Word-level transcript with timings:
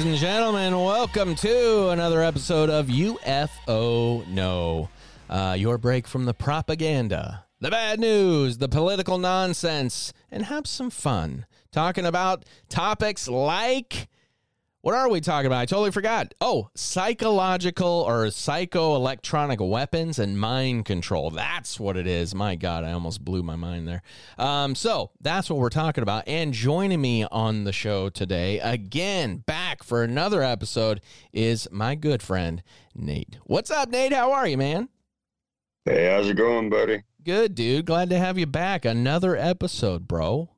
Ladies 0.00 0.12
and 0.12 0.20
gentlemen, 0.32 0.82
welcome 0.82 1.34
to 1.34 1.90
another 1.90 2.22
episode 2.22 2.70
of 2.70 2.86
UFO 2.86 4.26
No. 4.28 4.88
Uh, 5.28 5.54
your 5.58 5.76
break 5.76 6.08
from 6.08 6.24
the 6.24 6.32
propaganda, 6.32 7.44
the 7.60 7.70
bad 7.70 8.00
news, 8.00 8.56
the 8.56 8.66
political 8.66 9.18
nonsense, 9.18 10.14
and 10.30 10.46
have 10.46 10.66
some 10.66 10.88
fun 10.88 11.44
talking 11.70 12.06
about 12.06 12.46
topics 12.70 13.28
like 13.28 14.08
what 14.82 14.94
are 14.94 15.10
we 15.10 15.20
talking 15.20 15.46
about? 15.46 15.60
I 15.60 15.66
totally 15.66 15.90
forgot. 15.90 16.34
Oh, 16.40 16.70
psychological 16.74 18.04
or 18.06 18.26
psychoelectronic 18.26 19.66
weapons 19.66 20.18
and 20.18 20.40
mind 20.40 20.86
control. 20.86 21.30
That's 21.30 21.78
what 21.78 21.96
it 21.96 22.06
is. 22.06 22.34
My 22.34 22.56
God, 22.56 22.84
I 22.84 22.92
almost 22.92 23.22
blew 23.24 23.42
my 23.42 23.56
mind 23.56 23.86
there. 23.86 24.02
Um, 24.38 24.74
so 24.74 25.10
that's 25.20 25.50
what 25.50 25.58
we're 25.58 25.68
talking 25.68 26.02
about. 26.02 26.24
And 26.26 26.54
joining 26.54 27.00
me 27.00 27.26
on 27.30 27.64
the 27.64 27.72
show 27.72 28.08
today, 28.08 28.58
again, 28.60 29.38
back 29.38 29.82
for 29.82 30.02
another 30.02 30.42
episode, 30.42 31.02
is 31.32 31.68
my 31.70 31.94
good 31.94 32.22
friend, 32.22 32.62
Nate. 32.94 33.38
What's 33.44 33.70
up, 33.70 33.90
Nate? 33.90 34.14
How 34.14 34.32
are 34.32 34.48
you, 34.48 34.56
man? 34.56 34.88
Hey, 35.84 36.10
how's 36.10 36.28
it 36.28 36.36
going, 36.36 36.70
buddy? 36.70 37.02
Good, 37.22 37.54
dude. 37.54 37.84
Glad 37.84 38.08
to 38.10 38.18
have 38.18 38.38
you 38.38 38.46
back. 38.46 38.86
Another 38.86 39.36
episode, 39.36 40.08
bro. 40.08 40.48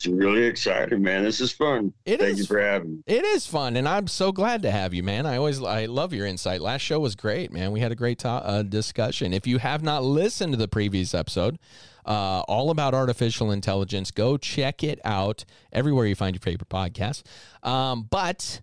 It's 0.00 0.06
really 0.06 0.44
exciting, 0.44 1.02
man. 1.02 1.24
This 1.24 1.42
is 1.42 1.52
fun. 1.52 1.92
It 2.06 2.20
Thank 2.20 2.32
is 2.32 2.38
you 2.38 2.44
for 2.46 2.58
having 2.58 2.90
me. 2.92 3.02
It 3.06 3.22
is 3.22 3.46
fun, 3.46 3.76
and 3.76 3.86
I'm 3.86 4.06
so 4.06 4.32
glad 4.32 4.62
to 4.62 4.70
have 4.70 4.94
you, 4.94 5.02
man. 5.02 5.26
I 5.26 5.36
always 5.36 5.62
I 5.62 5.84
love 5.84 6.14
your 6.14 6.24
insight. 6.24 6.62
Last 6.62 6.80
show 6.80 7.00
was 7.00 7.14
great, 7.14 7.52
man. 7.52 7.70
We 7.70 7.80
had 7.80 7.92
a 7.92 7.94
great 7.94 8.18
to- 8.20 8.28
uh, 8.28 8.62
discussion. 8.62 9.34
If 9.34 9.46
you 9.46 9.58
have 9.58 9.82
not 9.82 10.02
listened 10.02 10.54
to 10.54 10.56
the 10.56 10.68
previous 10.68 11.12
episode, 11.12 11.58
uh, 12.06 12.40
all 12.48 12.70
about 12.70 12.94
artificial 12.94 13.50
intelligence, 13.50 14.10
go 14.10 14.38
check 14.38 14.82
it 14.82 15.00
out 15.04 15.44
everywhere 15.70 16.06
you 16.06 16.14
find 16.14 16.34
your 16.34 16.40
favorite 16.40 16.70
podcast. 16.70 17.22
Um, 17.62 18.08
but 18.10 18.62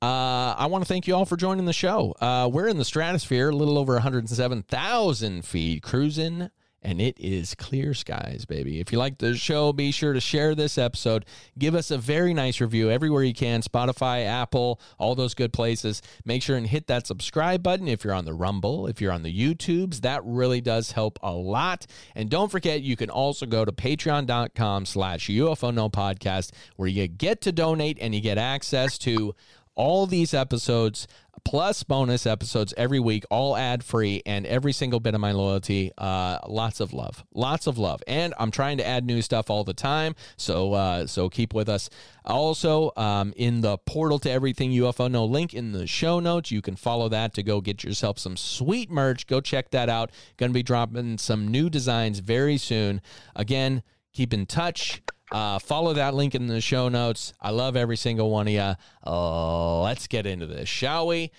uh, 0.00 0.54
I 0.56 0.64
want 0.70 0.82
to 0.82 0.88
thank 0.88 1.06
you 1.06 1.14
all 1.14 1.26
for 1.26 1.36
joining 1.36 1.66
the 1.66 1.74
show. 1.74 2.14
Uh, 2.22 2.48
we're 2.50 2.68
in 2.68 2.78
the 2.78 2.86
stratosphere, 2.86 3.50
a 3.50 3.54
little 3.54 3.76
over 3.76 3.92
107,000 3.92 5.44
feet, 5.44 5.82
cruising 5.82 6.48
and 6.84 7.00
it 7.00 7.18
is 7.18 7.54
clear 7.54 7.94
skies, 7.94 8.44
baby. 8.44 8.78
If 8.78 8.92
you 8.92 8.98
like 8.98 9.18
the 9.18 9.36
show, 9.36 9.72
be 9.72 9.90
sure 9.90 10.12
to 10.12 10.20
share 10.20 10.54
this 10.54 10.76
episode. 10.76 11.24
Give 11.58 11.74
us 11.74 11.90
a 11.90 11.98
very 11.98 12.34
nice 12.34 12.60
review 12.60 12.90
everywhere 12.90 13.22
you 13.22 13.34
can 13.34 13.62
Spotify, 13.62 14.26
Apple, 14.26 14.80
all 14.98 15.14
those 15.14 15.34
good 15.34 15.52
places. 15.52 16.02
Make 16.24 16.42
sure 16.42 16.56
and 16.56 16.66
hit 16.66 16.86
that 16.88 17.06
subscribe 17.06 17.62
button 17.62 17.88
if 17.88 18.04
you're 18.04 18.12
on 18.12 18.26
the 18.26 18.34
Rumble, 18.34 18.86
if 18.86 19.00
you're 19.00 19.12
on 19.12 19.22
the 19.22 19.34
YouTubes. 19.34 20.02
That 20.02 20.22
really 20.24 20.60
does 20.60 20.92
help 20.92 21.18
a 21.22 21.32
lot. 21.32 21.86
And 22.14 22.28
don't 22.28 22.50
forget, 22.50 22.82
you 22.82 22.96
can 22.96 23.10
also 23.10 23.46
go 23.46 23.64
to 23.64 23.72
patreon.com 23.72 24.86
slash 24.86 25.28
UFO 25.28 25.72
No 25.72 25.88
Podcast 25.88 26.50
where 26.76 26.88
you 26.88 27.08
get 27.08 27.40
to 27.42 27.52
donate 27.52 27.98
and 28.00 28.14
you 28.14 28.20
get 28.20 28.38
access 28.38 28.98
to 28.98 29.34
all 29.74 30.06
these 30.06 30.34
episodes 30.34 31.08
plus 31.44 31.82
bonus 31.82 32.26
episodes 32.26 32.74
every 32.76 33.00
week, 33.00 33.24
all 33.30 33.56
ad 33.56 33.84
free, 33.84 34.22
and 34.26 34.46
every 34.46 34.72
single 34.72 35.00
bit 35.00 35.14
of 35.14 35.20
my 35.20 35.32
loyalty. 35.32 35.92
Uh, 35.96 36.38
lots 36.48 36.80
of 36.80 36.92
love, 36.92 37.24
lots 37.34 37.66
of 37.66 37.78
love, 37.78 38.02
and 38.06 38.34
I'm 38.38 38.50
trying 38.50 38.78
to 38.78 38.86
add 38.86 39.04
new 39.04 39.22
stuff 39.22 39.50
all 39.50 39.64
the 39.64 39.74
time. 39.74 40.14
So 40.36 40.72
uh, 40.72 41.06
so 41.06 41.28
keep 41.28 41.54
with 41.54 41.68
us. 41.68 41.90
Also, 42.24 42.90
um, 42.96 43.32
in 43.36 43.60
the 43.60 43.76
portal 43.78 44.18
to 44.20 44.30
everything 44.30 44.70
UFO 44.70 45.10
no 45.10 45.24
link 45.24 45.54
in 45.54 45.72
the 45.72 45.86
show 45.86 46.20
notes, 46.20 46.50
you 46.50 46.62
can 46.62 46.76
follow 46.76 47.08
that 47.10 47.34
to 47.34 47.42
go 47.42 47.60
get 47.60 47.84
yourself 47.84 48.18
some 48.18 48.36
sweet 48.36 48.90
merch. 48.90 49.26
Go 49.26 49.40
check 49.40 49.70
that 49.70 49.88
out. 49.88 50.10
Going 50.36 50.50
to 50.50 50.54
be 50.54 50.62
dropping 50.62 51.18
some 51.18 51.48
new 51.48 51.68
designs 51.68 52.20
very 52.20 52.56
soon. 52.56 53.02
Again, 53.36 53.82
keep 54.12 54.32
in 54.32 54.46
touch. 54.46 55.02
Uh, 55.34 55.58
follow 55.58 55.94
that 55.94 56.14
link 56.14 56.36
in 56.36 56.46
the 56.46 56.60
show 56.60 56.88
notes. 56.88 57.32
I 57.40 57.50
love 57.50 57.74
every 57.74 57.96
single 57.96 58.30
one 58.30 58.46
of 58.46 58.52
you. 58.52 58.74
Uh, 59.04 59.80
let's 59.80 60.06
get 60.06 60.26
into 60.26 60.46
this, 60.46 60.68
shall 60.68 61.08
we? 61.08 61.32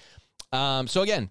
Um, 0.52 0.86
so, 0.86 1.02
again, 1.02 1.30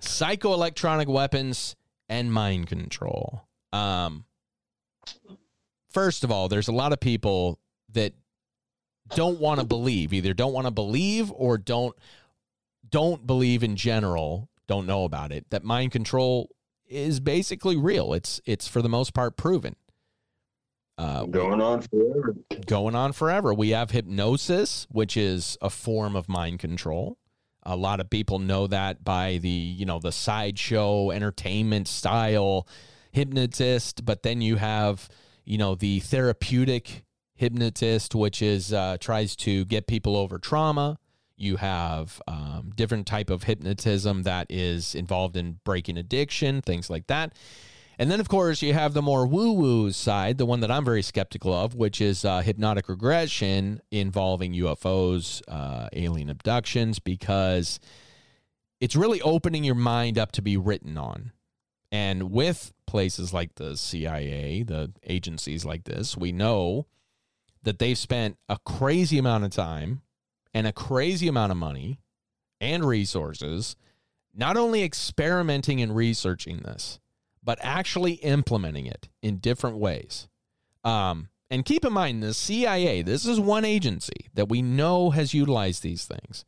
psychoelectronic 0.00 1.08
weapons 1.08 1.76
and 2.08 2.32
mind 2.32 2.68
control. 2.68 3.42
Um, 3.74 4.24
first 5.90 6.24
of 6.24 6.32
all, 6.32 6.48
there's 6.48 6.68
a 6.68 6.72
lot 6.72 6.94
of 6.94 7.00
people 7.00 7.60
that 7.92 8.14
don't 9.14 9.38
want 9.38 9.60
to 9.60 9.66
believe, 9.66 10.14
either 10.14 10.32
don't 10.32 10.54
want 10.54 10.66
to 10.66 10.70
believe 10.70 11.30
or 11.32 11.58
don't 11.58 11.94
don't 12.88 13.26
believe 13.26 13.62
in 13.62 13.76
general, 13.76 14.48
don't 14.68 14.86
know 14.86 15.04
about 15.04 15.32
it, 15.32 15.44
that 15.50 15.64
mind 15.64 15.92
control 15.92 16.48
is 16.88 17.20
basically 17.20 17.76
real. 17.76 18.14
It's 18.14 18.40
it's 18.46 18.66
for 18.66 18.80
the 18.80 18.88
most 18.88 19.12
part 19.12 19.36
proven. 19.36 19.76
Uh, 20.96 21.24
Going 21.24 21.60
on 21.60 21.82
forever. 21.82 22.36
going 22.66 22.94
on 22.94 23.12
forever. 23.12 23.52
We 23.52 23.70
have 23.70 23.90
hypnosis, 23.90 24.86
which 24.90 25.16
is 25.16 25.58
a 25.60 25.70
form 25.70 26.14
of 26.14 26.28
mind 26.28 26.60
control. 26.60 27.18
A 27.64 27.76
lot 27.76 27.98
of 27.98 28.10
people 28.10 28.38
know 28.38 28.66
that 28.68 29.02
by 29.04 29.38
the, 29.38 29.48
you 29.48 29.86
know, 29.86 29.98
the 29.98 30.12
sideshow 30.12 31.10
entertainment 31.10 31.88
style 31.88 32.68
hypnotist, 33.10 34.04
but 34.04 34.22
then 34.22 34.40
you 34.40 34.56
have, 34.56 35.08
you 35.44 35.58
know, 35.58 35.74
the 35.74 36.00
therapeutic 36.00 37.04
hypnotist, 37.34 38.14
which 38.14 38.40
is 38.42 38.72
uh, 38.72 38.96
tries 39.00 39.34
to 39.36 39.64
get 39.64 39.86
people 39.86 40.16
over 40.16 40.38
trauma. 40.38 40.98
You 41.36 41.56
have 41.56 42.20
um, 42.28 42.70
different 42.76 43.06
type 43.06 43.30
of 43.30 43.44
hypnotism 43.44 44.22
that 44.22 44.46
is 44.50 44.94
involved 44.94 45.36
in 45.36 45.58
breaking 45.64 45.96
addiction, 45.96 46.60
things 46.62 46.88
like 46.88 47.08
that. 47.08 47.32
And 47.98 48.10
then, 48.10 48.20
of 48.20 48.28
course, 48.28 48.62
you 48.62 48.72
have 48.72 48.92
the 48.92 49.02
more 49.02 49.26
woo 49.26 49.52
woo 49.52 49.92
side, 49.92 50.38
the 50.38 50.46
one 50.46 50.60
that 50.60 50.70
I'm 50.70 50.84
very 50.84 51.02
skeptical 51.02 51.52
of, 51.52 51.74
which 51.74 52.00
is 52.00 52.24
uh, 52.24 52.40
hypnotic 52.40 52.88
regression 52.88 53.80
involving 53.90 54.52
UFOs, 54.54 55.42
uh, 55.48 55.88
alien 55.92 56.28
abductions, 56.28 56.98
because 56.98 57.78
it's 58.80 58.96
really 58.96 59.20
opening 59.22 59.64
your 59.64 59.76
mind 59.76 60.18
up 60.18 60.32
to 60.32 60.42
be 60.42 60.56
written 60.56 60.98
on. 60.98 61.32
And 61.92 62.32
with 62.32 62.72
places 62.86 63.32
like 63.32 63.54
the 63.54 63.76
CIA, 63.76 64.64
the 64.64 64.92
agencies 65.04 65.64
like 65.64 65.84
this, 65.84 66.16
we 66.16 66.32
know 66.32 66.86
that 67.62 67.78
they've 67.78 67.96
spent 67.96 68.36
a 68.48 68.58
crazy 68.64 69.18
amount 69.18 69.44
of 69.44 69.50
time 69.50 70.02
and 70.52 70.66
a 70.66 70.72
crazy 70.72 71.28
amount 71.28 71.52
of 71.52 71.58
money 71.58 72.00
and 72.60 72.84
resources 72.84 73.76
not 74.34 74.56
only 74.56 74.82
experimenting 74.82 75.80
and 75.80 75.94
researching 75.94 76.58
this, 76.58 76.98
but 77.44 77.58
actually 77.60 78.14
implementing 78.14 78.86
it 78.86 79.08
in 79.22 79.36
different 79.36 79.76
ways. 79.76 80.28
Um, 80.82 81.28
and 81.50 81.64
keep 81.64 81.84
in 81.84 81.92
mind, 81.92 82.22
the 82.22 82.34
CIA, 82.34 83.02
this 83.02 83.26
is 83.26 83.38
one 83.38 83.64
agency 83.64 84.28
that 84.34 84.48
we 84.48 84.62
know 84.62 85.10
has 85.10 85.34
utilized 85.34 85.82
these 85.82 86.04
things. 86.04 86.44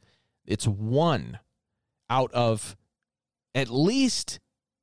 It's 0.46 0.66
one 0.66 1.38
out 2.08 2.32
of 2.32 2.76
at 3.54 3.68
least 3.68 4.40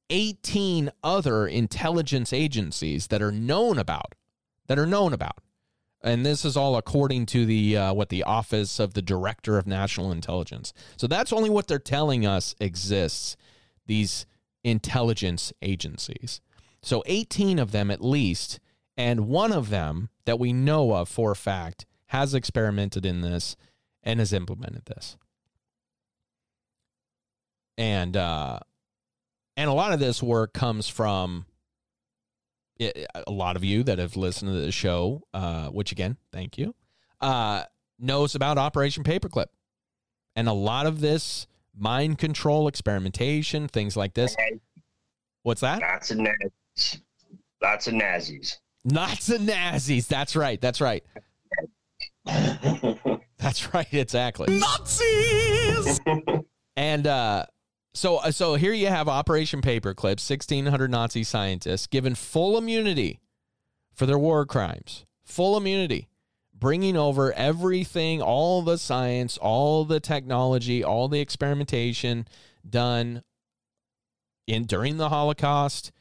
18 0.10 0.92
other 1.04 1.48
intelligence 1.48 2.32
agencies 2.32 3.08
that 3.08 3.22
are 3.22 3.32
known 3.32 3.80
about, 3.80 4.14
that 4.68 4.78
are 4.78 4.86
known 4.86 5.14
about. 5.14 5.40
And 6.02 6.26
this 6.26 6.44
is 6.44 6.58
all 6.58 6.76
according 6.76 7.28
to 7.28 7.46
the 7.46 7.78
uh, 7.78 7.94
what 7.94 8.10
the 8.10 8.24
Office 8.24 8.78
of 8.78 8.94
the 8.94 9.02
Director 9.02 9.58
of 9.58 9.66
National 9.66 10.12
Intelligence. 10.12 10.74
So 10.98 11.08
that's 11.08 11.32
only 11.32 11.50
what 11.50 11.68
they're 11.68 11.80
telling 11.80 12.26
us 12.26 12.56
exists. 12.60 13.38
These 13.88 14.26
intelligence 14.64 15.54
agencies. 15.62 16.42
So 16.82 17.04
18 17.06 17.60
of 17.60 17.72
them 17.72 17.90
at 17.90 18.04
least, 18.04 18.60
and 18.98 19.28
one 19.28 19.52
of 19.52 19.70
them 19.70 20.10
that 20.26 20.40
we 20.40 20.54
know 20.54 20.94
of 20.94 21.10
for 21.10 21.32
a 21.32 21.36
fact 21.36 21.86
has 22.08 22.34
experimented 22.34 23.06
in 23.06 23.22
this 23.22 23.56
and 24.04 24.20
has 24.20 24.34
implemented 24.34 24.86
this. 24.86 25.18
And 27.78 28.16
uh 28.16 28.60
and 29.56 29.70
a 29.70 29.74
lot 29.74 29.94
of 29.94 30.00
this 30.00 30.22
work 30.22 30.54
comes 30.54 30.88
from 30.88 31.46
it, 32.78 33.08
a 33.28 33.32
lot 33.32 33.56
of 33.56 33.64
you 33.64 33.84
that 33.84 34.00
have 34.00 34.16
listened 34.16 34.52
to 34.52 34.60
the 34.60 34.72
show, 34.72 35.22
uh, 35.34 35.68
which 35.68 35.92
again, 35.92 36.18
thank 36.32 36.58
you, 36.58 36.74
uh, 37.22 37.64
knows 38.00 38.36
about 38.36 38.58
Operation 38.58 39.04
Paperclip. 39.04 39.48
And 40.36 40.48
a 40.48 40.54
lot 40.54 40.88
of 40.88 41.00
this 41.00 41.48
mind 41.78 42.18
control 42.18 42.68
experimentation, 42.68 43.68
things 43.68 43.98
like 43.98 44.14
this. 44.14 44.36
What's 45.44 45.62
that? 45.62 45.80
That's 45.80 46.12
a 46.12 46.16
Nazis. 46.16 47.02
That's 47.62 47.88
a 47.88 47.92
Nazis. 47.92 48.60
Lots 48.86 49.30
of 49.30 49.42
Nazis. 49.42 50.08
That's 50.08 50.36
right. 50.36 50.60
That's 50.60 50.82
right. 50.82 51.04
That's 52.26 53.74
right, 53.74 53.88
exactly. 53.92 54.58
Nazis. 54.58 56.00
and 56.78 57.08
uh, 57.08 57.46
so, 57.94 58.18
uh, 58.18 58.32
so 58.32 58.56
here 58.56 58.74
you 58.74 58.88
have 58.88 59.08
Operation 59.08 59.62
Paperclip, 59.62 60.20
1,600 60.20 60.90
Nazi 60.90 61.24
scientists 61.24 61.88
given 61.88 62.16
full 62.16 62.58
immunity 62.58 63.20
for 63.94 64.06
their 64.06 64.18
war 64.18 64.46
crimes. 64.46 65.06
Full 65.26 65.58
immunity, 65.58 66.10
bringing 66.64 66.96
over 66.96 67.34
everything, 67.34 68.22
all 68.22 68.62
the 68.62 68.78
science, 68.78 69.38
all 69.38 69.84
the 69.84 70.00
technology, 70.00 70.82
all 70.82 71.10
the 71.10 71.20
experimentation 71.20 72.26
done 72.68 73.22
in 74.48 74.64
during 74.64 74.96
the 74.96 75.10
Holocaust 75.10 75.92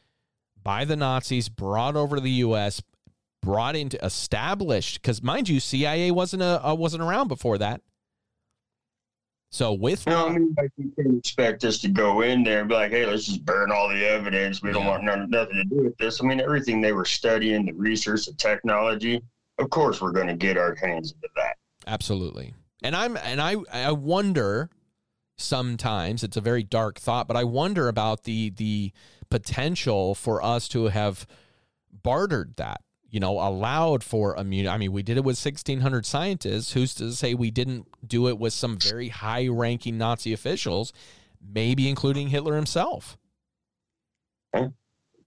by 0.62 0.84
the 0.84 0.94
Nazis, 0.94 1.48
brought 1.48 1.96
over 1.96 2.14
to 2.14 2.22
the 2.22 2.30
U.S., 2.30 2.80
brought 3.42 3.74
into 3.74 3.98
established. 4.04 5.02
Because 5.02 5.20
mind 5.20 5.48
you, 5.48 5.58
CIA 5.58 6.12
wasn't 6.12 6.44
a 6.44 6.64
uh, 6.64 6.74
wasn't 6.74 7.02
around 7.02 7.26
before 7.26 7.58
that. 7.58 7.80
So 9.50 9.72
with 9.72 10.06
know, 10.06 10.28
I 10.28 10.32
mean, 10.32 10.54
like 10.56 10.70
you 10.76 10.92
can 10.96 11.18
expect 11.18 11.64
us 11.64 11.78
to 11.80 11.88
go 11.88 12.20
in 12.20 12.44
there 12.44 12.60
and 12.60 12.68
be 12.68 12.76
like, 12.76 12.92
"Hey, 12.92 13.04
let's 13.04 13.26
just 13.26 13.44
burn 13.44 13.72
all 13.72 13.88
the 13.88 14.06
evidence. 14.06 14.62
We 14.62 14.70
don't 14.70 14.86
want 14.86 15.02
none, 15.02 15.28
nothing 15.28 15.56
to 15.56 15.64
do 15.64 15.82
with 15.82 15.98
this." 15.98 16.22
I 16.22 16.24
mean, 16.24 16.40
everything 16.40 16.80
they 16.80 16.92
were 16.92 17.04
studying, 17.04 17.66
the 17.66 17.72
research, 17.72 18.26
the 18.26 18.34
technology. 18.34 19.20
Of 19.58 19.70
course, 19.70 20.00
we're 20.00 20.12
going 20.12 20.28
to 20.28 20.36
get 20.36 20.56
our 20.56 20.74
hands 20.74 21.12
into 21.12 21.28
that. 21.36 21.56
Absolutely. 21.86 22.54
And 22.82 22.96
I'm 22.96 23.16
and 23.16 23.40
I 23.40 23.56
I 23.72 23.92
wonder 23.92 24.70
sometimes 25.36 26.22
it's 26.22 26.36
a 26.36 26.40
very 26.40 26.62
dark 26.62 26.98
thought, 26.98 27.28
but 27.28 27.36
I 27.36 27.44
wonder 27.44 27.88
about 27.88 28.24
the 28.24 28.50
the 28.50 28.92
potential 29.30 30.14
for 30.14 30.42
us 30.42 30.68
to 30.68 30.86
have 30.86 31.26
bartered 32.02 32.56
that, 32.56 32.82
you 33.08 33.20
know, 33.20 33.38
allowed 33.40 34.02
for 34.02 34.36
immunity. 34.36 34.68
I 34.68 34.78
mean, 34.78 34.92
we 34.92 35.02
did 35.02 35.16
it 35.16 35.24
with 35.24 35.42
1600 35.42 36.04
scientists. 36.06 36.72
Who's 36.72 36.94
to 36.96 37.12
say 37.12 37.34
we 37.34 37.50
didn't 37.50 37.86
do 38.06 38.28
it 38.28 38.38
with 38.38 38.52
some 38.52 38.78
very 38.78 39.08
high 39.08 39.48
ranking 39.48 39.96
Nazi 39.98 40.32
officials, 40.32 40.92
maybe 41.40 41.88
including 41.88 42.28
Hitler 42.28 42.56
himself? 42.56 43.16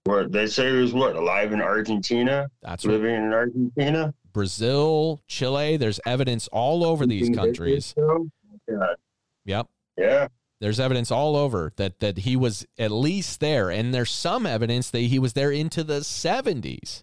What 0.06 0.30
they 0.32 0.46
say 0.46 0.70
he 0.70 0.76
was 0.76 0.92
what 0.92 1.16
alive 1.16 1.52
in 1.52 1.60
Argentina, 1.60 2.48
That's 2.62 2.84
what 2.84 2.92
living 2.92 3.14
in 3.16 3.32
Argentina. 3.32 4.14
Brazil, 4.32 5.20
Chile, 5.26 5.76
there's 5.76 5.98
evidence 6.06 6.46
all 6.52 6.84
over 6.84 7.06
these 7.06 7.28
countries. 7.30 7.94
Yeah, 8.68 8.94
Yep. 9.46 9.66
yeah. 9.96 10.28
There's 10.60 10.78
evidence 10.80 11.10
all 11.10 11.36
over 11.36 11.72
that 11.76 12.00
that 12.00 12.18
he 12.18 12.36
was 12.36 12.64
at 12.78 12.90
least 12.90 13.40
there, 13.40 13.68
and 13.70 13.92
there's 13.92 14.10
some 14.10 14.46
evidence 14.46 14.90
that 14.90 15.00
he 15.00 15.18
was 15.18 15.32
there 15.34 15.50
into 15.50 15.82
the 15.84 16.00
70s. 16.00 17.02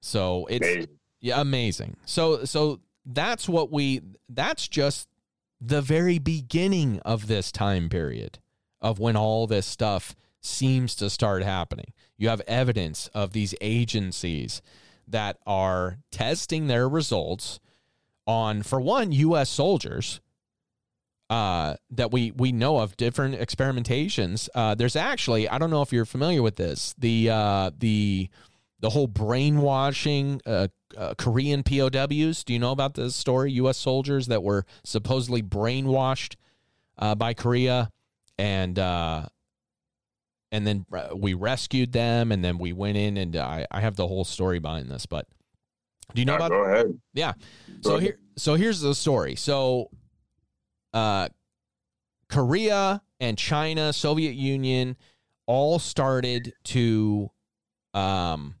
So 0.00 0.46
it's 0.46 0.66
Amazing. 0.66 0.98
yeah, 1.20 1.40
amazing. 1.40 1.96
So 2.04 2.44
so 2.44 2.80
that's 3.04 3.48
what 3.48 3.72
we 3.72 4.00
that's 4.28 4.68
just 4.68 5.08
the 5.60 5.80
very 5.82 6.18
beginning 6.18 7.00
of 7.00 7.26
this 7.26 7.50
time 7.50 7.88
period 7.88 8.38
of 8.80 8.98
when 8.98 9.16
all 9.16 9.46
this 9.46 9.66
stuff 9.66 10.14
seems 10.40 10.94
to 10.96 11.10
start 11.10 11.42
happening. 11.42 11.92
You 12.16 12.28
have 12.28 12.40
evidence 12.42 13.08
of 13.14 13.32
these 13.32 13.54
agencies 13.60 14.62
that 15.06 15.38
are 15.46 15.98
testing 16.10 16.66
their 16.66 16.88
results 16.88 17.60
on 18.26 18.62
for 18.62 18.80
one 18.80 19.10
US 19.12 19.48
soldiers 19.48 20.20
uh, 21.30 21.74
that 21.90 22.10
we 22.10 22.32
we 22.32 22.52
know 22.52 22.78
of 22.78 22.96
different 22.96 23.34
experimentations. 23.38 24.48
Uh, 24.54 24.74
there's 24.74 24.96
actually 24.96 25.48
I 25.48 25.58
don't 25.58 25.70
know 25.70 25.82
if 25.82 25.92
you're 25.92 26.04
familiar 26.04 26.42
with 26.42 26.56
this 26.56 26.94
the 26.98 27.30
uh, 27.30 27.70
the 27.78 28.30
the 28.80 28.90
whole 28.90 29.08
brainwashing 29.08 30.40
uh, 30.46 30.68
uh, 30.96 31.14
Korean 31.18 31.62
POWs. 31.62 32.44
Do 32.44 32.52
you 32.52 32.58
know 32.58 32.72
about 32.72 32.94
this 32.94 33.16
story? 33.16 33.52
U.S. 33.52 33.76
soldiers 33.76 34.28
that 34.28 34.42
were 34.42 34.64
supposedly 34.84 35.42
brainwashed 35.42 36.36
uh, 36.96 37.14
by 37.14 37.34
Korea, 37.34 37.90
and 38.38 38.78
uh, 38.78 39.26
and 40.50 40.66
then 40.66 40.86
we 41.14 41.34
rescued 41.34 41.92
them, 41.92 42.32
and 42.32 42.44
then 42.44 42.58
we 42.58 42.72
went 42.72 42.96
in, 42.96 43.16
and 43.16 43.36
I, 43.36 43.66
I 43.70 43.80
have 43.80 43.96
the 43.96 44.06
whole 44.06 44.24
story 44.24 44.58
behind 44.58 44.90
this. 44.90 45.04
But 45.06 45.26
do 46.14 46.20
you 46.20 46.24
know 46.24 46.32
Yeah, 46.32 46.36
about 46.36 46.50
go 46.50 46.64
ahead. 46.64 46.98
yeah. 47.12 47.32
Go 47.34 47.74
So 47.82 47.90
ahead. 47.96 48.02
here 48.02 48.18
so 48.36 48.54
here's 48.54 48.80
the 48.80 48.94
story. 48.94 49.34
So 49.34 49.90
uh 50.94 51.28
Korea 52.28 53.02
and 53.20 53.36
China, 53.36 53.92
Soviet 53.92 54.34
Union 54.34 54.96
all 55.46 55.78
started 55.78 56.52
to 56.64 57.30
um 57.94 58.54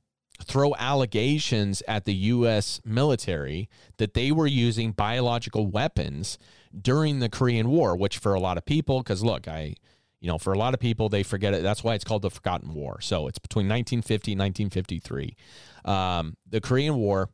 throw 0.44 0.74
allegations 0.76 1.82
at 1.88 2.04
the 2.04 2.14
US 2.14 2.80
military 2.84 3.68
that 3.96 4.14
they 4.14 4.30
were 4.30 4.46
using 4.46 4.92
biological 4.92 5.66
weapons 5.66 6.38
during 6.80 7.18
the 7.18 7.28
Korean 7.28 7.68
War, 7.68 7.96
which 7.96 8.18
for 8.18 8.34
a 8.34 8.40
lot 8.40 8.58
of 8.58 8.64
people 8.64 9.02
cuz 9.02 9.22
look, 9.22 9.48
I 9.48 9.74
you 10.20 10.26
know, 10.26 10.38
for 10.38 10.52
a 10.52 10.58
lot 10.58 10.74
of 10.74 10.80
people 10.80 11.08
they 11.08 11.22
forget 11.22 11.54
it. 11.54 11.62
That's 11.62 11.84
why 11.84 11.94
it's 11.94 12.04
called 12.04 12.22
the 12.22 12.30
Forgotten 12.30 12.74
War. 12.74 13.00
So 13.00 13.28
it's 13.28 13.38
between 13.38 13.68
1950 13.68 14.32
and 14.32 14.40
1953. 14.40 15.36
Um 15.84 16.36
the 16.48 16.60
Korean 16.60 16.96
War 16.96 17.30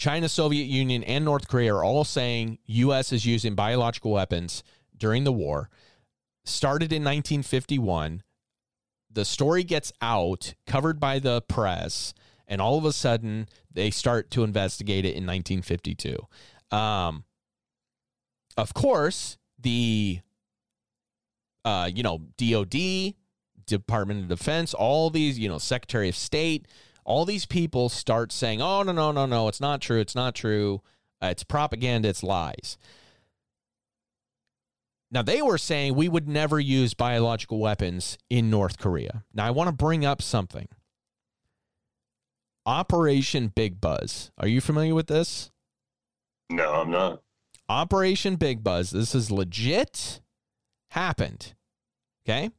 China, 0.00 0.30
Soviet 0.30 0.64
Union, 0.64 1.04
and 1.04 1.26
North 1.26 1.46
Korea 1.46 1.74
are 1.74 1.84
all 1.84 2.04
saying 2.04 2.58
U.S. 2.64 3.12
is 3.12 3.26
using 3.26 3.54
biological 3.54 4.12
weapons 4.12 4.64
during 4.96 5.24
the 5.24 5.32
war. 5.32 5.68
Started 6.42 6.90
in 6.90 7.04
1951. 7.04 8.22
The 9.12 9.26
story 9.26 9.62
gets 9.62 9.92
out, 10.00 10.54
covered 10.66 11.00
by 11.00 11.18
the 11.18 11.42
press, 11.42 12.14
and 12.48 12.62
all 12.62 12.78
of 12.78 12.86
a 12.86 12.94
sudden 12.94 13.46
they 13.70 13.90
start 13.90 14.30
to 14.30 14.42
investigate 14.42 15.04
it 15.04 15.16
in 15.16 15.26
1952. 15.26 16.26
Um, 16.74 17.24
of 18.56 18.74
course, 18.74 19.38
the 19.58 20.20
uh, 21.64 21.90
you 21.92 22.02
know 22.02 22.22
DoD, 22.36 23.14
Department 23.66 24.22
of 24.22 24.28
Defense, 24.28 24.74
all 24.74 25.10
these 25.10 25.38
you 25.38 25.48
know 25.48 25.58
Secretary 25.58 26.08
of 26.08 26.16
State, 26.16 26.66
all 27.04 27.24
these 27.24 27.46
people 27.46 27.88
start 27.88 28.32
saying, 28.32 28.60
"Oh 28.62 28.82
no, 28.82 28.92
no, 28.92 29.12
no, 29.12 29.26
no, 29.26 29.48
it's 29.48 29.60
not 29.60 29.80
true. 29.80 30.00
It's 30.00 30.14
not 30.14 30.34
true. 30.34 30.82
Uh, 31.22 31.28
it's 31.28 31.44
propaganda. 31.44 32.08
It's 32.08 32.22
lies." 32.22 32.78
Now 35.12 35.22
they 35.22 35.42
were 35.42 35.58
saying 35.58 35.94
we 35.94 36.08
would 36.08 36.28
never 36.28 36.60
use 36.60 36.94
biological 36.94 37.58
weapons 37.58 38.16
in 38.28 38.48
North 38.48 38.78
Korea. 38.78 39.24
Now 39.34 39.46
I 39.46 39.50
want 39.50 39.68
to 39.68 39.72
bring 39.72 40.04
up 40.04 40.22
something. 40.22 40.68
Operation 42.64 43.48
Big 43.48 43.80
Buzz. 43.80 44.30
Are 44.38 44.46
you 44.46 44.60
familiar 44.60 44.94
with 44.94 45.08
this? 45.08 45.50
No, 46.48 46.74
I'm 46.74 46.90
not. 46.90 47.22
Operation 47.70 48.34
Big 48.34 48.64
Buzz. 48.64 48.90
This 48.90 49.14
is 49.14 49.30
legit. 49.30 50.20
Happened. 50.88 51.54
Okay. 52.26 52.50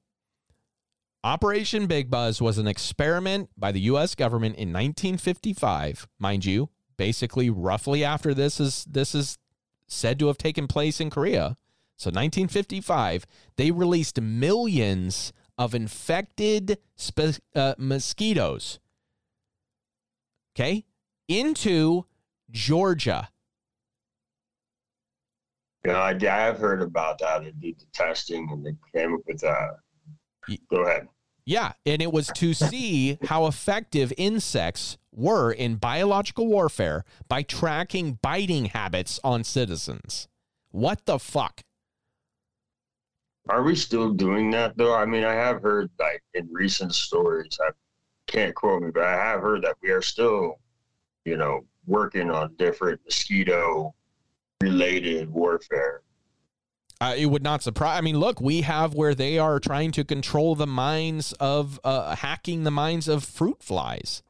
Operation 1.21 1.85
Big 1.85 2.09
Buzz 2.09 2.41
was 2.41 2.57
an 2.57 2.65
experiment 2.65 3.49
by 3.57 3.73
the 3.73 3.81
U.S. 3.81 4.15
government 4.15 4.55
in 4.55 4.69
1955, 4.69 6.07
mind 6.17 6.45
you. 6.45 6.69
Basically, 6.95 7.49
roughly 7.49 8.05
after 8.05 8.33
this 8.33 8.61
is 8.61 8.85
this 8.85 9.13
is 9.13 9.37
said 9.85 10.17
to 10.19 10.27
have 10.27 10.37
taken 10.37 10.65
place 10.65 11.01
in 11.01 11.09
Korea. 11.09 11.57
So 11.97 12.07
1955, 12.07 13.25
they 13.57 13.69
released 13.69 14.21
millions 14.21 15.33
of 15.57 15.75
infected 15.75 16.77
spe- 16.95 17.41
uh, 17.53 17.75
mosquitoes. 17.77 18.79
Okay, 20.55 20.85
into 21.27 22.05
Georgia. 22.49 23.27
Yeah, 25.85 25.99
I, 25.99 26.09
I 26.11 26.41
have 26.45 26.59
heard 26.59 26.81
about 26.81 27.19
that. 27.19 27.43
They 27.43 27.51
did 27.51 27.79
the 27.79 27.85
testing 27.93 28.49
and 28.51 28.65
they 28.65 28.75
came 28.93 29.15
up 29.15 29.21
with 29.27 29.43
uh, 29.43 29.67
that. 30.47 30.67
Go 30.69 30.83
ahead. 30.83 31.07
Yeah, 31.45 31.73
and 31.85 32.01
it 32.01 32.13
was 32.13 32.27
to 32.35 32.53
see 32.53 33.17
how 33.23 33.47
effective 33.47 34.13
insects 34.15 34.97
were 35.11 35.51
in 35.51 35.75
biological 35.75 36.47
warfare 36.47 37.03
by 37.27 37.41
tracking 37.41 38.19
biting 38.21 38.65
habits 38.65 39.19
on 39.23 39.43
citizens. 39.43 40.27
What 40.69 41.05
the 41.05 41.17
fuck? 41.17 41.61
Are 43.49 43.63
we 43.63 43.75
still 43.75 44.13
doing 44.13 44.51
that 44.51 44.77
though? 44.77 44.93
I 44.93 45.05
mean, 45.05 45.23
I 45.23 45.33
have 45.33 45.61
heard 45.63 45.89
like 45.99 46.23
in 46.35 46.47
recent 46.51 46.93
stories. 46.93 47.57
I 47.59 47.71
can't 48.27 48.53
quote 48.53 48.83
me, 48.83 48.91
but 48.93 49.03
I 49.03 49.13
have 49.13 49.41
heard 49.41 49.63
that 49.63 49.77
we 49.81 49.89
are 49.89 50.01
still, 50.01 50.59
you 51.25 51.37
know, 51.37 51.65
working 51.87 52.29
on 52.29 52.55
different 52.57 53.01
mosquito 53.03 53.95
related 54.61 55.29
warfare. 55.31 56.01
Uh, 56.99 57.15
it 57.17 57.25
would 57.25 57.41
not 57.41 57.63
surprise. 57.63 57.97
I 57.97 58.01
mean, 58.01 58.19
look, 58.19 58.39
we 58.39 58.61
have 58.61 58.93
where 58.93 59.15
they 59.15 59.39
are 59.39 59.59
trying 59.59 59.91
to 59.93 60.03
control 60.03 60.53
the 60.55 60.67
minds 60.67 61.33
of 61.33 61.79
uh, 61.83 62.15
hacking 62.15 62.63
the 62.63 62.71
minds 62.71 63.07
of 63.07 63.23
fruit 63.23 63.63
flies. 63.63 64.21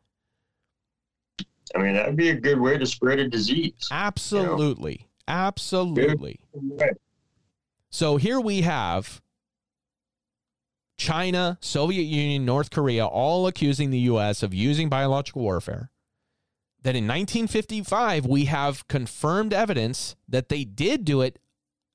I 1.76 1.80
mean, 1.80 1.94
that'd 1.94 2.16
be 2.16 2.30
a 2.30 2.36
good 2.36 2.60
way 2.60 2.78
to 2.78 2.86
spread 2.86 3.20
a 3.20 3.28
disease. 3.28 3.90
Absolutely, 3.92 5.08
absolutely. 5.28 6.40
So 7.90 8.16
here 8.16 8.40
we 8.40 8.62
have 8.62 9.22
China, 10.98 11.58
Soviet 11.62 12.04
Union, 12.04 12.46
North 12.46 12.72
Korea 12.72 13.06
all 13.06 13.48
accusing 13.48 13.90
the 13.90 14.00
U.S. 14.00 14.44
of 14.44 14.54
using 14.54 14.88
biological 14.88 15.42
warfare. 15.42 15.91
That 16.84 16.96
in 16.96 17.06
1955 17.06 18.26
we 18.26 18.46
have 18.46 18.88
confirmed 18.88 19.54
evidence 19.54 20.16
that 20.28 20.50
they 20.50 20.64
did 20.64 21.06
do 21.06 21.22
it 21.22 21.40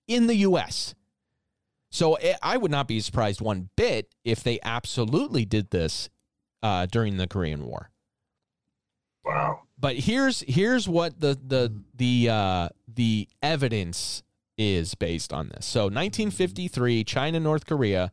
in 0.06 0.26
the 0.26 0.36
US. 0.36 0.94
So 1.90 2.14
eh, 2.14 2.36
I 2.42 2.56
would 2.56 2.70
not 2.70 2.88
be 2.88 3.00
surprised 3.00 3.40
one 3.40 3.70
bit 3.76 4.14
if 4.24 4.42
they 4.42 4.58
absolutely 4.62 5.44
did 5.44 5.70
this 5.70 6.08
uh, 6.62 6.86
during 6.86 7.16
the 7.16 7.26
Korean 7.26 7.64
War. 7.64 7.90
Wow. 9.24 9.62
But 9.78 9.96
here's 9.96 10.40
here's 10.46 10.88
what 10.88 11.20
the 11.20 11.38
the 11.44 11.72
the 11.94 12.28
uh, 12.30 12.68
the 12.86 13.28
evidence 13.42 14.22
is 14.56 14.94
based 14.94 15.32
on 15.32 15.48
this. 15.48 15.66
So 15.66 15.84
1953, 15.84 17.04
China, 17.04 17.40
North 17.40 17.66
Korea 17.66 18.12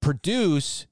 produce 0.00 0.86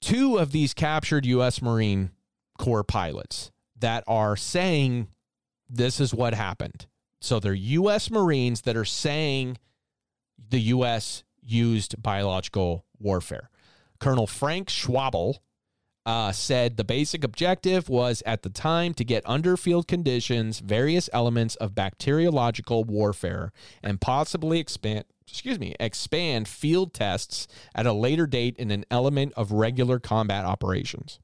two 0.00 0.36
of 0.36 0.52
these 0.52 0.74
captured 0.74 1.26
U.S. 1.26 1.60
Marine 1.60 2.10
Corps 2.58 2.84
pilots 2.84 3.50
that 3.78 4.04
are 4.06 4.36
saying 4.36 5.08
this 5.68 6.00
is 6.00 6.12
what 6.12 6.34
happened. 6.34 6.86
So 7.20 7.40
they're 7.40 7.54
U.S. 7.54 8.10
Marines 8.10 8.62
that 8.62 8.76
are 8.76 8.84
saying 8.84 9.58
the 10.50 10.60
U.S. 10.60 11.24
used 11.42 12.00
biological 12.02 12.84
warfare. 12.98 13.50
Colonel 13.98 14.26
Frank 14.26 14.68
Schwable 14.68 15.38
uh, 16.08 16.32
said 16.32 16.76
the 16.76 16.84
basic 16.84 17.22
objective 17.22 17.88
was 17.90 18.22
at 18.24 18.42
the 18.42 18.48
time 18.48 18.94
to 18.94 19.04
get 19.04 19.22
under 19.26 19.58
field 19.58 19.86
conditions 19.86 20.60
various 20.60 21.10
elements 21.12 21.54
of 21.56 21.74
bacteriological 21.74 22.84
warfare 22.84 23.52
and 23.82 24.00
possibly 24.00 24.58
expand 24.58 25.04
excuse 25.28 25.58
me 25.58 25.74
expand 25.78 26.48
field 26.48 26.94
tests 26.94 27.46
at 27.74 27.84
a 27.84 27.92
later 27.92 28.26
date 28.26 28.56
in 28.56 28.70
an 28.70 28.86
element 28.90 29.34
of 29.36 29.52
regular 29.52 29.98
combat 29.98 30.46
operations 30.46 31.20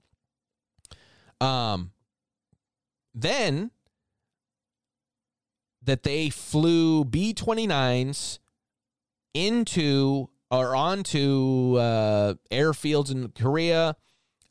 um 1.44 1.90
then 3.14 3.70
that 5.82 6.02
they 6.02 6.30
flew 6.30 7.04
b-29s 7.04 8.38
into 9.34 10.28
or 10.50 10.74
onto 10.74 11.76
uh, 11.76 12.34
airfields 12.50 13.10
in 13.10 13.28
korea 13.28 13.96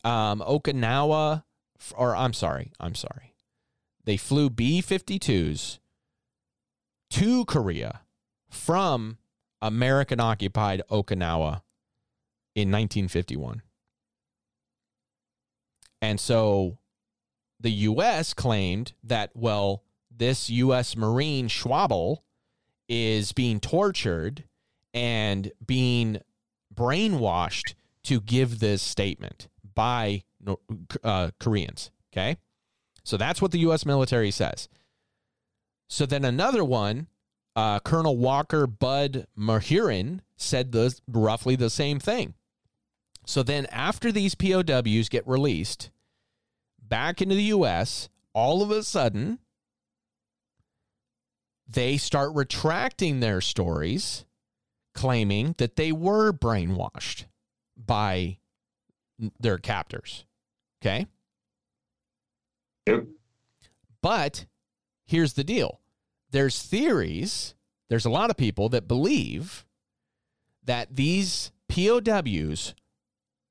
um, 0.03 0.39
Okinawa, 0.41 1.43
or 1.95 2.15
I'm 2.15 2.33
sorry, 2.33 2.71
I'm 2.79 2.95
sorry. 2.95 3.35
They 4.05 4.17
flew 4.17 4.49
B 4.49 4.81
52s 4.81 5.79
to 7.11 7.45
Korea 7.45 8.01
from 8.49 9.17
American 9.61 10.19
occupied 10.19 10.81
Okinawa 10.91 11.61
in 12.55 12.69
1951. 12.69 13.61
And 16.01 16.19
so 16.19 16.77
the 17.63 17.71
U.S. 17.71 18.33
claimed 18.33 18.93
that, 19.03 19.31
well, 19.33 19.83
this 20.15 20.49
U.S. 20.49 20.95
Marine 20.95 21.47
Schwable 21.47 22.19
is 22.87 23.31
being 23.31 23.59
tortured 23.59 24.43
and 24.93 25.51
being 25.65 26.19
brainwashed 26.73 27.73
to 28.03 28.19
give 28.19 28.59
this 28.59 28.81
statement 28.81 29.47
by 29.73 30.23
uh, 31.03 31.31
Koreans. 31.39 31.89
Okay. 32.11 32.37
So 33.03 33.17
that's 33.17 33.41
what 33.41 33.51
the 33.51 33.59
U.S. 33.59 33.85
military 33.85 34.29
says. 34.29 34.67
So 35.87 36.05
then 36.05 36.25
another 36.25 36.63
one, 36.63 37.07
uh, 37.55 37.79
Colonel 37.79 38.17
Walker 38.17 38.67
Bud 38.67 39.25
Mahurin 39.37 40.21
said 40.35 40.73
the, 40.73 40.93
roughly 41.07 41.55
the 41.55 41.69
same 41.69 41.99
thing. 41.99 42.33
So 43.25 43.41
then 43.41 43.67
after 43.67 44.11
these 44.11 44.35
POWs 44.35 45.07
get 45.09 45.25
released 45.25 45.91
back 46.93 47.23
into 47.23 47.33
the 47.33 47.45
U.S., 47.45 48.07
all 48.33 48.61
of 48.61 48.69
a 48.69 48.83
sudden 48.83 49.39
they 51.67 51.97
start 51.97 52.29
retracting 52.35 53.19
their 53.19 53.41
stories, 53.41 54.25
claiming 54.93 55.55
that 55.57 55.75
they 55.75 55.91
were 55.91 56.31
brainwashed 56.31 57.25
by 57.75 58.37
their 59.39 59.57
captors. 59.57 60.25
Okay. 60.83 61.07
Yep. 62.85 63.07
But 64.03 64.45
here's 65.03 65.33
the 65.33 65.43
deal 65.43 65.79
there's 66.29 66.61
theories, 66.61 67.55
there's 67.89 68.05
a 68.05 68.11
lot 68.11 68.29
of 68.29 68.37
people 68.37 68.69
that 68.69 68.87
believe 68.87 69.65
that 70.63 70.95
these 70.95 71.51
POWs 71.69 72.75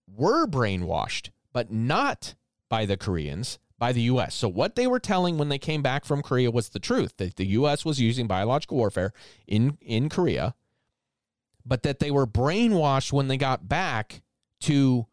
were 0.06 0.46
brainwashed, 0.46 1.30
but 1.52 1.72
not 1.72 2.36
by 2.72 2.86
the 2.86 2.96
Koreans, 2.96 3.58
by 3.78 3.92
the 3.92 4.00
US. 4.12 4.34
So 4.34 4.48
what 4.48 4.76
they 4.76 4.86
were 4.86 4.98
telling 4.98 5.36
when 5.36 5.50
they 5.50 5.58
came 5.58 5.82
back 5.82 6.06
from 6.06 6.22
Korea 6.22 6.50
was 6.50 6.70
the 6.70 6.78
truth 6.78 7.18
that 7.18 7.36
the 7.36 7.44
US 7.48 7.84
was 7.84 8.00
using 8.00 8.26
biological 8.26 8.78
warfare 8.78 9.12
in 9.46 9.76
in 9.82 10.08
Korea, 10.08 10.54
but 11.66 11.82
that 11.82 11.98
they 11.98 12.10
were 12.10 12.26
brainwashed 12.26 13.12
when 13.12 13.28
they 13.28 13.36
got 13.36 13.68
back 13.68 14.22
to 14.60 15.06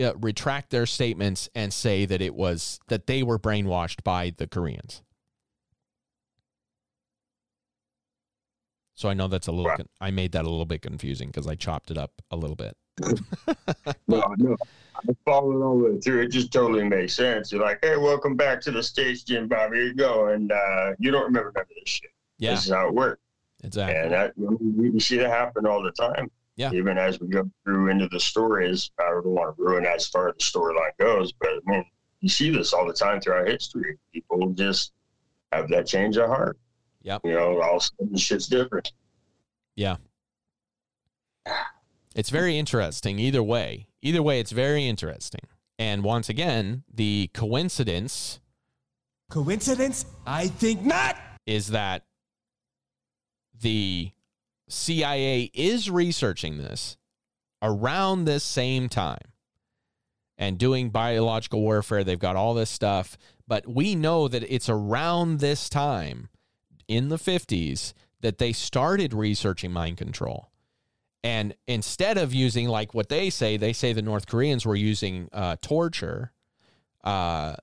uh, 0.00 0.14
retract 0.18 0.70
their 0.70 0.86
statements 0.86 1.48
and 1.56 1.72
say 1.72 2.06
that 2.06 2.22
it 2.22 2.36
was 2.36 2.78
that 2.86 3.08
they 3.08 3.24
were 3.24 3.38
brainwashed 3.38 4.04
by 4.04 4.32
the 4.36 4.46
Koreans. 4.46 5.02
So 8.94 9.08
I 9.08 9.14
know 9.14 9.26
that's 9.26 9.48
a 9.48 9.52
little. 9.52 9.76
Con- 9.76 9.88
I 10.00 10.12
made 10.12 10.30
that 10.32 10.44
a 10.44 10.48
little 10.48 10.66
bit 10.66 10.82
confusing 10.82 11.30
because 11.30 11.48
I 11.48 11.56
chopped 11.56 11.90
it 11.90 11.98
up 11.98 12.22
a 12.30 12.36
little 12.36 12.54
bit. 12.54 12.76
no, 14.08 14.34
no, 14.38 14.56
I 14.96 15.12
followed 15.24 15.62
all 15.62 15.78
the 15.78 15.84
way 15.84 16.00
through. 16.00 16.22
It 16.22 16.28
just 16.28 16.52
totally 16.52 16.84
makes 16.84 17.14
sense. 17.14 17.52
You're 17.52 17.62
like, 17.62 17.78
hey, 17.82 17.96
welcome 17.96 18.36
back 18.36 18.60
to 18.62 18.70
the 18.70 18.82
stage, 18.82 19.24
Jim 19.24 19.48
Bob. 19.48 19.72
Here 19.72 19.84
you 19.84 19.94
go, 19.94 20.28
and 20.28 20.50
uh, 20.50 20.92
you 20.98 21.10
don't 21.10 21.24
remember 21.24 21.52
none 21.54 21.62
of 21.62 21.68
this 21.68 21.88
shit. 21.88 22.10
Yeah, 22.38 22.52
this 22.52 22.66
is 22.66 22.72
how 22.72 22.88
it 22.88 22.94
works. 22.94 23.20
Exactly, 23.62 23.96
and 23.96 24.12
that 24.12 24.32
we 24.36 24.98
see 25.00 25.18
that 25.18 25.30
happen 25.30 25.66
all 25.66 25.82
the 25.82 25.92
time. 25.92 26.30
Yeah. 26.56 26.72
Even 26.72 26.96
as 26.96 27.20
we 27.20 27.28
go 27.28 27.50
through 27.64 27.90
into 27.90 28.08
the 28.08 28.20
stories, 28.20 28.90
I 28.98 29.10
don't 29.10 29.26
want 29.26 29.56
to 29.56 29.62
ruin 29.62 29.84
as 29.84 30.06
far 30.08 30.28
as 30.28 30.34
the 30.36 30.42
storyline 30.42 30.96
goes, 30.98 31.32
but 31.32 31.50
I 31.50 31.70
mean, 31.70 31.84
you 32.20 32.30
see 32.30 32.48
this 32.48 32.72
all 32.72 32.86
the 32.86 32.94
time 32.94 33.20
throughout 33.20 33.46
history. 33.46 33.98
People 34.12 34.48
just 34.54 34.92
have 35.52 35.68
that 35.68 35.86
change 35.86 36.16
of 36.16 36.28
heart. 36.28 36.58
Yep. 37.02 37.20
You 37.24 37.32
know, 37.32 37.60
all 37.60 37.76
of 37.76 37.82
a 37.82 38.04
sudden 38.04 38.16
shit's 38.16 38.46
different. 38.46 38.90
Yeah. 39.74 39.96
It's 42.16 42.30
very 42.30 42.56
interesting 42.56 43.18
either 43.18 43.42
way. 43.42 43.88
Either 44.00 44.22
way, 44.22 44.40
it's 44.40 44.50
very 44.50 44.86
interesting. 44.86 45.42
And 45.78 46.02
once 46.02 46.30
again, 46.30 46.82
the 46.90 47.30
coincidence. 47.34 48.40
Coincidence? 49.30 50.06
I 50.26 50.48
think 50.48 50.82
not. 50.82 51.18
Is 51.44 51.68
that 51.68 52.06
the 53.60 54.12
CIA 54.66 55.50
is 55.52 55.90
researching 55.90 56.56
this 56.56 56.96
around 57.60 58.24
this 58.24 58.44
same 58.44 58.88
time 58.88 59.32
and 60.38 60.56
doing 60.56 60.88
biological 60.88 61.60
warfare. 61.60 62.02
They've 62.02 62.18
got 62.18 62.36
all 62.36 62.54
this 62.54 62.70
stuff, 62.70 63.18
but 63.46 63.68
we 63.68 63.94
know 63.94 64.26
that 64.26 64.42
it's 64.42 64.70
around 64.70 65.40
this 65.40 65.68
time 65.68 66.30
in 66.88 67.10
the 67.10 67.16
50s 67.16 67.92
that 68.22 68.38
they 68.38 68.54
started 68.54 69.12
researching 69.12 69.70
mind 69.70 69.98
control. 69.98 70.48
And 71.22 71.54
instead 71.66 72.18
of 72.18 72.32
using, 72.32 72.68
like 72.68 72.94
what 72.94 73.08
they 73.08 73.30
say, 73.30 73.56
they 73.56 73.72
say 73.72 73.92
the 73.92 74.02
North 74.02 74.26
Koreans 74.26 74.64
were 74.64 74.76
using 74.76 75.28
uh, 75.32 75.56
torture. 75.60 76.32
Uh, 77.02 77.56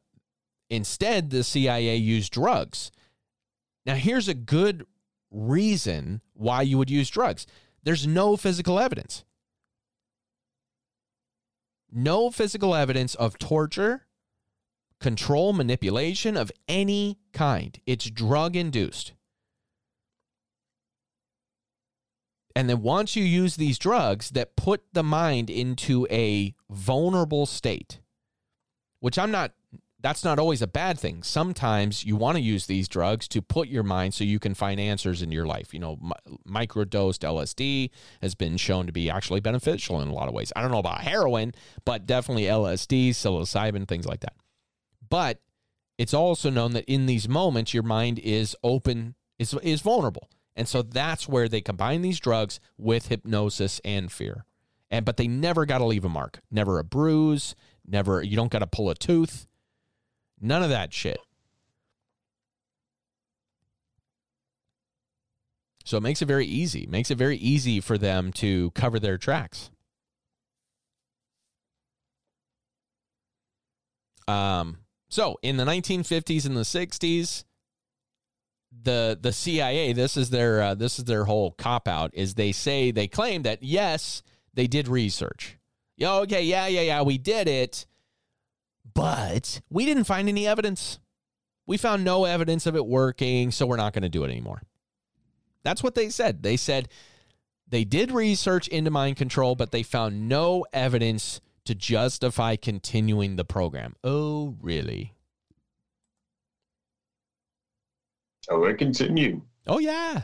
instead, 0.69 1.29
the 1.29 1.43
CIA 1.43 1.95
used 1.95 2.33
drugs. 2.33 2.91
Now, 3.86 3.95
here's 3.95 4.27
a 4.27 4.33
good 4.33 4.86
reason 5.31 6.22
why 6.33 6.62
you 6.62 6.77
would 6.77 6.89
use 6.89 7.10
drugs. 7.10 7.48
There's 7.83 8.07
no 8.07 8.38
physical 8.38 8.79
evidence. 8.79 9.25
No 11.91 12.31
physical 12.31 12.74
evidence 12.74 13.13
of 13.15 13.38
torture, 13.38 14.07
control, 15.00 15.53
manipulation 15.53 16.36
of 16.36 16.51
any 16.67 17.19
kind. 17.33 17.79
It's 17.86 18.10
drug 18.10 18.55
induced. 18.55 19.13
And 22.55 22.69
then 22.69 22.81
once 22.81 23.15
you 23.15 23.24
use 23.24 23.55
these 23.55 23.79
drugs 23.79 24.31
that 24.31 24.55
put 24.55 24.83
the 24.93 25.03
mind 25.03 25.50
into 25.50 26.07
a 26.12 26.53
vulnerable 26.69 27.45
state, 27.45 28.00
which 29.00 29.17
I'm 29.17 29.31
not 29.31 29.53
that's 30.03 30.25
not 30.25 30.38
always 30.38 30.62
a 30.62 30.67
bad 30.67 31.00
thing. 31.00 31.24
Sometimes 31.24 32.03
you 32.03 32.17
want 32.17 32.36
to 32.36 32.43
use 32.43 32.65
these 32.65 32.89
drugs 32.89 33.25
to 33.29 33.41
put 33.41 33.69
your 33.69 33.83
mind 33.83 34.13
so 34.13 34.25
you 34.25 34.38
can 34.38 34.53
find 34.53 34.77
answers 34.77 35.22
in 35.22 35.31
your 35.31 35.45
life. 35.45 35.74
You 35.74 35.79
know, 35.79 35.98
mi- 36.01 36.38
microdosed 36.45 37.19
LSD 37.19 37.89
has 38.22 38.36
been 38.36 38.57
shown 38.57 38.86
to 38.86 38.91
be 38.91 39.10
actually 39.10 39.39
beneficial 39.39 40.01
in 40.01 40.10
a 40.10 40.13
lot 40.13 40.27
of 40.27 40.33
ways. 40.33 40.51
I 40.57 40.62
don't 40.62 40.72
know 40.72 40.79
about 40.79 41.01
heroin, 41.01 41.53
but 41.86 42.05
definitely 42.05 42.43
LSD, 42.43 43.12
psilocybin, 43.12 43.88
things 43.88 44.05
like 44.05 44.19
that. 44.19 44.36
But 45.10 45.39
it's 45.98 46.13
also 46.13 46.50
known 46.50 46.74
that 46.74 46.83
in 46.86 47.05
these 47.05 47.29
moments, 47.29 47.74
your 47.74 47.83
mind 47.83 48.19
is 48.19 48.57
open, 48.62 49.15
is, 49.39 49.53
is 49.63 49.79
vulnerable. 49.79 50.27
And 50.55 50.67
so 50.67 50.81
that's 50.81 51.27
where 51.27 51.50
they 51.50 51.62
combine 51.62 52.01
these 52.01 52.19
drugs 52.19 52.60
with 52.77 53.07
hypnosis 53.07 53.81
and 53.83 54.12
fear. 54.12 54.45
And 54.91 55.05
but 55.05 55.17
they 55.17 55.27
never 55.27 55.65
got 55.65 55.79
to 55.79 55.86
leave 55.86 56.05
a 56.05 56.10
mark. 56.10 56.39
Never 56.51 56.77
a 56.79 56.83
bruise, 56.83 57.55
never 57.86 58.22
you 58.22 58.36
don't 58.36 58.51
got 58.51 58.60
to 58.60 58.67
pull 58.67 58.89
a 58.89 58.95
tooth. 58.95 59.48
None 60.39 60.62
of 60.62 60.69
that 60.69 60.93
shit. 60.93 61.19
So 65.86 65.98
it 65.98 66.01
makes 66.01 66.22
it 66.22 66.25
very 66.27 66.45
easy. 66.45 66.86
Makes 66.88 67.12
it 67.12 67.17
very 67.17 67.38
easy 67.38 67.81
for 67.81 67.98
them 67.98 68.31
to 68.33 68.72
cover 68.72 69.00
their 69.00 69.17
tracks. 69.17 69.69
Um, 74.27 74.77
so 75.10 75.38
in 75.41 75.57
the 75.57 75.65
1950s 75.65 76.45
and 76.45 76.55
the 76.55 76.62
60s, 76.62 77.43
the 78.83 79.17
the 79.19 79.33
CIA, 79.33 79.93
this 79.93 80.17
is 80.17 80.29
their 80.29 80.61
uh, 80.61 80.75
this 80.75 80.99
is 80.99 81.05
their 81.05 81.25
whole 81.25 81.51
cop 81.51 81.87
out, 81.87 82.11
is 82.13 82.35
they 82.35 82.51
say 82.51 82.91
they 82.91 83.07
claim 83.07 83.43
that 83.43 83.63
yes, 83.63 84.23
they 84.53 84.67
did 84.67 84.87
research. 84.87 85.57
Yeah, 85.97 86.15
okay, 86.15 86.43
yeah, 86.43 86.67
yeah, 86.67 86.81
yeah, 86.81 87.01
we 87.01 87.17
did 87.17 87.47
it, 87.47 87.85
but 88.93 89.61
we 89.69 89.85
didn't 89.85 90.05
find 90.05 90.27
any 90.27 90.47
evidence. 90.47 90.99
We 91.65 91.77
found 91.77 92.03
no 92.03 92.25
evidence 92.25 92.65
of 92.65 92.75
it 92.75 92.85
working, 92.85 93.51
so 93.51 93.65
we're 93.65 93.77
not 93.77 93.93
going 93.93 94.03
to 94.03 94.09
do 94.09 94.23
it 94.23 94.31
anymore. 94.31 94.63
That's 95.63 95.81
what 95.81 95.95
they 95.95 96.09
said. 96.09 96.43
They 96.43 96.57
said 96.57 96.89
they 97.67 97.85
did 97.85 98.11
research 98.11 98.67
into 98.67 98.91
mind 98.91 99.15
control, 99.15 99.55
but 99.55 99.71
they 99.71 99.83
found 99.83 100.27
no 100.27 100.65
evidence 100.73 101.39
to 101.65 101.73
justify 101.73 102.55
continuing 102.57 103.35
the 103.37 103.45
program. 103.45 103.95
Oh, 104.03 104.57
really? 104.61 105.13
Oh, 108.50 108.63
it 108.65 108.77
continued 108.77 109.41
Oh, 109.67 109.79
yeah. 109.79 110.21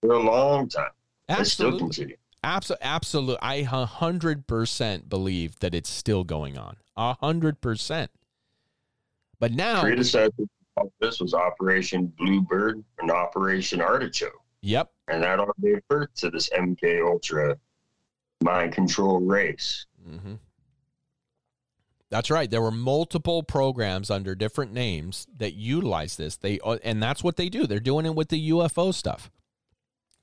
for 0.00 0.12
a 0.12 0.18
long 0.18 0.68
time. 0.68 0.90
It 1.28 1.32
still 1.46 1.68
Absolutely. 1.68 1.78
continued. 1.80 2.18
Absolutely. 2.44 2.86
Absolutely. 2.86 3.38
I 3.42 3.62
100% 3.64 5.08
believe 5.08 5.58
that 5.60 5.74
it's 5.74 5.90
still 5.90 6.24
going 6.24 6.56
on. 6.56 6.76
100%. 6.96 8.08
But 9.38 9.52
now, 9.52 9.82
Predecessor 9.82 10.30
this 11.00 11.20
was 11.20 11.34
Operation 11.34 12.06
Bluebird 12.18 12.82
and 13.00 13.10
Operation 13.10 13.80
Artichoke. 13.80 14.40
yep. 14.62 14.90
And 15.08 15.22
that 15.22 15.40
all 15.40 15.52
gave 15.62 15.80
birth 15.88 16.08
to 16.16 16.30
this 16.30 16.48
MK 16.50 17.06
Ultra 17.06 17.56
mind 18.42 18.72
control 18.72 19.20
race. 19.20 19.86
hmm 20.06 20.34
That's 22.10 22.30
right. 22.30 22.50
There 22.50 22.62
were 22.62 22.70
multiple 22.70 23.42
programs 23.42 24.10
under 24.10 24.34
different 24.34 24.72
names 24.72 25.26
that 25.36 25.54
utilize 25.54 26.16
this. 26.16 26.36
They 26.36 26.60
uh, 26.60 26.78
and 26.84 27.02
that's 27.02 27.24
what 27.24 27.36
they 27.36 27.48
do. 27.48 27.66
They're 27.66 27.80
doing 27.80 28.06
it 28.06 28.14
with 28.14 28.28
the 28.28 28.50
UFO 28.50 28.94
stuff. 28.94 29.30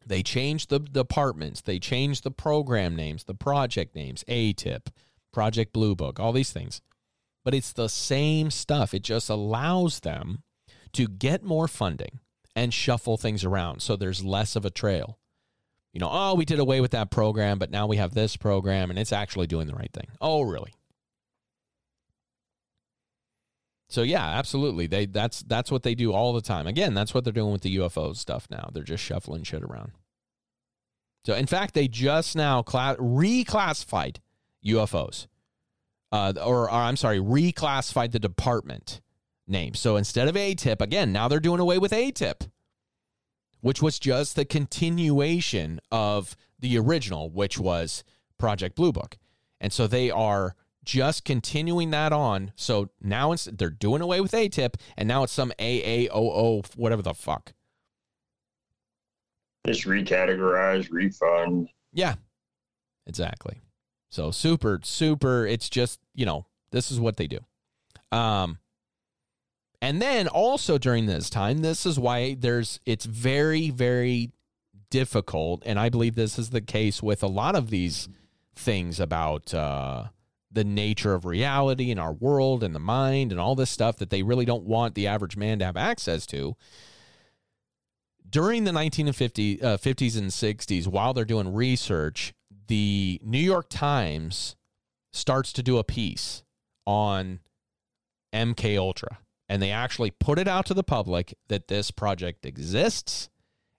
They 0.06 0.24
change 0.24 0.68
the 0.68 0.80
departments. 0.80 1.62
They 1.62 1.80
change 1.80 2.22
the 2.22 2.32
program 2.32 2.96
names, 2.96 3.24
the 3.24 3.36
project 3.36 3.96
names, 3.96 4.24
ATIP, 4.28 4.88
Project 5.32 5.74
Blue 5.74 5.96
Book, 5.96 6.20
all 6.20 6.32
these 6.32 6.52
things. 6.52 6.82
But 7.44 7.54
it's 7.54 7.74
the 7.74 7.90
same 7.90 8.52
stuff. 8.52 8.94
It 8.94 9.04
just 9.04 9.30
allows 9.30 10.02
them 10.02 10.44
to 10.94 11.08
get 11.08 11.44
more 11.44 11.68
funding 11.68 12.20
and 12.56 12.74
shuffle 12.74 13.18
things 13.18 13.44
around 13.44 13.82
so 13.82 13.96
there's 13.96 14.24
less 14.24 14.56
of 14.56 14.64
a 14.66 14.70
trail. 14.70 15.18
You 15.92 16.00
know, 16.00 16.10
oh, 16.12 16.36
we 16.36 16.46
did 16.46 16.60
away 16.60 16.82
with 16.82 16.92
that 16.92 17.12
program, 17.12 17.60
but 17.60 17.72
now 17.72 17.88
we 17.88 17.98
have 17.98 18.14
this 18.14 18.36
program 18.36 18.90
and 18.90 18.98
it's 18.98 19.14
actually 19.14 19.48
doing 19.48 19.68
the 19.68 19.76
right 19.76 19.92
thing. 19.94 20.08
Oh, 20.22 20.42
really? 20.42 20.74
So 23.94 24.02
yeah, 24.02 24.26
absolutely. 24.26 24.88
They 24.88 25.06
that's 25.06 25.44
that's 25.44 25.70
what 25.70 25.84
they 25.84 25.94
do 25.94 26.14
all 26.14 26.34
the 26.34 26.42
time. 26.42 26.66
Again, 26.66 26.96
that's 26.96 27.14
what 27.14 27.24
they're 27.24 27.32
doing 27.32 27.52
with 27.52 27.62
the 27.62 27.78
UFO 27.78 28.16
stuff 28.16 28.48
now. 28.50 28.72
They're 28.74 28.82
just 28.82 29.04
shuffling 29.04 29.44
shit 29.44 29.62
around. 29.62 29.92
So 31.28 31.36
in 31.36 31.46
fact, 31.46 31.76
they 31.76 31.88
just 31.88 32.36
now 32.36 32.64
cla- 32.64 32.98
reclassified 32.98 34.18
UFOs. 34.66 35.28
Uh, 36.12 36.34
or, 36.44 36.64
or 36.64 36.72
I'm 36.72 36.98
sorry, 36.98 37.20
reclassified 37.20 38.14
the 38.14 38.20
department 38.20 39.00
name. 39.48 39.76
So 39.76 39.96
instead 39.96 40.28
of 40.28 40.34
ATIP, 40.34 40.82
again, 40.82 41.12
now 41.12 41.28
they're 41.28 41.40
doing 41.40 41.60
away 41.60 41.78
with 41.78 41.92
ATIP, 41.92 42.50
which 43.62 43.84
was 43.84 44.00
just 44.00 44.36
the 44.36 44.44
continuation 44.44 45.80
of 45.92 46.36
the 46.58 46.80
original, 46.80 47.30
which 47.30 47.60
was 47.60 48.04
Project 48.40 48.76
Blue 48.76 48.92
Book. 48.92 49.20
And 49.62 49.72
so 49.72 49.86
they 49.86 50.10
are 50.10 50.56
just 50.84 51.26
continuing 51.26 51.92
that 51.92 52.14
on. 52.14 52.52
So 52.56 52.90
now 53.02 53.32
it's, 53.32 53.46
they're 53.46 53.70
doing 53.70 54.02
away 54.02 54.22
with 54.22 54.32
ATIP, 54.32 54.76
and 54.98 55.08
now 55.08 55.24
it's 55.24 55.34
some 55.34 55.54
AAOO, 55.60 56.76
whatever 56.76 57.02
the 57.02 57.14
fuck. 57.14 57.54
Just 59.66 59.86
recategorize, 59.86 60.92
refund. 60.92 61.70
Yeah, 61.94 62.16
exactly. 63.08 63.62
So 64.10 64.30
super, 64.32 64.80
super. 64.84 65.48
It's 65.48 65.70
just 65.70 66.00
you 66.14 66.26
know 66.26 66.46
this 66.72 66.92
is 66.92 67.00
what 67.00 67.18
they 67.18 67.28
do. 67.28 67.40
Um, 68.12 68.60
and 69.82 70.02
then 70.02 70.28
also 70.28 70.78
during 70.78 71.08
this 71.08 71.30
time, 71.30 71.60
this 71.60 71.86
is 71.86 72.00
why 72.00 72.36
there's 72.36 72.80
it's 72.86 73.06
very, 73.06 73.70
very 73.70 74.32
difficult, 74.90 75.64
and 75.66 75.80
I 75.80 75.90
believe 75.90 76.16
this 76.16 76.38
is 76.38 76.52
the 76.52 76.62
case 76.62 77.02
with 77.02 77.24
a 77.24 77.28
lot 77.28 77.56
of 77.56 77.70
these 77.70 78.08
things 78.56 79.00
about 79.00 79.54
uh, 79.54 80.06
the 80.54 80.64
nature 80.64 81.14
of 81.14 81.26
reality 81.26 81.92
in 81.92 82.00
our 82.00 82.14
world 82.14 82.64
and 82.64 82.76
the 82.76 82.80
mind 82.80 83.32
and 83.32 83.42
all 83.42 83.56
this 83.56 83.70
stuff 83.70 83.98
that 83.98 84.10
they 84.10 84.24
really 84.24 84.46
don't 84.46 84.64
want 84.64 84.96
the 84.96 85.08
average 85.08 85.36
man 85.36 85.60
to 85.60 85.66
have 85.66 85.78
access 85.78 86.26
to. 86.28 86.56
During 88.30 88.64
the 88.64 88.72
1950s 88.72 89.64
uh, 89.64 89.78
50s 89.78 90.18
and 90.18 90.30
60s 90.30 90.88
while 90.88 91.14
they're 91.14 91.26
doing 91.26 91.54
research 91.54 92.34
the 92.68 93.20
new 93.24 93.38
york 93.38 93.68
times 93.70 94.56
starts 95.12 95.54
to 95.54 95.62
do 95.62 95.78
a 95.78 95.84
piece 95.84 96.44
on 96.88 97.42
mk 98.34 98.78
ultra 98.78 99.20
and 99.50 99.62
they 99.62 99.70
actually 99.70 100.10
put 100.10 100.40
it 100.40 100.48
out 100.48 100.66
to 100.66 100.74
the 100.74 100.84
public 100.84 101.36
that 101.48 101.68
this 101.68 101.92
project 101.92 102.46
exists 102.46 103.30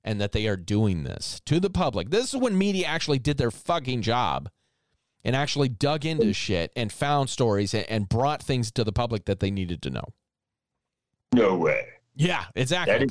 and 0.05 0.21
that 0.21 0.33
they 0.33 0.47
are 0.47 0.57
doing 0.57 1.03
this 1.03 1.41
to 1.47 1.59
the 1.59 1.71
public. 1.71 2.11
This 2.11 2.35
is 2.35 2.41
when 2.41 2.57
media 2.57 2.87
actually 2.87 3.19
did 3.19 3.39
their 3.39 3.51
fucking 3.51 4.03
job 4.03 4.51
and 5.25 5.35
actually 5.35 5.69
dug 5.69 6.05
into 6.05 6.33
shit 6.33 6.71
and 6.77 6.93
found 6.93 7.31
stories 7.31 7.75
and, 7.75 8.09
brought 8.09 8.43
things 8.43 8.71
to 8.73 8.85
the 8.85 8.93
public 8.93 9.25
that 9.25 9.41
they 9.41 9.51
needed 9.51 9.81
to 9.83 9.91
know 9.91 10.05
No 11.33 11.57
way. 11.57 11.87
yeah 12.15 12.45
exactly 12.55 13.09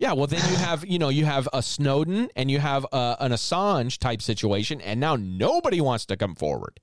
yeah, 0.00 0.14
well, 0.14 0.26
then 0.26 0.40
you 0.50 0.56
have 0.66 0.86
you 0.86 0.98
know 0.98 1.10
you 1.10 1.26
have 1.26 1.46
a 1.52 1.62
Snowden 1.62 2.30
and 2.34 2.50
you 2.50 2.58
have 2.58 2.86
uh, 2.90 3.16
an 3.20 3.32
Assange 3.32 3.98
type 3.98 4.22
situation, 4.22 4.80
and 4.80 4.98
now 4.98 5.14
nobody 5.14 5.78
wants 5.82 6.06
to 6.06 6.16
come 6.16 6.34
forward. 6.34 6.80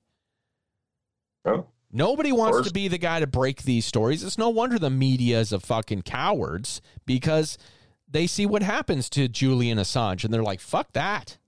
oh, 1.44 1.66
Nobody 1.90 2.30
wants 2.30 2.68
to 2.68 2.72
be 2.72 2.86
the 2.86 2.96
guy 2.96 3.18
to 3.18 3.26
break 3.26 3.62
these 3.64 3.84
stories. 3.86 4.22
It's 4.22 4.38
no 4.38 4.50
wonder 4.50 4.78
the 4.78 4.88
media 4.88 5.40
is 5.40 5.52
a 5.52 5.58
fucking 5.58 6.02
cowards 6.02 6.80
because 7.06 7.58
they 8.08 8.28
see 8.28 8.46
what 8.46 8.62
happens 8.62 9.10
to 9.10 9.26
Julian 9.26 9.78
Assange 9.78 10.22
and 10.22 10.32
they're 10.32 10.42
like, 10.44 10.60
"Fuck 10.60 10.92
that." 10.92 11.38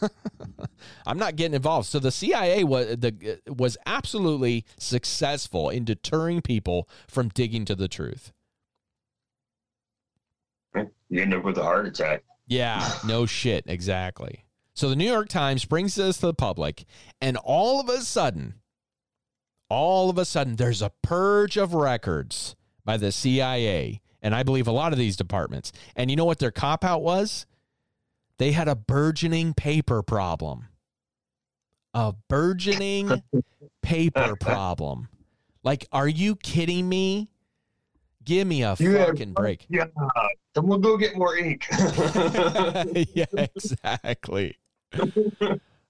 I'm 1.06 1.18
not 1.18 1.36
getting 1.36 1.54
involved. 1.54 1.88
So 1.88 1.98
the 1.98 2.10
CIA 2.10 2.64
was 2.64 2.96
the 2.98 3.40
uh, 3.48 3.52
was 3.54 3.76
absolutely 3.86 4.64
successful 4.78 5.70
in 5.70 5.84
deterring 5.84 6.42
people 6.42 6.88
from 7.08 7.28
digging 7.28 7.64
to 7.66 7.74
the 7.74 7.88
truth. 7.88 8.32
you 10.74 11.22
end 11.22 11.34
up 11.34 11.44
with 11.44 11.58
a 11.58 11.62
heart 11.62 11.86
attack. 11.86 12.22
Yeah, 12.46 12.88
no 13.06 13.26
shit, 13.26 13.64
exactly. 13.66 14.44
So 14.74 14.88
the 14.88 14.96
New 14.96 15.10
York 15.10 15.28
Times 15.28 15.64
brings 15.64 15.96
this 15.96 16.18
to 16.18 16.26
the 16.26 16.34
public, 16.34 16.84
and 17.20 17.36
all 17.36 17.80
of 17.80 17.88
a 17.88 18.00
sudden, 18.00 18.54
all 19.68 20.08
of 20.08 20.18
a 20.18 20.24
sudden, 20.24 20.56
there's 20.56 20.82
a 20.82 20.92
purge 21.02 21.56
of 21.56 21.74
records 21.74 22.56
by 22.84 22.96
the 22.96 23.12
CIA, 23.12 24.00
and 24.22 24.34
I 24.34 24.42
believe 24.42 24.66
a 24.66 24.72
lot 24.72 24.92
of 24.92 24.98
these 24.98 25.16
departments. 25.16 25.72
And 25.94 26.10
you 26.10 26.16
know 26.16 26.24
what 26.24 26.38
their 26.38 26.50
cop 26.50 26.84
out 26.84 27.02
was? 27.02 27.44
They 28.38 28.52
had 28.52 28.68
a 28.68 28.76
burgeoning 28.76 29.54
paper 29.54 30.02
problem. 30.02 30.66
A 31.94 32.14
burgeoning 32.28 33.22
paper 33.82 34.36
problem. 34.40 35.08
Like, 35.64 35.86
are 35.92 36.08
you 36.08 36.36
kidding 36.36 36.88
me? 36.88 37.28
Give 38.24 38.46
me 38.46 38.62
a 38.62 38.76
You 38.78 38.92
have- 38.96 39.08
fucking 39.08 39.32
break. 39.32 39.66
Yeah, 39.68 39.86
someone 40.54 40.80
go 40.80 40.96
get 40.96 41.16
more 41.16 41.36
ink. 41.36 41.66
yeah, 43.14 43.24
exactly. 43.32 44.56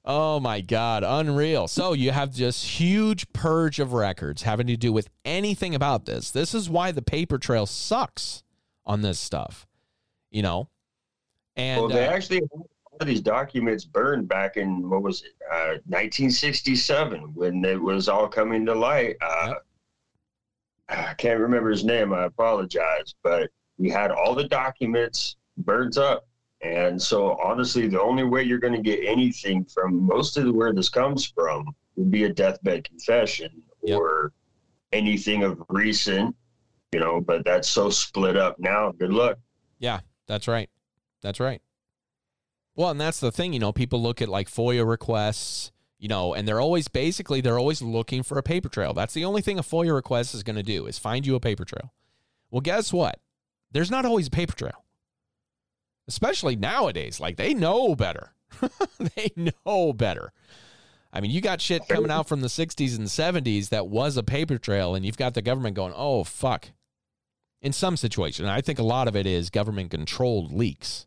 oh 0.05 0.41
my 0.41 0.61
God, 0.61 1.03
unreal. 1.05 1.69
So 1.69 1.93
you 1.93 2.13
have 2.13 2.37
this 2.37 2.81
huge 2.81 3.31
purge 3.33 3.79
of 3.81 3.93
records 3.93 4.43
having 4.43 4.69
to 4.69 4.77
do 4.77 4.93
with 4.93 5.11
anything 5.25 5.75
about 5.75 6.07
this. 6.07 6.31
This 6.31 6.55
is 6.55 6.71
why 6.71 6.93
the 6.93 7.03
paper 7.03 7.39
trail 7.39 7.67
sucks 7.67 8.43
on 8.87 9.03
this 9.03 9.19
stuff, 9.19 9.67
you 10.31 10.43
know? 10.43 10.69
And 11.59 11.81
well, 11.81 11.89
they 11.89 12.07
uh, 12.07 12.13
actually 12.13 12.37
had 12.37 12.49
all 12.53 13.07
these 13.07 13.21
documents 13.21 13.85
burned 13.85 14.29
back 14.29 14.57
in 14.57 14.89
what 14.89 15.03
was 15.03 15.23
it, 15.23 15.33
uh, 15.53 15.79
1967, 15.89 17.35
when 17.35 17.65
it 17.65 17.81
was 17.81 18.09
all 18.09 18.29
coming 18.29 18.65
to 18.67 18.75
light. 18.75 19.17
Uh, 19.21 19.55
I 20.89 21.15
can't 21.15 21.41
remember 21.41 21.71
his 21.71 21.85
name. 21.85 22.15
I 22.15 22.25
apologize, 22.25 23.15
but 23.23 23.51
we 23.77 23.91
had 23.91 24.11
all 24.11 24.35
the 24.35 24.49
documents 24.49 25.37
burned 25.59 25.99
up. 25.99 26.27
And 26.63 27.01
so, 27.01 27.37
honestly, 27.43 27.89
the 27.89 28.01
only 28.01 28.25
way 28.25 28.43
you're 28.43 28.59
going 28.59 28.73
to 28.73 28.83
get 28.83 29.05
anything 29.05 29.65
from 29.65 30.07
most 30.07 30.37
of 30.37 30.53
where 30.55 30.73
this 30.73 30.89
comes 30.89 31.27
from 31.27 31.75
would 31.97 32.11
be 32.11 32.25
a 32.25 32.33
deathbed 32.33 32.85
confession 32.85 33.63
Yep. 33.83 33.99
or 33.99 34.33
anything 34.93 35.45
of 35.45 35.63
recent, 35.69 36.35
you 36.93 37.01
know, 37.01 37.21
but 37.21 37.45
that's 37.45 37.69
so 37.69 37.91
split 37.91 38.37
up 38.37 38.59
now. 38.59 38.93
Good 38.93 39.13
luck. 39.13 39.39
Yeah, 39.79 40.01
that's 40.27 40.49
right. 40.49 40.69
That's 41.23 41.41
right. 41.41 41.61
Well, 42.75 42.91
and 42.91 43.01
that's 43.01 43.21
the 43.21 43.33
thing, 43.33 43.53
you 43.53 43.59
know, 43.59 43.73
people 43.73 44.01
look 44.01 44.23
at 44.23 44.29
like 44.29 44.49
FOIA 44.49 44.89
requests, 44.89 45.73
you 45.99 46.07
know, 46.07 46.33
and 46.33 46.47
they're 46.47 46.61
always 46.61 46.87
basically 46.87 47.41
they're 47.41 47.59
always 47.59 47.83
looking 47.83 48.23
for 48.23 48.39
a 48.39 48.43
paper 48.43 48.69
trail. 48.69 48.95
That's 48.95 49.15
the 49.15 49.25
only 49.25 49.43
thing 49.43 49.59
a 49.59 49.63
FOIA 49.63 49.93
request 49.95 50.35
is 50.35 50.45
going 50.45 50.57
to 50.57 50.63
do 50.63 50.87
is 50.87 50.99
find 50.99 51.27
you 51.27 51.35
a 51.35 51.41
paper 51.41 51.65
trail. 51.65 51.93
Well, 52.51 52.61
guess 52.61 52.93
what? 52.93 53.19
There's 53.73 53.91
not 53.91 54.05
always 54.05 54.29
a 54.29 54.31
paper 54.31 54.55
trail. 54.55 54.85
Especially 56.07 56.57
nowadays, 56.57 57.21
like 57.21 57.37
they 57.37 57.53
know 57.53 57.97
better. 57.97 58.33
they 59.17 59.33
know 59.37 59.93
better. 59.93 60.33
I 61.13 61.21
mean, 61.21 61.31
you 61.31 61.41
got 61.41 61.61
shit 61.61 61.89
coming 61.89 62.11
out 62.11 62.29
from 62.29 62.43
the 62.43 62.49
60s 62.49 62.97
and 62.97 63.09
70s 63.09 63.71
that 63.71 63.89
was 63.89 64.17
a 64.17 64.23
paper 64.23 64.57
trail 64.57 64.95
and 64.95 65.05
you've 65.05 65.17
got 65.17 65.35
the 65.35 65.43
government 65.43 65.75
going, 65.75 65.93
"Oh, 65.97 66.23
fuck." 66.23 66.69
In 67.61 67.73
some 67.73 67.97
situation, 67.97 68.45
and 68.45 68.53
I 68.53 68.61
think 68.61 68.79
a 68.79 68.85
lot 68.85 69.09
of 69.09 69.17
it 69.17 69.27
is 69.27 69.51
government 69.51 69.91
controlled 69.91 70.53
leaks. 70.53 71.07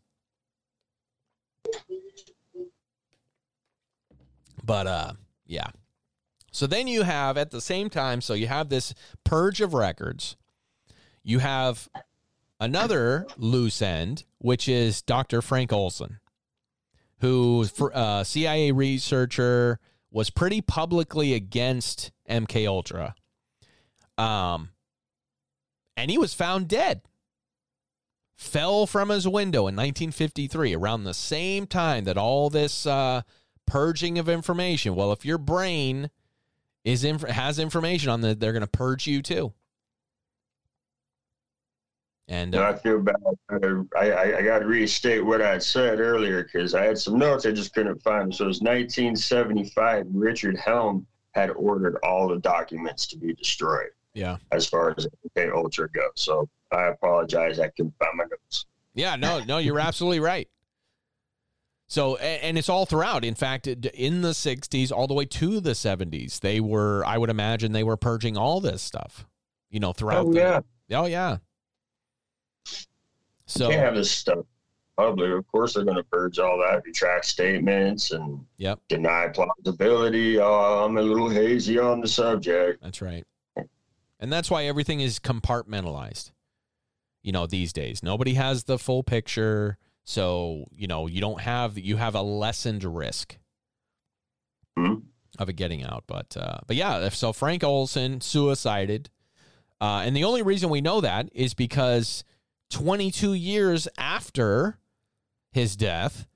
But 4.62 4.86
uh 4.86 5.12
yeah. 5.46 5.68
So 6.50 6.66
then 6.66 6.86
you 6.86 7.02
have 7.02 7.38
at 7.38 7.50
the 7.50 7.60
same 7.62 7.88
time, 7.88 8.20
so 8.20 8.34
you 8.34 8.46
have 8.46 8.68
this 8.68 8.92
purge 9.24 9.62
of 9.62 9.72
records. 9.72 10.36
You 11.22 11.38
have 11.38 11.88
another 12.60 13.26
loose 13.38 13.80
end, 13.80 14.24
which 14.38 14.68
is 14.68 15.00
Dr. 15.00 15.40
Frank 15.40 15.72
Olson, 15.72 16.20
who 17.20 17.64
for 17.64 17.96
uh, 17.96 18.24
CIA 18.24 18.72
researcher 18.72 19.78
was 20.10 20.28
pretty 20.28 20.60
publicly 20.60 21.32
against 21.32 22.12
MK 22.28 22.66
Ultra. 22.68 23.14
Um 24.18 24.68
and 25.96 26.10
he 26.10 26.18
was 26.18 26.34
found 26.34 26.68
dead. 26.68 27.02
Fell 28.34 28.86
from 28.86 29.10
his 29.10 29.28
window 29.28 29.60
in 29.60 29.76
1953 29.76 30.74
around 30.74 31.04
the 31.04 31.14
same 31.14 31.66
time 31.66 32.04
that 32.04 32.18
all 32.18 32.50
this 32.50 32.86
uh 32.86 33.22
purging 33.66 34.18
of 34.18 34.28
information. 34.28 34.94
Well, 34.94 35.12
if 35.12 35.24
your 35.24 35.38
brain 35.38 36.10
is 36.84 37.04
inf- 37.04 37.22
has 37.22 37.58
information 37.58 38.10
on 38.10 38.20
that, 38.22 38.40
they're 38.40 38.52
going 38.52 38.62
to 38.62 38.66
purge 38.66 39.06
you 39.06 39.22
too. 39.22 39.52
And 42.28 42.54
uh, 42.54 42.62
I 42.62 42.76
feel 42.76 43.00
bad. 43.00 43.16
I, 43.96 44.10
I, 44.10 44.38
I 44.38 44.42
got 44.42 44.60
to 44.60 44.66
restate 44.66 45.24
what 45.24 45.42
I 45.42 45.58
said 45.58 46.00
earlier 46.00 46.44
because 46.44 46.74
I 46.74 46.84
had 46.84 46.98
some 46.98 47.18
notes 47.18 47.46
I 47.46 47.52
just 47.52 47.74
couldn't 47.74 48.02
find. 48.02 48.34
So 48.34 48.44
it 48.44 48.48
was 48.48 48.60
1975. 48.60 50.06
Richard 50.12 50.56
Helm 50.56 51.06
had 51.32 51.50
ordered 51.50 51.98
all 52.02 52.28
the 52.28 52.38
documents 52.38 53.06
to 53.08 53.18
be 53.18 53.34
destroyed 53.34 53.90
yeah, 54.14 54.36
as 54.50 54.66
far 54.66 54.94
as 54.96 55.06
MK 55.36 55.54
Ultra 55.54 55.88
goes. 55.90 56.10
So 56.16 56.48
I 56.70 56.84
apologize. 56.88 57.58
I 57.58 57.68
can't 57.70 57.92
find 57.98 58.16
my 58.16 58.24
notes. 58.24 58.66
yeah, 58.94 59.16
no, 59.16 59.42
no, 59.44 59.58
you're 59.58 59.78
absolutely 59.88 60.20
right. 60.20 60.48
So, 61.88 62.16
and 62.16 62.56
it's 62.56 62.70
all 62.70 62.86
throughout. 62.86 63.22
In 63.22 63.34
fact, 63.34 63.66
in 63.66 64.22
the 64.22 64.30
60s, 64.30 64.90
all 64.90 65.06
the 65.06 65.12
way 65.12 65.26
to 65.26 65.60
the 65.60 65.72
70s, 65.72 66.40
they 66.40 66.58
were, 66.58 67.04
I 67.04 67.18
would 67.18 67.28
imagine, 67.28 67.72
they 67.72 67.84
were 67.84 67.98
purging 67.98 68.38
all 68.38 68.60
this 68.62 68.80
stuff, 68.80 69.26
you 69.68 69.78
know, 69.78 69.92
throughout. 69.92 70.24
Oh, 70.24 70.32
the, 70.32 70.38
yeah. 70.88 70.98
Oh, 70.98 71.04
yeah. 71.04 71.36
So, 73.46 73.68
can't 73.68 73.80
have 73.82 73.94
this 73.94 74.10
stuff 74.10 74.46
public. 74.96 75.32
Of 75.32 75.46
course, 75.48 75.74
they're 75.74 75.84
going 75.84 75.96
to 75.98 76.02
purge 76.04 76.38
all 76.38 76.58
that, 76.66 76.82
retract 76.84 77.26
statements, 77.26 78.12
and 78.12 78.44
Yep. 78.56 78.80
deny 78.88 79.28
plausibility. 79.28 80.38
Oh, 80.38 80.84
I'm 80.86 80.96
a 80.96 81.02
little 81.02 81.28
hazy 81.28 81.78
on 81.78 82.00
the 82.00 82.08
subject. 82.08 82.82
That's 82.82 83.02
right. 83.02 83.26
And 84.22 84.32
that's 84.32 84.50
why 84.50 84.64
everything 84.66 85.00
is 85.00 85.18
compartmentalized. 85.18 86.30
You 87.22 87.32
know, 87.32 87.46
these 87.46 87.72
days. 87.72 88.02
Nobody 88.02 88.34
has 88.34 88.64
the 88.64 88.78
full 88.78 89.02
picture. 89.02 89.78
So, 90.04 90.66
you 90.74 90.86
know, 90.86 91.08
you 91.08 91.20
don't 91.20 91.40
have 91.40 91.76
you 91.76 91.96
have 91.96 92.14
a 92.14 92.22
lessened 92.22 92.84
risk 92.84 93.36
Hmm? 94.76 94.94
of 95.38 95.48
it 95.48 95.54
getting 95.54 95.82
out. 95.84 96.04
But 96.06 96.36
uh 96.36 96.58
but 96.66 96.76
yeah, 96.76 97.04
if 97.04 97.14
so 97.14 97.32
Frank 97.32 97.62
Olson 97.64 98.20
suicided. 98.20 99.10
Uh 99.80 100.02
and 100.04 100.16
the 100.16 100.24
only 100.24 100.42
reason 100.42 100.70
we 100.70 100.80
know 100.80 101.00
that 101.00 101.28
is 101.34 101.52
because 101.52 102.22
22 102.70 103.34
years 103.34 103.88
after 103.98 104.78
his 105.50 105.76
death, 105.76 106.26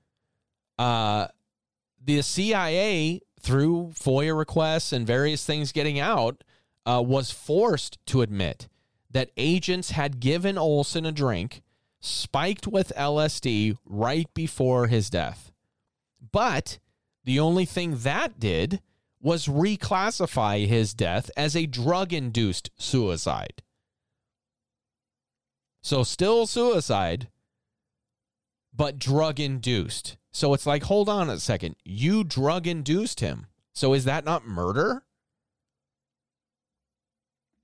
uh 0.77 1.27
the 2.03 2.21
CIA 2.21 3.21
through 3.39 3.93
FOIA 3.93 4.37
requests 4.37 4.91
and 4.93 5.07
various 5.07 5.45
things 5.45 5.71
getting 5.71 5.99
out 5.99 6.43
uh, 6.87 7.01
was 7.01 7.29
forced 7.31 7.99
to 8.07 8.21
admit 8.21 8.67
that 9.11 9.31
agents 9.37 9.91
had 9.91 10.19
given 10.19 10.57
Olson 10.57 11.05
a 11.05 11.11
drink 11.11 11.61
spiked 11.99 12.67
with 12.67 12.93
LSD 12.95 13.77
right 13.85 14.31
before 14.33 14.87
his 14.87 15.09
death. 15.09 15.51
But 16.31 16.79
the 17.23 17.39
only 17.39 17.65
thing 17.65 17.97
that 17.99 18.39
did 18.39 18.81
was 19.21 19.47
reclassify 19.47 20.65
his 20.67 20.93
death 20.93 21.29
as 21.35 21.55
a 21.55 21.65
drug 21.65 22.13
induced 22.13 22.69
suicide. 22.77 23.63
So, 25.81 26.03
still 26.03 26.45
suicide, 26.47 27.29
but 28.73 28.99
drug 28.99 29.39
induced. 29.39 30.17
So, 30.31 30.53
it's 30.53 30.65
like, 30.65 30.83
hold 30.83 31.09
on 31.09 31.29
a 31.29 31.39
second. 31.39 31.75
You 31.83 32.23
drug 32.23 32.67
induced 32.67 33.19
him. 33.19 33.47
So, 33.73 33.93
is 33.93 34.05
that 34.05 34.25
not 34.25 34.45
murder? 34.45 35.03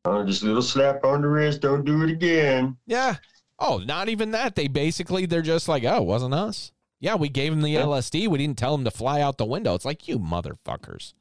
Oh, 0.05 0.23
just 0.25 0.43
a 0.43 0.45
little 0.45 0.61
slap 0.61 1.03
on 1.05 1.21
the 1.21 1.27
wrist. 1.27 1.61
Don't 1.61 1.85
do 1.85 2.03
it 2.03 2.09
again. 2.09 2.77
Yeah. 2.85 3.15
Oh, 3.59 3.77
not 3.77 4.09
even 4.09 4.31
that. 4.31 4.55
They 4.55 4.67
basically 4.67 5.25
they're 5.25 5.41
just 5.41 5.67
like, 5.67 5.83
oh, 5.85 5.97
it 5.97 6.05
wasn't 6.05 6.33
us. 6.33 6.71
Yeah, 6.99 7.15
we 7.15 7.29
gave 7.29 7.53
him 7.53 7.61
the 7.61 7.69
Yeah. 7.69 7.81
LSD. 7.83 8.27
We 8.27 8.37
didn't 8.37 8.57
tell 8.57 8.75
him 8.75 8.83
to 8.83 8.91
fly 8.91 9.21
out 9.21 9.37
the 9.37 9.45
window. 9.45 9.75
It's 9.75 9.85
like 9.85 10.07
you 10.07 10.19
motherfuckers. 10.19 11.13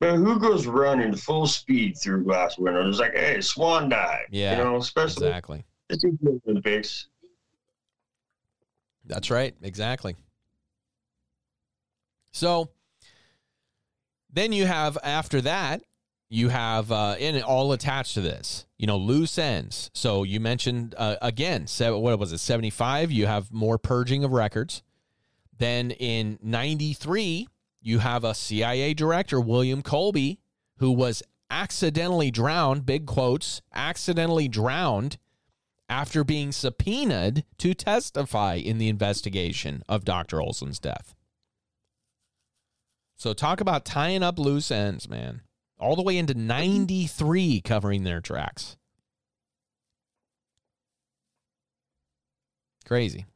But 0.00 0.16
who 0.16 0.38
goes 0.40 0.66
running 0.66 1.14
full 1.14 1.46
speed 1.46 1.96
through 1.96 2.24
glass 2.24 2.58
windows? 2.58 2.88
It's 2.94 2.98
like, 3.00 3.14
hey, 3.14 3.40
swan 3.40 3.88
dive. 3.88 4.26
Yeah, 4.30 4.58
You 4.58 4.64
know, 4.64 4.76
especially 4.76 5.28
Exactly. 5.28 5.64
it's 5.88 6.02
the 6.02 6.40
Olympics. 6.48 7.06
That's 9.06 9.30
right. 9.30 9.54
Exactly. 9.62 10.16
So 12.32 12.70
then 14.32 14.52
you 14.52 14.66
have 14.66 14.98
after 15.04 15.40
that, 15.42 15.82
you 16.28 16.48
have 16.48 16.90
uh, 16.90 17.16
it 17.18 17.42
all 17.42 17.72
attached 17.72 18.14
to 18.14 18.20
this. 18.20 18.66
You 18.78 18.86
know, 18.86 18.96
loose 18.96 19.38
ends. 19.38 19.90
So 19.94 20.22
you 20.22 20.40
mentioned 20.40 20.94
uh, 20.98 21.16
again, 21.22 21.66
se- 21.66 21.90
what 21.90 22.18
was 22.18 22.32
it? 22.32 22.38
Seventy 22.38 22.70
five. 22.70 23.10
You 23.10 23.26
have 23.26 23.52
more 23.52 23.78
purging 23.78 24.24
of 24.24 24.32
records. 24.32 24.82
Then 25.56 25.90
in 25.92 26.38
ninety 26.42 26.92
three, 26.92 27.48
you 27.80 28.00
have 28.00 28.24
a 28.24 28.34
CIA 28.34 28.94
director, 28.94 29.40
William 29.40 29.82
Colby, 29.82 30.40
who 30.78 30.90
was 30.90 31.22
accidentally 31.50 32.30
drowned. 32.30 32.84
Big 32.84 33.06
quotes. 33.06 33.62
Accidentally 33.72 34.48
drowned 34.48 35.18
after 35.88 36.24
being 36.24 36.50
subpoenaed 36.50 37.44
to 37.58 37.74
testify 37.74 38.54
in 38.54 38.78
the 38.78 38.88
investigation 38.88 39.82
of 39.88 40.04
Dr. 40.04 40.40
Olson's 40.40 40.78
death. 40.78 41.14
So 43.16 43.32
talk 43.32 43.60
about 43.60 43.84
tying 43.84 44.22
up 44.22 44.38
loose 44.38 44.70
ends, 44.70 45.08
man. 45.08 45.42
All 45.84 45.96
the 45.96 46.02
way 46.02 46.16
into 46.16 46.32
93 46.32 47.60
covering 47.60 48.04
their 48.04 48.22
tracks. 48.22 48.78
Crazy. 52.86 53.26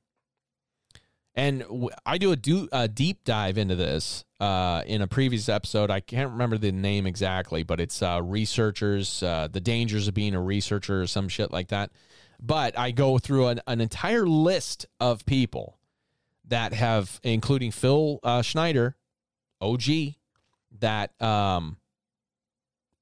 And 1.35 1.61
w- 1.61 1.91
I 2.07 2.17
do 2.17 2.33
a, 2.33 2.37
do 2.37 2.67
a 2.73 2.89
deep 2.89 3.23
dive 3.25 3.59
into 3.59 3.77
this 3.77 4.25
uh, 4.41 4.83
in 4.87 5.03
a 5.03 5.07
previous 5.07 5.51
episode. 5.51 5.91
I 5.91 6.01
can't 6.01 6.33
remember 6.33 6.57
the 6.57 6.73
name 6.73 7.07
exactly, 7.07 7.65
but 7.65 7.81
it's 7.81 8.01
uh, 8.01 8.23
researchers, 8.25 9.23
uh, 9.23 9.49
the 9.53 9.61
dangers 9.61 10.09
of 10.09 10.15
being 10.15 10.35
a 10.35 10.41
researcher 10.41 11.03
or 11.03 11.07
some 11.07 11.29
shit 11.29 11.53
like 11.53 11.69
that. 11.69 11.91
But 12.41 12.79
I 12.79 12.93
go 12.93 13.19
through 13.19 13.49
an, 13.49 13.61
an 13.67 13.83
entire 13.83 14.27
list 14.27 14.87
of 15.01 15.27
people 15.27 15.79
that 16.47 16.73
have, 16.73 17.21
including 17.23 17.73
Phil 17.73 18.21
uh, 18.23 18.41
Schneider, 18.41 18.97
OG, 19.61 19.83
that 20.81 21.21
um, 21.21 21.77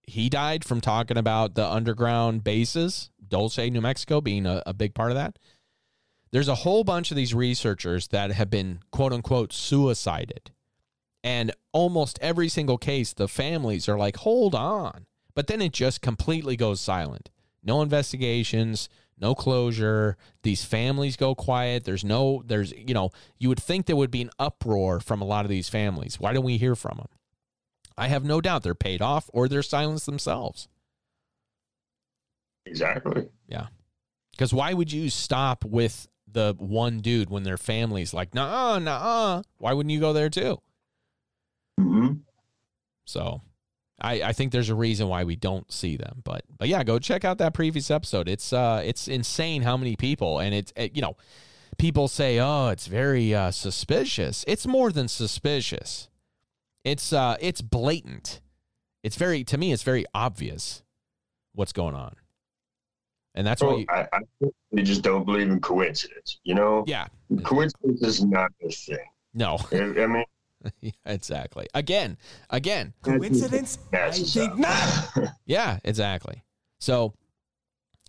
he 0.07 0.29
died 0.29 0.65
from 0.65 0.81
talking 0.81 1.17
about 1.17 1.55
the 1.55 1.67
underground 1.67 2.45
bases, 2.45 3.11
Dulce, 3.27 3.59
New 3.59 3.81
Mexico, 3.81 4.21
being 4.21 4.47
a, 4.47 4.63
a 4.65 4.73
big 4.73 4.95
part 4.95 5.11
of 5.11 5.17
that. 5.17 5.39
There's 6.33 6.49
a 6.49 6.57
whole 6.57 6.85
bunch 6.85 7.11
of 7.11 7.17
these 7.17 7.35
researchers 7.35 8.09
that 8.09 8.31
have 8.33 8.51
been 8.51 8.81
quote 8.91 9.13
unquote 9.13 9.53
suicided. 9.53 10.51
And 11.25 11.53
almost 11.73 12.19
every 12.23 12.49
single 12.49 12.79
case, 12.79 13.13
the 13.13 13.27
families 13.27 13.89
are 13.89 13.99
like, 13.99 14.19
hold 14.19 14.55
on. 14.55 15.07
But 15.35 15.49
then 15.49 15.61
it 15.61 15.73
just 15.73 16.01
completely 16.01 16.57
goes 16.57 16.81
silent. 16.81 17.31
No 17.65 17.83
investigations, 17.83 18.89
no 19.19 19.35
closure. 19.35 20.17
These 20.43 20.65
families 20.65 21.17
go 21.17 21.35
quiet. 21.35 21.85
There's 21.85 22.05
no, 22.05 22.43
there's, 22.47 22.73
you 22.73 22.95
know, 22.95 23.11
you 23.39 23.49
would 23.49 23.61
think 23.61 23.87
there 23.87 23.97
would 23.97 24.11
be 24.11 24.23
an 24.23 24.31
uproar 24.39 25.01
from 25.01 25.21
a 25.21 25.25
lot 25.25 25.45
of 25.45 25.49
these 25.49 25.69
families. 25.69 26.21
Why 26.21 26.33
don't 26.33 26.45
we 26.45 26.59
hear 26.59 26.77
from 26.77 26.99
them? 26.99 27.09
I 27.99 28.09
have 28.09 28.25
no 28.25 28.41
doubt 28.41 28.63
they're 28.63 28.75
paid 28.75 29.01
off 29.01 29.31
or 29.33 29.49
they're 29.49 29.63
silenced 29.63 30.07
themselves. 30.07 30.69
Exactly. 32.67 33.29
Yeah. 33.49 33.69
Because 34.33 34.53
why 34.53 34.75
would 34.75 34.93
you 34.93 35.09
stop 35.09 35.65
with 35.65 36.09
the 36.31 36.55
one 36.59 36.99
dude 37.01 37.31
when 37.31 37.45
their 37.45 37.57
family's 37.57 38.13
like, 38.13 38.35
nah, 38.35 38.79
nah? 38.79 39.43
Why 39.59 39.73
wouldn't 39.73 39.93
you 39.93 40.01
go 40.01 40.13
there 40.13 40.29
too? 40.29 40.61
hmm 41.79 42.09
So 43.07 43.43
I, 44.01 44.23
I 44.23 44.33
think 44.33 44.53
there's 44.53 44.69
a 44.69 44.75
reason 44.75 45.09
why 45.09 45.25
we 45.25 45.37
don't 45.37 45.71
see 45.73 45.97
them. 45.97 46.21
But 46.25 46.43
but 46.59 46.69
yeah, 46.69 46.85
go 46.85 46.99
check 46.99 47.25
out 47.25 47.39
that 47.39 47.55
previous 47.55 47.91
episode. 47.91 48.29
It's 48.29 48.53
uh 48.53 48.83
it's 48.85 49.09
insane 49.09 49.63
how 49.63 49.77
many 49.77 49.97
people 49.97 50.39
and 50.39 50.55
it's 50.55 50.73
it, 50.77 50.95
you 50.95 51.03
know 51.03 51.17
people 51.79 52.09
say 52.09 52.39
oh 52.39 52.69
it's 52.69 52.87
very 52.87 53.35
uh, 53.35 53.51
suspicious. 53.51 54.45
It's 54.47 54.67
more 54.67 54.91
than 54.93 55.09
suspicious. 55.09 56.09
It's 56.87 57.13
uh 57.13 57.37
it's 57.41 57.61
blatant. 57.61 58.41
It's 59.03 59.17
very 59.17 59.43
to 59.43 59.59
me 59.59 59.73
it's 59.73 59.83
very 59.83 60.07
obvious 60.15 60.85
what's 61.53 61.73
going 61.73 61.97
on. 61.97 62.15
And 63.35 63.45
that's 63.45 63.61
why 63.61 63.71
So 63.71 63.79
you, 63.79 63.87
I, 63.91 64.07
I 64.13 64.49
they 64.71 64.83
just 64.85 65.03
don't 65.03 65.25
believe 65.25 65.49
in 65.51 65.61
coincidence. 65.61 66.39
You 66.45 66.55
know, 66.55 66.85
yeah 66.87 67.09
coincidence 67.43 68.03
is 68.03 68.25
not 68.25 68.53
a 68.63 68.71
thing. 68.71 68.99
no 69.35 69.59
I, 69.73 69.77
I 69.77 70.07
mean, 70.07 70.25
Yeah, 70.81 70.93
exactly 71.05 71.67
again 71.75 72.19
again 72.51 72.95
Coincidence? 73.03 73.79
I 73.93 74.13
think 74.13 74.57
not. 74.57 75.09
Yeah, 75.45 75.81
exactly. 75.83 76.45
So 76.79 77.15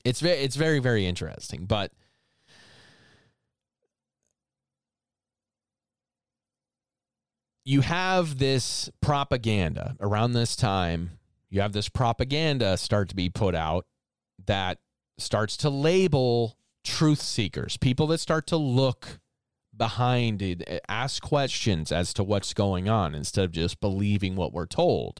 it's 0.06 0.20
very 0.20 0.38
it's 0.38 0.56
very 0.56 0.78
very 0.78 1.08
interesting, 1.08 1.66
but 1.66 1.92
you 7.68 7.82
have 7.82 8.38
this 8.38 8.90
propaganda 9.02 9.98
around 10.00 10.32
this 10.32 10.56
time. 10.56 11.20
You 11.50 11.60
have 11.60 11.74
this 11.74 11.90
propaganda 11.90 12.78
start 12.78 13.10
to 13.10 13.16
be 13.16 13.28
put 13.28 13.56
out 13.56 13.86
that 14.46 14.78
starts 15.18 15.58
to 15.58 15.70
label 15.70 16.58
truth 16.86 17.22
seekers, 17.22 17.76
people 17.76 18.08
that 18.08 18.20
start 18.20 18.48
to 18.48 18.56
look 18.56 19.20
behind 19.76 20.42
it, 20.42 20.82
ask 20.88 21.22
questions 21.22 21.92
as 21.92 22.14
to 22.14 22.24
what's 22.24 22.54
going 22.54 22.88
on 22.88 23.14
instead 23.14 23.44
of 23.44 23.52
just 23.52 23.82
believing 23.82 24.38
what 24.38 24.54
we're 24.54 24.66
told. 24.66 25.20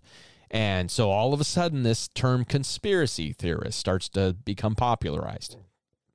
And 0.50 0.90
so 0.90 1.12
all 1.12 1.34
of 1.34 1.42
a 1.42 1.44
sudden, 1.44 1.84
this 1.84 2.08
term 2.08 2.46
conspiracy 2.46 3.34
theorist 3.34 3.78
starts 3.78 4.08
to 4.10 4.38
become 4.46 4.74
popularized. 4.74 5.58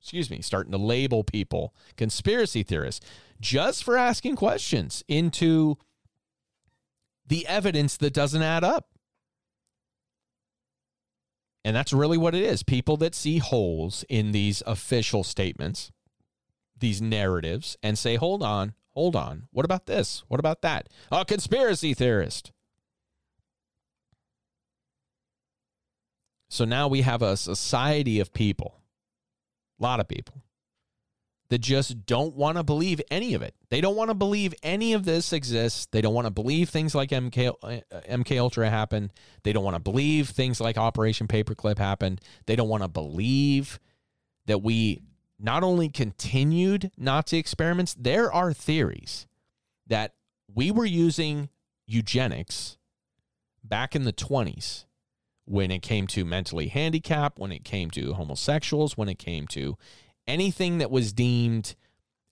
Excuse 0.01 0.31
me, 0.31 0.41
starting 0.41 0.71
to 0.71 0.79
label 0.79 1.23
people 1.23 1.75
conspiracy 1.95 2.63
theorists 2.63 3.05
just 3.39 3.83
for 3.83 3.95
asking 3.95 4.35
questions 4.35 5.03
into 5.07 5.77
the 7.25 7.47
evidence 7.47 7.97
that 7.97 8.13
doesn't 8.13 8.41
add 8.41 8.63
up. 8.63 8.87
And 11.65 11.75
that's 11.75 11.93
really 11.93 12.17
what 12.17 12.35
it 12.35 12.43
is. 12.43 12.61
People 12.63 12.97
that 12.97 13.15
see 13.15 13.37
holes 13.37 14.03
in 14.09 14.33
these 14.33 14.61
official 14.65 15.23
statements, 15.23 15.91
these 16.77 17.01
narratives, 17.01 17.77
and 17.81 17.97
say, 17.97 18.15
hold 18.15 18.43
on, 18.43 18.73
hold 18.89 19.15
on. 19.15 19.47
What 19.51 19.63
about 19.63 19.85
this? 19.85 20.23
What 20.27 20.41
about 20.41 20.61
that? 20.61 20.89
A 21.11 21.23
conspiracy 21.23 21.93
theorist. 21.93 22.51
So 26.49 26.65
now 26.65 26.87
we 26.87 27.01
have 27.01 27.21
a 27.21 27.37
society 27.37 28.19
of 28.19 28.33
people, 28.33 28.75
a 29.79 29.83
lot 29.83 29.99
of 29.99 30.07
people, 30.07 30.42
that 31.53 31.61
just 31.61 32.07
don't 32.07 32.35
want 32.35 32.57
to 32.57 32.63
believe 32.63 32.99
any 33.11 33.35
of 33.35 33.43
it. 33.43 33.53
They 33.69 33.79
don't 33.79 33.95
want 33.95 34.09
to 34.09 34.15
believe 34.15 34.55
any 34.63 34.93
of 34.93 35.05
this 35.05 35.31
exists. 35.31 35.85
They 35.91 36.01
don't 36.01 36.15
want 36.15 36.25
to 36.25 36.31
believe 36.31 36.69
things 36.69 36.95
like 36.95 37.11
MK, 37.11 37.53
uh, 37.61 37.99
MK 38.09 38.39
Ultra 38.39 38.71
happened. 38.71 39.13
They 39.43 39.53
don't 39.53 39.63
want 39.63 39.75
to 39.75 39.79
believe 39.79 40.29
things 40.29 40.59
like 40.59 40.79
Operation 40.79 41.27
Paperclip 41.27 41.77
happened. 41.77 42.21
They 42.47 42.55
don't 42.55 42.69
want 42.69 42.81
to 42.81 42.89
believe 42.89 43.79
that 44.47 44.63
we 44.63 45.03
not 45.39 45.63
only 45.63 45.89
continued 45.89 46.89
Nazi 46.97 47.37
experiments, 47.37 47.95
there 47.99 48.33
are 48.33 48.51
theories 48.51 49.27
that 49.85 50.15
we 50.51 50.71
were 50.71 50.85
using 50.85 51.49
eugenics 51.85 52.79
back 53.63 53.95
in 53.95 54.05
the 54.05 54.13
20s 54.13 54.85
when 55.45 55.69
it 55.69 55.83
came 55.83 56.07
to 56.07 56.25
mentally 56.25 56.69
handicapped, 56.69 57.37
when 57.37 57.51
it 57.51 57.63
came 57.63 57.91
to 57.91 58.13
homosexuals, 58.13 58.97
when 58.97 59.07
it 59.07 59.19
came 59.19 59.45
to 59.45 59.77
anything 60.27 60.77
that 60.79 60.91
was 60.91 61.13
deemed 61.13 61.75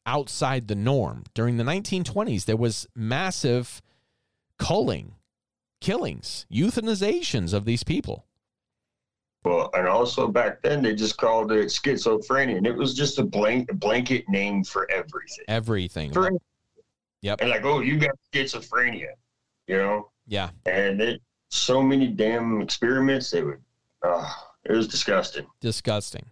outside 0.06 0.68
the 0.68 0.76
norm. 0.76 1.24
During 1.34 1.58
the 1.58 1.64
1920s, 1.64 2.46
there 2.46 2.58
was 2.58 2.88
massive 2.96 3.82
culling, 4.58 5.16
killings, 5.80 6.46
euthanizations 6.52 7.54
of 7.54 7.66
these 7.66 7.84
people. 7.84 8.26
well, 9.44 9.72
and 9.74 9.88
also 9.88 10.28
back 10.28 10.62
then 10.62 10.84
they 10.84 10.94
just 10.94 11.18
called 11.18 11.52
it 11.52 11.68
schizophrenia, 11.68 12.58
and 12.58 12.68
it 12.68 12.76
was 12.76 12.94
just 12.94 13.18
a 13.20 13.24
blank 13.24 13.72
blanket 13.80 14.24
name 14.30 14.64
for 14.64 14.90
everything. 14.92 15.46
Everything. 15.48 16.12
For 16.14 16.30
Yep. 17.24 17.42
and 17.42 17.50
like, 17.52 17.64
oh, 17.66 17.80
you 17.82 18.00
got 18.00 18.12
schizophrenia, 18.34 19.10
you 19.68 19.78
know, 19.78 20.10
Yeah. 20.28 20.50
and 20.66 21.02
it 21.02 21.22
so 21.50 21.82
many 21.82 22.08
damn 22.08 22.62
experiments 22.62 23.30
they 23.32 23.44
would. 23.44 23.62
Oh, 24.04 24.32
it 24.66 24.72
was 24.72 24.88
disgusting. 24.88 25.46
disgusting. 25.60 26.26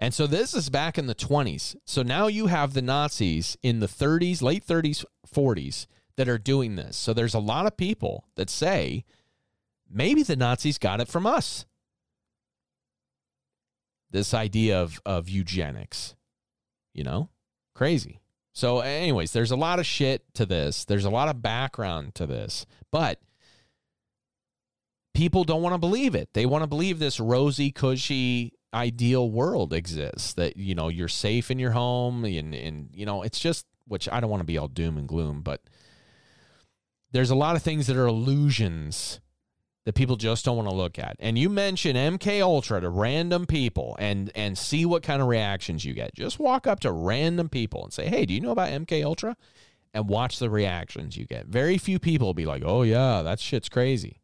And 0.00 0.14
so 0.14 0.26
this 0.26 0.54
is 0.54 0.70
back 0.70 0.96
in 0.96 1.06
the 1.06 1.14
20s. 1.14 1.76
So 1.84 2.02
now 2.02 2.26
you 2.26 2.46
have 2.46 2.72
the 2.72 2.80
Nazis 2.80 3.58
in 3.62 3.80
the 3.80 3.86
30s, 3.86 4.40
late 4.40 4.66
30s, 4.66 5.04
40s 5.32 5.86
that 6.16 6.26
are 6.26 6.38
doing 6.38 6.76
this. 6.76 6.96
So 6.96 7.12
there's 7.12 7.34
a 7.34 7.38
lot 7.38 7.66
of 7.66 7.76
people 7.76 8.24
that 8.34 8.48
say 8.48 9.04
maybe 9.90 10.22
the 10.22 10.36
Nazis 10.36 10.78
got 10.78 11.02
it 11.02 11.08
from 11.08 11.26
us. 11.26 11.66
This 14.10 14.32
idea 14.32 14.80
of 14.80 15.00
of 15.04 15.28
eugenics. 15.28 16.16
You 16.94 17.04
know? 17.04 17.28
Crazy. 17.74 18.20
So 18.52 18.80
anyways, 18.80 19.32
there's 19.32 19.52
a 19.52 19.56
lot 19.56 19.78
of 19.78 19.86
shit 19.86 20.24
to 20.34 20.46
this. 20.46 20.86
There's 20.86 21.04
a 21.04 21.10
lot 21.10 21.28
of 21.28 21.42
background 21.42 22.14
to 22.16 22.26
this. 22.26 22.64
But 22.90 23.20
people 25.14 25.44
don't 25.44 25.62
want 25.62 25.74
to 25.74 25.78
believe 25.78 26.14
it. 26.14 26.30
They 26.32 26.46
want 26.46 26.62
to 26.62 26.66
believe 26.66 26.98
this 26.98 27.20
rosy, 27.20 27.70
cushy, 27.70 28.54
ideal 28.72 29.30
world 29.30 29.72
exists 29.72 30.34
that, 30.34 30.56
you 30.56 30.74
know, 30.74 30.88
you're 30.88 31.08
safe 31.08 31.50
in 31.50 31.58
your 31.58 31.72
home 31.72 32.24
and, 32.24 32.54
and 32.54 32.90
you 32.94 33.06
know, 33.06 33.22
it's 33.22 33.40
just, 33.40 33.66
which 33.86 34.08
I 34.08 34.20
don't 34.20 34.30
want 34.30 34.40
to 34.40 34.46
be 34.46 34.58
all 34.58 34.68
doom 34.68 34.96
and 34.96 35.08
gloom, 35.08 35.42
but 35.42 35.62
there's 37.12 37.30
a 37.30 37.34
lot 37.34 37.56
of 37.56 37.62
things 37.62 37.86
that 37.88 37.96
are 37.96 38.06
illusions 38.06 39.20
that 39.84 39.94
people 39.94 40.16
just 40.16 40.44
don't 40.44 40.56
want 40.56 40.68
to 40.68 40.74
look 40.74 40.98
at. 40.98 41.16
And 41.18 41.38
you 41.38 41.48
mention 41.48 41.96
MK 41.96 42.40
Ultra 42.42 42.80
to 42.80 42.88
random 42.88 43.46
people 43.46 43.96
and 43.98 44.30
and 44.34 44.56
see 44.56 44.84
what 44.84 45.02
kind 45.02 45.22
of 45.22 45.28
reactions 45.28 45.84
you 45.84 45.94
get. 45.94 46.14
Just 46.14 46.38
walk 46.38 46.66
up 46.66 46.80
to 46.80 46.92
random 46.92 47.48
people 47.48 47.84
and 47.84 47.92
say, 47.92 48.06
"Hey, 48.06 48.26
do 48.26 48.34
you 48.34 48.40
know 48.40 48.50
about 48.50 48.68
MK 48.68 49.02
Ultra?" 49.04 49.36
and 49.92 50.08
watch 50.08 50.38
the 50.38 50.50
reactions 50.50 51.16
you 51.16 51.26
get. 51.26 51.46
Very 51.46 51.78
few 51.78 51.98
people 51.98 52.28
will 52.28 52.34
be 52.34 52.46
like, 52.46 52.62
"Oh 52.64 52.82
yeah, 52.82 53.22
that 53.22 53.40
shit's 53.40 53.68
crazy." 53.68 54.20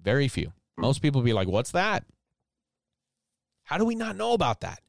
Very 0.00 0.28
few. 0.28 0.52
Most 0.76 1.02
people 1.02 1.20
will 1.20 1.26
be 1.26 1.32
like, 1.32 1.48
"What's 1.48 1.72
that?" 1.72 2.04
How 3.64 3.78
do 3.78 3.84
we 3.84 3.94
not 3.94 4.16
know 4.16 4.32
about 4.32 4.60
that? 4.60 4.80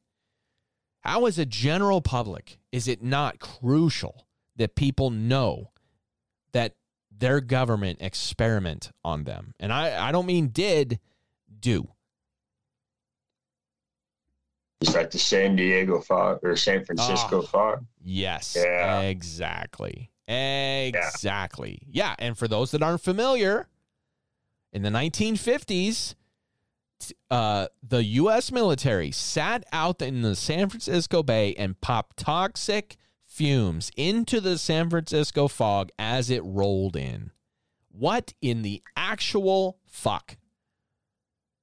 How 1.00 1.26
as 1.26 1.38
a 1.38 1.46
general 1.46 2.00
public 2.00 2.58
is 2.72 2.88
it 2.88 3.02
not 3.02 3.38
crucial 3.38 4.26
that 4.56 4.74
people 4.74 5.10
know 5.10 5.70
that 6.52 6.74
their 7.10 7.40
government 7.40 7.98
experiment 8.02 8.90
on 9.04 9.24
them. 9.24 9.54
And 9.60 9.72
I, 9.72 10.08
I 10.08 10.12
don't 10.12 10.26
mean 10.26 10.48
did, 10.48 10.98
do. 11.60 11.88
It's 14.80 14.94
like 14.94 15.10
the 15.10 15.18
San 15.18 15.56
Diego 15.56 16.00
fog 16.00 16.40
or 16.42 16.54
San 16.56 16.84
Francisco 16.84 17.42
Ah. 17.42 17.46
fog. 17.46 17.86
Yes, 18.02 18.56
Yeah. 18.58 19.00
exactly. 19.00 20.10
Exactly. 20.28 21.80
Yeah. 21.88 22.14
And 22.18 22.36
for 22.36 22.48
those 22.48 22.72
that 22.72 22.82
aren't 22.82 23.00
familiar, 23.00 23.68
in 24.72 24.82
the 24.82 24.90
1950s, 24.90 26.10
t- 26.10 26.16
uh, 27.30 27.66
the 27.82 28.04
U.S. 28.04 28.50
military 28.50 29.10
sat 29.10 29.64
out 29.72 30.00
in 30.02 30.22
the 30.22 30.34
San 30.34 30.68
Francisco 30.68 31.22
Bay 31.22 31.54
and 31.54 31.80
popped 31.80 32.18
toxic 32.18 32.96
fumes 33.26 33.90
into 33.96 34.40
the 34.40 34.56
San 34.56 34.88
Francisco 34.88 35.48
fog 35.48 35.90
as 35.98 36.30
it 36.30 36.42
rolled 36.44 36.96
in. 36.96 37.30
What 37.90 38.34
in 38.40 38.62
the 38.62 38.82
actual 38.96 39.78
fuck? 39.86 40.36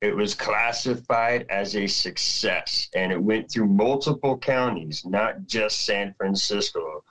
It 0.01 0.15
was 0.15 0.35
classified 0.35 1.45
as 1.49 1.75
a 1.75 1.87
success 1.87 2.89
and 2.93 3.11
it 3.11 3.21
went 3.21 3.49
through 3.49 3.67
multiple 3.67 4.37
counties, 4.37 5.05
not 5.05 5.47
just 5.47 5.85
San 5.85 6.13
Francisco. 6.17 7.03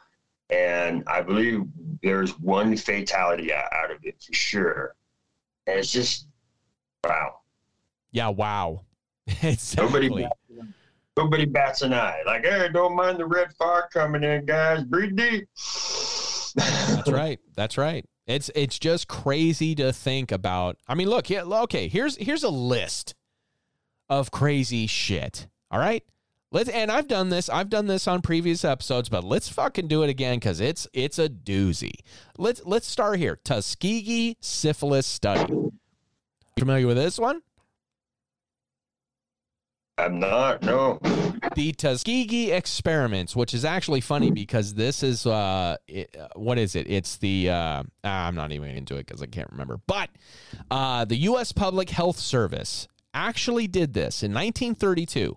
And 0.51 1.03
I 1.07 1.23
believe 1.23 1.63
there's 2.03 2.39
one 2.39 2.77
fatality 2.77 3.53
out 3.55 3.91
of 3.91 3.99
it 4.03 4.23
for 4.23 4.35
sure. 4.35 4.95
And 5.67 5.79
it's 5.79 5.91
just, 5.91 6.27
wow. 7.03 7.41
Yeah, 8.12 8.29
wow. 8.29 8.83
Nobody, 9.42 10.07
exactly. 10.07 10.22
bats, 10.22 10.37
nobody 11.16 11.44
bats 11.44 11.83
an 11.83 11.94
eye. 11.94 12.22
Like, 12.27 12.44
hey, 12.44 12.68
don't 12.72 12.94
mind 12.94 13.18
the 13.18 13.27
red 13.27 13.53
fog 13.55 13.85
coming 13.92 14.22
in, 14.22 14.44
guys. 14.44 14.85
Breathe 14.85 15.16
deep. 15.16 15.48
That's 16.55 17.11
right. 17.11 17.40
That's 17.57 17.79
right. 17.79 18.05
It's 18.27 18.51
it's 18.55 18.79
just 18.79 19.09
crazy 19.09 19.75
to 19.77 19.92
think 19.92 20.31
about. 20.31 20.77
I 20.87 20.94
mean, 20.94 21.09
look, 21.09 21.29
yeah, 21.31 21.42
okay, 21.42 21.88
here's 21.88 22.16
here's 22.16 22.44
a 22.44 22.51
list 22.51 23.14
of 24.09 24.31
crazy 24.31 24.87
shit. 24.87 25.48
All 25.70 25.81
right? 25.81 26.05
Let's 26.53 26.68
and 26.68 26.92
I've 26.92 27.09
done 27.09 27.31
this. 27.31 27.48
I've 27.48 27.70
done 27.70 27.87
this 27.87 28.07
on 28.07 28.20
previous 28.20 28.64
episodes, 28.64 29.09
but 29.09 29.25
let's 29.25 29.48
fucking 29.48 29.88
do 29.88 30.03
it 30.03 30.11
again 30.11 30.38
cuz 30.38 30.61
it's 30.61 30.87
it's 30.92 31.18
a 31.18 31.29
doozy. 31.29 31.94
Let's 32.37 32.61
let's 32.64 32.87
start 32.87 33.18
here. 33.18 33.37
Tuskegee 33.42 34.37
syphilis 34.40 35.07
study. 35.07 35.51
You 35.51 35.72
Familiar 36.59 36.87
with 36.87 36.98
this 36.98 37.18
one? 37.18 37.40
I'm 39.98 40.18
not. 40.18 40.62
No. 40.62 40.98
the 41.55 41.72
Tuskegee 41.72 42.50
experiments, 42.50 43.37
which 43.37 43.52
is 43.52 43.64
actually 43.64 44.00
funny 44.00 44.31
because 44.31 44.74
this 44.74 45.02
is 45.02 45.26
uh, 45.26 45.76
it, 45.87 46.16
uh, 46.18 46.28
what 46.35 46.59
is 46.59 46.74
it? 46.74 46.88
It's 46.88 47.16
the 47.18 47.50
uh, 47.50 47.83
ah, 48.05 48.26
I'm 48.26 48.35
not 48.35 48.52
even 48.52 48.70
into 48.70 48.96
it 48.96 49.07
because 49.07 49.22
I 49.22 49.26
can't 49.26 49.50
remember. 49.50 49.81
But 49.87 50.11
uh, 50.70 51.05
the 51.05 51.16
U.S. 51.16 51.52
Public 51.52 51.90
Health 51.90 52.18
Service 52.18 52.88
actually 53.12 53.66
did 53.66 53.92
this 53.92 54.22
in 54.22 54.33
1932. 54.33 55.37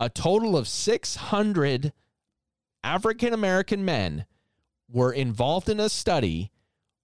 A 0.00 0.08
total 0.08 0.56
of 0.56 0.68
600 0.68 1.92
African 2.82 3.32
American 3.32 3.84
men 3.84 4.24
were 4.88 5.12
involved 5.12 5.68
in 5.68 5.80
a 5.80 5.88
study 5.88 6.50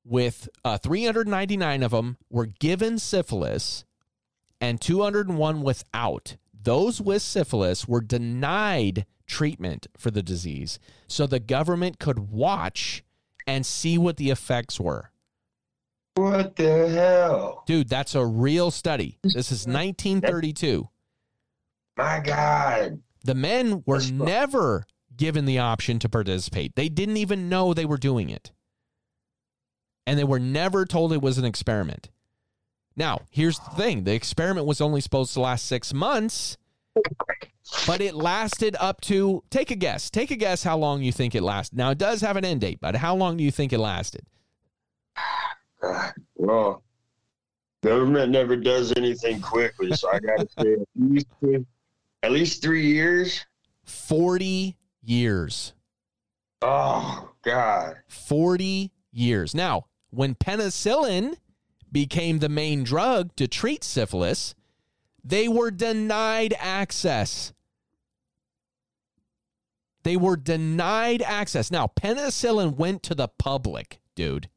with 0.05 0.49
uh, 0.65 0.79
399 0.79 1.83
of 1.83 1.91
them 1.91 2.17
were 2.31 2.47
given 2.47 2.99
syphilis 2.99 3.85
and 4.61 4.81
201 4.81 5.63
without 5.63 6.37
those 6.65 7.01
with 7.01 7.23
syphilis 7.23 7.87
were 7.87 8.01
denied 8.01 9.07
treatment 9.27 9.87
for 9.97 10.11
the 10.11 10.23
disease 10.23 10.79
so 11.07 11.27
the 11.27 11.41
government 11.41 11.99
could 11.99 12.31
watch 12.31 13.05
and 13.47 13.65
see 13.65 13.99
what 13.99 14.17
the 14.17 14.31
effects 14.31 14.79
were. 14.79 15.11
What 16.15 16.57
the 16.57 16.89
hell? 16.89 17.65
Dude, 17.67 17.89
that's 17.89 18.15
a 18.15 18.25
real 18.25 18.71
study. 18.71 19.19
This 19.23 19.51
is 19.51 19.67
1932. 19.67 20.89
My 21.97 22.21
God. 22.21 23.01
The 23.25 23.35
men 23.35 23.83
were 23.87 24.03
never 24.03 24.87
given 25.17 25.45
the 25.45 25.59
option 25.59 25.99
to 26.01 26.09
participate. 26.09 26.75
They 26.75 26.89
didn't 26.89 27.17
even 27.17 27.49
know 27.49 27.73
they 27.73 27.85
were 27.85 27.99
doing 27.99 28.29
it. 28.31 28.53
And 30.07 30.19
they 30.19 30.25
were 30.25 30.41
never 30.41 30.85
told 30.85 31.13
it 31.13 31.23
was 31.23 31.39
an 31.39 31.45
experiment. 31.45 32.11
Now, 32.97 33.23
here's 33.31 33.59
the 33.59 33.71
thing 33.71 34.05
the 34.05 34.15
experiment 34.15 34.67
was 34.67 34.81
only 34.81 35.01
supposed 35.01 35.33
to 35.35 35.41
last 35.41 35.67
six 35.67 35.95
months, 35.95 36.57
but 37.87 38.01
it 38.01 38.15
lasted 38.15 38.77
up 38.79 39.01
to, 39.03 39.43
take 39.51 39.71
a 39.71 39.77
guess. 39.77 40.11
Take 40.11 40.31
a 40.31 40.37
guess 40.37 40.63
how 40.63 40.77
long 40.77 41.03
you 41.03 41.13
think 41.13 41.35
it 41.35 41.43
lasted. 41.43 41.77
Now, 41.79 41.91
it 41.91 41.99
does 41.99 42.21
have 42.21 42.37
an 42.37 42.45
end 42.45 42.61
date, 42.61 42.79
but 42.81 42.97
how 42.97 43.15
long 43.15 43.37
do 43.37 43.45
you 43.45 43.51
think 43.51 43.73
it 43.73 43.79
lasted? 43.79 44.27
Well, 46.37 46.85
government 47.83 48.31
never 48.31 48.57
does 48.57 48.93
anything 48.97 49.41
quickly, 49.41 49.93
so 49.93 50.09
I 50.13 50.21
got 50.21 50.39
to 50.39 50.49
say 50.59 50.73
at 50.75 50.89
least, 50.97 51.27
at 52.23 52.31
least 52.31 52.63
three 52.63 52.87
years. 52.87 53.45
40 53.85 54.77
years. 55.03 55.73
Oh, 56.63 57.31
God. 57.43 57.97
40 58.09 58.93
years. 59.13 59.55
Now, 59.55 59.87
when 60.11 60.35
penicillin 60.35 61.35
became 61.93 62.39
the 62.39 62.49
main 62.49 62.83
drug 62.83 63.37
to 63.37 63.47
treat 63.47 63.85
syphilis, 63.85 64.55
they 65.23 65.47
were 65.47 65.71
denied 65.71 66.55
access. 66.59 67.53
They 70.03 70.17
were 70.17 70.37
denied 70.37 71.23
access. 71.23 71.71
Now, 71.71 71.87
penicillin 71.87 72.77
went 72.77 73.03
to 73.05 73.15
the 73.15 73.29
public, 73.29 74.01
dude. 74.17 74.49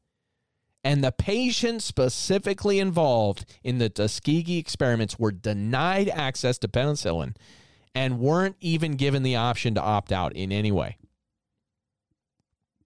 And 0.82 1.04
the 1.04 1.12
patients 1.12 1.84
specifically 1.84 2.78
involved 2.78 3.44
in 3.62 3.78
the 3.78 3.88
Tuskegee 3.88 4.58
experiments 4.58 5.18
were 5.18 5.32
denied 5.32 6.08
access 6.08 6.58
to 6.58 6.68
penicillin 6.68 7.36
and 7.94 8.20
weren't 8.20 8.56
even 8.60 8.92
given 8.96 9.22
the 9.22 9.36
option 9.36 9.74
to 9.74 9.82
opt 9.82 10.12
out 10.12 10.34
in 10.34 10.52
any 10.52 10.70
way. 10.70 10.96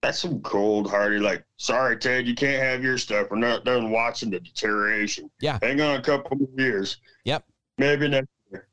That's 0.01 0.17
some 0.17 0.41
cold 0.41 0.89
hearted, 0.89 1.21
like, 1.21 1.45
sorry, 1.57 1.95
Ted, 1.95 2.25
you 2.25 2.33
can't 2.33 2.61
have 2.61 2.83
your 2.83 2.97
stuff. 2.97 3.27
We're 3.29 3.37
not 3.37 3.65
done 3.65 3.91
watching 3.91 4.31
the 4.31 4.39
deterioration. 4.39 5.29
Yeah. 5.41 5.59
Hang 5.61 5.79
on 5.79 5.99
a 5.99 6.01
couple 6.01 6.37
more 6.37 6.49
years. 6.57 6.97
Yep. 7.25 7.45
Maybe 7.77 8.07
next 8.07 8.29
year. 8.51 8.67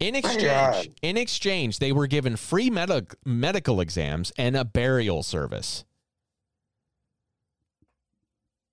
In 0.00 0.14
exchange, 0.14 0.90
in 1.00 1.16
exchange, 1.16 1.78
they 1.78 1.92
were 1.92 2.06
given 2.06 2.36
free 2.36 2.68
medic- 2.68 3.14
medical 3.24 3.80
exams 3.80 4.32
and 4.36 4.54
a 4.54 4.64
burial 4.64 5.22
service. 5.22 5.84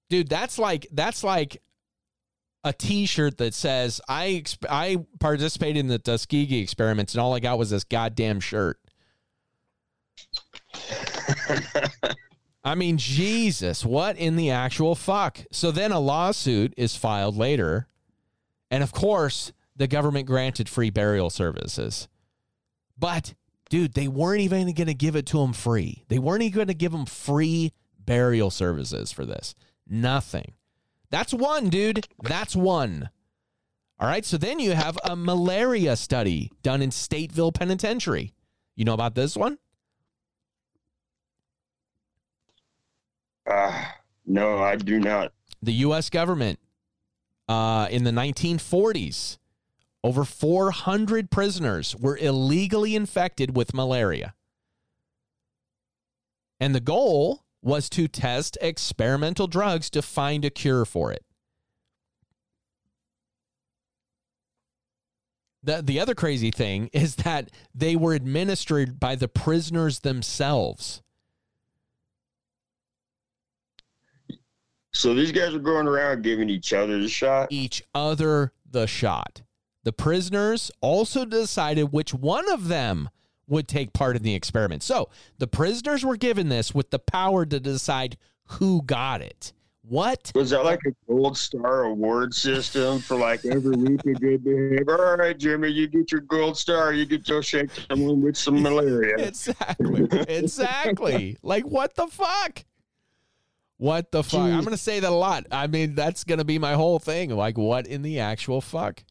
Dude, 0.09 0.29
that's 0.29 0.57
like 0.57 0.87
that's 0.91 1.23
like 1.23 1.61
a 2.63 2.71
T-shirt 2.71 3.37
that 3.39 3.53
says 3.53 3.99
I 4.07 4.27
exp- 4.27 4.65
I 4.69 5.05
participated 5.19 5.77
in 5.77 5.87
the 5.87 5.99
Tuskegee 5.99 6.61
experiments 6.61 7.13
and 7.13 7.21
all 7.21 7.33
I 7.33 7.39
got 7.39 7.57
was 7.57 7.69
this 7.69 7.83
goddamn 7.83 8.39
shirt. 8.39 8.79
I 12.63 12.75
mean, 12.75 12.97
Jesus, 12.97 13.85
what 13.85 14.17
in 14.17 14.35
the 14.35 14.51
actual 14.51 14.95
fuck? 14.95 15.39
So 15.51 15.71
then 15.71 15.91
a 15.91 15.99
lawsuit 15.99 16.73
is 16.75 16.95
filed 16.95 17.37
later, 17.37 17.87
and 18.69 18.83
of 18.83 18.91
course, 18.91 19.53
the 19.75 19.87
government 19.87 20.25
granted 20.25 20.67
free 20.67 20.89
burial 20.89 21.29
services. 21.29 22.07
But, 22.97 23.35
dude, 23.69 23.93
they 23.93 24.07
weren't 24.07 24.41
even 24.41 24.73
going 24.73 24.87
to 24.87 24.93
give 24.93 25.15
it 25.15 25.27
to 25.27 25.41
him 25.41 25.53
free. 25.53 26.03
They 26.09 26.19
weren't 26.19 26.41
even 26.43 26.55
going 26.55 26.67
to 26.67 26.73
give 26.73 26.93
him 26.93 27.05
free 27.05 27.73
burial 27.99 28.49
services 28.49 29.11
for 29.11 29.25
this. 29.25 29.55
Nothing. 29.87 30.53
That's 31.09 31.33
one, 31.33 31.69
dude. 31.69 32.07
That's 32.21 32.55
one. 32.55 33.09
All 33.99 34.07
right. 34.07 34.25
So 34.25 34.37
then 34.37 34.59
you 34.59 34.73
have 34.73 34.97
a 35.03 35.15
malaria 35.15 35.95
study 35.95 36.51
done 36.63 36.81
in 36.81 36.89
Stateville 36.89 37.53
Penitentiary. 37.53 38.33
You 38.75 38.85
know 38.85 38.93
about 38.93 39.15
this 39.15 39.37
one? 39.37 39.57
Ah, 43.49 43.97
no, 44.25 44.57
I 44.59 44.75
do 44.75 44.99
not. 44.99 45.33
the 45.61 45.73
U.S. 45.73 46.09
government 46.09 46.59
uh, 47.47 47.87
in 47.89 48.03
the 48.03 48.11
1940s, 48.11 49.37
over 50.03 50.23
400 50.23 51.31
prisoners 51.31 51.95
were 51.95 52.17
illegally 52.17 52.95
infected 52.95 53.55
with 53.55 53.73
malaria. 53.73 54.33
And 56.59 56.75
the 56.75 56.79
goal 56.79 57.43
was 57.61 57.89
to 57.91 58.07
test 58.07 58.57
experimental 58.61 59.47
drugs 59.47 59.89
to 59.91 60.01
find 60.01 60.43
a 60.45 60.49
cure 60.49 60.85
for 60.85 61.11
it. 61.11 61.23
The, 65.63 65.81
the 65.81 65.99
other 65.99 66.15
crazy 66.15 66.51
thing 66.51 66.89
is 66.93 67.15
that 67.17 67.49
they 67.73 67.95
were 67.95 68.13
administered 68.13 68.99
by 68.99 69.15
the 69.15 69.27
prisoners 69.27 69.99
themselves. 69.99 71.01
So 74.97 75.13
these 75.13 75.31
guys 75.31 75.53
are 75.53 75.59
going 75.59 75.87
around 75.87 76.23
giving 76.23 76.49
each 76.49 76.73
other 76.73 76.99
the 76.99 77.07
shot. 77.07 77.49
each 77.51 77.83
other 77.93 78.51
the 78.69 78.87
shot. 78.87 79.43
The 79.83 79.93
prisoners 79.93 80.71
also 80.81 81.23
decided 81.23 81.93
which 81.93 82.15
one 82.15 82.49
of 82.51 82.67
them 82.67 83.09
would 83.47 83.67
take 83.67 83.93
part 83.93 84.15
in 84.15 84.23
the 84.23 84.33
experiment. 84.33 84.81
So 84.81 85.09
the 85.37 85.47
prisoners 85.47 86.03
were 86.03 86.17
given 86.17 86.49
this 86.49 86.73
with 86.73 86.89
the 86.89 86.97
power 86.99 87.45
to 87.45 87.59
decide 87.59 88.17
who 88.45 88.81
got 88.81 89.21
it. 89.21 89.53
What? 89.83 90.31
Was 90.35 90.49
that 90.49 90.65
like 90.65 90.81
a 90.85 90.91
gold 91.07 91.37
star 91.37 91.83
award 91.83 92.33
system 92.33 92.99
for 92.99 93.15
like 93.15 93.45
every 93.45 93.77
week 93.77 94.01
of 94.03 94.19
good 94.19 94.43
behavior? 94.43 95.07
All 95.07 95.15
right, 95.17 95.37
Jimmy, 95.37 95.69
you 95.69 95.87
get 95.87 96.11
your 96.11 96.21
gold 96.21 96.57
star. 96.57 96.91
You 96.91 97.05
get 97.05 97.23
to 97.27 97.41
shake 97.41 97.69
someone 97.89 98.21
with 98.21 98.35
some 98.35 98.61
malaria. 98.61 99.15
Exactly. 99.27 100.07
exactly. 100.27 101.37
like, 101.43 101.65
what 101.65 101.95
the 101.95 102.07
fuck? 102.07 102.65
What 103.77 104.11
the 104.11 104.23
fuck? 104.23 104.41
I'm 104.41 104.61
going 104.61 104.71
to 104.71 104.77
say 104.77 104.99
that 104.99 105.11
a 105.11 105.15
lot. 105.15 105.45
I 105.51 105.67
mean, 105.67 105.93
that's 105.93 106.23
going 106.23 106.39
to 106.39 106.45
be 106.45 106.57
my 106.57 106.73
whole 106.73 106.97
thing. 106.97 107.29
Like, 107.29 107.57
what 107.57 107.85
in 107.85 108.01
the 108.01 108.19
actual 108.19 108.59
fuck? 108.59 109.03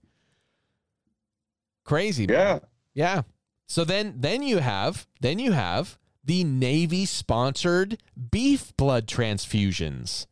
Crazy. 1.84 2.26
man. 2.26 2.36
Yeah. 2.36 2.58
Yeah. 2.94 3.22
So 3.68 3.84
then 3.84 4.14
then 4.18 4.42
you 4.42 4.58
have 4.58 5.06
then 5.20 5.38
you 5.38 5.52
have 5.52 5.98
the 6.24 6.42
Navy 6.44 7.04
sponsored 7.04 8.00
beef 8.30 8.76
blood 8.76 9.06
transfusions. 9.06 10.26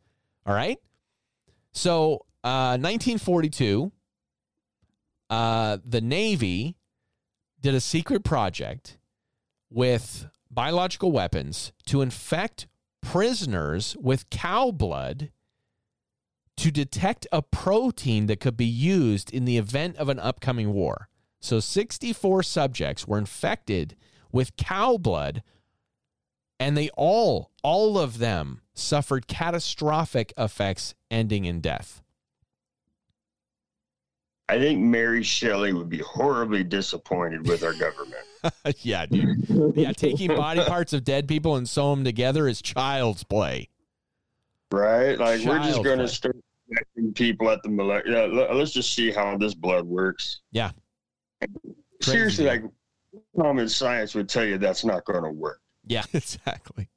All 0.45 0.53
right? 0.53 0.79
So, 1.71 2.25
uh 2.43 2.77
1942 2.77 3.91
uh 5.29 5.77
the 5.83 6.01
Navy 6.01 6.75
did 7.61 7.73
a 7.75 7.81
secret 7.81 8.23
project 8.23 8.97
with 9.69 10.27
biological 10.51 11.11
weapons 11.11 11.71
to 11.87 12.01
infect 12.01 12.67
prisoners 13.05 13.95
with 13.99 14.29
cow 14.31 14.71
blood 14.71 15.29
to 16.57 16.71
detect 16.71 17.27
a 17.31 17.43
protein 17.43 18.25
that 18.25 18.39
could 18.39 18.57
be 18.57 18.65
used 18.65 19.31
in 19.31 19.45
the 19.45 19.57
event 19.57 19.95
of 19.97 20.09
an 20.09 20.19
upcoming 20.19 20.73
war. 20.73 21.07
So 21.39 21.59
64 21.59 22.41
subjects 22.41 23.07
were 23.07 23.19
infected 23.19 23.95
with 24.31 24.57
cow 24.57 24.97
blood 24.97 25.43
and 26.59 26.75
they 26.75 26.89
all 26.97 27.51
all 27.63 27.99
of 27.99 28.17
them 28.17 28.61
suffered 28.73 29.27
catastrophic 29.27 30.33
effects 30.35 30.95
ending 31.11 31.45
in 31.45 31.61
death. 31.61 32.01
I 34.47 34.59
think 34.59 34.79
Mary 34.79 35.23
Shelley 35.23 35.73
would 35.73 35.89
be 35.89 35.99
horribly 35.99 36.63
disappointed 36.63 37.47
with 37.47 37.63
our 37.63 37.73
government. 37.73 38.23
yeah, 38.81 39.05
dude. 39.07 39.73
Yeah, 39.75 39.91
taking 39.91 40.35
body 40.35 40.63
parts 40.63 40.93
of 40.93 41.03
dead 41.03 41.27
people 41.27 41.55
and 41.55 41.67
sew 41.67 41.95
them 41.95 42.03
together 42.03 42.47
is 42.47 42.61
child's 42.61 43.23
play. 43.23 43.69
Right? 44.71 45.17
Like 45.17 45.43
we're 45.43 45.59
just 45.59 45.83
going 45.83 45.99
to 45.99 46.07
start 46.07 46.37
injecting 46.69 47.13
people 47.13 47.49
at 47.49 47.63
the 47.63 47.69
mole- 47.69 48.01
yeah, 48.05 48.25
let's 48.25 48.71
just 48.71 48.93
see 48.93 49.11
how 49.11 49.35
this 49.37 49.55
blood 49.55 49.85
works. 49.85 50.41
Yeah. 50.51 50.71
Seriously, 52.01 52.45
Crazy. 52.45 52.63
like 52.63 52.71
common 53.39 53.67
science 53.67 54.13
would 54.13 54.29
tell 54.29 54.45
you 54.45 54.57
that's 54.57 54.85
not 54.85 55.05
going 55.05 55.23
to 55.23 55.31
work. 55.31 55.61
Yeah, 55.85 56.03
exactly. 56.13 56.89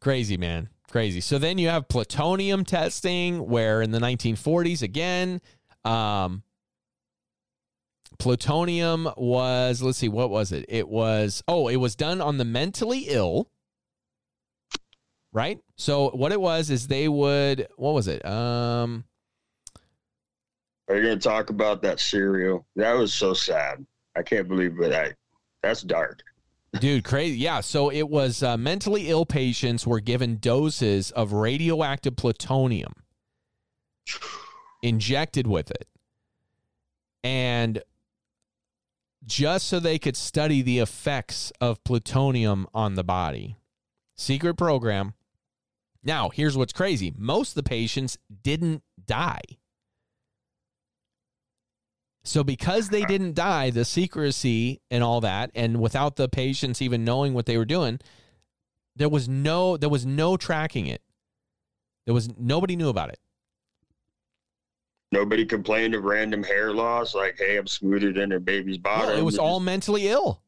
Crazy, 0.00 0.36
man. 0.36 0.68
Crazy. 0.90 1.20
So 1.20 1.38
then 1.38 1.58
you 1.58 1.68
have 1.68 1.88
plutonium 1.88 2.64
testing, 2.64 3.46
where 3.46 3.82
in 3.82 3.90
the 3.90 3.98
1940s, 3.98 4.82
again, 4.82 5.40
um, 5.84 6.42
plutonium 8.18 9.08
was, 9.16 9.82
let's 9.82 9.98
see, 9.98 10.08
what 10.08 10.30
was 10.30 10.52
it? 10.52 10.64
It 10.68 10.88
was, 10.88 11.42
oh, 11.48 11.68
it 11.68 11.76
was 11.76 11.94
done 11.94 12.20
on 12.20 12.38
the 12.38 12.44
mentally 12.44 13.06
ill, 13.08 13.50
right? 15.32 15.58
So 15.76 16.10
what 16.10 16.32
it 16.32 16.40
was 16.40 16.70
is 16.70 16.88
they 16.88 17.08
would, 17.08 17.68
what 17.76 17.94
was 17.94 18.08
it? 18.08 18.24
Um, 18.24 19.04
Are 20.88 20.96
you 20.96 21.02
going 21.02 21.18
to 21.18 21.28
talk 21.28 21.50
about 21.50 21.82
that 21.82 22.00
cereal? 22.00 22.66
That 22.76 22.94
was 22.94 23.14
so 23.14 23.34
sad. 23.34 23.84
I 24.16 24.22
can't 24.22 24.48
believe 24.48 24.80
it. 24.80 24.92
I, 24.92 25.14
that's 25.62 25.82
dark. 25.82 26.22
Dude, 26.80 27.04
crazy. 27.04 27.38
Yeah. 27.38 27.60
So 27.60 27.90
it 27.90 28.08
was 28.08 28.42
uh, 28.42 28.56
mentally 28.56 29.08
ill 29.08 29.24
patients 29.24 29.86
were 29.86 30.00
given 30.00 30.36
doses 30.38 31.10
of 31.12 31.32
radioactive 31.32 32.16
plutonium 32.16 32.92
injected 34.82 35.46
with 35.46 35.70
it. 35.70 35.88
And 37.24 37.82
just 39.24 39.66
so 39.66 39.80
they 39.80 39.98
could 39.98 40.16
study 40.16 40.62
the 40.62 40.78
effects 40.78 41.52
of 41.60 41.82
plutonium 41.84 42.66
on 42.72 42.94
the 42.94 43.04
body. 43.04 43.56
Secret 44.16 44.54
program. 44.54 45.14
Now, 46.02 46.30
here's 46.30 46.56
what's 46.56 46.72
crazy 46.72 47.12
most 47.16 47.50
of 47.50 47.54
the 47.56 47.62
patients 47.68 48.18
didn't 48.42 48.82
die. 49.04 49.42
So 52.24 52.44
because 52.44 52.90
they 52.90 53.04
didn't 53.04 53.34
die, 53.34 53.70
the 53.70 53.86
secrecy 53.86 54.82
and 54.90 55.02
all 55.02 55.20
that, 55.22 55.50
and 55.54 55.80
without 55.80 56.16
the 56.16 56.28
patients 56.28 56.82
even 56.82 57.04
knowing 57.04 57.32
what 57.32 57.46
they 57.46 57.56
were 57.56 57.64
doing, 57.64 58.00
there 58.94 59.08
was 59.08 59.28
no 59.28 59.76
there 59.76 59.88
was 59.88 60.04
no 60.04 60.36
tracking 60.36 60.86
it. 60.86 61.00
There 62.04 62.14
was 62.14 62.28
nobody 62.38 62.76
knew 62.76 62.88
about 62.88 63.10
it. 63.10 63.18
Nobody 65.10 65.46
complained 65.46 65.94
of 65.94 66.04
random 66.04 66.42
hair 66.42 66.72
loss, 66.72 67.14
like, 67.14 67.36
hey, 67.38 67.56
I'm 67.56 67.66
smoother 67.66 68.12
than 68.12 68.32
a 68.32 68.40
baby's 68.40 68.78
bottom. 68.78 69.08
No, 69.10 69.16
it 69.16 69.24
was 69.24 69.38
all 69.38 69.58
just- 69.58 69.64
mentally 69.66 70.08
ill. 70.08 70.42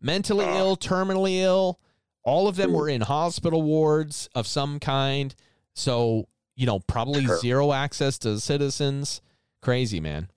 Mentally 0.00 0.44
Ah. 0.44 0.58
ill, 0.58 0.76
terminally 0.76 1.40
ill. 1.40 1.80
All 2.22 2.46
of 2.46 2.56
them 2.56 2.72
were 2.72 2.88
in 2.88 3.00
hospital 3.00 3.62
wards 3.62 4.28
of 4.34 4.46
some 4.46 4.78
kind. 4.78 5.34
So, 5.74 6.28
you 6.54 6.64
know, 6.66 6.78
probably 6.80 7.26
zero 7.40 7.72
access 7.72 8.18
to 8.18 8.38
citizens. 8.40 9.20
Crazy, 9.60 10.00
man. 10.00 10.30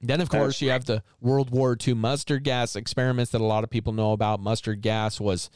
Then, 0.00 0.20
of 0.20 0.28
course, 0.28 0.60
you 0.60 0.70
have 0.70 0.84
the 0.84 1.02
World 1.20 1.50
War 1.50 1.76
II 1.86 1.94
mustard 1.94 2.44
gas 2.44 2.76
experiments 2.76 3.32
that 3.32 3.40
a 3.40 3.44
lot 3.44 3.64
of 3.64 3.70
people 3.70 3.92
know 3.92 4.12
about. 4.12 4.38
Mustard 4.40 4.82
gas 4.82 5.18
was 5.18 5.50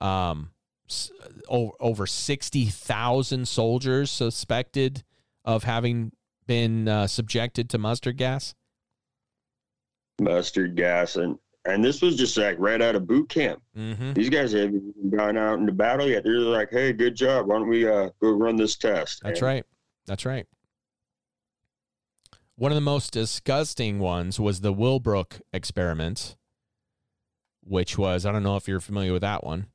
um, 0.00 0.50
over 1.48 2.06
60,000 2.06 3.46
soldiers 3.46 4.10
suspected 4.10 5.04
of 5.44 5.64
having 5.64 6.12
been 6.46 6.88
uh, 6.88 7.06
subjected 7.06 7.70
to 7.70 7.78
mustard 7.78 8.16
gas. 8.16 8.54
mustard 10.20 10.76
gas. 10.76 11.16
And, 11.16 11.38
and 11.64 11.84
this 11.84 12.02
was 12.02 12.16
just 12.16 12.36
like 12.36 12.56
right 12.58 12.80
out 12.82 12.96
of 12.96 13.06
boot 13.06 13.28
camp. 13.28 13.62
Mm-hmm. 13.76 14.12
These 14.12 14.30
guys 14.30 14.52
haven't 14.52 15.16
gone 15.16 15.36
out 15.36 15.58
into 15.58 15.72
battle 15.72 16.08
yet. 16.08 16.24
They're 16.24 16.38
like, 16.38 16.70
hey, 16.70 16.92
good 16.92 17.14
job. 17.14 17.46
Why 17.46 17.58
don't 17.58 17.68
we 17.68 17.88
uh, 17.88 18.10
go 18.20 18.30
run 18.30 18.56
this 18.56 18.76
test? 18.76 19.22
That's 19.22 19.40
And 19.40 19.46
right. 19.46 19.64
That's 20.06 20.24
right. 20.24 20.46
One 22.56 22.70
of 22.70 22.76
the 22.76 22.80
most 22.80 23.12
disgusting 23.12 23.98
ones 23.98 24.38
was 24.38 24.60
the 24.60 24.72
Willowbrook 24.72 25.40
experiment, 25.52 26.36
which 27.64 27.96
was, 27.96 28.26
I 28.26 28.32
don't 28.32 28.42
know 28.42 28.56
if 28.56 28.68
you're 28.68 28.80
familiar 28.80 29.12
with 29.12 29.22
that 29.22 29.42
one. 29.42 29.66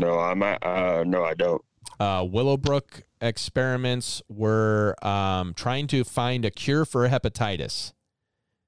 No, 0.00 0.18
I'm 0.18 0.42
uh, 0.42 1.04
no, 1.04 1.24
I 1.24 1.34
don't. 1.34 1.62
Uh, 1.98 2.26
Willowbrook 2.28 3.02
experiments 3.20 4.22
were 4.28 4.94
um, 5.02 5.54
trying 5.54 5.86
to 5.88 6.04
find 6.04 6.44
a 6.44 6.50
cure 6.50 6.84
for 6.84 7.08
hepatitis. 7.08 7.92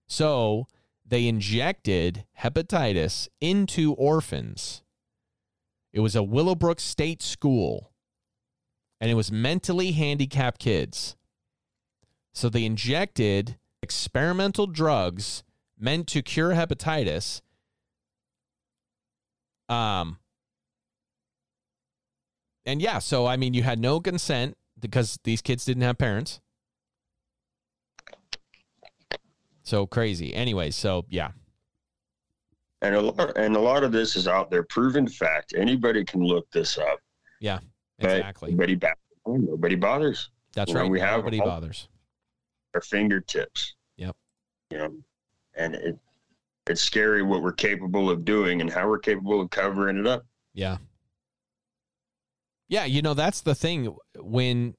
So 0.06 0.66
they 1.04 1.26
injected 1.26 2.24
hepatitis 2.40 3.28
into 3.40 3.92
orphans. 3.94 4.82
It 5.92 6.00
was 6.00 6.16
a 6.16 6.22
Willowbrook 6.22 6.80
State 6.80 7.22
School, 7.22 7.92
and 9.00 9.10
it 9.10 9.14
was 9.14 9.32
mentally 9.32 9.92
handicapped 9.92 10.60
kids. 10.60 11.16
So 12.34 12.48
they 12.48 12.64
injected 12.64 13.56
experimental 13.82 14.66
drugs 14.66 15.42
meant 15.78 16.06
to 16.08 16.22
cure 16.22 16.52
hepatitis. 16.52 17.40
Um, 19.68 20.18
and 22.66 22.82
yeah, 22.82 22.98
so 22.98 23.26
I 23.26 23.36
mean, 23.36 23.54
you 23.54 23.62
had 23.62 23.78
no 23.78 24.00
consent 24.00 24.56
because 24.78 25.18
these 25.24 25.40
kids 25.40 25.64
didn't 25.64 25.82
have 25.82 25.96
parents. 25.96 26.40
So 29.62 29.86
crazy. 29.86 30.34
Anyway, 30.34 30.70
so 30.70 31.04
yeah, 31.08 31.30
And 32.82 32.94
a 32.94 33.00
lot, 33.00 33.36
and 33.36 33.56
a 33.56 33.60
lot 33.60 33.82
of 33.82 33.90
this 33.90 34.14
is 34.14 34.28
out 34.28 34.50
there, 34.50 34.62
proven 34.62 35.08
fact. 35.08 35.54
Anybody 35.56 36.04
can 36.04 36.22
look 36.22 36.48
this 36.52 36.78
up. 36.78 37.00
yeah, 37.40 37.58
but 37.98 38.12
exactly. 38.18 38.50
Nobody, 38.52 38.74
ba- 38.76 38.94
nobody 39.26 39.74
bothers. 39.74 40.30
That's 40.54 40.72
well, 40.72 40.82
right. 40.84 40.90
we 40.90 41.00
have 41.00 41.18
Nobody 41.18 41.38
bothers. 41.40 41.88
Our 42.74 42.80
fingertips. 42.80 43.74
Yep. 43.96 44.14
You 44.70 44.78
know, 44.78 44.94
and 45.56 45.74
it, 45.74 45.98
it's 46.68 46.80
scary 46.82 47.22
what 47.22 47.42
we're 47.42 47.52
capable 47.52 48.08
of 48.10 48.24
doing 48.24 48.60
and 48.60 48.70
how 48.70 48.88
we're 48.88 48.98
capable 48.98 49.40
of 49.40 49.50
covering 49.50 49.98
it 49.98 50.06
up. 50.06 50.24
Yeah. 50.54 50.76
Yeah, 52.68 52.84
you 52.84 53.02
know, 53.02 53.14
that's 53.14 53.40
the 53.40 53.54
thing 53.54 53.96
when 54.18 54.74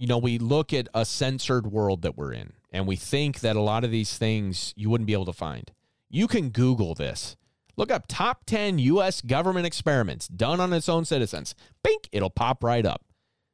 you 0.00 0.06
know, 0.06 0.16
we 0.16 0.38
look 0.38 0.72
at 0.72 0.88
a 0.94 1.04
censored 1.04 1.66
world 1.66 2.00
that 2.02 2.16
we're 2.16 2.32
in 2.32 2.54
and 2.70 2.86
we 2.86 2.96
think 2.96 3.40
that 3.40 3.54
a 3.54 3.60
lot 3.60 3.84
of 3.84 3.90
these 3.90 4.16
things 4.16 4.72
you 4.74 4.88
wouldn't 4.88 5.06
be 5.06 5.12
able 5.12 5.26
to 5.26 5.32
find. 5.34 5.70
You 6.08 6.26
can 6.26 6.48
Google 6.48 6.94
this. 6.94 7.36
Look 7.76 7.90
up 7.90 8.06
top 8.08 8.46
10 8.46 8.78
US 8.78 9.20
government 9.20 9.66
experiments 9.66 10.26
done 10.26 10.58
on 10.58 10.72
its 10.72 10.88
own 10.88 11.04
citizens. 11.04 11.54
Bink, 11.84 12.08
it'll 12.12 12.30
pop 12.30 12.64
right 12.64 12.86
up. 12.86 13.04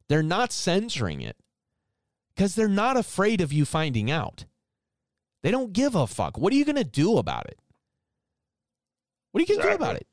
They're 0.09 0.23
not 0.23 0.53
censoring 0.53 1.21
it 1.21 1.37
because 2.33 2.55
they're 2.55 2.69
not 2.69 2.97
afraid 2.97 3.41
of 3.41 3.53
you 3.53 3.65
finding 3.65 4.09
out. 4.09 4.45
They 5.43 5.51
don't 5.51 5.73
give 5.73 5.97
a 5.97 6.07
fuck. 6.07 6.39
What 6.39 6.53
are 6.53 6.57
you 6.57 6.65
going 6.65 6.77
to 6.77 6.85
do 6.85 7.19
about 7.19 7.47
it? 7.47 7.59
What 9.33 9.41
are 9.41 9.43
you 9.43 9.49
going 9.49 9.63
to 9.63 9.69
do 9.71 9.75
about 9.75 9.97
it? 9.97 10.07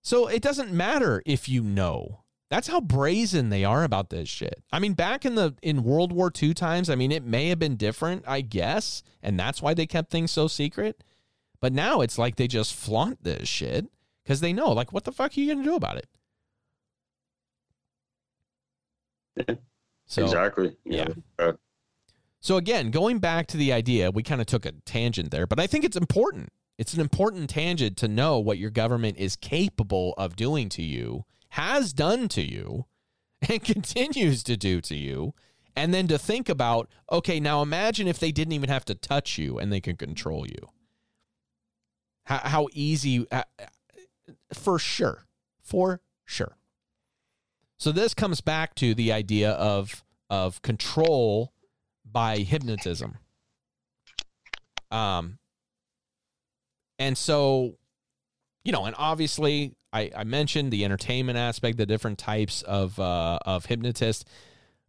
So 0.00 0.26
it 0.26 0.40
doesn't 0.40 0.72
matter 0.72 1.22
if 1.26 1.50
you 1.50 1.62
know. 1.62 2.23
That's 2.50 2.68
how 2.68 2.80
brazen 2.80 3.48
they 3.48 3.64
are 3.64 3.84
about 3.84 4.10
this 4.10 4.28
shit. 4.28 4.62
I 4.70 4.78
mean, 4.78 4.92
back 4.92 5.24
in 5.24 5.34
the 5.34 5.54
in 5.62 5.82
World 5.82 6.12
War 6.12 6.30
II 6.40 6.54
times, 6.54 6.90
I 6.90 6.94
mean, 6.94 7.10
it 7.10 7.24
may 7.24 7.48
have 7.48 7.58
been 7.58 7.76
different, 7.76 8.24
I 8.26 8.42
guess, 8.42 9.02
and 9.22 9.38
that's 9.38 9.62
why 9.62 9.74
they 9.74 9.86
kept 9.86 10.10
things 10.10 10.30
so 10.30 10.46
secret. 10.46 11.02
But 11.60 11.72
now 11.72 12.00
it's 12.00 12.18
like 12.18 12.36
they 12.36 12.46
just 12.46 12.74
flaunt 12.74 13.24
this 13.24 13.48
shit 13.48 13.86
because 14.22 14.40
they 14.40 14.52
know, 14.52 14.70
like, 14.72 14.92
what 14.92 15.04
the 15.04 15.12
fuck 15.12 15.36
are 15.36 15.40
you 15.40 15.52
gonna 15.52 15.64
do 15.64 15.74
about 15.74 15.96
it? 15.96 16.08
Yeah. 19.36 19.54
So 20.06 20.22
exactly. 20.24 20.76
You 20.84 20.98
yeah. 20.98 21.08
uh, 21.38 21.52
So 22.40 22.56
again, 22.56 22.90
going 22.90 23.18
back 23.18 23.46
to 23.48 23.56
the 23.56 23.72
idea, 23.72 24.10
we 24.10 24.22
kind 24.22 24.40
of 24.40 24.46
took 24.46 24.66
a 24.66 24.72
tangent 24.84 25.30
there, 25.30 25.46
but 25.46 25.58
I 25.58 25.66
think 25.66 25.84
it's 25.84 25.96
important. 25.96 26.52
It's 26.76 26.94
an 26.94 27.00
important 27.00 27.50
tangent 27.50 27.96
to 27.98 28.08
know 28.08 28.38
what 28.38 28.58
your 28.58 28.70
government 28.70 29.16
is 29.16 29.36
capable 29.36 30.12
of 30.18 30.36
doing 30.36 30.68
to 30.70 30.82
you, 30.82 31.24
has 31.54 31.92
done 31.92 32.26
to 32.26 32.42
you, 32.42 32.86
and 33.48 33.62
continues 33.64 34.42
to 34.42 34.56
do 34.56 34.80
to 34.80 34.96
you. 34.96 35.34
And 35.76 35.94
then 35.94 36.08
to 36.08 36.18
think 36.18 36.48
about, 36.48 36.88
okay, 37.10 37.38
now 37.38 37.62
imagine 37.62 38.08
if 38.08 38.18
they 38.18 38.32
didn't 38.32 38.52
even 38.54 38.68
have 38.70 38.84
to 38.86 38.94
touch 38.94 39.38
you 39.38 39.58
and 39.58 39.72
they 39.72 39.80
can 39.80 39.96
control 39.96 40.46
you. 40.46 40.70
How, 42.24 42.38
how 42.38 42.68
easy, 42.72 43.26
uh, 43.30 43.42
for 44.52 44.80
sure, 44.80 45.26
for 45.62 46.00
sure. 46.24 46.56
So 47.76 47.92
this 47.92 48.14
comes 48.14 48.40
back 48.40 48.74
to 48.76 48.94
the 48.94 49.12
idea 49.12 49.50
of 49.52 50.04
of 50.30 50.62
control 50.62 51.52
by 52.04 52.38
hypnotism. 52.38 53.18
Um, 54.90 55.38
and 56.98 57.16
so 57.16 57.76
you 58.64 58.72
know, 58.72 58.86
and 58.86 58.94
obviously, 58.98 59.74
I, 59.92 60.10
I 60.16 60.24
mentioned 60.24 60.72
the 60.72 60.84
entertainment 60.84 61.38
aspect, 61.38 61.76
the 61.76 61.86
different 61.86 62.18
types 62.18 62.62
of 62.62 62.98
uh, 62.98 63.38
of 63.44 63.66
hypnotists, 63.66 64.24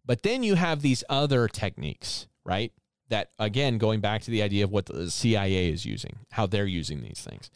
but 0.05 0.23
then 0.23 0.43
you 0.43 0.55
have 0.55 0.82
these 0.82 1.03
other 1.09 1.47
techniques, 1.47 2.28
right? 2.45 2.71
That 3.09 3.32
again, 3.38 3.78
going 3.78 3.99
back 3.99 4.21
to 4.23 4.32
the 4.32 4.41
idea 4.41 4.63
of 4.63 4.71
what 4.71 4.86
the 4.86 5.11
CIA 5.11 5.69
is 5.69 5.86
using, 5.86 6.19
how 6.32 6.47
they're 6.47 6.65
using 6.65 7.01
these 7.01 7.21
things. 7.21 7.51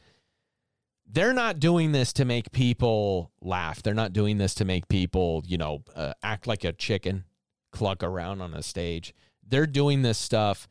They're 1.11 1.33
not 1.33 1.59
doing 1.59 1.91
this 1.91 2.13
to 2.13 2.25
make 2.25 2.51
people 2.51 3.31
laugh. 3.41 3.81
They're 3.81 3.95
not 3.95 4.13
doing 4.13 4.37
this 4.37 4.53
to 4.55 4.65
make 4.65 4.87
people, 4.87 5.41
you 5.47 5.57
know, 5.57 5.83
uh, 5.95 6.13
act 6.21 6.45
like 6.45 6.63
a 6.63 6.71
chicken, 6.71 7.23
cluck 7.71 8.03
around 8.03 8.41
on 8.41 8.53
a 8.53 8.61
stage. 8.61 9.15
They're 9.47 9.65
doing 9.65 10.03
this 10.03 10.19
stuff 10.19 10.67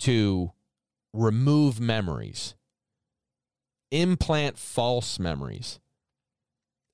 to 0.00 0.52
remove 1.14 1.80
memories, 1.80 2.54
implant 3.90 4.58
false 4.58 5.18
memories, 5.18 5.80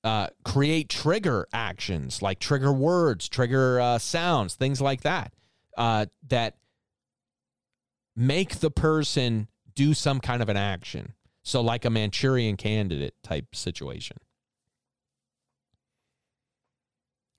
uh, 0.03 0.27
create 0.43 0.89
trigger 0.89 1.47
actions 1.53 2.21
like 2.21 2.39
trigger 2.39 2.71
words, 2.71 3.27
trigger 3.27 3.79
uh, 3.79 3.97
sounds, 3.97 4.55
things 4.55 4.79
like 4.81 5.01
that, 5.01 5.33
uh, 5.77 6.05
that 6.27 6.55
make 8.15 8.59
the 8.59 8.71
person 8.71 9.47
do 9.73 9.93
some 9.93 10.19
kind 10.19 10.41
of 10.41 10.49
an 10.49 10.57
action. 10.57 11.13
So, 11.43 11.61
like 11.61 11.85
a 11.85 11.91
Manchurian 11.91 12.57
candidate 12.57 13.13
type 13.21 13.55
situation. 13.55 14.17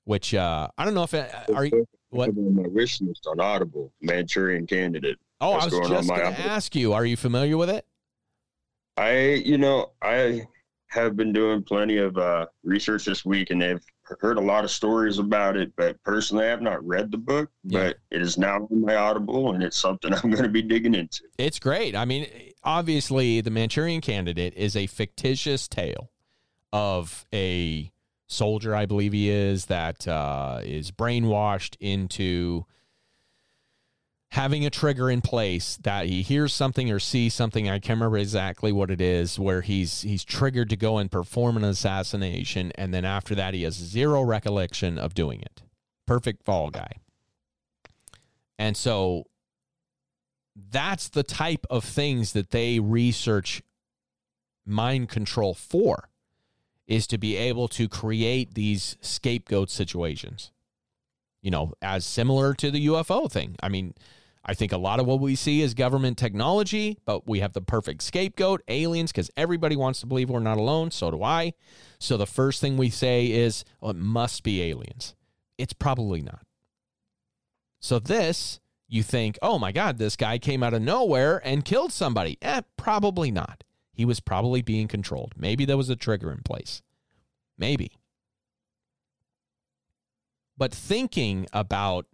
Which 0.04 0.32
uh, 0.32 0.68
I 0.78 0.84
don't 0.84 0.94
know 0.94 1.02
if 1.02 1.12
it, 1.12 1.28
are 1.52 1.64
you 1.64 1.84
what 2.10 2.34
my 2.36 2.68
wish 2.68 3.00
list 3.00 3.26
on 3.26 3.40
Audible, 3.40 3.92
Manchurian 4.00 4.66
Candidate. 4.66 5.18
Oh, 5.40 5.52
That's 5.52 5.74
I 5.74 5.78
was 5.78 5.88
just 5.88 6.08
going 6.08 6.20
to 6.20 6.40
ask 6.40 6.74
you. 6.74 6.92
Are 6.92 7.04
you 7.04 7.16
familiar 7.16 7.56
with 7.56 7.70
it? 7.70 7.84
I, 8.96 9.42
you 9.44 9.58
know, 9.58 9.92
I 10.02 10.46
have 10.88 11.16
been 11.16 11.32
doing 11.32 11.62
plenty 11.62 11.98
of 11.98 12.16
uh, 12.16 12.46
research 12.64 13.04
this 13.04 13.24
week, 13.24 13.50
and 13.50 13.60
they've 13.60 13.84
heard 14.20 14.38
a 14.38 14.40
lot 14.40 14.64
of 14.64 14.70
stories 14.70 15.18
about 15.18 15.56
it. 15.56 15.72
But 15.76 16.02
personally, 16.04 16.46
I 16.46 16.48
have 16.48 16.62
not 16.62 16.84
read 16.86 17.10
the 17.10 17.18
book, 17.18 17.50
Yeah. 17.64 17.88
but 17.88 17.96
it 18.10 18.22
is 18.22 18.38
now 18.38 18.68
on 18.70 18.80
my 18.80 18.94
Audible, 18.94 19.52
and 19.52 19.62
it's 19.62 19.76
something 19.78 20.12
I'm 20.22 20.30
going 20.30 20.42
to 20.44 20.48
be 20.48 20.62
digging 20.62 20.94
into. 20.94 21.22
It's 21.38 21.58
great. 21.58 21.94
I 21.94 22.04
mean, 22.04 22.26
obviously, 22.64 23.40
the 23.40 23.50
Manchurian 23.50 24.00
Candidate 24.00 24.54
is 24.54 24.76
a 24.76 24.86
fictitious 24.86 25.68
tale 25.68 26.10
of 26.72 27.26
a 27.32 27.90
soldier, 28.28 28.74
I 28.74 28.86
believe 28.86 29.12
he 29.12 29.28
is, 29.28 29.66
that 29.66 30.06
uh, 30.08 30.60
is 30.62 30.90
brainwashed 30.90 31.76
into 31.80 32.64
having 34.30 34.66
a 34.66 34.70
trigger 34.70 35.10
in 35.10 35.20
place 35.20 35.78
that 35.82 36.06
he 36.06 36.22
hears 36.22 36.52
something 36.52 36.90
or 36.90 36.98
sees 36.98 37.34
something. 37.34 37.68
I 37.68 37.78
can't 37.78 37.98
remember 37.98 38.18
exactly 38.18 38.72
what 38.72 38.90
it 38.90 39.00
is, 39.00 39.38
where 39.38 39.62
he's 39.62 40.02
he's 40.02 40.24
triggered 40.24 40.70
to 40.70 40.76
go 40.76 40.98
and 40.98 41.10
perform 41.10 41.56
an 41.56 41.64
assassination, 41.64 42.72
and 42.74 42.92
then 42.92 43.04
after 43.04 43.34
that, 43.34 43.54
he 43.54 43.62
has 43.62 43.74
zero 43.74 44.22
recollection 44.22 44.98
of 44.98 45.14
doing 45.14 45.40
it. 45.40 45.62
Perfect 46.06 46.44
fall 46.44 46.70
guy. 46.70 46.92
And 48.58 48.76
so 48.76 49.24
that's 50.56 51.08
the 51.08 51.22
type 51.22 51.66
of 51.68 51.84
things 51.84 52.32
that 52.32 52.50
they 52.50 52.80
research 52.80 53.62
mind 54.64 55.08
control 55.08 55.54
for 55.54 56.08
is 56.86 57.06
to 57.06 57.18
be 57.18 57.36
able 57.36 57.68
to 57.68 57.88
create 57.88 58.54
these 58.54 58.96
scapegoat 59.00 59.70
situations 59.70 60.50
you 61.42 61.50
know 61.50 61.72
as 61.80 62.04
similar 62.04 62.54
to 62.54 62.70
the 62.70 62.86
UFO 62.86 63.30
thing 63.30 63.54
i 63.62 63.68
mean 63.68 63.94
i 64.46 64.54
think 64.54 64.72
a 64.72 64.78
lot 64.78 64.98
of 65.00 65.06
what 65.06 65.20
we 65.20 65.34
see 65.34 65.60
is 65.60 65.74
government 65.74 66.16
technology 66.16 66.98
but 67.04 67.28
we 67.28 67.40
have 67.40 67.52
the 67.52 67.60
perfect 67.60 68.02
scapegoat 68.02 68.62
aliens 68.68 69.12
because 69.12 69.30
everybody 69.36 69.76
wants 69.76 70.00
to 70.00 70.06
believe 70.06 70.30
we're 70.30 70.40
not 70.40 70.58
alone 70.58 70.90
so 70.90 71.10
do 71.10 71.22
i 71.22 71.52
so 71.98 72.16
the 72.16 72.26
first 72.26 72.60
thing 72.60 72.76
we 72.76 72.90
say 72.90 73.26
is 73.26 73.64
oh, 73.82 73.90
it 73.90 73.96
must 73.96 74.42
be 74.42 74.62
aliens 74.62 75.14
it's 75.58 75.72
probably 75.72 76.22
not 76.22 76.46
so 77.80 77.98
this 77.98 78.60
you 78.88 79.02
think, 79.02 79.38
oh 79.42 79.58
my 79.58 79.72
God, 79.72 79.98
this 79.98 80.16
guy 80.16 80.38
came 80.38 80.62
out 80.62 80.74
of 80.74 80.82
nowhere 80.82 81.40
and 81.44 81.64
killed 81.64 81.92
somebody. 81.92 82.38
Eh, 82.40 82.62
probably 82.76 83.30
not. 83.30 83.64
He 83.92 84.04
was 84.04 84.20
probably 84.20 84.62
being 84.62 84.88
controlled. 84.88 85.34
Maybe 85.36 85.64
there 85.64 85.76
was 85.76 85.90
a 85.90 85.96
trigger 85.96 86.30
in 86.30 86.42
place. 86.42 86.82
Maybe. 87.58 87.92
But 90.56 90.72
thinking 90.72 91.46
about 91.52 92.06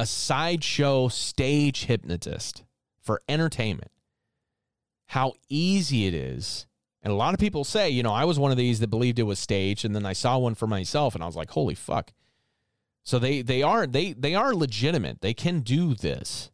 a 0.00 0.06
sideshow 0.06 1.08
stage 1.08 1.84
hypnotist 1.84 2.64
for 3.02 3.20
entertainment, 3.28 3.90
how 5.08 5.34
easy 5.50 6.06
it 6.06 6.14
is. 6.14 6.66
And 7.02 7.12
a 7.12 7.16
lot 7.16 7.34
of 7.34 7.40
people 7.40 7.64
say, 7.64 7.90
you 7.90 8.02
know, 8.02 8.12
I 8.12 8.24
was 8.24 8.38
one 8.38 8.50
of 8.50 8.56
these 8.56 8.80
that 8.80 8.88
believed 8.88 9.18
it 9.18 9.24
was 9.24 9.38
staged, 9.38 9.84
and 9.84 9.94
then 9.94 10.06
I 10.06 10.14
saw 10.14 10.38
one 10.38 10.54
for 10.54 10.66
myself, 10.66 11.14
and 11.14 11.22
I 11.22 11.26
was 11.26 11.36
like, 11.36 11.50
holy 11.50 11.74
fuck. 11.74 12.12
So 13.02 13.18
they 13.18 13.42
they 13.42 13.62
are 13.62 13.86
they 13.86 14.14
they 14.14 14.34
are 14.34 14.54
legitimate. 14.54 15.20
They 15.20 15.34
can 15.34 15.60
do 15.60 15.94
this. 15.94 16.50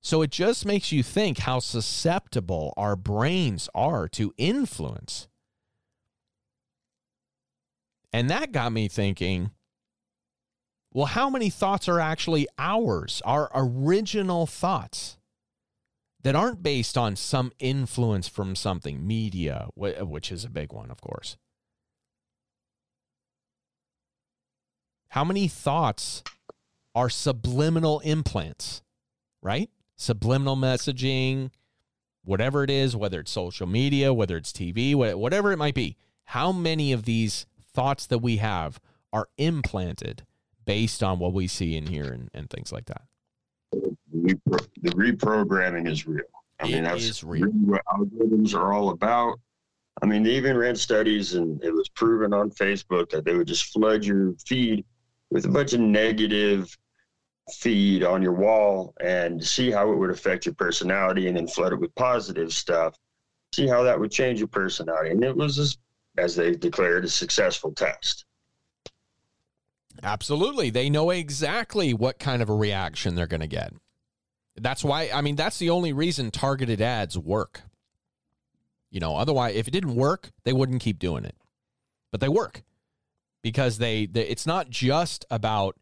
So 0.00 0.22
it 0.22 0.30
just 0.30 0.64
makes 0.64 0.90
you 0.90 1.02
think 1.02 1.40
how 1.40 1.58
susceptible 1.58 2.72
our 2.78 2.96
brains 2.96 3.68
are 3.74 4.08
to 4.08 4.32
influence. 4.38 5.28
And 8.10 8.30
that 8.30 8.52
got 8.52 8.72
me 8.72 8.88
thinking, 8.88 9.50
well, 10.94 11.06
how 11.06 11.28
many 11.28 11.50
thoughts 11.50 11.88
are 11.88 12.00
actually 12.00 12.46
ours, 12.56 13.20
our 13.26 13.50
original 13.52 14.46
thoughts 14.46 15.18
that 16.22 16.34
aren't 16.36 16.62
based 16.62 16.96
on 16.96 17.16
some 17.16 17.52
influence 17.58 18.28
from 18.28 18.56
something, 18.56 19.06
media, 19.06 19.68
which 19.74 20.32
is 20.32 20.44
a 20.44 20.48
big 20.48 20.72
one, 20.72 20.90
of 20.90 21.00
course. 21.00 21.36
How 25.08 25.24
many 25.24 25.48
thoughts 25.48 26.22
are 26.94 27.10
subliminal 27.10 28.00
implants, 28.00 28.82
right? 29.42 29.68
Subliminal 29.96 30.56
messaging, 30.56 31.50
whatever 32.24 32.64
it 32.64 32.70
is, 32.70 32.96
whether 32.96 33.20
it's 33.20 33.30
social 33.32 33.66
media, 33.66 34.14
whether 34.14 34.36
it's 34.36 34.52
TV, 34.52 34.94
whatever 34.94 35.52
it 35.52 35.58
might 35.58 35.74
be. 35.74 35.96
How 36.28 36.52
many 36.52 36.92
of 36.92 37.04
these 37.04 37.46
thoughts 37.60 38.06
that 38.06 38.20
we 38.20 38.38
have 38.38 38.80
are 39.12 39.28
implanted 39.36 40.24
based 40.64 41.02
on 41.02 41.18
what 41.18 41.32
we 41.32 41.46
see 41.46 41.76
in 41.76 41.86
here 41.86 42.12
and, 42.12 42.30
and 42.34 42.50
things 42.50 42.72
like 42.72 42.86
that? 42.86 43.02
Repro- 43.74 44.68
the 44.82 44.90
reprogramming 44.90 45.88
is 45.88 46.06
real. 46.06 46.24
I 46.60 46.68
It 46.68 46.72
mean, 46.72 46.84
that's 46.84 47.04
is 47.04 47.24
real. 47.24 47.46
really 47.46 47.58
what 47.58 47.82
algorithms 47.86 48.54
are 48.54 48.72
all 48.72 48.90
about. 48.90 49.38
I 50.02 50.06
mean, 50.06 50.22
they 50.22 50.30
even 50.30 50.56
ran 50.56 50.76
studies, 50.76 51.34
and 51.34 51.62
it 51.62 51.72
was 51.72 51.88
proven 51.88 52.32
on 52.32 52.50
Facebook 52.50 53.10
that 53.10 53.24
they 53.24 53.34
would 53.34 53.46
just 53.46 53.72
flood 53.72 54.04
your 54.04 54.34
feed 54.46 54.84
with 55.30 55.46
a 55.46 55.48
bunch 55.48 55.72
of 55.72 55.80
negative 55.80 56.76
feed 57.52 58.02
on 58.02 58.22
your 58.22 58.32
wall 58.32 58.94
and 59.00 59.44
see 59.44 59.70
how 59.70 59.92
it 59.92 59.96
would 59.96 60.10
affect 60.10 60.46
your 60.46 60.54
personality, 60.54 61.28
and 61.28 61.36
then 61.36 61.46
flood 61.46 61.72
it 61.72 61.80
with 61.80 61.94
positive 61.94 62.52
stuff. 62.52 62.96
See 63.54 63.66
how 63.68 63.82
that 63.84 63.98
would 63.98 64.10
change 64.10 64.38
your 64.40 64.48
personality. 64.48 65.10
And 65.10 65.22
it 65.22 65.36
was, 65.36 65.58
as, 65.58 65.78
as 66.18 66.34
they 66.34 66.52
declared, 66.52 67.04
a 67.04 67.08
successful 67.08 67.72
test. 67.72 68.24
Absolutely. 70.04 70.68
They 70.68 70.90
know 70.90 71.08
exactly 71.10 71.94
what 71.94 72.18
kind 72.18 72.42
of 72.42 72.50
a 72.50 72.54
reaction 72.54 73.14
they're 73.14 73.26
going 73.26 73.40
to 73.40 73.46
get. 73.46 73.72
That's 74.56 74.84
why, 74.84 75.10
I 75.12 75.22
mean, 75.22 75.34
that's 75.34 75.58
the 75.58 75.70
only 75.70 75.94
reason 75.94 76.30
targeted 76.30 76.82
ads 76.82 77.18
work. 77.18 77.62
You 78.90 79.00
know, 79.00 79.16
otherwise, 79.16 79.56
if 79.56 79.66
it 79.66 79.72
didn't 79.72 79.96
work, 79.96 80.30
they 80.44 80.52
wouldn't 80.52 80.82
keep 80.82 80.98
doing 80.98 81.24
it. 81.24 81.34
But 82.12 82.20
they 82.20 82.28
work 82.28 82.62
because 83.42 83.78
they, 83.78 84.06
they 84.06 84.28
it's 84.28 84.46
not 84.46 84.68
just 84.68 85.24
about 85.30 85.76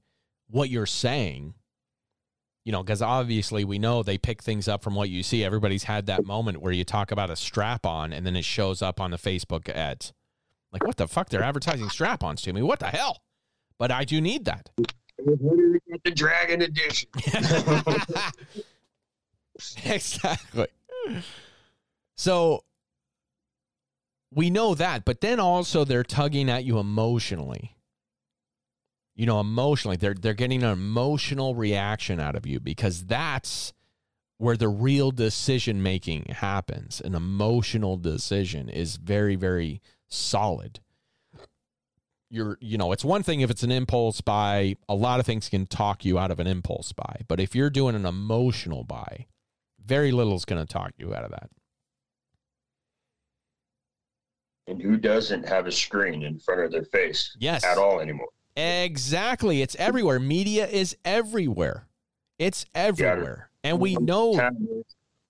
what 0.48 0.70
you're 0.70 0.86
saying, 0.86 1.54
you 2.64 2.70
know, 2.70 2.82
because 2.82 3.02
obviously 3.02 3.64
we 3.64 3.78
know 3.78 4.02
they 4.02 4.18
pick 4.18 4.40
things 4.40 4.68
up 4.68 4.84
from 4.84 4.94
what 4.94 5.10
you 5.10 5.22
see. 5.24 5.44
Everybody's 5.44 5.84
had 5.84 6.06
that 6.06 6.24
moment 6.24 6.62
where 6.62 6.72
you 6.72 6.84
talk 6.84 7.10
about 7.10 7.28
a 7.28 7.36
strap 7.36 7.84
on 7.84 8.12
and 8.12 8.24
then 8.24 8.36
it 8.36 8.44
shows 8.44 8.82
up 8.82 9.00
on 9.00 9.10
the 9.10 9.18
Facebook 9.18 9.68
ads. 9.68 10.12
Like, 10.72 10.86
what 10.86 10.96
the 10.96 11.08
fuck? 11.08 11.28
They're 11.28 11.42
advertising 11.42 11.90
strap 11.90 12.22
ons 12.22 12.40
to 12.42 12.52
me. 12.52 12.62
What 12.62 12.78
the 12.78 12.86
hell? 12.86 13.18
But 13.82 13.90
I 13.90 14.04
do 14.04 14.20
need 14.20 14.44
that. 14.44 14.70
The 16.04 16.10
Dragon 16.10 16.62
Edition. 16.62 17.08
exactly. 19.84 20.66
So 22.16 22.64
we 24.32 24.50
know 24.50 24.74
that, 24.74 25.04
but 25.04 25.20
then 25.20 25.38
also 25.38 25.84
they're 25.84 26.02
tugging 26.02 26.48
at 26.48 26.64
you 26.64 26.78
emotionally. 26.78 27.76
You 29.16 29.26
know, 29.26 29.40
emotionally, 29.40 29.96
they're 29.96 30.14
they're 30.14 30.34
getting 30.34 30.62
an 30.62 30.70
emotional 30.70 31.54
reaction 31.54 32.20
out 32.20 32.36
of 32.36 32.46
you 32.46 32.58
because 32.58 33.04
that's 33.04 33.72
where 34.38 34.56
the 34.56 34.68
real 34.68 35.10
decision 35.10 35.82
making 35.82 36.26
happens. 36.30 37.00
An 37.00 37.14
emotional 37.14 37.96
decision 37.96 38.68
is 38.68 38.96
very 38.96 39.36
very 39.36 39.82
solid. 40.08 40.80
You're, 42.32 42.56
you 42.62 42.78
know, 42.78 42.92
it's 42.92 43.04
one 43.04 43.22
thing 43.22 43.42
if 43.42 43.50
it's 43.50 43.62
an 43.62 43.70
impulse 43.70 44.22
buy. 44.22 44.76
A 44.88 44.94
lot 44.94 45.20
of 45.20 45.26
things 45.26 45.50
can 45.50 45.66
talk 45.66 46.02
you 46.02 46.18
out 46.18 46.30
of 46.30 46.40
an 46.40 46.46
impulse 46.46 46.90
buy, 46.92 47.20
but 47.28 47.38
if 47.40 47.54
you're 47.54 47.68
doing 47.68 47.94
an 47.94 48.06
emotional 48.06 48.84
buy, 48.84 49.26
very 49.84 50.10
little 50.12 50.34
is 50.34 50.46
going 50.46 50.64
to 50.64 50.72
talk 50.72 50.92
you 50.96 51.14
out 51.14 51.24
of 51.24 51.30
that. 51.30 51.50
and 54.68 54.80
who 54.80 54.96
doesn't 54.96 55.46
have 55.46 55.66
a 55.66 55.72
screen 55.72 56.22
in 56.22 56.38
front 56.38 56.60
of 56.62 56.70
their 56.70 56.84
face 56.84 57.36
Yes. 57.40 57.64
at 57.64 57.76
all 57.78 58.00
anymore? 58.00 58.28
Exactly. 58.56 59.60
It's 59.60 59.74
everywhere. 59.74 60.20
Media 60.20 60.68
is 60.68 60.96
everywhere. 61.04 61.88
It's 62.38 62.64
everywhere. 62.74 63.50
And 63.64 63.80
we 63.80 63.96
know 63.96 64.50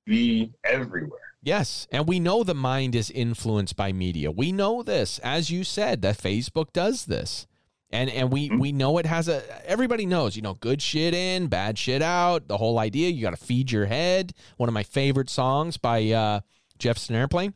Be 0.05 0.53
everywhere. 0.65 1.32
Yes, 1.45 1.89
and 1.91 2.07
we 2.07 2.21
know 2.21 2.45
the 2.45 2.55
mind 2.55 2.95
is 2.95 3.11
influenced 3.11 3.75
by 3.75 3.93
media. 3.93 4.31
We 4.31 4.53
know 4.53 4.85
this, 4.85 5.19
as 5.21 5.51
you 5.51 5.65
said, 5.65 6.01
that 6.03 6.17
Facebook 6.17 6.73
does 6.73 7.07
this, 7.07 7.49
and 7.91 8.09
and 8.11 8.31
we 8.31 8.49
we 8.51 8.71
know 8.71 8.99
it 8.99 9.07
has 9.07 9.27
a. 9.27 9.43
Everybody 9.69 10.07
knows, 10.07 10.37
you 10.37 10.43
know, 10.43 10.55
good 10.55 10.81
shit 10.81 11.15
in, 11.15 11.49
bad 11.49 11.79
shit 11.79 12.01
out. 12.01 12.47
The 12.47 12.59
whole 12.59 12.79
idea, 12.79 13.09
you 13.11 13.23
got 13.23 13.31
to 13.37 13.45
feed 13.45 13.73
your 13.73 13.87
head. 13.87 14.35
One 14.57 14.69
of 14.69 14.73
my 14.73 14.85
favorite 14.85 15.29
songs 15.29 15.77
by 15.79 16.11
uh, 16.11 16.41
Jefferson 16.79 17.17
Airplane. 17.17 17.55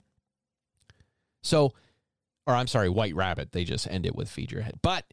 So, 1.45 1.73
or 2.45 2.55
I'm 2.55 2.67
sorry, 2.67 2.89
White 2.89 3.15
Rabbit. 3.15 3.53
They 3.53 3.63
just 3.63 3.87
end 3.87 4.05
it 4.05 4.17
with 4.17 4.29
feed 4.29 4.51
your 4.51 4.63
head, 4.63 4.81
but 4.83 5.05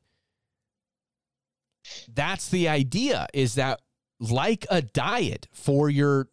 that's 2.12 2.50
the 2.50 2.70
idea. 2.70 3.28
Is 3.36 3.54
that 3.54 3.82
like 4.20 4.66
a 4.72 4.82
diet 4.82 5.48
for 5.52 5.92
your 5.92 6.30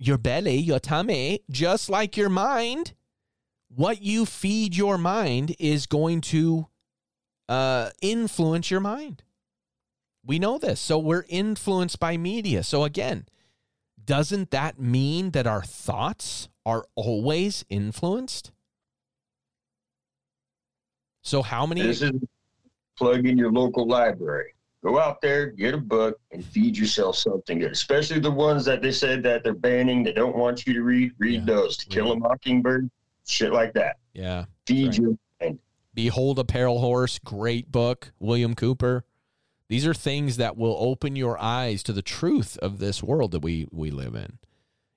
your 0.00 0.18
belly, 0.18 0.56
your 0.56 0.80
tummy, 0.80 1.42
just 1.50 1.90
like 1.90 2.16
your 2.16 2.30
mind, 2.30 2.94
what 3.68 4.00
you 4.00 4.24
feed 4.24 4.74
your 4.74 4.96
mind 4.98 5.54
is 5.60 5.86
going 5.86 6.22
to 6.22 6.66
uh, 7.48 7.90
influence 8.00 8.70
your 8.70 8.80
mind. 8.80 9.22
We 10.24 10.38
know 10.38 10.58
this. 10.58 10.80
So 10.80 10.98
we're 10.98 11.26
influenced 11.28 12.00
by 12.00 12.16
media. 12.16 12.62
So 12.62 12.84
again, 12.84 13.26
doesn't 14.02 14.50
that 14.50 14.80
mean 14.80 15.32
that 15.32 15.46
our 15.46 15.62
thoughts 15.62 16.48
are 16.64 16.84
always 16.94 17.64
influenced? 17.68 18.52
So 21.22 21.42
how 21.42 21.66
many 21.66 21.82
This 21.82 22.00
is 22.00 22.12
plug 22.96 23.26
in 23.26 23.36
your 23.36 23.52
local 23.52 23.86
library. 23.86 24.54
Go 24.82 24.98
out 24.98 25.20
there, 25.20 25.46
get 25.50 25.74
a 25.74 25.78
book, 25.78 26.18
and 26.32 26.42
feed 26.44 26.76
yourself 26.76 27.16
something 27.16 27.58
good. 27.58 27.72
Especially 27.72 28.18
the 28.18 28.30
ones 28.30 28.64
that 28.64 28.80
they 28.80 28.92
said 28.92 29.22
that 29.24 29.44
they're 29.44 29.52
banning, 29.52 30.02
they 30.02 30.12
don't 30.12 30.36
want 30.36 30.66
you 30.66 30.72
to 30.72 30.82
read. 30.82 31.12
Read 31.18 31.40
Yeah. 31.40 31.54
those. 31.54 31.76
To 31.78 31.86
Kill 31.86 32.12
a 32.12 32.16
Mockingbird, 32.16 32.90
shit 33.26 33.52
like 33.52 33.74
that. 33.74 33.96
Yeah. 34.14 34.46
Feed 34.66 34.86
Right. 34.86 34.98
your 34.98 35.18
mind. 35.40 35.58
Behold 35.92 36.38
a 36.38 36.44
Pale 36.44 36.78
Horse, 36.78 37.18
great 37.18 37.70
book, 37.70 38.12
William 38.18 38.54
Cooper. 38.54 39.04
These 39.68 39.86
are 39.86 39.94
things 39.94 40.36
that 40.38 40.56
will 40.56 40.76
open 40.78 41.14
your 41.14 41.38
eyes 41.38 41.82
to 41.84 41.92
the 41.92 42.02
truth 42.02 42.56
of 42.58 42.78
this 42.78 43.02
world 43.02 43.32
that 43.32 43.40
we 43.40 43.66
we 43.70 43.90
live 43.90 44.14
in. 44.14 44.38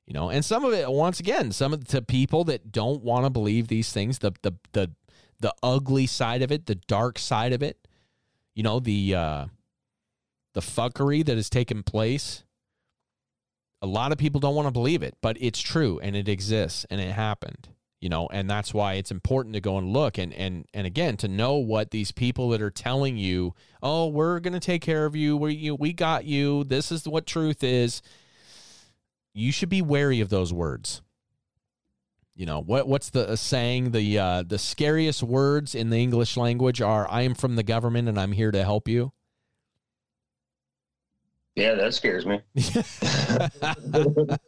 You 0.07 0.13
know, 0.13 0.29
and 0.29 0.43
some 0.45 0.63
of 0.63 0.73
it 0.73 0.89
once 0.91 1.19
again, 1.19 1.51
some 1.51 1.73
of 1.73 1.85
the 1.85 2.01
people 2.01 2.43
that 2.45 2.71
don't 2.71 3.03
want 3.03 3.25
to 3.25 3.29
believe 3.29 3.67
these 3.67 3.91
things, 3.91 4.19
the 4.19 4.31
the 4.43 4.53
the 4.71 4.91
the 5.41 5.53
ugly 5.61 6.07
side 6.07 6.41
of 6.41 6.51
it, 6.53 6.67
the 6.67 6.75
dark 6.75 7.19
side 7.19 7.51
of 7.53 7.61
it, 7.61 7.85
you 8.55 8.63
know, 8.63 8.79
the 8.79 9.13
uh 9.15 9.45
the 10.53 10.61
fuckery 10.61 11.25
that 11.25 11.35
has 11.35 11.49
taken 11.49 11.83
place. 11.83 12.43
A 13.81 13.87
lot 13.87 14.11
of 14.11 14.17
people 14.17 14.39
don't 14.39 14.55
want 14.55 14.67
to 14.67 14.71
believe 14.71 15.03
it, 15.03 15.17
but 15.21 15.37
it's 15.41 15.59
true 15.59 15.99
and 15.99 16.15
it 16.15 16.29
exists 16.29 16.85
and 16.89 17.01
it 17.01 17.11
happened 17.11 17.69
you 18.03 18.09
know 18.09 18.27
and 18.33 18.49
that's 18.49 18.73
why 18.73 18.95
it's 18.95 19.11
important 19.11 19.55
to 19.55 19.61
go 19.61 19.77
and 19.77 19.93
look 19.93 20.17
and 20.17 20.33
and 20.33 20.65
and 20.73 20.85
again 20.85 21.15
to 21.15 21.29
know 21.29 21.55
what 21.55 21.91
these 21.91 22.11
people 22.11 22.49
that 22.49 22.61
are 22.61 22.69
telling 22.69 23.15
you 23.15 23.53
oh 23.81 24.07
we're 24.07 24.41
to 24.41 24.59
take 24.59 24.81
care 24.81 25.05
of 25.05 25.15
you. 25.15 25.37
We 25.37 25.53
you 25.53 25.75
we 25.75 25.93
got 25.93 26.25
you. 26.25 26.65
This 26.65 26.91
is 26.91 27.07
what 27.07 27.25
truth 27.25 27.63
is. 27.63 28.01
You 29.33 29.53
should 29.53 29.69
be 29.69 29.81
wary 29.81 30.19
of 30.19 30.27
those 30.27 30.51
words. 30.51 31.01
You 32.35 32.45
know 32.45 32.59
what 32.59 32.89
what's 32.89 33.09
the 33.09 33.29
uh, 33.29 33.35
saying? 33.37 33.91
The 33.91 34.19
uh 34.19 34.43
the 34.45 34.59
scariest 34.59 35.23
words 35.23 35.73
in 35.73 35.89
the 35.89 36.03
english 36.03 36.35
language 36.35 36.81
are 36.81 37.09
i 37.09 37.21
am 37.21 37.35
from 37.35 37.55
the 37.55 37.63
government 37.63 38.09
and 38.09 38.19
i'm 38.19 38.33
here 38.33 38.51
to 38.51 38.63
help 38.63 38.89
you 38.89 39.13
Yeah, 41.55 41.75
that 41.75 41.93
scares 41.93 42.25
me. 42.25 42.41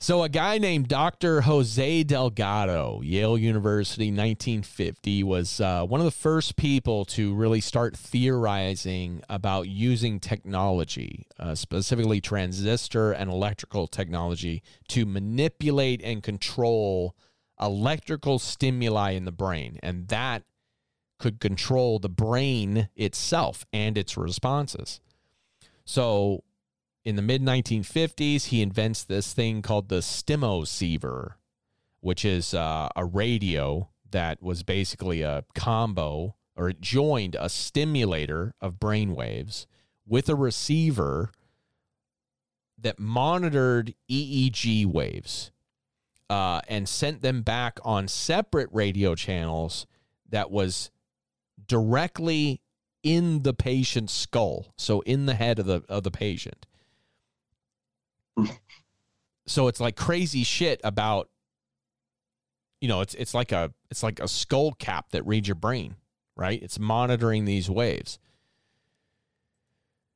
So, 0.00 0.22
a 0.22 0.28
guy 0.28 0.58
named 0.58 0.88
Dr. 0.88 1.40
Jose 1.40 2.04
Delgado, 2.04 3.00
Yale 3.02 3.36
University, 3.36 4.06
1950, 4.06 5.24
was 5.24 5.60
uh, 5.60 5.84
one 5.84 6.00
of 6.00 6.04
the 6.04 6.12
first 6.12 6.56
people 6.56 7.04
to 7.06 7.34
really 7.34 7.60
start 7.60 7.96
theorizing 7.96 9.22
about 9.28 9.68
using 9.68 10.20
technology, 10.20 11.26
uh, 11.40 11.56
specifically 11.56 12.20
transistor 12.20 13.10
and 13.10 13.28
electrical 13.28 13.88
technology, 13.88 14.62
to 14.88 15.04
manipulate 15.04 16.00
and 16.02 16.22
control 16.22 17.16
electrical 17.60 18.38
stimuli 18.38 19.10
in 19.10 19.24
the 19.24 19.32
brain. 19.32 19.80
And 19.82 20.06
that 20.08 20.44
could 21.18 21.40
control 21.40 21.98
the 21.98 22.08
brain 22.08 22.88
itself 22.96 23.66
and 23.72 23.98
its 23.98 24.16
responses. 24.16 25.00
So, 25.84 26.44
in 27.04 27.16
the 27.16 27.22
mid 27.22 27.42
1950s, 27.42 28.46
he 28.46 28.60
invents 28.60 29.02
this 29.02 29.32
thing 29.32 29.62
called 29.62 29.88
the 29.88 30.00
stimoceiver, 30.00 31.34
which 32.00 32.24
is 32.24 32.54
uh, 32.54 32.88
a 32.94 33.04
radio 33.04 33.88
that 34.10 34.42
was 34.42 34.62
basically 34.62 35.22
a 35.22 35.44
combo 35.54 36.34
or 36.56 36.70
it 36.70 36.80
joined 36.80 37.36
a 37.38 37.48
stimulator 37.48 38.52
of 38.60 38.80
brain 38.80 39.14
waves 39.14 39.66
with 40.06 40.28
a 40.28 40.34
receiver 40.34 41.30
that 42.76 42.98
monitored 42.98 43.94
EEG 44.10 44.84
waves 44.86 45.52
uh, 46.28 46.60
and 46.68 46.88
sent 46.88 47.22
them 47.22 47.42
back 47.42 47.78
on 47.84 48.08
separate 48.08 48.68
radio 48.72 49.14
channels 49.14 49.86
that 50.28 50.50
was 50.50 50.90
directly 51.66 52.60
in 53.02 53.42
the 53.42 53.54
patient's 53.54 54.12
skull, 54.12 54.72
so 54.76 55.00
in 55.00 55.26
the 55.26 55.34
head 55.34 55.58
of 55.58 55.66
the 55.66 55.82
of 55.88 56.02
the 56.02 56.10
patient. 56.10 56.66
so 59.46 59.68
it's 59.68 59.80
like 59.80 59.96
crazy 59.96 60.44
shit 60.44 60.80
about 60.84 61.28
you 62.80 62.88
know, 62.88 63.00
it's 63.00 63.14
it's 63.14 63.34
like 63.34 63.52
a 63.52 63.72
it's 63.90 64.02
like 64.02 64.20
a 64.20 64.28
skull 64.28 64.72
cap 64.72 65.10
that 65.10 65.26
reads 65.26 65.48
your 65.48 65.54
brain, 65.54 65.96
right? 66.36 66.62
It's 66.62 66.78
monitoring 66.78 67.44
these 67.44 67.68
waves. 67.68 68.18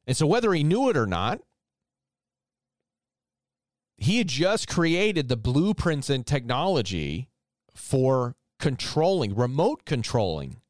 And 0.07 0.17
so 0.17 0.27
whether 0.27 0.53
he 0.53 0.65
knew 0.65 0.89
it 0.89 0.97
or 0.97 1.07
not, 1.07 1.41
he 3.97 4.19
had 4.19 4.29
just 4.29 4.69
created 4.69 5.29
the 5.29 5.37
blueprints 5.37 6.11
and 6.11 6.27
technology 6.27 7.29
for 7.75 8.35
controlling, 8.59 9.35
remote 9.35 9.85
controlling 9.85 10.62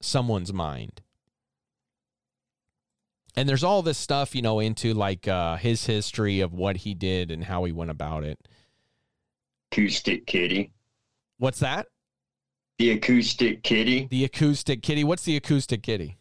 someone's 0.00 0.52
mind. 0.52 1.02
And 3.36 3.48
there's 3.48 3.64
all 3.64 3.82
this 3.82 3.98
stuff, 3.98 4.34
you 4.34 4.42
know, 4.42 4.58
into 4.58 4.92
like 4.92 5.28
uh, 5.28 5.56
his 5.56 5.86
history 5.86 6.40
of 6.40 6.52
what 6.52 6.78
he 6.78 6.94
did 6.94 7.30
and 7.30 7.44
how 7.44 7.64
he 7.64 7.72
went 7.72 7.90
about 7.90 8.24
it. 8.24 8.38
Acoustic 9.70 10.26
kitty. 10.26 10.72
What's 11.38 11.60
that? 11.60 11.86
The 12.78 12.90
acoustic 12.90 13.62
kitty. 13.62 14.08
The 14.10 14.24
acoustic 14.24 14.82
kitty. 14.82 15.04
What's 15.04 15.24
the 15.24 15.36
acoustic 15.36 15.82
kitty? 15.82 16.16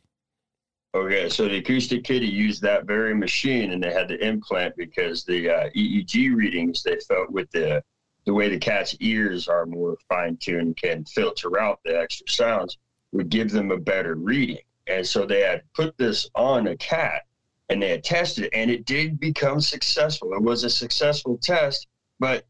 Okay, 0.96 1.30
so 1.30 1.48
the 1.48 1.58
acoustic 1.58 2.04
kitty 2.04 2.28
used 2.28 2.62
that 2.64 2.86
very 2.86 3.14
machine, 3.14 3.72
and 3.72 3.84
they 3.84 3.94
had 3.94 4.08
the 4.08 4.24
implant 4.26 4.76
because 4.76 5.24
the 5.24 5.50
uh, 5.50 5.70
EEG 5.76 6.36
readings 6.36 6.82
they 6.82 6.98
felt 7.08 7.30
with 7.30 7.50
the 7.52 7.84
the 8.26 8.34
way 8.34 8.50
the 8.50 8.60
cat's 8.60 8.96
ears 9.00 9.48
are 9.48 9.66
more 9.66 9.98
fine 10.08 10.38
tuned, 10.38 10.78
can 10.78 11.06
filter 11.06 11.60
out 11.60 11.80
the 11.86 11.98
extra 11.98 12.28
sounds, 12.30 12.78
would 13.12 13.30
give 13.30 13.52
them 13.52 13.72
a 13.72 13.78
better 13.78 14.16
reading. 14.16 14.60
And 14.88 15.06
so 15.06 15.26
they 15.26 15.42
had 15.42 15.64
put 15.74 15.98
this 15.98 16.30
on 16.36 16.68
a 16.68 16.78
cat, 16.78 17.24
and 17.70 17.82
they 17.82 17.90
had 17.90 18.04
tested 18.04 18.46
it, 18.46 18.54
and 18.54 18.72
it 18.72 18.86
did 18.86 19.20
become 19.20 19.62
successful. 19.62 20.34
It 20.34 20.42
was 20.42 20.64
a 20.64 20.70
successful 20.70 21.38
test, 21.42 21.88
but 22.20 22.46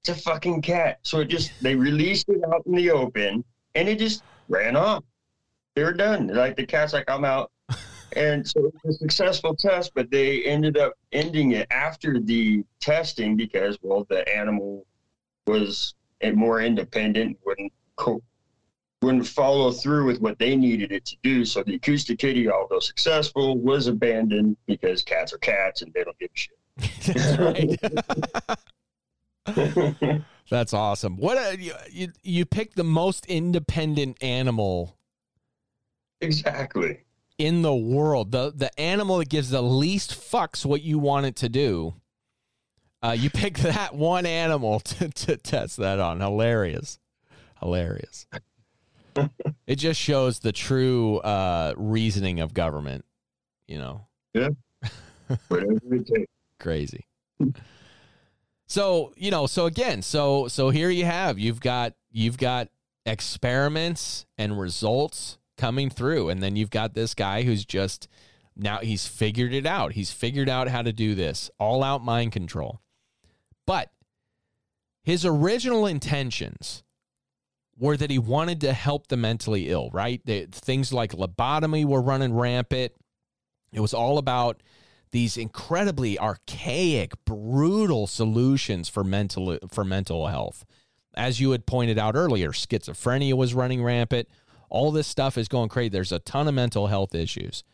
it's 0.00 0.10
a 0.10 0.22
fucking 0.22 0.62
cat. 0.62 1.00
So 1.02 1.20
it 1.20 1.28
just 1.28 1.52
they 1.62 1.74
released 1.74 2.28
it 2.28 2.42
out 2.52 2.62
in 2.66 2.72
the 2.72 2.90
open, 2.90 3.44
and 3.74 3.88
it 3.88 3.98
just 3.98 4.22
ran 4.48 4.76
off. 4.76 5.04
They 5.74 5.84
were 5.84 5.94
done. 5.94 6.28
Like 6.28 6.56
the 6.56 6.66
cat's 6.66 6.92
like, 6.92 7.10
I'm 7.10 7.24
out. 7.24 7.50
And 8.16 8.48
so 8.48 8.64
it 8.64 8.74
was 8.82 8.96
a 8.96 8.98
successful 8.98 9.54
test, 9.54 9.92
but 9.94 10.10
they 10.10 10.42
ended 10.44 10.78
up 10.78 10.94
ending 11.12 11.52
it 11.52 11.66
after 11.70 12.18
the 12.18 12.64
testing 12.80 13.36
because, 13.36 13.76
well, 13.82 14.06
the 14.08 14.26
animal 14.34 14.86
was 15.46 15.94
more 16.34 16.62
independent, 16.62 17.38
wouldn't 17.44 17.70
co- 17.96 18.22
wouldn't 19.02 19.26
follow 19.26 19.70
through 19.70 20.06
with 20.06 20.20
what 20.20 20.38
they 20.38 20.56
needed 20.56 20.92
it 20.92 21.04
to 21.06 21.16
do. 21.22 21.44
So 21.44 21.62
the 21.62 21.74
acoustic 21.76 22.18
kitty, 22.18 22.50
although 22.50 22.80
successful, 22.80 23.58
was 23.58 23.86
abandoned 23.86 24.56
because 24.66 25.02
cats 25.02 25.32
are 25.32 25.38
cats 25.38 25.82
and 25.82 25.92
they 25.94 26.02
don't 26.04 26.18
give 26.18 26.30
a 26.34 26.36
shit. 26.36 26.58
That's 27.06 27.38
right. 27.38 27.76
That's 30.50 30.72
awesome. 30.72 31.16
What 31.16 31.38
a, 31.38 31.60
you, 31.60 31.72
you 31.90 32.12
you 32.22 32.46
picked 32.46 32.76
the 32.76 32.84
most 32.84 33.26
independent 33.26 34.22
animal 34.22 34.96
exactly. 36.20 37.00
in 37.38 37.62
the 37.62 37.74
world. 37.74 38.32
The 38.32 38.52
the 38.54 38.80
animal 38.80 39.18
that 39.18 39.28
gives 39.28 39.50
the 39.50 39.62
least 39.62 40.12
fucks 40.12 40.64
what 40.64 40.82
you 40.82 40.98
want 40.98 41.26
it 41.26 41.36
to 41.36 41.48
do. 41.48 41.94
Uh, 43.02 43.14
you 43.16 43.30
pick 43.30 43.58
that 43.58 43.94
one 43.94 44.26
animal 44.26 44.80
to, 44.80 45.08
to 45.08 45.36
test 45.36 45.76
that 45.76 46.00
on. 46.00 46.20
Hilarious. 46.20 46.98
Hilarious. 47.60 48.26
it 49.66 49.76
just 49.76 50.00
shows 50.00 50.40
the 50.40 50.52
true 50.52 51.18
uh, 51.18 51.74
reasoning 51.76 52.40
of 52.40 52.54
government, 52.54 53.04
you 53.66 53.78
know. 53.78 54.06
Yeah. 54.34 54.48
Whatever 55.48 55.78
it 55.92 56.06
takes. 56.06 56.32
Crazy. 56.60 57.06
so, 58.66 59.12
you 59.16 59.30
know, 59.30 59.46
so 59.46 59.66
again, 59.66 60.02
so 60.02 60.48
so 60.48 60.70
here 60.70 60.90
you 60.90 61.04
have 61.04 61.38
you've 61.38 61.60
got 61.60 61.94
you've 62.10 62.38
got 62.38 62.68
experiments 63.06 64.26
and 64.36 64.58
results 64.58 65.38
coming 65.56 65.90
through 65.90 66.28
and 66.28 66.42
then 66.42 66.56
you've 66.56 66.70
got 66.70 66.94
this 66.94 67.14
guy 67.14 67.42
who's 67.42 67.64
just 67.64 68.08
now 68.56 68.78
he's 68.78 69.06
figured 69.06 69.54
it 69.54 69.66
out. 69.66 69.92
He's 69.92 70.10
figured 70.10 70.48
out 70.48 70.68
how 70.68 70.82
to 70.82 70.92
do 70.92 71.14
this. 71.14 71.50
All 71.58 71.82
out 71.84 72.04
mind 72.04 72.32
control. 72.32 72.80
But 73.66 73.90
his 75.02 75.24
original 75.24 75.86
intentions 75.86 76.82
were 77.78 77.96
that 77.96 78.10
he 78.10 78.18
wanted 78.18 78.60
to 78.62 78.72
help 78.72 79.06
the 79.06 79.16
mentally 79.16 79.68
ill, 79.68 79.90
right? 79.92 80.20
Things 80.52 80.92
like 80.92 81.12
lobotomy 81.12 81.84
were 81.84 82.02
running 82.02 82.34
rampant. 82.34 82.92
It 83.72 83.80
was 83.80 83.94
all 83.94 84.18
about 84.18 84.62
these 85.10 85.36
incredibly 85.36 86.18
archaic, 86.18 87.12
brutal 87.24 88.06
solutions 88.06 88.88
for 88.88 89.04
mental 89.04 89.58
for 89.70 89.84
mental 89.84 90.26
health. 90.26 90.64
As 91.14 91.40
you 91.40 91.52
had 91.52 91.66
pointed 91.66 91.98
out 91.98 92.14
earlier, 92.14 92.50
schizophrenia 92.50 93.34
was 93.34 93.54
running 93.54 93.82
rampant. 93.82 94.28
All 94.70 94.92
this 94.92 95.06
stuff 95.06 95.38
is 95.38 95.48
going 95.48 95.68
crazy. 95.68 95.88
There's 95.88 96.12
a 96.12 96.18
ton 96.18 96.48
of 96.48 96.54
mental 96.54 96.88
health 96.88 97.14
issues. 97.14 97.64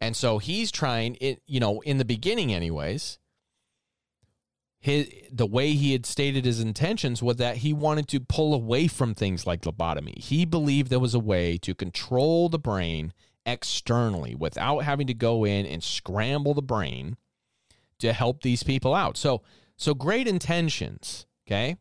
And 0.00 0.16
so 0.16 0.38
he's 0.38 0.70
trying 0.70 1.16
it, 1.20 1.42
you 1.46 1.60
know, 1.60 1.80
in 1.80 1.98
the 1.98 2.04
beginning 2.04 2.54
anyways, 2.54 3.18
his 4.80 5.08
the 5.30 5.46
way 5.46 5.72
he 5.72 5.92
had 5.92 6.06
stated 6.06 6.46
his 6.46 6.58
intentions 6.58 7.22
was 7.22 7.36
that 7.36 7.58
he 7.58 7.72
wanted 7.72 8.08
to 8.08 8.18
pull 8.18 8.54
away 8.54 8.88
from 8.88 9.14
things 9.14 9.46
like 9.46 9.62
lobotomy. 9.62 10.18
He 10.18 10.46
believed 10.46 10.90
there 10.90 10.98
was 10.98 11.14
a 11.14 11.20
way 11.20 11.58
to 11.58 11.74
control 11.74 12.48
the 12.48 12.58
brain 12.58 13.12
externally 13.44 14.34
without 14.34 14.80
having 14.80 15.06
to 15.06 15.14
go 15.14 15.44
in 15.44 15.66
and 15.66 15.84
scramble 15.84 16.54
the 16.54 16.62
brain 16.62 17.18
to 17.98 18.14
help 18.14 18.42
these 18.42 18.62
people 18.62 18.94
out. 18.94 19.18
So 19.18 19.42
so 19.76 19.92
great 19.92 20.26
intentions, 20.26 21.26
okay? 21.46 21.76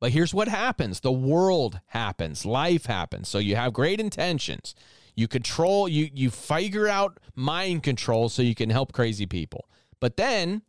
But 0.00 0.10
here's 0.10 0.34
what 0.34 0.48
happens. 0.48 0.98
The 0.98 1.12
world 1.12 1.78
happens, 1.86 2.44
life 2.44 2.86
happens. 2.86 3.28
So 3.28 3.38
you 3.38 3.54
have 3.54 3.72
great 3.72 4.00
intentions. 4.00 4.74
You 5.14 5.28
control 5.28 5.88
you 5.88 6.10
you 6.12 6.28
figure 6.28 6.88
out 6.88 7.20
mind 7.36 7.84
control 7.84 8.28
so 8.28 8.42
you 8.42 8.56
can 8.56 8.70
help 8.70 8.92
crazy 8.92 9.26
people. 9.26 9.68
But 10.00 10.16
then 10.16 10.62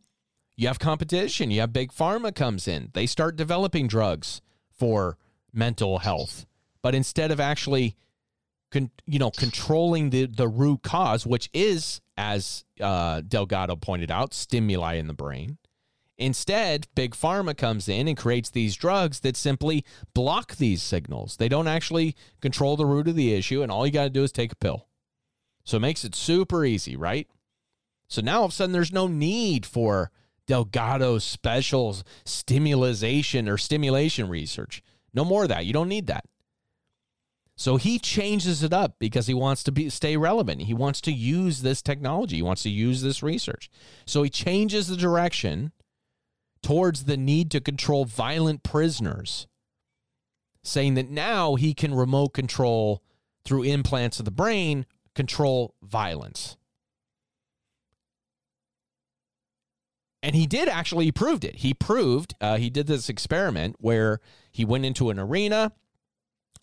you 0.56 0.68
have 0.68 0.78
competition. 0.78 1.50
You 1.50 1.60
have 1.60 1.72
big 1.72 1.92
pharma 1.92 2.34
comes 2.34 2.68
in. 2.68 2.90
They 2.92 3.06
start 3.06 3.36
developing 3.36 3.88
drugs 3.88 4.40
for 4.70 5.18
mental 5.52 5.98
health. 5.98 6.46
But 6.82 6.94
instead 6.94 7.30
of 7.30 7.40
actually 7.40 7.96
con, 8.70 8.90
you 9.06 9.18
know 9.18 9.30
controlling 9.30 10.10
the 10.10 10.26
the 10.26 10.48
root 10.48 10.82
cause, 10.82 11.26
which 11.26 11.48
is 11.52 12.00
as 12.16 12.64
uh, 12.80 13.22
Delgado 13.22 13.76
pointed 13.76 14.10
out, 14.10 14.34
stimuli 14.34 14.94
in 14.94 15.06
the 15.06 15.14
brain. 15.14 15.58
Instead, 16.16 16.86
big 16.94 17.12
pharma 17.12 17.56
comes 17.56 17.88
in 17.88 18.06
and 18.06 18.16
creates 18.16 18.50
these 18.50 18.76
drugs 18.76 19.20
that 19.20 19.36
simply 19.36 19.84
block 20.14 20.54
these 20.56 20.80
signals. 20.80 21.36
They 21.36 21.48
don't 21.48 21.66
actually 21.66 22.14
control 22.40 22.76
the 22.76 22.86
root 22.86 23.08
of 23.08 23.16
the 23.16 23.34
issue, 23.34 23.62
and 23.62 23.72
all 23.72 23.84
you 23.84 23.92
got 23.92 24.04
to 24.04 24.10
do 24.10 24.22
is 24.22 24.30
take 24.30 24.52
a 24.52 24.56
pill. 24.56 24.86
So 25.64 25.78
it 25.78 25.80
makes 25.80 26.04
it 26.04 26.14
super 26.14 26.64
easy, 26.64 26.94
right? 26.94 27.26
So 28.06 28.22
now 28.22 28.40
all 28.40 28.44
of 28.44 28.52
a 28.52 28.54
sudden, 28.54 28.72
there's 28.72 28.92
no 28.92 29.08
need 29.08 29.66
for 29.66 30.12
Delgado's 30.46 31.24
special 31.24 31.96
stimulation 32.24 33.48
or 33.48 33.56
stimulation 33.56 34.28
research. 34.28 34.82
No 35.12 35.24
more 35.24 35.44
of 35.44 35.48
that. 35.48 35.66
You 35.66 35.72
don't 35.72 35.88
need 35.88 36.06
that. 36.08 36.24
So 37.56 37.76
he 37.76 37.98
changes 37.98 38.62
it 38.62 38.72
up 38.72 38.96
because 38.98 39.28
he 39.28 39.34
wants 39.34 39.62
to 39.64 39.72
be 39.72 39.88
stay 39.88 40.16
relevant. 40.16 40.62
He 40.62 40.74
wants 40.74 41.00
to 41.02 41.12
use 41.12 41.62
this 41.62 41.82
technology. 41.82 42.36
He 42.36 42.42
wants 42.42 42.64
to 42.64 42.70
use 42.70 43.02
this 43.02 43.22
research. 43.22 43.70
So 44.06 44.22
he 44.24 44.30
changes 44.30 44.88
the 44.88 44.96
direction 44.96 45.72
towards 46.62 47.04
the 47.04 47.16
need 47.16 47.50
to 47.52 47.60
control 47.60 48.06
violent 48.06 48.62
prisoners, 48.64 49.46
saying 50.64 50.94
that 50.94 51.10
now 51.10 51.54
he 51.54 51.74
can 51.74 51.94
remote 51.94 52.30
control 52.30 53.02
through 53.44 53.62
implants 53.62 54.18
of 54.18 54.24
the 54.24 54.30
brain 54.30 54.86
control 55.14 55.74
violence. 55.82 56.56
And 60.24 60.34
he 60.34 60.46
did 60.46 60.68
actually, 60.68 61.04
he 61.04 61.12
proved 61.12 61.44
it. 61.44 61.56
He 61.56 61.74
proved, 61.74 62.34
uh, 62.40 62.56
he 62.56 62.70
did 62.70 62.86
this 62.86 63.10
experiment 63.10 63.76
where 63.78 64.20
he 64.50 64.64
went 64.64 64.86
into 64.86 65.10
an 65.10 65.18
arena 65.18 65.70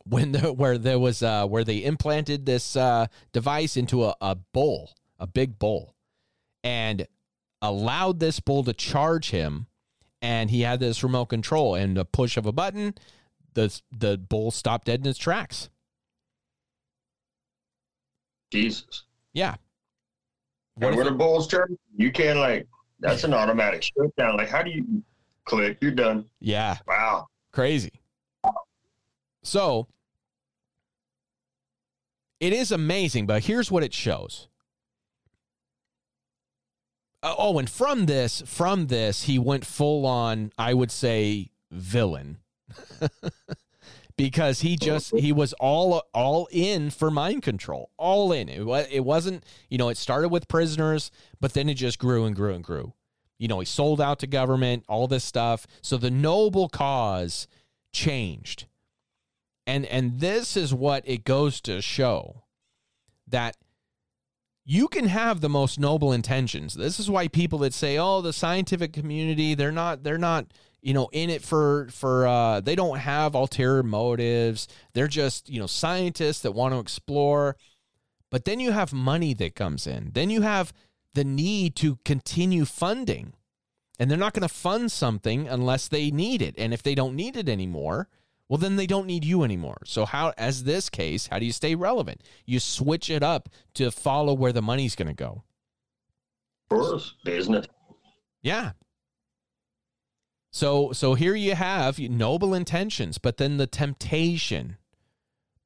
when 0.03 0.32
the, 0.32 0.51
where 0.51 0.80
there 0.80 0.97
was, 0.97 1.22
uh, 1.22 1.45
where 1.45 1.64
they 1.64 1.84
implanted 1.84 2.47
this 2.47 2.76
uh, 2.76 3.05
device 3.32 3.78
into 3.78 4.05
a, 4.05 4.16
a 4.20 4.36
bull, 4.51 4.95
a 5.20 5.28
big 5.28 5.59
bull, 5.59 5.93
and 6.64 7.05
allowed 7.62 8.20
this 8.20 8.39
bull 8.39 8.64
to 8.64 8.74
charge 8.74 9.30
him. 9.30 9.68
And 10.24 10.49
he 10.49 10.62
had 10.62 10.80
this 10.80 11.03
remote 11.03 11.28
control 11.28 11.76
and 11.76 11.99
a 11.99 12.05
push 12.05 12.38
of 12.38 12.47
a 12.47 12.51
button, 12.51 12.95
the, 13.53 13.80
the 13.91 14.18
bull 14.18 14.49
stopped 14.49 14.88
dead 14.88 15.01
in 15.01 15.05
its 15.05 15.20
tracks. 15.20 15.70
Jesus. 18.51 19.03
Yeah. 19.34 19.57
And 20.80 20.95
when 20.95 21.05
a 21.05 21.12
bull's 21.12 21.47
turn, 21.47 21.78
you 21.95 22.12
can't 22.12 22.39
like 22.39 22.66
that's 23.02 23.24
an 23.24 23.34
automatic 23.34 23.84
shutdown. 23.84 24.38
Like, 24.38 24.49
how 24.49 24.62
do 24.62 24.70
you 24.70 25.04
click? 25.45 25.78
You're 25.82 25.91
done. 25.91 26.26
Yeah. 26.39 26.78
Wow. 26.88 27.28
Crazy. 27.52 27.91
So 29.43 29.88
it 32.39 32.54
is 32.54 32.72
amazing, 32.72 33.26
but 33.26 33.43
here's 33.43 33.72
what 33.72 33.84
it 33.84 33.93
shows. 33.93 34.47
Uh, 37.24 37.36
oh, 37.38 37.60
and 37.60 37.70
from 37.70 38.06
this, 38.08 38.41
from 38.45 38.88
this, 38.88 39.24
he 39.24 39.38
went 39.38 39.66
full 39.66 40.06
on, 40.06 40.52
I 40.58 40.74
would 40.74 40.91
say, 40.91 41.49
villain. 41.72 42.38
because 44.18 44.62
he 44.62 44.76
just 44.76 45.16
he 45.16 45.32
was 45.32 45.53
all 45.53 46.03
all 46.14 46.47
in 46.51 46.89
for 46.89 47.12
mind 47.12 47.43
control 47.43 47.89
all 47.97 48.32
in. 48.32 48.49
It, 48.49 48.88
it 48.91 49.05
wasn't 49.05 49.45
you 49.70 49.78
know 49.78 49.89
it 49.89 49.97
started 49.97 50.30
with 50.30 50.47
prisoners 50.47 51.12
but 51.39 51.53
then 51.53 51.70
it 51.70 51.76
just 51.76 51.99
grew 51.99 52.26
and 52.26 52.36
grew 52.36 52.53
and 52.53 52.64
grew. 52.64 52.93
You 53.38 53.47
know 53.47 53.59
he 53.59 53.66
sold 53.66 54.01
out 54.01 54.20
to 54.20 54.28
government 54.28 54.86
all 54.88 55.07
this 55.07 55.24
stuff. 55.24 55.66
So 55.82 55.97
the 55.97 56.12
noble 56.12 56.70
cause 56.70 57.47
changed. 57.93 58.66
And 59.68 59.86
and 59.86 60.20
this 60.20 60.57
is 60.57 60.74
what 60.74 61.03
it 61.05 61.24
goes 61.24 61.62
to 61.62 61.82
show 61.82 62.43
that 63.28 63.55
you 64.64 64.88
can 64.88 65.07
have 65.07 65.41
the 65.41 65.49
most 65.49 65.80
noble 65.80 66.14
intentions. 66.14 66.76
This 66.76 66.99
is 66.99 67.09
why 67.09 67.28
people 67.28 67.59
that 67.59 67.74
say 67.74 67.97
oh 67.97 68.22
the 68.22 68.34
scientific 68.34 68.93
community 68.93 69.55
they're 69.55 69.72
not 69.72 70.03
they're 70.03 70.18
not 70.18 70.47
you 70.82 70.94
know 70.94 71.10
in 71.12 71.30
it 71.30 71.42
for 71.42 71.88
for 71.92 72.28
uh 72.28 72.60
they 72.62 72.76
don't 72.76 72.98
have 72.98 73.36
ulterior 73.36 73.84
motives. 73.84 74.68
They're 74.94 75.08
just 75.08 75.50
you 75.50 75.60
know 75.60 75.68
scientists 75.68 76.42
that 76.42 76.54
want 76.54 76.74
to 76.74 76.80
explore. 76.80 77.58
But 78.30 78.46
then 78.46 78.60
you 78.60 78.72
have 78.72 78.94
money 78.94 79.34
that 79.36 79.56
comes 79.56 79.86
in. 79.86 80.12
Then 80.14 80.30
you 80.30 80.42
have 80.42 80.72
the 81.14 81.26
need 81.26 81.76
to 81.78 81.98
continue 82.06 82.64
funding. 82.64 83.34
And 84.00 84.10
they're 84.10 84.18
not 84.18 84.34
going 84.34 84.48
to 84.48 84.54
fund 84.54 84.92
something 84.92 85.48
unless 85.48 85.90
they 85.90 86.10
need 86.10 86.42
it. 86.42 86.56
And 86.58 86.74
if 86.74 86.82
they 86.82 86.96
don't 86.96 87.16
need 87.16 87.36
it 87.36 87.50
anymore 87.50 88.08
well 88.52 88.58
then 88.58 88.76
they 88.76 88.86
don't 88.86 89.08
need 89.08 89.24
you 89.24 89.44
anymore. 89.44 89.78
So 89.86 90.06
how 90.06 90.34
as 90.38 90.66
this 90.66 90.90
case 90.90 91.28
how 91.28 91.40
do 91.40 91.46
you 91.46 91.54
stay 91.54 91.74
relevant? 91.74 92.22
You 92.46 92.60
switch 92.60 93.10
it 93.10 93.24
up 93.24 93.48
to 93.76 93.92
follow 93.92 94.34
where 94.34 94.52
the 94.52 94.62
money's 94.62 94.94
going 94.94 95.08
to 95.08 95.14
go. 95.14 95.46
Of 96.70 96.78
course. 96.78 97.16
Business. 97.24 97.66
yeah. 98.42 98.72
So 100.52 100.91
so 100.91 101.14
here 101.14 101.34
you 101.34 101.56
have 101.56 101.97
noble 101.97 102.54
intentions, 102.54 103.18
but 103.18 103.38
then 103.38 103.58
the 103.58 103.68
temptation 103.68 104.78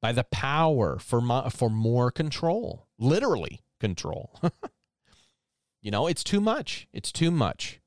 by 0.00 0.12
the 0.12 0.24
power 0.24 0.98
for 0.98 1.20
mo- 1.20 1.48
for 1.50 1.68
more 1.68 2.12
control, 2.12 2.86
literally 2.96 3.62
control. 3.80 4.40
you 5.82 5.90
know, 5.90 6.06
it's 6.06 6.22
too 6.22 6.40
much. 6.40 6.86
It's 6.92 7.10
too 7.10 7.32
much. 7.32 7.80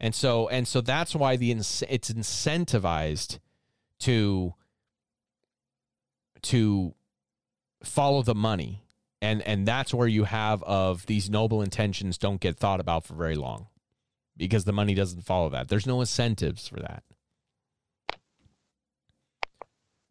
And 0.00 0.14
so 0.14 0.48
and 0.48 0.66
so 0.66 0.80
that's 0.80 1.14
why 1.14 1.36
the 1.36 1.50
it's 1.52 2.10
incentivized 2.10 3.38
to 4.00 4.54
to 6.42 6.94
follow 7.84 8.22
the 8.22 8.34
money. 8.34 8.82
And 9.20 9.42
and 9.42 9.68
that's 9.68 9.92
where 9.92 10.08
you 10.08 10.24
have 10.24 10.62
of 10.62 11.04
these 11.04 11.28
noble 11.28 11.60
intentions 11.60 12.16
don't 12.16 12.40
get 12.40 12.56
thought 12.56 12.80
about 12.80 13.04
for 13.04 13.12
very 13.12 13.36
long 13.36 13.66
because 14.40 14.64
the 14.64 14.72
money 14.72 14.94
doesn't 14.94 15.22
follow 15.22 15.50
that. 15.50 15.68
There's 15.68 15.86
no 15.86 16.00
incentives 16.00 16.66
for 16.66 16.80
that. 16.80 17.02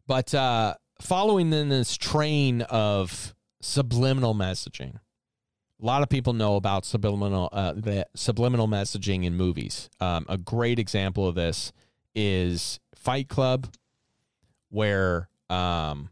But 0.06 0.32
uh, 0.34 0.74
following 1.00 1.52
in 1.52 1.68
this 1.68 1.96
train 1.96 2.62
of 2.62 3.34
subliminal 3.60 4.34
messaging, 4.34 4.96
A 4.96 5.84
lot 5.84 6.02
of 6.02 6.08
people 6.08 6.32
know 6.32 6.56
about 6.56 6.84
subliminal 6.84 7.48
uh, 7.52 7.72
the 7.74 8.06
subliminal 8.14 8.68
messaging 8.68 9.24
in 9.24 9.36
movies. 9.36 9.90
Um, 10.00 10.26
a 10.28 10.38
great 10.38 10.78
example 10.78 11.26
of 11.26 11.34
this 11.34 11.72
is 12.14 12.80
Fight 12.94 13.28
Club, 13.28 13.68
where 14.68 15.28
um, 15.48 16.10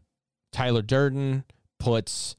Tyler 0.51 0.81
Durden 0.81 1.45
puts 1.77 2.35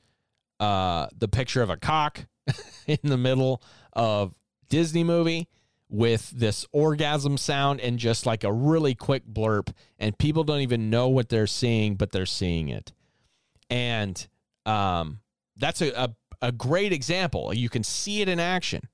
uh, 0.59 1.07
the 1.17 1.29
picture 1.29 1.63
of 1.63 1.71
a 1.71 1.77
cock 1.77 2.27
in 2.87 2.99
the 3.03 3.19
middle 3.19 3.63
of 3.93 4.35
Disney 4.69 5.05
movie 5.05 5.49
with 5.91 6.31
this 6.31 6.65
orgasm 6.73 7.37
sound 7.37 7.81
and 7.81 7.99
just 7.99 8.25
like 8.25 8.45
a 8.45 8.53
really 8.53 8.95
quick 8.95 9.27
blurb 9.27 9.75
and 9.99 10.17
people 10.17 10.45
don't 10.45 10.61
even 10.61 10.89
know 10.89 11.09
what 11.09 11.29
they're 11.29 11.47
seeing 11.47 11.97
but 11.97 12.13
they're 12.13 12.27
seeing 12.27 12.69
it. 12.69 12.93
And 13.69 14.27
um, 14.67 15.21
that's 15.57 15.83
a, 15.83 15.91
a, 15.91 16.15
a 16.41 16.53
great 16.53 16.93
example. 16.93 17.53
You 17.53 17.69
can 17.69 17.83
see 17.83 18.23
it 18.23 18.29
in 18.29 18.41
action. 18.41 18.89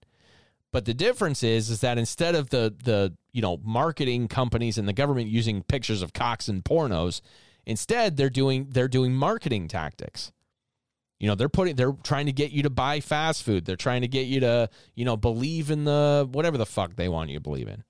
But 0.72 0.84
the 0.84 0.94
difference 0.94 1.42
is 1.42 1.70
is 1.70 1.80
that 1.80 1.96
instead 1.96 2.34
of 2.34 2.50
the 2.50 2.74
the 2.84 3.14
you 3.32 3.40
know 3.40 3.58
marketing 3.64 4.28
companies 4.28 4.76
and 4.76 4.86
the 4.86 4.92
government 4.92 5.28
using 5.28 5.62
pictures 5.62 6.02
of 6.02 6.12
cocks 6.12 6.48
and 6.48 6.62
pornos 6.62 7.22
instead 7.64 8.16
they're 8.16 8.28
doing 8.28 8.66
they're 8.70 8.88
doing 8.88 9.14
marketing 9.14 9.68
tactics 9.68 10.32
you 11.18 11.28
know, 11.28 11.34
they're 11.34 11.48
putting 11.48 11.76
they're 11.76 11.96
trying 12.02 12.26
to 12.26 12.32
get 12.32 12.52
you 12.52 12.62
to 12.64 12.70
buy 12.70 13.00
fast 13.00 13.42
food. 13.42 13.64
They're 13.64 13.76
trying 13.76 14.02
to 14.02 14.08
get 14.08 14.26
you 14.26 14.40
to, 14.40 14.68
you 14.94 15.04
know, 15.04 15.16
believe 15.16 15.70
in 15.70 15.84
the 15.84 16.28
whatever 16.30 16.58
the 16.58 16.66
fuck 16.66 16.96
they 16.96 17.08
want 17.08 17.30
you 17.30 17.36
to 17.36 17.42
believe 17.42 17.68
in. 17.68 17.84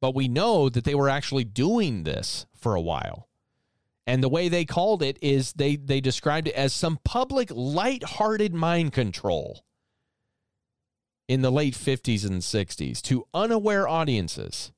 But 0.00 0.14
we 0.14 0.28
know 0.28 0.68
that 0.68 0.84
they 0.84 0.94
were 0.94 1.08
actually 1.08 1.44
doing 1.44 2.04
this 2.04 2.46
for 2.54 2.74
a 2.74 2.80
while. 2.80 3.28
And 4.06 4.22
the 4.22 4.28
way 4.28 4.48
they 4.48 4.64
called 4.64 5.02
it 5.02 5.18
is 5.20 5.52
they 5.54 5.74
they 5.74 6.00
described 6.00 6.46
it 6.46 6.54
as 6.54 6.72
some 6.72 7.00
public 7.04 7.50
light-hearted 7.50 8.54
mind 8.54 8.92
control 8.92 9.64
in 11.26 11.42
the 11.42 11.50
late 11.50 11.74
50s 11.74 12.24
and 12.24 12.40
60s 12.40 13.02
to 13.02 13.26
unaware 13.34 13.88
audiences. 13.88 14.70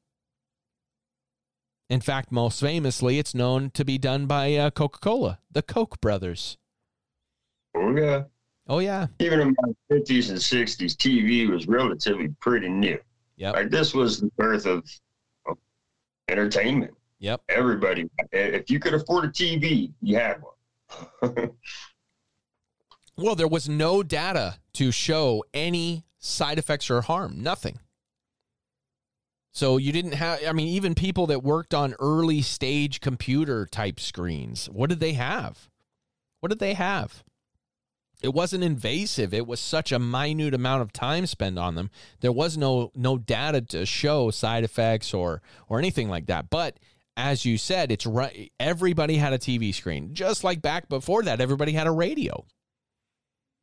In 1.89 2.01
fact, 2.01 2.31
most 2.31 2.61
famously, 2.61 3.19
it's 3.19 3.35
known 3.35 3.71
to 3.71 3.85
be 3.85 3.97
done 3.99 4.27
by 4.27 4.55
uh, 4.55 4.71
Coca 4.71 4.99
Cola, 4.99 5.39
the 5.51 5.63
Koch 5.63 6.01
brothers. 6.01 6.59
Oh 7.75 7.97
yeah. 7.97 8.25
Oh, 8.71 8.81
yeah. 8.81 9.07
Even 9.19 9.41
in 9.41 9.57
my 9.63 9.73
fifties 9.89 10.29
and 10.29 10.41
sixties, 10.41 10.95
TV 10.95 11.49
was 11.49 11.67
relatively 11.67 12.29
pretty 12.41 12.69
new. 12.69 12.99
Yep. 13.37 13.55
Like 13.55 13.71
this 13.71 13.95
was 13.95 14.21
the 14.21 14.31
birth 14.37 14.67
of, 14.67 14.85
of 15.47 15.57
entertainment. 16.29 16.93
Yep. 17.21 17.41
Everybody, 17.49 18.11
if 18.33 18.71
you 18.71 18.79
could 18.79 18.93
afford 18.93 19.25
a 19.25 19.29
TV, 19.29 19.93
you 20.03 20.17
had 20.17 20.43
one. 20.43 21.51
Well, 23.19 23.35
there 23.35 23.49
was 23.49 23.69
no 23.69 24.05
data 24.05 24.59
to 24.75 24.93
show 24.93 25.43
any 25.53 26.05
side 26.21 26.57
effects 26.57 26.89
or 26.89 27.01
harm, 27.01 27.43
nothing. 27.43 27.81
So 29.59 29.77
you 29.77 29.91
didn't 29.91 30.13
have, 30.13 30.39
I 30.47 30.53
mean, 30.53 30.69
even 30.69 30.95
people 30.95 31.27
that 31.27 31.43
worked 31.43 31.75
on 31.75 31.97
early 31.99 32.43
stage 32.43 33.01
computer 33.01 33.67
type 33.67 33.99
screens, 33.99 34.67
what 34.67 34.89
did 34.89 35.01
they 35.01 35.15
have? 35.15 35.69
What 36.39 36.51
did 36.51 36.61
they 36.61 36.75
have? 36.75 37.25
It 38.23 38.33
wasn't 38.33 38.63
invasive. 38.63 39.35
It 39.35 39.49
was 39.49 39.59
such 39.59 39.91
a 39.91 39.99
minute 39.99 40.55
amount 40.55 40.83
of 40.83 40.93
time 40.93 41.27
spent 41.27 41.59
on 41.59 41.75
them. 41.75 41.91
There 42.21 42.31
was 42.31 42.57
no 42.57 42.93
no 42.95 43.19
data 43.19 43.61
to 43.63 43.85
show 43.85 44.31
side 44.31 44.63
effects 44.63 45.13
or 45.13 45.43
or 45.69 45.81
anything 45.81 46.09
like 46.09 46.27
that. 46.27 46.51
But 46.51 46.79
as 47.17 47.45
you 47.45 47.59
said, 47.59 47.91
it's 47.91 48.07
right. 48.07 48.53
Everybody 48.61 49.17
had 49.17 49.33
a 49.33 49.39
TV 49.39 49.75
screen, 49.75 50.15
just 50.15 50.45
like 50.45 50.63
back 50.63 50.89
before 50.89 51.25
that. 51.25 51.41
Everybody 51.41 51.73
had 51.73 51.89
a 51.89 51.93
radio. 51.93 52.47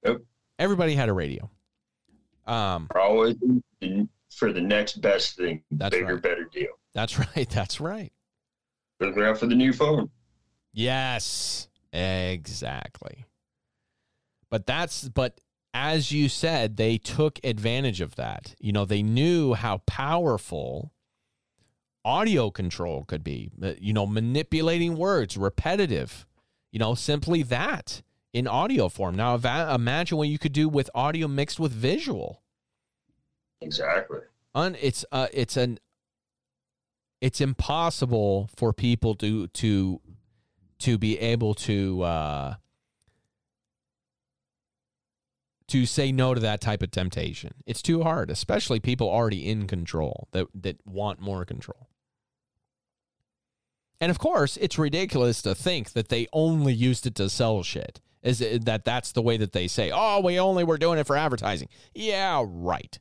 Yep. 0.04 0.24
Everybody 0.60 0.96
had 0.96 1.08
a 1.08 1.14
radio. 1.14 1.50
Um, 2.46 2.90
always 2.94 3.38
looking 3.42 4.10
for 4.38 4.52
the 4.54 4.62
next 4.62 5.02
best 5.02 5.36
thing, 5.38 5.64
That's 5.72 5.96
bigger, 5.96 6.14
right. 6.16 6.24
better 6.24 6.44
deal. 6.52 6.70
that's 6.94 7.18
right. 7.36 7.50
That's 7.50 7.80
right. 7.80 8.12
Looking 9.00 9.24
out 9.24 9.38
for 9.38 9.48
the 9.48 9.56
new 9.56 9.74
phone. 9.74 10.10
Yes, 10.74 11.68
exactly. 11.94 13.26
But 14.50 14.66
that's 14.66 15.08
but 15.10 15.40
as 15.74 16.12
you 16.12 16.30
said, 16.30 16.78
they 16.78 16.98
took 16.98 17.40
advantage 17.44 18.00
of 18.02 18.16
that. 18.16 18.56
You 18.60 18.72
know, 18.72 18.86
they 18.86 19.04
knew 19.04 19.54
how 19.54 19.80
powerful 19.86 20.94
audio 22.06 22.50
control 22.52 23.04
could 23.04 23.24
be. 23.24 23.52
Uh, 23.62 23.74
You 23.80 23.92
know, 23.94 24.06
manipulating 24.06 24.96
words, 24.96 25.36
repetitive. 25.38 26.26
You 26.72 26.80
know, 26.80 26.94
simply 26.96 27.42
that 27.44 28.02
in 28.34 28.48
audio 28.48 28.90
form. 28.90 29.16
Now, 29.16 29.36
imagine 29.36 30.18
what 30.18 30.28
you 30.28 30.38
could 30.38 30.52
do 30.54 30.68
with 30.70 30.90
audio 30.94 31.28
mixed 31.28 31.60
with 31.60 31.72
visual. 31.72 32.42
Exactly. 33.62 34.20
Un, 34.54 34.76
it's 34.80 35.06
uh, 35.12 35.28
it's 35.34 35.58
an 35.58 35.80
it's 37.22 37.42
impossible 37.42 38.50
for 38.56 38.74
people 38.74 39.16
to 39.16 39.48
to 39.48 40.02
to 40.80 40.98
be 40.98 41.18
able 41.20 41.54
to 41.56 42.02
uh, 42.04 42.56
to 45.68 45.86
say 45.86 46.12
no 46.12 46.34
to 46.34 46.40
that 46.40 46.62
type 46.62 46.82
of 46.84 46.92
temptation. 46.92 47.54
It's 47.66 47.82
too 47.82 48.04
hard, 48.04 48.30
especially 48.30 48.80
people 48.80 49.10
already 49.10 49.50
in 49.50 49.68
control 49.68 50.28
that 50.32 50.48
that 50.54 50.78
want 50.86 51.20
more 51.20 51.46
control. 51.46 51.90
And 54.00 54.12
of 54.12 54.20
course, 54.20 54.58
it's 54.58 54.78
ridiculous 54.78 55.42
to 55.44 55.56
think 55.56 55.94
that 55.94 56.10
they 56.10 56.28
only 56.34 56.74
used 56.74 57.08
it 57.08 57.16
to 57.16 57.30
sell 57.30 57.64
shit. 57.64 58.02
Is 58.22 58.42
it, 58.42 58.66
that 58.66 58.86
that's 58.86 59.12
the 59.12 59.22
way 59.22 59.38
that 59.38 59.54
they 59.54 59.68
say? 59.68 59.92
Oh, 59.94 60.20
we 60.20 60.40
only 60.40 60.64
were 60.64 60.78
doing 60.78 61.00
it 61.00 61.08
for 61.08 61.16
advertising. 61.16 61.70
Yeah, 61.94 62.44
right. 62.46 63.00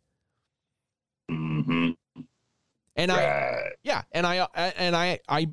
Mm-hmm. 1.55 2.20
And 2.96 3.12
I 3.12 3.70
Yeah, 3.82 4.02
and 4.12 4.26
I 4.26 4.46
and 4.76 4.94
I 4.96 5.18
I 5.28 5.48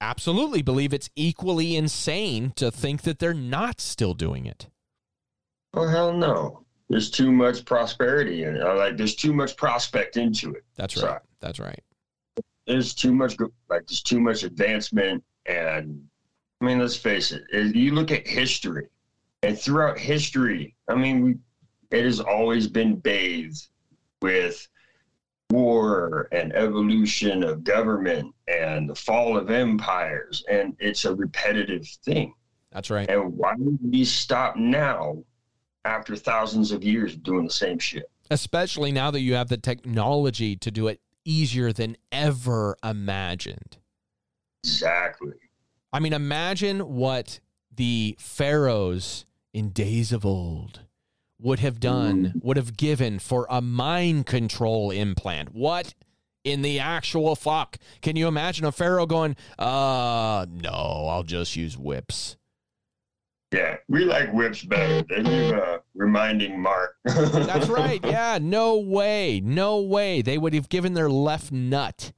absolutely 0.00 0.62
believe 0.62 0.92
it's 0.92 1.08
equally 1.16 1.76
insane 1.76 2.52
to 2.56 2.70
think 2.70 3.02
that 3.02 3.18
they're 3.18 3.32
not 3.34 3.80
still 3.80 4.14
doing 4.14 4.46
it. 4.46 4.68
Oh 5.72 5.86
hell 5.88 6.12
no. 6.12 6.60
There's 6.90 7.10
too 7.10 7.32
much 7.32 7.64
prosperity 7.64 8.44
in 8.44 8.56
it. 8.56 8.62
Like 8.64 8.96
there's 8.96 9.14
too 9.14 9.32
much 9.32 9.56
prospect 9.56 10.16
into 10.16 10.52
it. 10.52 10.64
That's 10.76 10.96
right. 10.96 11.02
Sorry. 11.02 11.20
That's 11.40 11.58
right. 11.58 11.80
There's 12.66 12.94
too 12.94 13.12
much 13.14 13.36
like 13.68 13.86
there's 13.86 14.02
too 14.02 14.20
much 14.20 14.42
advancement 14.42 15.24
and 15.46 16.02
I 16.60 16.64
mean 16.66 16.78
let's 16.78 16.96
face 16.96 17.32
it. 17.32 17.44
it- 17.50 17.74
You 17.74 17.94
look 17.94 18.10
at 18.10 18.26
history 18.26 18.88
and 19.42 19.58
throughout 19.58 19.98
history, 19.98 20.74
I 20.88 20.94
mean 20.94 21.22
we 21.22 21.34
it 21.90 22.04
has 22.04 22.18
always 22.20 22.66
been 22.66 22.96
bathed 22.96 23.68
with 24.20 24.66
war 25.54 26.28
and 26.32 26.52
evolution 26.54 27.44
of 27.44 27.64
government 27.64 28.34
and 28.48 28.90
the 28.90 28.94
fall 28.94 29.36
of 29.36 29.50
empires 29.50 30.44
and 30.50 30.76
it's 30.80 31.04
a 31.04 31.14
repetitive 31.14 31.86
thing. 32.04 32.34
That's 32.72 32.90
right. 32.90 33.08
And 33.08 33.36
why 33.36 33.54
would 33.56 33.78
we 33.82 34.04
stop 34.04 34.56
now 34.56 35.22
after 35.84 36.16
thousands 36.16 36.72
of 36.72 36.82
years 36.82 37.14
of 37.14 37.22
doing 37.22 37.44
the 37.44 37.52
same 37.52 37.78
shit? 37.78 38.10
Especially 38.30 38.90
now 38.90 39.10
that 39.12 39.20
you 39.20 39.34
have 39.34 39.48
the 39.48 39.56
technology 39.56 40.56
to 40.56 40.70
do 40.70 40.88
it 40.88 41.00
easier 41.24 41.72
than 41.72 41.96
ever 42.10 42.76
imagined. 42.82 43.78
Exactly. 44.64 45.34
I 45.92 46.00
mean, 46.00 46.12
imagine 46.12 46.80
what 46.80 47.38
the 47.72 48.16
pharaohs 48.18 49.24
in 49.52 49.70
days 49.70 50.12
of 50.12 50.26
old 50.26 50.80
would 51.40 51.58
have 51.60 51.80
done, 51.80 52.40
would 52.42 52.56
have 52.56 52.76
given 52.76 53.18
for 53.18 53.46
a 53.50 53.60
mind 53.60 54.26
control 54.26 54.90
implant. 54.90 55.54
What 55.54 55.94
in 56.44 56.62
the 56.62 56.78
actual 56.78 57.34
fuck? 57.36 57.78
Can 58.02 58.16
you 58.16 58.28
imagine 58.28 58.64
a 58.64 58.72
pharaoh 58.72 59.06
going, 59.06 59.36
uh, 59.58 60.46
no, 60.50 61.06
I'll 61.08 61.22
just 61.22 61.56
use 61.56 61.76
whips? 61.76 62.36
Yeah, 63.52 63.76
we 63.88 64.04
like 64.04 64.32
whips 64.32 64.64
better. 64.64 65.04
They 65.08 65.22
leave 65.22 65.52
a 65.52 65.80
reminding 65.94 66.60
mark. 66.60 66.96
That's 67.04 67.68
right. 67.68 68.00
Yeah, 68.04 68.38
no 68.42 68.78
way. 68.78 69.40
No 69.44 69.80
way. 69.80 70.22
They 70.22 70.38
would 70.38 70.54
have 70.54 70.68
given 70.68 70.94
their 70.94 71.08
left 71.08 71.52
nut 71.52 72.12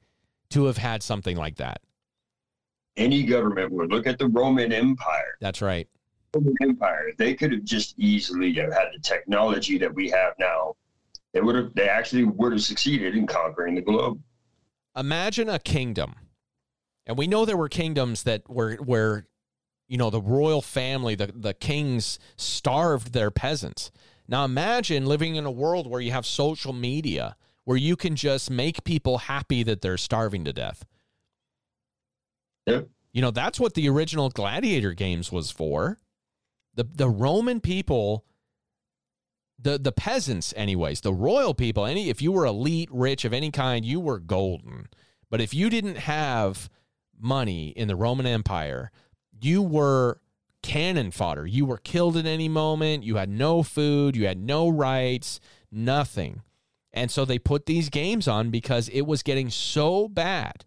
to 0.51 0.65
have 0.65 0.79
had 0.79 1.03
something 1.03 1.37
like 1.37 1.57
that. 1.57 1.81
Any 2.97 3.25
government 3.25 3.71
would 3.73 3.91
look 3.93 4.07
at 4.07 4.19
the 4.19 4.29
Roman 4.29 4.73
Empire. 4.73 5.37
That's 5.41 5.61
right. 5.61 5.89
Empire. 6.63 7.13
They 7.19 7.35
could 7.35 7.53
have 7.53 7.65
just 7.65 7.99
easily 7.99 8.53
have 8.55 8.73
had 8.73 8.89
the 8.95 9.01
technology 9.01 9.79
that 9.79 9.95
we 9.95 10.09
have 10.11 10.35
now. 10.39 10.75
They 11.33 11.41
would 11.41 11.55
have. 11.57 11.75
They 11.75 11.89
actually 11.89 12.25
would 12.25 12.53
have 12.53 12.63
succeeded 12.63 13.15
in 13.15 13.27
conquering 13.27 13.75
the 13.75 13.83
globe. 13.83 14.21
imagine 14.97 15.49
a 15.49 15.59
kingdom 15.59 16.15
and 17.07 17.17
we 17.19 17.27
know 17.27 17.45
there 17.45 17.57
were 17.57 17.69
kingdoms 17.69 18.23
that 18.25 18.49
were 18.49 18.77
where 18.77 19.27
you 19.89 19.99
know 19.99 20.09
the 20.11 20.21
royal 20.21 20.63
family 20.63 21.15
the, 21.15 21.31
the 21.35 21.53
kings 21.55 22.19
starved 22.37 23.13
their 23.13 23.31
peasants 23.31 23.91
now 24.27 24.45
imagine 24.45 25.05
living 25.07 25.37
in 25.37 25.45
a 25.45 25.51
world 25.51 25.87
where 25.87 26.01
you 26.01 26.11
have 26.13 26.25
social 26.25 26.73
media 26.73 27.37
where 27.65 27.77
you 27.77 27.95
can 27.97 28.17
just 28.17 28.51
make 28.51 28.83
people 28.85 29.19
happy 29.19 29.63
that 29.63 29.83
they're 29.83 29.99
starving 29.99 30.45
to 30.45 30.53
death 30.53 30.85
Yep. 32.67 32.89
you 33.13 33.23
know 33.23 33.31
that's 33.31 33.61
what 33.61 33.75
the 33.75 33.89
original 33.89 34.31
gladiator 34.31 34.93
games 34.93 35.31
was 35.31 35.51
for 35.51 35.99
the 36.77 36.85
the 36.85 37.09
roman 37.09 37.61
people 37.61 38.25
the 39.59 39.79
the 39.79 39.93
peasants 39.93 40.55
anyways 40.57 41.01
the 41.01 41.13
royal 41.13 41.55
people 41.55 41.85
any 41.85 42.09
if 42.09 42.23
you 42.23 42.31
were 42.31 42.47
elite 42.47 42.89
rich 42.93 43.25
of 43.25 43.33
any 43.33 43.51
kind 43.51 43.85
you 43.85 44.01
were 44.01 44.19
golden. 44.19 44.89
But 45.29 45.41
if 45.41 45.53
you 45.53 45.69
didn't 45.69 45.97
have 45.97 46.71
money 47.19 47.69
in 47.71 47.89
the 47.89 47.97
roman 47.97 48.27
empire 48.27 48.93
you 49.41 49.63
were 49.63 50.21
cannon 50.67 51.13
fodder. 51.13 51.47
You 51.47 51.65
were 51.65 51.79
killed 51.79 52.17
at 52.17 52.27
any 52.27 52.49
moment. 52.49 53.05
You 53.05 53.17
had 53.17 53.29
no 53.29 53.63
food. 53.63 54.17
You 54.17 54.27
had 54.27 54.39
no 54.39 54.69
rights. 54.69 55.41
Nothing. 55.71 56.43
And 56.93 57.11
so 57.11 57.25
they 57.25 57.39
put 57.39 57.67
these 57.67 57.89
games 57.89 58.27
on 58.27 58.51
because 58.51 58.89
it 58.89 59.03
was 59.03 59.23
getting 59.23 59.51
so 59.51 60.09
bad 60.09 60.65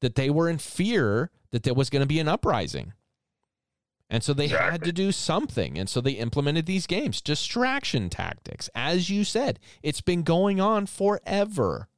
that 0.00 0.16
they 0.16 0.28
were 0.28 0.48
in 0.48 0.58
fear 0.58 1.30
that 1.50 1.62
there 1.62 1.74
was 1.74 1.88
going 1.88 2.00
to 2.00 2.06
be 2.06 2.20
an 2.20 2.28
uprising 2.28 2.92
and 4.10 4.22
so 4.22 4.32
they 4.32 4.48
had 4.48 4.82
to 4.84 4.92
do 4.92 5.12
something. 5.12 5.78
And 5.78 5.88
so 5.88 6.00
they 6.00 6.12
implemented 6.12 6.66
these 6.66 6.86
games, 6.86 7.20
distraction 7.20 8.08
tactics. 8.08 8.70
As 8.74 9.10
you 9.10 9.22
said, 9.24 9.58
it's 9.82 10.00
been 10.00 10.22
going 10.22 10.60
on 10.60 10.86
forever. 10.86 11.88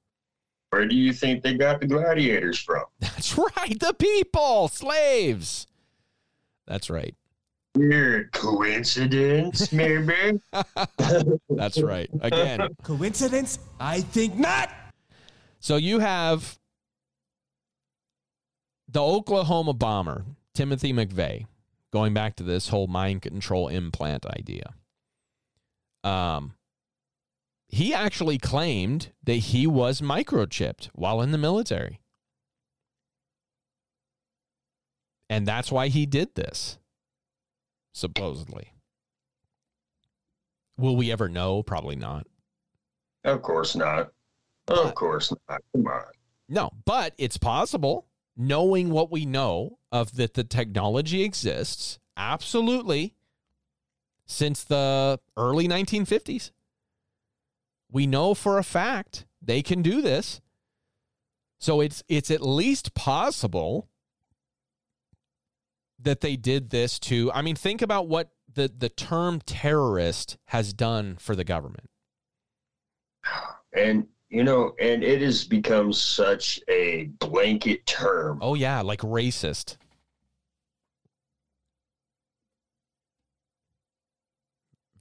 Where 0.70 0.86
do 0.86 0.96
you 0.96 1.12
think 1.12 1.42
they 1.42 1.54
got 1.54 1.80
the 1.80 1.86
gladiators 1.86 2.58
from? 2.58 2.84
That's 3.00 3.38
right. 3.38 3.78
The 3.78 3.94
people, 3.94 4.68
slaves. 4.68 5.66
That's 6.66 6.90
right. 6.90 7.14
Weird 7.76 8.32
coincidence, 8.32 9.72
maybe? 9.72 10.40
That's 11.48 11.80
right. 11.80 12.10
Again. 12.20 12.68
Coincidence? 12.82 13.60
I 13.78 14.00
think 14.00 14.36
not. 14.36 14.70
So 15.60 15.76
you 15.76 16.00
have 16.00 16.58
the 18.88 19.02
Oklahoma 19.02 19.74
bomber, 19.74 20.24
Timothy 20.54 20.92
McVeigh, 20.92 21.46
going 21.92 22.14
back 22.14 22.36
to 22.36 22.42
this 22.42 22.68
whole 22.68 22.86
mind 22.86 23.22
control 23.22 23.68
implant 23.68 24.26
idea. 24.26 24.74
Um, 26.04 26.54
he 27.68 27.94
actually 27.94 28.38
claimed 28.38 29.12
that 29.24 29.34
he 29.34 29.66
was 29.66 30.00
microchipped 30.00 30.88
while 30.94 31.20
in 31.20 31.30
the 31.30 31.38
military. 31.38 32.00
And 35.28 35.46
that's 35.46 35.70
why 35.70 35.88
he 35.88 36.06
did 36.06 36.34
this, 36.34 36.78
supposedly. 37.92 38.72
Will 40.76 40.96
we 40.96 41.12
ever 41.12 41.28
know? 41.28 41.62
Probably 41.62 41.94
not. 41.94 42.26
Of 43.24 43.42
course 43.42 43.76
not. 43.76 44.10
Of 44.66 44.94
course 44.94 45.32
not. 45.48 45.60
Come 45.72 45.86
on. 45.86 46.02
No, 46.48 46.70
but 46.84 47.14
it's 47.18 47.36
possible 47.36 48.06
knowing 48.36 48.90
what 48.90 49.10
we 49.10 49.26
know 49.26 49.78
of 49.92 50.16
that 50.16 50.34
the 50.34 50.44
technology 50.44 51.22
exists 51.22 51.98
absolutely 52.16 53.14
since 54.26 54.64
the 54.64 55.18
early 55.36 55.66
1950s 55.66 56.50
we 57.90 58.06
know 58.06 58.34
for 58.34 58.58
a 58.58 58.64
fact 58.64 59.26
they 59.42 59.62
can 59.62 59.82
do 59.82 60.00
this. 60.02 60.40
So 61.58 61.80
it's 61.80 62.02
it's 62.08 62.30
at 62.30 62.40
least 62.40 62.94
possible 62.94 63.88
that 65.98 66.20
they 66.20 66.36
did 66.36 66.70
this 66.70 66.98
to 67.00 67.30
I 67.32 67.42
mean 67.42 67.56
think 67.56 67.82
about 67.82 68.08
what 68.08 68.30
the 68.52 68.72
the 68.74 68.88
term 68.88 69.40
terrorist 69.44 70.38
has 70.46 70.72
done 70.72 71.16
for 71.18 71.36
the 71.36 71.44
government. 71.44 71.90
And 73.72 74.06
you 74.30 74.44
know, 74.44 74.74
and 74.80 75.02
it 75.02 75.20
has 75.20 75.44
become 75.44 75.92
such 75.92 76.60
a 76.68 77.10
blanket 77.18 77.84
term. 77.84 78.38
oh 78.40 78.54
yeah 78.54 78.80
like 78.80 79.00
racist 79.00 79.76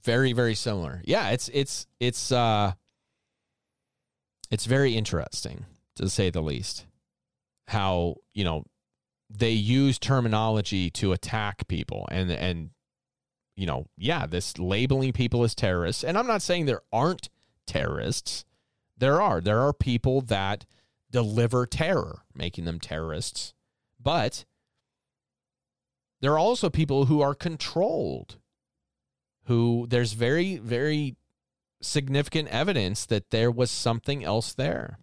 very 0.02 0.32
very 0.32 0.54
similar 0.54 1.02
yeah 1.04 1.28
it's 1.30 1.50
it's 1.52 1.86
it's 2.00 2.32
uh 2.32 2.72
it's 4.50 4.64
very 4.64 4.94
interesting 4.96 5.66
to 5.94 6.08
say 6.08 6.30
the 6.30 6.40
least 6.40 6.86
how 7.68 8.16
you 8.32 8.42
know 8.42 8.64
they 9.28 9.50
use 9.50 9.98
terminology 9.98 10.90
to 10.90 11.12
attack 11.12 11.68
people 11.68 12.08
and 12.10 12.30
and 12.30 12.70
you 13.56 13.66
know 13.66 13.86
yeah 13.98 14.26
this 14.26 14.58
labeling 14.58 15.12
people 15.12 15.44
as 15.44 15.54
terrorists 15.54 16.02
and 16.02 16.16
i'm 16.16 16.26
not 16.26 16.40
saying 16.42 16.64
there 16.64 16.80
aren't 16.92 17.28
terrorists 17.66 18.44
there 19.00 19.20
are 19.20 19.40
there 19.40 19.60
are 19.60 19.72
people 19.72 20.20
that 20.20 20.64
deliver 21.10 21.66
terror 21.66 22.20
making 22.34 22.64
them 22.64 22.78
terrorists 22.78 23.52
but 24.00 24.44
there 26.20 26.32
are 26.32 26.38
also 26.38 26.70
people 26.70 27.06
who 27.06 27.20
are 27.20 27.34
controlled 27.34 28.36
who 29.50 29.84
there's 29.90 30.12
very, 30.12 30.58
very 30.58 31.16
significant 31.82 32.46
evidence 32.50 33.04
that 33.06 33.30
there 33.30 33.50
was 33.50 33.68
something 33.68 34.22
else 34.24 34.52
there. 34.52 35.00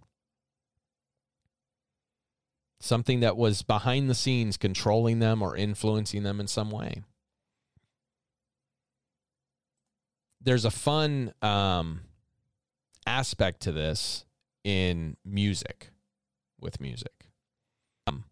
Something 2.80 3.20
that 3.20 3.36
was 3.36 3.64
behind 3.64 4.10
the 4.10 4.16
scenes 4.16 4.56
controlling 4.56 5.20
them 5.20 5.42
or 5.42 5.58
influencing 5.58 6.24
them 6.24 6.40
in 6.40 6.48
some 6.48 6.72
way. 6.72 7.04
There's 10.40 10.64
a 10.64 10.72
fun 10.72 11.34
um, 11.42 12.02
aspect 13.08 13.62
to 13.62 13.72
this 13.72 14.26
in 14.64 15.18
music, 15.26 15.90
with 16.60 16.82
music. 16.82 17.14
Um, 18.06 18.26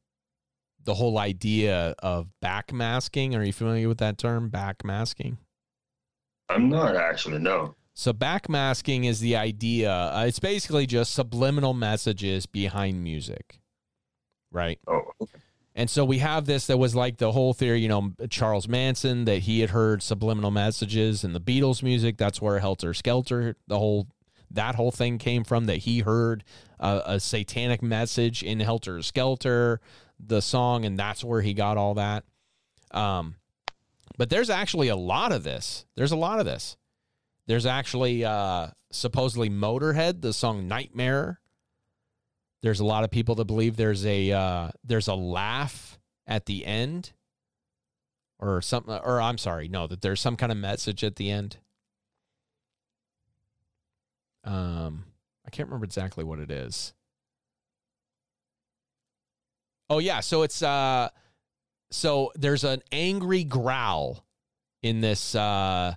the 0.84 0.96
whole 0.96 1.18
idea 1.18 1.96
of 2.00 2.28
backmasking. 2.44 3.36
Are 3.36 3.44
you 3.44 3.54
familiar 3.54 3.88
with 3.88 4.00
that 4.00 4.18
term, 4.18 4.52
backmasking? 4.52 5.38
I'm 6.50 6.70
not 6.70 6.96
actually, 6.96 7.40
no. 7.40 7.76
So 7.94 8.12
backmasking 8.12 9.06
is 9.06 9.22
the 9.22 9.38
idea. 9.38 9.92
Uh, 9.92 10.26
it's 10.28 10.40
basically 10.40 10.86
just 10.86 11.14
subliminal 11.14 11.74
messages 11.74 12.46
behind 12.46 13.02
music, 13.02 13.62
right? 14.52 14.78
Oh, 14.86 15.12
And 15.74 15.90
so 15.90 16.04
we 16.04 16.20
have 16.20 16.46
this 16.46 16.68
that 16.68 16.78
was 16.78 16.94
like 16.94 17.18
the 17.18 17.32
whole 17.32 17.54
theory, 17.54 17.80
you 17.80 17.88
know, 17.88 18.12
Charles 18.30 18.68
Manson 18.68 19.26
that 19.26 19.40
he 19.40 19.62
had 19.62 19.70
heard 19.70 20.04
subliminal 20.04 20.52
messages 20.52 21.24
in 21.24 21.32
the 21.32 21.40
Beatles 21.40 21.82
music. 21.82 22.18
That's 22.18 22.42
where 22.42 22.60
Helter 22.60 22.94
Skelter, 22.94 23.56
the 23.68 23.80
whole 23.80 24.08
that 24.52 24.76
whole 24.76 24.92
thing 24.92 25.18
came 25.18 25.44
from. 25.44 25.66
That 25.66 25.78
he 25.78 26.00
heard 26.00 26.44
uh, 26.80 27.02
a 27.06 27.20
satanic 27.20 27.82
message 27.82 28.44
in 28.44 28.60
Helter 28.60 29.02
Skelter, 29.02 29.82
the 30.20 30.42
song, 30.42 30.86
and 30.86 30.98
that's 30.98 31.24
where 31.24 31.42
he 31.42 31.54
got 31.54 31.78
all 31.78 31.96
that. 31.96 32.24
Um, 32.92 33.36
but 34.18 34.30
there's 34.30 34.50
actually 34.50 34.88
a 34.88 34.96
lot 34.96 35.32
of 35.32 35.44
this. 35.44 35.86
There's 35.96 36.12
a 36.12 36.18
lot 36.18 36.40
of 36.40 36.46
this. 36.46 36.78
There's 37.48 37.66
actually 37.66 38.26
uh, 38.26 38.70
supposedly 38.92 39.50
Motorhead, 39.50 40.22
the 40.22 40.34
song 40.34 40.68
Nightmare. 40.68 41.40
There's 42.62 42.80
a 42.80 42.86
lot 42.86 43.04
of 43.04 43.12
people 43.12 43.36
that 43.36 43.46
believe 43.46 43.76
there's 43.78 44.06
a 44.06 44.32
uh, 44.32 44.70
there's 44.84 45.08
a 45.08 45.16
laugh 45.16 46.00
at 46.26 46.46
the 46.48 46.66
end, 46.66 47.14
or 48.40 48.62
something. 48.62 48.94
Or 48.94 49.22
I'm 49.22 49.38
sorry, 49.38 49.68
no, 49.68 49.88
that 49.88 50.02
there's 50.02 50.22
some 50.22 50.36
kind 50.36 50.52
of 50.52 50.58
message 50.58 51.04
at 51.04 51.18
the 51.18 51.30
end. 51.30 51.58
Um, 54.46 55.06
I 55.46 55.50
can't 55.50 55.68
remember 55.68 55.86
exactly 55.86 56.24
what 56.24 56.40
it 56.40 56.52
is. 56.52 56.94
Oh 59.90 60.00
yeah, 60.00 60.20
so 60.20 60.44
it's 60.44 60.64
uh 60.64 61.10
so 61.92 62.32
there's 62.36 62.64
an 62.64 62.82
angry 62.92 63.44
growl 63.44 64.26
in 64.82 65.02
this 65.02 65.36
uh 65.36 65.96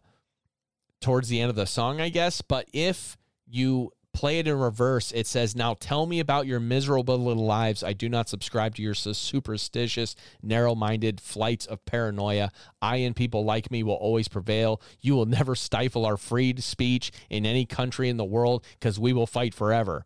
towards 1.01 1.28
the 1.28 1.40
end 1.40 1.51
of 1.51 1.57
the 1.57 1.66
song, 1.66 2.01
I 2.01 2.09
guess, 2.09 2.42
but 2.42 2.66
if 2.72 3.16
you 3.46 3.92
play 4.13 4.39
it 4.39 4.49
in 4.49 4.59
reverse, 4.59 5.13
it 5.13 5.27
says, 5.27 5.55
Now 5.55 5.75
tell 5.75 6.07
me 6.07 6.21
about 6.21 6.47
your 6.47 6.61
miserable 6.61 7.19
little 7.19 7.47
lives. 7.47 7.83
I 7.83 7.93
do 7.93 8.09
not 8.09 8.29
subscribe 8.29 8.75
to 8.77 8.83
your 8.83 8.95
superstitious, 8.95 10.17
narrow 10.43 10.75
minded 10.75 11.21
flights 11.21 11.67
of 11.67 11.85
paranoia. 11.85 12.51
I 12.83 12.97
and 12.97 13.15
people 13.15 13.45
like 13.45 13.71
me 13.71 13.83
will 13.83 13.95
always 13.95 14.29
prevail. 14.29 14.81
You 15.01 15.15
will 15.15 15.27
never 15.27 15.55
stifle 15.55 16.05
our 16.05 16.17
free 16.17 16.55
speech 16.61 17.13
in 17.31 17.47
any 17.47 17.65
country 17.65 18.09
in 18.09 18.17
the 18.17 18.25
world 18.25 18.65
because 18.79 18.99
we 18.99 19.13
will 19.13 19.27
fight 19.27 19.55
forever. 19.55 20.05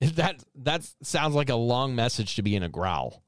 That 0.00 0.44
that 0.54 0.88
sounds 1.02 1.34
like 1.34 1.50
a 1.50 1.56
long 1.56 1.96
message 1.96 2.36
to 2.36 2.42
be 2.42 2.54
in 2.54 2.62
a 2.62 2.68
growl. 2.68 3.24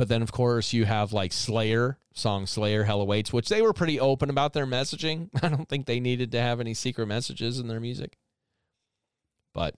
But 0.00 0.08
then, 0.08 0.22
of 0.22 0.32
course, 0.32 0.72
you 0.72 0.86
have 0.86 1.12
like 1.12 1.30
Slayer, 1.30 1.98
song 2.14 2.46
Slayer, 2.46 2.84
Hell 2.84 3.02
Awaits, 3.02 3.34
which 3.34 3.50
they 3.50 3.60
were 3.60 3.74
pretty 3.74 4.00
open 4.00 4.30
about 4.30 4.54
their 4.54 4.64
messaging. 4.64 5.28
I 5.42 5.50
don't 5.50 5.68
think 5.68 5.84
they 5.84 6.00
needed 6.00 6.32
to 6.32 6.40
have 6.40 6.58
any 6.58 6.72
secret 6.72 7.04
messages 7.04 7.58
in 7.58 7.68
their 7.68 7.80
music. 7.80 8.16
But, 9.52 9.74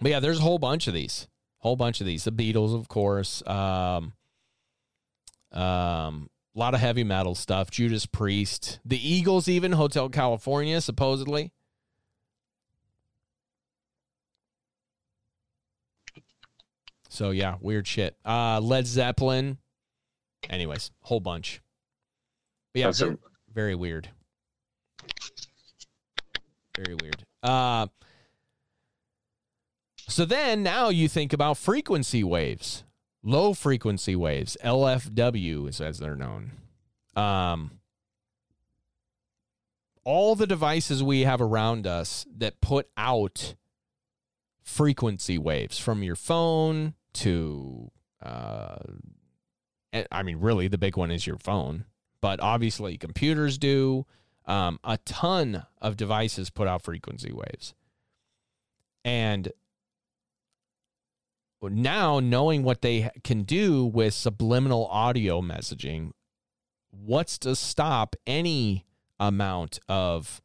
but 0.00 0.12
yeah, 0.12 0.20
there's 0.20 0.38
a 0.38 0.42
whole 0.42 0.60
bunch 0.60 0.86
of 0.86 0.94
these. 0.94 1.26
Whole 1.58 1.74
bunch 1.74 2.00
of 2.00 2.06
these. 2.06 2.22
The 2.22 2.30
Beatles, 2.30 2.72
of 2.72 2.86
course. 2.86 3.42
Um, 3.44 4.12
um, 5.50 6.30
a 6.54 6.58
lot 6.60 6.74
of 6.74 6.80
heavy 6.80 7.02
metal 7.02 7.34
stuff. 7.34 7.68
Judas 7.68 8.06
Priest. 8.06 8.78
The 8.84 9.10
Eagles, 9.10 9.48
even. 9.48 9.72
Hotel 9.72 10.08
California, 10.08 10.80
supposedly. 10.80 11.50
So 17.12 17.30
yeah, 17.30 17.56
weird 17.60 17.86
shit. 17.86 18.16
Uh, 18.24 18.58
Led 18.58 18.86
Zeppelin. 18.86 19.58
Anyways, 20.48 20.90
whole 21.02 21.20
bunch. 21.20 21.60
But 22.72 22.80
yeah, 22.80 22.90
very, 22.90 23.18
very 23.52 23.74
weird. 23.74 24.08
Very 26.74 26.96
weird. 27.02 27.22
Uh, 27.42 27.88
so 30.08 30.24
then 30.24 30.62
now 30.62 30.88
you 30.88 31.06
think 31.06 31.34
about 31.34 31.58
frequency 31.58 32.24
waves, 32.24 32.82
low 33.22 33.52
frequency 33.52 34.16
waves, 34.16 34.56
LFWs 34.64 35.82
as 35.82 35.98
they're 35.98 36.16
known. 36.16 36.52
Um, 37.14 37.72
all 40.02 40.34
the 40.34 40.46
devices 40.46 41.02
we 41.02 41.24
have 41.24 41.42
around 41.42 41.86
us 41.86 42.24
that 42.38 42.62
put 42.62 42.88
out 42.96 43.54
frequency 44.62 45.36
waves 45.36 45.78
from 45.78 46.02
your 46.02 46.16
phone 46.16 46.94
to, 47.14 47.90
uh, 48.22 48.76
I 50.10 50.22
mean, 50.22 50.38
really, 50.40 50.68
the 50.68 50.78
big 50.78 50.96
one 50.96 51.10
is 51.10 51.26
your 51.26 51.38
phone, 51.38 51.84
but 52.20 52.40
obviously 52.40 52.96
computers 52.96 53.58
do. 53.58 54.06
Um, 54.44 54.80
a 54.82 54.98
ton 54.98 55.66
of 55.80 55.96
devices 55.96 56.50
put 56.50 56.66
out 56.66 56.82
frequency 56.82 57.32
waves. 57.32 57.74
And 59.04 59.52
now, 61.62 62.18
knowing 62.18 62.64
what 62.64 62.82
they 62.82 63.10
can 63.22 63.44
do 63.44 63.84
with 63.84 64.14
subliminal 64.14 64.86
audio 64.86 65.40
messaging, 65.40 66.10
what's 66.90 67.38
to 67.38 67.54
stop 67.54 68.16
any 68.26 68.84
amount 69.20 69.78
of 69.88 70.42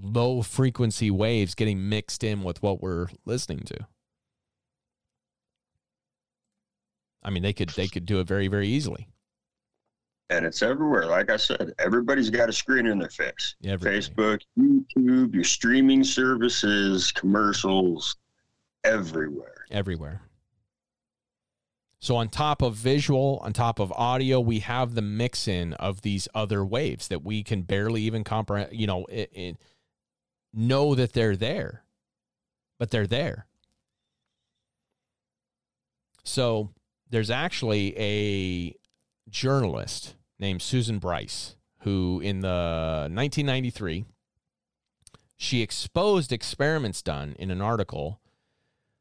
low 0.00 0.42
frequency 0.42 1.10
waves 1.10 1.54
getting 1.54 1.88
mixed 1.88 2.24
in 2.24 2.42
with 2.42 2.62
what 2.62 2.82
we're 2.82 3.08
listening 3.24 3.60
to? 3.60 3.86
I 7.22 7.30
mean, 7.30 7.42
they 7.42 7.52
could 7.52 7.70
they 7.70 7.88
could 7.88 8.06
do 8.06 8.20
it 8.20 8.26
very 8.26 8.48
very 8.48 8.68
easily. 8.68 9.08
and 10.30 10.46
it's 10.46 10.62
everywhere. 10.62 11.06
Like 11.06 11.30
I 11.30 11.36
said, 11.36 11.74
everybody's 11.78 12.30
got 12.30 12.48
a 12.48 12.52
screen 12.52 12.86
in 12.86 12.98
their 12.98 13.08
face. 13.10 13.56
Facebook, 13.62 14.40
YouTube, 14.58 15.34
your 15.34 15.44
streaming 15.44 16.04
services, 16.04 17.10
commercials, 17.12 18.16
everywhere. 18.84 19.66
everywhere. 19.70 20.22
So 22.02 22.16
on 22.16 22.30
top 22.30 22.62
of 22.62 22.76
visual, 22.76 23.40
on 23.42 23.52
top 23.52 23.78
of 23.78 23.92
audio, 23.92 24.40
we 24.40 24.60
have 24.60 24.94
the 24.94 25.02
mix 25.02 25.46
in 25.46 25.74
of 25.74 26.00
these 26.00 26.28
other 26.34 26.64
waves 26.64 27.08
that 27.08 27.22
we 27.22 27.42
can 27.42 27.62
barely 27.62 28.02
even 28.02 28.24
comprehend. 28.24 28.72
You 28.72 28.86
know, 28.86 29.04
it, 29.06 29.30
it, 29.34 29.56
know 30.54 30.94
that 30.94 31.12
they're 31.12 31.36
there, 31.36 31.84
but 32.78 32.90
they're 32.90 33.06
there. 33.06 33.46
So 36.24 36.70
there's 37.10 37.30
actually 37.30 37.94
a 37.98 38.74
journalist 39.28 40.14
named 40.38 40.62
Susan 40.62 40.98
Bryce 40.98 41.56
who, 41.80 42.20
in 42.20 42.40
the 42.40 43.08
1993, 43.10 44.04
she 45.36 45.62
exposed 45.62 46.32
experiments 46.32 47.02
done 47.02 47.34
in 47.38 47.50
an 47.50 47.60
article 47.60 48.20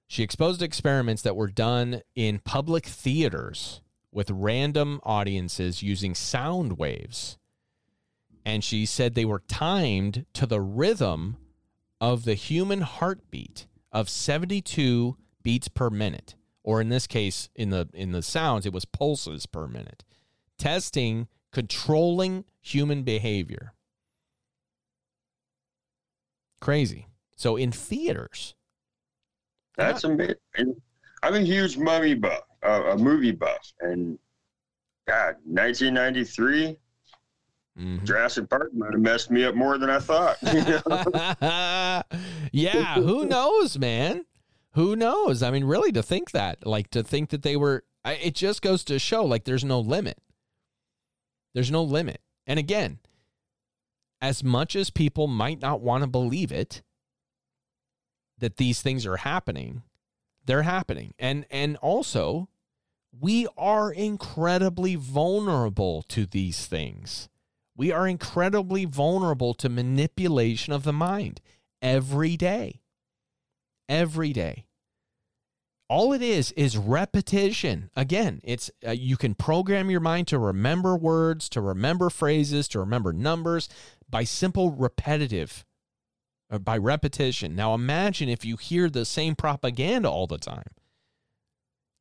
she 0.10 0.24
exposed 0.24 0.64
experiments 0.64 1.22
that 1.22 1.36
were 1.36 1.48
done 1.48 2.02
in 2.16 2.40
public 2.40 2.88
theaters 2.88 3.80
with 4.12 4.32
random 4.32 5.00
audiences 5.04 5.84
using 5.84 6.16
sound 6.16 6.80
waves. 6.80 7.38
And 8.44 8.64
she 8.64 8.88
said 8.88 9.14
they 9.14 9.24
were 9.24 9.44
timed 9.48 10.26
to 10.34 10.48
the 10.48 10.62
rhythm 10.62 11.38
of 12.02 12.26
the 12.26 12.34
human 12.34 12.82
heartbeat 12.82 13.68
of 13.92 14.10
72 14.10 15.16
beats 15.44 15.68
per 15.68 15.92
minute. 15.92 16.34
Or 16.64 16.82
in 16.82 16.90
this 16.90 17.08
case, 17.08 17.50
in 17.56 17.70
the 17.70 17.88
in 17.94 18.12
the 18.12 18.22
sounds, 18.22 18.66
it 18.66 18.74
was 18.74 18.86
pulses 18.86 19.46
per 19.46 19.68
minute. 19.68 20.04
Testing 20.58 21.28
controlling 21.52 22.46
human 22.62 23.04
behavior. 23.04 23.74
Crazy. 26.62 27.08
So 27.36 27.56
in 27.56 27.72
theaters, 27.72 28.54
That's 29.78 30.04
amazing. 30.04 30.36
I'm 31.24 31.34
a 31.36 31.40
huge 31.40 31.78
mummy 31.78 32.14
buff, 32.16 32.42
uh, 32.64 32.84
a 32.92 32.98
movie 32.98 33.32
buff, 33.32 33.72
and 33.80 34.20
God, 35.08 35.36
1993, 35.46 36.78
Mhm. 37.78 38.04
Jurassic 38.04 38.50
Park 38.50 38.74
might 38.74 38.92
have 38.92 39.00
messed 39.02 39.32
me 39.32 39.46
up 39.46 39.56
more 39.56 39.78
than 39.78 39.90
I 39.90 40.00
thought. 40.00 40.38
Yeah, 42.52 42.96
who 42.96 43.26
knows, 43.26 43.78
man? 43.78 44.26
Who 44.74 44.96
knows? 44.96 45.42
I 45.42 45.52
mean, 45.52 45.66
really, 45.66 45.92
to 45.92 46.04
think 46.04 46.32
that, 46.32 46.66
like, 46.66 46.90
to 46.92 47.04
think 47.04 47.30
that 47.30 47.42
they 47.44 47.56
were, 47.56 47.84
I, 48.06 48.14
it 48.14 48.36
just 48.36 48.62
goes 48.62 48.84
to 48.86 49.00
show, 49.00 49.26
like, 49.26 49.46
there's 49.46 49.66
no 49.66 49.80
limit. 49.80 50.20
There's 51.54 51.72
no 51.72 51.84
limit. 51.84 52.22
And 52.46 52.60
again, 52.60 53.00
as 54.22 54.44
much 54.44 54.76
as 54.76 54.90
people 54.90 55.28
might 55.28 55.62
not 55.62 55.82
want 55.82 56.04
to 56.04 56.08
believe 56.08 56.52
it, 56.52 56.84
that 58.38 58.58
these 58.58 58.82
things 58.82 59.06
are 59.06 59.18
happening, 59.18 59.84
they're 60.46 60.64
happening. 60.64 61.14
And 61.20 61.46
and 61.50 61.78
also, 61.78 62.50
we 63.12 63.48
are 63.58 63.92
incredibly 63.92 64.96
vulnerable 64.96 66.04
to 66.04 66.26
these 66.26 66.66
things. 66.66 67.30
We 67.76 67.92
are 67.92 68.08
incredibly 68.08 68.86
vulnerable 68.86 69.54
to 69.56 69.70
manipulation 69.70 70.74
of 70.74 70.84
the 70.84 70.94
mind 70.94 71.42
every 71.82 72.36
day. 72.38 72.82
Every 73.90 74.32
day. 74.32 74.68
All 75.90 76.14
it 76.14 76.22
is 76.22 76.52
is 76.52 76.78
repetition. 76.78 77.90
Again, 77.96 78.40
it's 78.44 78.70
uh, 78.88 78.92
you 78.92 79.18
can 79.18 79.34
program 79.34 79.90
your 79.90 80.00
mind 80.00 80.28
to 80.28 80.38
remember 80.38 80.96
words, 80.96 81.50
to 81.50 81.62
remember 81.62 82.12
phrases, 82.12 82.68
to 82.70 82.80
remember 82.80 83.12
numbers 83.12 83.68
by 84.08 84.24
simple 84.24 84.72
repetitive 84.72 85.66
or 86.52 86.60
by 86.60 86.78
repetition. 86.78 87.56
Now 87.56 87.74
imagine 87.74 88.30
if 88.30 88.46
you 88.46 88.56
hear 88.58 88.88
the 88.88 89.04
same 89.04 89.36
propaganda 89.36 90.10
all 90.10 90.28
the 90.28 90.38
time. 90.38 90.72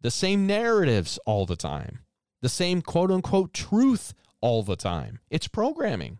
The 0.02 0.10
same 0.10 0.46
narratives 0.46 1.18
all 1.24 1.46
the 1.46 1.56
time. 1.56 2.00
The 2.42 2.50
same 2.50 2.82
quote 2.82 3.10
unquote 3.10 3.54
truth 3.54 4.12
all 4.42 4.62
the 4.62 4.76
time. 4.76 5.20
It's 5.30 5.48
programming. 5.48 6.18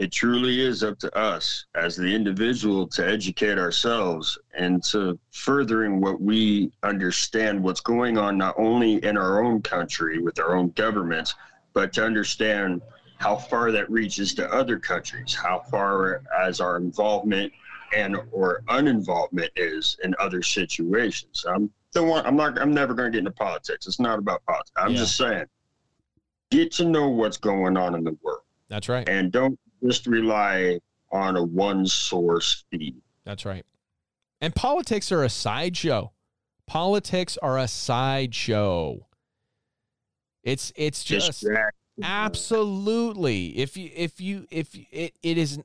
It 0.00 0.10
truly 0.10 0.62
is 0.62 0.82
up 0.82 0.98
to 0.98 1.14
us 1.16 1.66
as 1.74 1.94
the 1.94 2.06
individual 2.06 2.86
to 2.86 3.06
educate 3.06 3.58
ourselves 3.58 4.38
and 4.56 4.82
to 4.82 5.18
furthering 5.30 6.00
what 6.00 6.18
we 6.22 6.72
understand 6.82 7.62
what's 7.62 7.82
going 7.82 8.16
on 8.16 8.38
not 8.38 8.54
only 8.58 8.94
in 9.04 9.18
our 9.18 9.44
own 9.44 9.60
country 9.60 10.18
with 10.18 10.38
our 10.40 10.56
own 10.56 10.70
governments 10.70 11.34
but 11.74 11.92
to 11.92 12.02
understand 12.04 12.80
how 13.18 13.36
far 13.36 13.70
that 13.70 13.88
reaches 13.90 14.32
to 14.32 14.50
other 14.52 14.78
countries 14.78 15.34
how 15.34 15.58
far 15.70 16.22
as 16.40 16.60
our 16.62 16.76
involvement 16.78 17.52
and 17.94 18.16
or 18.32 18.62
uninvolvement 18.68 19.50
is 19.56 19.98
in 20.02 20.14
other 20.18 20.40
situations 20.42 21.44
i'm 21.46 21.70
don't 21.92 22.08
want 22.08 22.26
i'm 22.26 22.36
not 22.36 22.58
i'm 22.58 22.72
never 22.72 22.94
going 22.94 23.12
to 23.12 23.16
get 23.16 23.18
into 23.18 23.30
politics 23.32 23.86
it's 23.86 24.00
not 24.00 24.18
about 24.18 24.42
politics 24.46 24.72
i'm 24.76 24.92
Yeah. 24.92 24.96
just 24.98 25.16
saying 25.16 25.44
get 26.50 26.72
to 26.72 26.86
know 26.86 27.08
what's 27.10 27.36
going 27.36 27.76
on 27.76 27.94
in 27.94 28.02
the 28.02 28.16
world 28.22 28.40
That's 28.68 28.88
right. 28.88 29.06
and 29.06 29.30
don't 29.30 29.58
just 29.84 30.06
rely 30.06 30.78
on 31.12 31.36
a 31.36 31.42
one 31.42 31.86
source 31.86 32.64
feed. 32.70 32.96
That's 33.24 33.44
right. 33.44 33.64
And 34.40 34.54
politics 34.54 35.12
are 35.12 35.22
a 35.22 35.28
sideshow. 35.28 36.12
Politics 36.66 37.36
are 37.42 37.58
a 37.58 37.68
sideshow. 37.68 39.06
It's 40.42 40.72
it's 40.76 41.04
just 41.04 41.44
absolutely 42.02 43.58
if 43.58 43.76
you 43.76 43.90
if 43.94 44.20
you 44.20 44.46
if 44.50 44.74
you, 44.74 44.86
it 44.90 45.14
it 45.22 45.36
is 45.36 45.58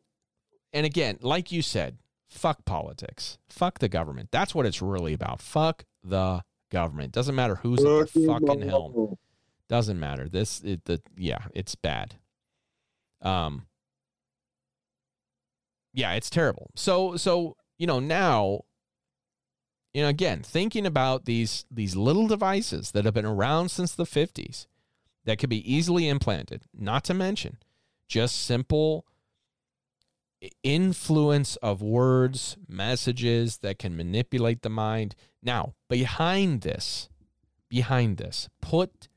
and 0.74 0.86
again, 0.86 1.18
like 1.22 1.52
you 1.52 1.62
said, 1.62 1.98
fuck 2.28 2.66
politics. 2.66 3.38
Fuck 3.48 3.80
the 3.80 3.88
government. 3.88 4.30
That's 4.32 4.54
what 4.54 4.66
it's 4.66 4.82
really 4.82 5.14
about. 5.14 5.42
Fuck 5.42 5.86
the 6.04 6.44
government. 6.70 7.14
Doesn't 7.14 7.36
matter 7.36 7.56
who's 7.56 7.80
at 7.80 8.12
the 8.14 8.28
fucking 8.28 8.68
helm. 8.68 9.16
Doesn't 9.70 10.00
matter. 10.00 10.28
This 10.28 10.62
it, 10.62 10.84
the 10.86 11.02
yeah, 11.16 11.46
it's 11.54 11.76
bad. 11.76 12.16
Um 13.22 13.68
yeah, 15.96 16.14
it's 16.14 16.30
terrible. 16.30 16.70
So 16.76 17.18
so 17.18 17.56
you 17.78 17.88
know 17.88 18.00
now 18.00 18.62
you 19.94 20.04
know 20.04 20.10
again 20.10 20.42
thinking 20.44 20.86
about 20.86 21.26
these 21.26 21.66
these 21.72 21.96
little 21.96 22.28
devices 22.28 22.92
that 22.92 23.06
have 23.06 23.14
been 23.14 23.26
around 23.26 23.70
since 23.70 23.94
the 23.94 24.04
50s 24.04 24.68
that 25.24 25.40
could 25.40 25.50
be 25.50 25.74
easily 25.74 26.08
implanted, 26.08 26.64
not 26.78 27.04
to 27.06 27.14
mention 27.14 27.58
just 28.08 28.46
simple 28.46 29.06
influence 30.64 31.56
of 31.58 31.82
words, 31.82 32.58
messages 32.68 33.58
that 33.60 33.80
can 33.80 33.98
manipulate 33.98 34.62
the 34.62 34.70
mind. 34.70 35.16
Now, 35.42 35.74
behind 35.90 36.62
this, 36.62 37.10
behind 37.70 38.18
this, 38.18 38.50
put 38.62 39.08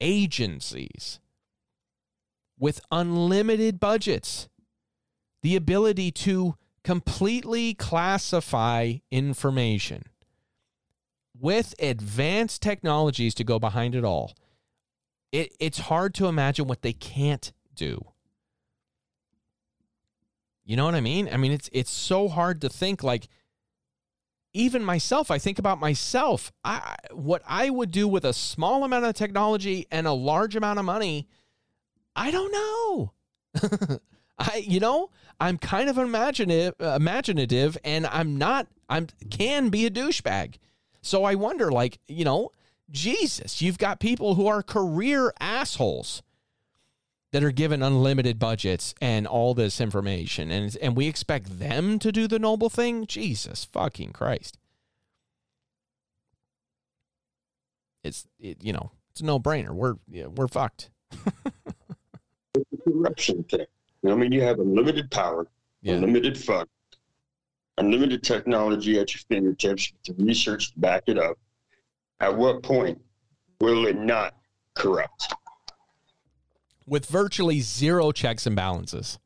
agencies 0.00 1.20
with 2.58 2.80
unlimited 2.90 3.78
budgets, 3.78 4.48
the 5.48 5.56
ability 5.56 6.10
to 6.10 6.54
completely 6.84 7.72
classify 7.72 8.92
information 9.10 10.04
with 11.40 11.74
advanced 11.78 12.60
technologies 12.60 13.32
to 13.32 13.44
go 13.44 13.58
behind 13.58 13.94
it 13.94 14.04
all, 14.04 14.34
it, 15.32 15.56
it's 15.58 15.78
hard 15.78 16.12
to 16.12 16.26
imagine 16.26 16.66
what 16.66 16.82
they 16.82 16.92
can't 16.92 17.50
do. 17.74 18.04
You 20.66 20.76
know 20.76 20.84
what 20.84 20.94
I 20.94 21.00
mean? 21.00 21.30
I 21.32 21.38
mean, 21.38 21.52
it's 21.52 21.70
it's 21.72 21.90
so 21.90 22.28
hard 22.28 22.60
to 22.60 22.68
think 22.68 23.02
like 23.02 23.26
even 24.52 24.84
myself, 24.84 25.30
I 25.30 25.38
think 25.38 25.58
about 25.58 25.80
myself. 25.80 26.52
I 26.62 26.94
what 27.12 27.40
I 27.46 27.70
would 27.70 27.90
do 27.90 28.06
with 28.06 28.26
a 28.26 28.34
small 28.34 28.84
amount 28.84 29.06
of 29.06 29.14
technology 29.14 29.86
and 29.90 30.06
a 30.06 30.12
large 30.12 30.56
amount 30.56 30.78
of 30.78 30.84
money, 30.84 31.26
I 32.14 32.30
don't 32.30 32.52
know. 32.52 33.98
I 34.38 34.56
you 34.56 34.78
know, 34.78 35.10
I'm 35.40 35.58
kind 35.58 35.88
of 35.88 35.98
imaginative 35.98 36.74
uh, 36.80 36.96
imaginative 36.96 37.78
and 37.84 38.06
I'm 38.06 38.36
not 38.36 38.66
I'm 38.88 39.08
can 39.30 39.68
be 39.68 39.86
a 39.86 39.90
douchebag. 39.90 40.56
So 41.02 41.24
I 41.24 41.34
wonder 41.34 41.70
like, 41.70 41.98
you 42.08 42.24
know, 42.24 42.50
Jesus, 42.90 43.62
you've 43.62 43.78
got 43.78 44.00
people 44.00 44.34
who 44.34 44.46
are 44.46 44.62
career 44.62 45.32
assholes 45.40 46.22
that 47.32 47.44
are 47.44 47.50
given 47.50 47.82
unlimited 47.82 48.38
budgets 48.38 48.94
and 49.00 49.26
all 49.26 49.54
this 49.54 49.80
information 49.80 50.50
and 50.50 50.76
and 50.80 50.96
we 50.96 51.06
expect 51.06 51.58
them 51.58 51.98
to 51.98 52.10
do 52.10 52.26
the 52.26 52.38
noble 52.38 52.70
thing 52.70 53.06
jesus 53.06 53.64
fucking 53.66 54.12
christ 54.12 54.58
it's 58.02 58.26
it, 58.38 58.62
you 58.62 58.72
know 58.72 58.90
it's 59.10 59.20
a 59.20 59.24
no-brainer 59.24 59.70
we're 59.70 59.96
yeah, 60.10 60.26
we're 60.26 60.48
fucked 60.48 60.90
corruption 62.84 63.44
thing. 63.44 63.66
You 64.02 64.10
know, 64.10 64.14
I 64.14 64.18
mean, 64.18 64.32
you 64.32 64.42
have 64.42 64.58
unlimited 64.60 65.10
power, 65.10 65.46
Yeah. 65.82 65.94
unlimited 65.94 66.38
fun, 66.38 66.66
unlimited 67.78 68.22
technology 68.22 68.98
at 68.98 69.12
your 69.14 69.20
fingertips 69.28 69.92
to 70.04 70.14
research 70.18 70.72
to 70.72 70.78
back 70.80 71.04
it 71.06 71.18
up. 71.18 71.36
At 72.20 72.36
what 72.36 72.62
point 72.62 73.00
will 73.60 73.86
it 73.86 73.96
not 73.98 74.34
corrupt? 74.74 75.34
with 76.86 77.04
virtually 77.04 77.60
zero 77.60 78.10
checks 78.12 78.46
and 78.46 78.56
balances 78.56 79.18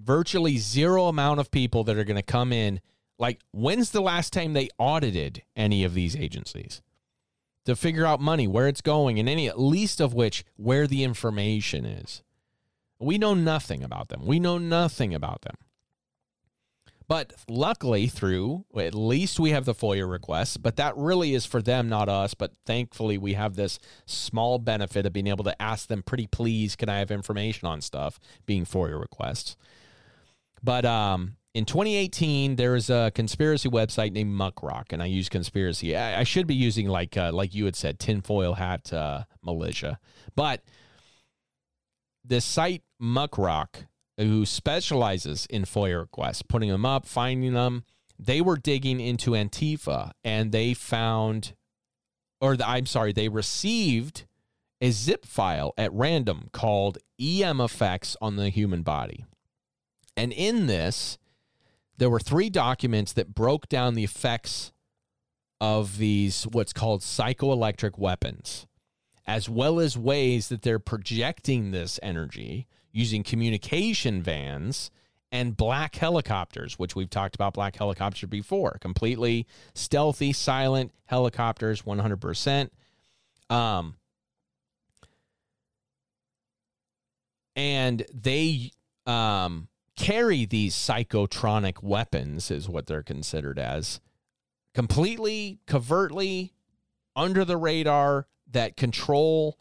virtually 0.00 0.56
zero 0.58 1.06
amount 1.06 1.38
of 1.38 1.48
people 1.52 1.84
that 1.84 1.96
are 1.96 2.02
going 2.02 2.16
to 2.16 2.22
come 2.24 2.52
in 2.52 2.80
like 3.20 3.38
when's 3.52 3.92
the 3.92 4.00
last 4.00 4.32
time 4.32 4.52
they 4.52 4.68
audited 4.76 5.40
any 5.54 5.84
of 5.84 5.94
these 5.94 6.16
agencies 6.16 6.82
to 7.64 7.76
figure 7.76 8.04
out 8.04 8.20
money 8.20 8.48
where 8.48 8.66
it's 8.66 8.80
going 8.80 9.16
and 9.20 9.28
any 9.28 9.46
at 9.48 9.60
least 9.60 10.00
of 10.00 10.12
which 10.12 10.44
where 10.56 10.88
the 10.88 11.04
information 11.04 11.84
is 11.84 12.24
we 12.98 13.18
know 13.18 13.34
nothing 13.34 13.82
about 13.82 14.08
them. 14.08 14.24
We 14.24 14.40
know 14.40 14.58
nothing 14.58 15.14
about 15.14 15.42
them. 15.42 15.56
But 17.08 17.34
luckily 17.48 18.08
through 18.08 18.64
at 18.76 18.92
least 18.92 19.38
we 19.38 19.50
have 19.50 19.64
the 19.64 19.74
FOIA 19.74 20.10
requests 20.10 20.56
but 20.56 20.74
that 20.74 20.96
really 20.96 21.34
is 21.34 21.46
for 21.46 21.62
them 21.62 21.88
not 21.88 22.08
us. 22.08 22.34
But 22.34 22.52
thankfully 22.66 23.16
we 23.16 23.34
have 23.34 23.54
this 23.54 23.78
small 24.06 24.58
benefit 24.58 25.06
of 25.06 25.12
being 25.12 25.28
able 25.28 25.44
to 25.44 25.62
ask 25.62 25.86
them 25.86 26.02
pretty 26.02 26.26
please 26.26 26.74
can 26.74 26.88
I 26.88 26.98
have 26.98 27.12
information 27.12 27.68
on 27.68 27.80
stuff? 27.80 28.18
being 28.44 28.64
FOIA 28.64 28.98
requests. 28.98 29.56
But 30.62 30.84
um, 30.84 31.36
in 31.54 31.64
2018, 31.64 32.56
there 32.56 32.74
is 32.74 32.90
a 32.90 33.12
conspiracy 33.14 33.68
website 33.68 34.12
named 34.12 34.38
Muckrock, 34.38 34.92
and 34.92 35.02
I 35.02 35.06
use 35.06 35.28
conspiracy. 35.28 35.96
I, 35.96 36.20
I 36.20 36.22
should 36.24 36.46
be 36.46 36.54
using 36.54 36.88
like 36.88 37.16
uh, 37.16 37.30
like 37.32 37.54
you 37.54 37.64
had 37.64 37.76
said, 37.76 37.98
tinfoil 37.98 38.54
hat 38.54 38.92
uh, 38.92 39.24
militia. 39.42 39.98
But 40.34 40.62
this 42.26 42.44
site 42.44 42.82
Muckrock, 43.00 43.86
who 44.16 44.46
specializes 44.46 45.46
in 45.46 45.64
FOIA 45.64 46.00
requests, 46.00 46.42
putting 46.42 46.70
them 46.70 46.86
up, 46.86 47.06
finding 47.06 47.52
them, 47.52 47.84
they 48.18 48.40
were 48.40 48.56
digging 48.56 49.00
into 49.00 49.32
Antifa, 49.32 50.12
and 50.24 50.52
they 50.52 50.72
found, 50.72 51.54
or 52.40 52.56
the, 52.56 52.66
I'm 52.66 52.86
sorry, 52.86 53.12
they 53.12 53.28
received 53.28 54.26
a 54.80 54.90
zip 54.90 55.24
file 55.24 55.72
at 55.76 55.92
random 55.92 56.48
called 56.52 56.98
EM 57.20 57.60
effects 57.60 58.16
on 58.20 58.36
the 58.36 58.48
human 58.48 58.82
body. 58.82 59.24
And 60.16 60.32
in 60.32 60.66
this, 60.66 61.18
there 61.98 62.10
were 62.10 62.20
three 62.20 62.50
documents 62.50 63.12
that 63.14 63.34
broke 63.34 63.68
down 63.68 63.94
the 63.94 64.04
effects 64.04 64.72
of 65.60 65.98
these 65.98 66.44
what's 66.44 66.72
called 66.72 67.00
psychoelectric 67.00 67.98
weapons, 67.98 68.66
as 69.26 69.48
well 69.48 69.80
as 69.80 69.98
ways 69.98 70.48
that 70.48 70.62
they're 70.62 70.78
projecting 70.78 71.70
this 71.70 71.98
energy 72.02 72.66
using 72.92 73.22
communication 73.22 74.22
vans 74.22 74.90
and 75.32 75.56
black 75.56 75.96
helicopters, 75.96 76.78
which 76.78 76.94
we've 76.94 77.10
talked 77.10 77.34
about 77.34 77.54
black 77.54 77.76
helicopters 77.76 78.28
before. 78.28 78.78
Completely 78.80 79.46
stealthy, 79.74 80.32
silent 80.32 80.92
helicopters, 81.06 81.82
100%. 81.82 82.70
Um, 83.50 83.96
and 87.56 88.04
they 88.14 88.70
um, 89.06 89.68
carry 89.96 90.44
these 90.44 90.74
psychotronic 90.74 91.82
weapons, 91.82 92.50
is 92.50 92.68
what 92.68 92.86
they're 92.86 93.02
considered 93.02 93.58
as, 93.58 94.00
completely, 94.74 95.58
covertly, 95.66 96.52
under 97.16 97.44
the 97.44 97.56
radar 97.56 98.26
that 98.50 98.76
control, 98.76 99.58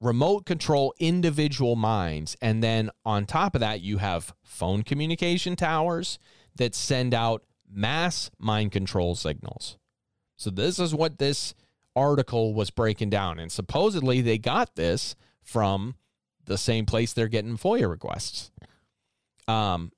remote 0.00 0.46
control 0.46 0.94
individual 0.98 1.76
minds. 1.76 2.36
And 2.40 2.62
then 2.62 2.90
on 3.04 3.26
top 3.26 3.54
of 3.54 3.60
that, 3.60 3.80
you 3.80 3.98
have 3.98 4.34
phone 4.42 4.82
communication 4.82 5.56
towers 5.56 6.18
that 6.56 6.74
send 6.74 7.14
out 7.14 7.42
mass 7.70 8.30
mind 8.38 8.72
control 8.72 9.14
signals. 9.14 9.78
So, 10.36 10.50
this 10.50 10.78
is 10.78 10.94
what 10.94 11.18
this 11.18 11.54
article 11.96 12.52
was 12.52 12.70
breaking 12.70 13.10
down. 13.10 13.38
And 13.38 13.50
supposedly 13.50 14.20
they 14.20 14.36
got 14.36 14.76
this 14.76 15.16
from 15.42 15.96
the 16.44 16.58
same 16.58 16.84
place 16.84 17.12
they're 17.12 17.26
getting 17.26 17.56
FOIA 17.56 17.88
requests. 17.88 18.52
Um, 19.48 19.90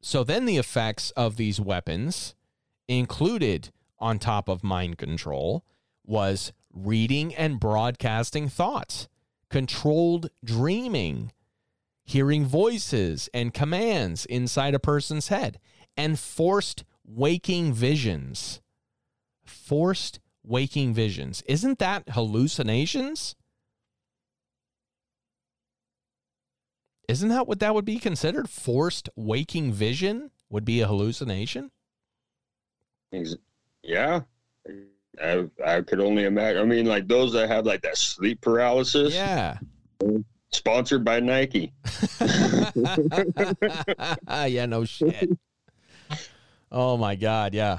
so 0.00 0.24
then 0.24 0.44
the 0.44 0.58
effects 0.58 1.10
of 1.12 1.36
these 1.36 1.60
weapons 1.60 2.34
included 2.88 3.70
on 3.98 4.18
top 4.18 4.48
of 4.48 4.64
mind 4.64 4.98
control 4.98 5.64
was 6.04 6.52
reading 6.72 7.34
and 7.34 7.60
broadcasting 7.60 8.48
thoughts, 8.48 9.08
controlled 9.50 10.30
dreaming, 10.44 11.32
hearing 12.04 12.44
voices 12.44 13.28
and 13.34 13.54
commands 13.54 14.24
inside 14.26 14.74
a 14.74 14.78
person's 14.78 15.28
head, 15.28 15.58
and 15.96 16.18
forced 16.18 16.84
waking 17.04 17.72
visions. 17.72 18.60
Forced 19.44 20.20
waking 20.44 20.94
visions. 20.94 21.42
Isn't 21.46 21.78
that 21.78 22.10
hallucinations? 22.10 23.34
Isn't 27.08 27.30
that 27.30 27.48
what 27.48 27.60
that 27.60 27.74
would 27.74 27.86
be 27.86 27.98
considered? 27.98 28.50
Forced 28.50 29.08
waking 29.16 29.72
vision 29.72 30.30
would 30.50 30.64
be 30.64 30.80
a 30.80 30.86
hallucination? 30.86 31.70
Yeah. 33.82 34.22
I, 35.22 35.44
I 35.64 35.80
could 35.82 36.00
only 36.00 36.24
imagine. 36.24 36.62
I 36.62 36.64
mean, 36.64 36.86
like 36.86 37.08
those 37.08 37.32
that 37.32 37.48
have 37.48 37.66
like 37.66 37.82
that 37.82 37.96
sleep 37.96 38.40
paralysis, 38.40 39.14
Yeah. 39.14 39.58
sponsored 40.50 41.04
by 41.04 41.20
Nike. 41.20 41.72
yeah, 44.30 44.66
no 44.66 44.84
shit. 44.84 45.30
Oh 46.70 46.96
my 46.96 47.14
god, 47.16 47.54
yeah. 47.54 47.78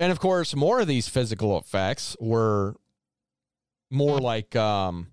And 0.00 0.12
of 0.12 0.20
course, 0.20 0.54
more 0.54 0.80
of 0.80 0.86
these 0.86 1.08
physical 1.08 1.58
effects 1.58 2.16
were 2.20 2.76
more 3.90 4.18
like 4.18 4.54
um 4.54 5.08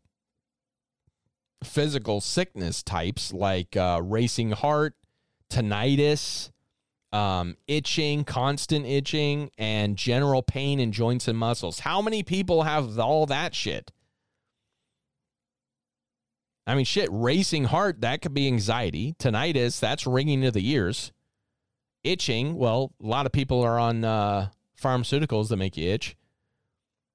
physical 1.64 2.22
sickness 2.22 2.84
types 2.84 3.34
like 3.34 3.76
uh 3.76 4.00
racing 4.04 4.52
heart, 4.52 4.94
tinnitus, 5.50 6.52
um 7.16 7.56
itching, 7.68 8.26
constant 8.26 8.86
itching 8.86 9.50
and 9.58 9.96
general 9.96 10.44
pain 10.44 10.80
in 10.80 10.92
joints 10.92 11.28
and 11.28 11.38
muscles. 11.38 11.80
How 11.80 12.02
many 12.02 12.24
people 12.24 12.64
have 12.64 13.00
all 13.00 13.26
that 13.28 13.56
shit? 13.56 13.92
I 16.68 16.76
mean, 16.76 16.86
shit, 16.86 17.10
racing 17.12 17.66
heart, 17.66 18.02
that 18.02 18.22
could 18.22 18.34
be 18.34 18.48
anxiety. 18.48 19.16
Tinnitus, 19.20 19.80
that's 19.80 20.06
ringing 20.06 20.42
to 20.42 20.52
the 20.52 20.68
ears. 20.72 21.14
Itching, 22.04 22.56
well, 22.56 22.92
a 23.02 23.06
lot 23.06 23.26
of 23.26 23.32
people 23.32 23.62
are 23.62 23.80
on 23.80 24.04
uh, 24.04 24.50
pharmaceuticals 24.82 25.50
that 25.50 25.58
make 25.58 25.78
you 25.78 25.90
itch. 25.90 26.16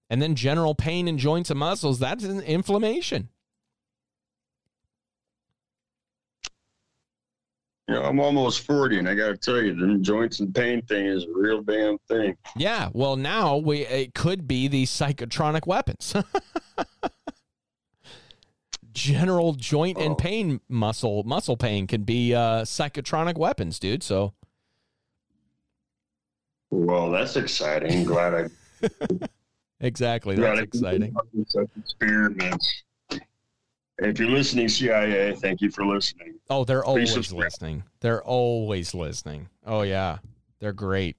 And 0.09 0.23
then 0.23 0.35
general 0.35 0.75
pain 0.75 1.09
in 1.09 1.19
joints 1.19 1.51
and 1.51 1.59
muscles, 1.59 1.99
that's 1.99 2.25
an 2.25 2.41
inflammation. 2.41 3.29
You 7.91 7.97
know, 7.97 8.03
I'm 8.05 8.21
almost 8.21 8.65
40, 8.67 9.01
and 9.01 9.09
I 9.09 9.17
got 9.17 9.31
to 9.31 9.37
tell 9.37 9.61
you, 9.61 9.75
the 9.75 9.99
joints 9.99 10.39
and 10.39 10.55
pain 10.55 10.81
thing 10.83 11.07
is 11.07 11.25
a 11.25 11.33
real 11.35 11.61
damn 11.61 11.99
thing. 12.07 12.37
Yeah, 12.57 12.89
well, 12.93 13.17
now 13.17 13.57
we 13.57 13.81
it 13.81 14.15
could 14.15 14.47
be 14.47 14.69
these 14.69 14.93
psychotronic 14.93 15.67
weapons. 15.67 16.15
general 18.93 19.55
joint 19.55 19.99
and 19.99 20.13
Oh. 20.13 20.15
pain 20.15 20.61
muscle 20.69 21.25
muscle 21.25 21.57
pain 21.57 21.89
can 21.89 22.05
be 22.05 22.33
uh, 22.33 22.63
psychotronic 22.63 23.37
weapons, 23.37 23.81
dude. 23.81 24.05
So 24.05 24.35
Well, 26.71 27.11
that's 27.11 27.35
exciting. 27.35 28.05
Glad 28.05 28.51
I 28.83 28.87
Exactly. 29.81 30.37
That's 30.37 30.61
exciting. 30.61 31.17
Experiments. 31.77 32.85
If 34.03 34.19
you're 34.19 34.31
listening, 34.31 34.69
CIA, 34.69 35.35
thank 35.37 35.61
you 35.61 35.71
for 35.71 35.85
listening. 35.85 36.39
Oh, 36.49 36.65
they're 36.65 36.85
always 36.85 37.15
listening. 37.33 37.85
They're 38.01 38.23
always 38.23 38.95
listening. 38.95 39.51
Oh 39.67 39.83
yeah, 39.83 40.19
they're 40.59 40.73
great. 40.73 41.17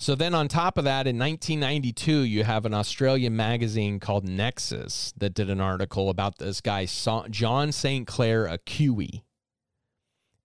So 0.00 0.14
then, 0.14 0.32
on 0.32 0.46
top 0.46 0.78
of 0.78 0.84
that, 0.84 1.08
in 1.08 1.18
1992, 1.18 2.20
you 2.20 2.44
have 2.44 2.64
an 2.64 2.72
Australian 2.72 3.34
magazine 3.34 3.98
called 3.98 4.28
Nexus 4.28 5.12
that 5.16 5.34
did 5.34 5.50
an 5.50 5.60
article 5.60 6.08
about 6.08 6.38
this 6.38 6.60
guy, 6.60 6.86
John 7.30 7.72
St. 7.72 8.06
Clair 8.06 8.46
Akwei. 8.46 9.22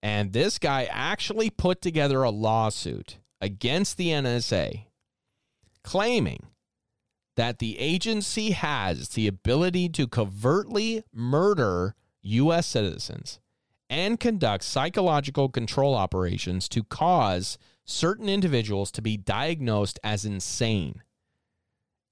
And 0.02 0.34
this 0.34 0.58
guy 0.58 0.86
actually 0.90 1.52
put 1.52 1.84
together 1.84 2.24
a 2.24 2.32
lawsuit 2.32 3.20
against 3.40 3.98
the 3.98 4.08
NSA, 4.08 4.86
claiming 5.84 6.48
that 7.36 7.60
the 7.60 7.80
agency 7.80 8.52
has 8.52 9.10
the 9.10 9.28
ability 9.28 9.90
to 9.90 10.08
covertly 10.08 11.04
murder 11.14 11.96
U.S. 12.22 12.68
citizens 12.68 13.40
and 13.90 14.20
conduct 14.20 14.64
psychological 14.64 15.50
control 15.50 15.96
operations 15.96 16.68
to 16.70 16.84
cause 16.84 17.58
certain 17.86 18.30
individuals 18.30 18.92
to 18.92 19.02
be 19.02 19.18
diagnosed 19.18 20.00
as 20.04 20.26
insane, 20.26 21.02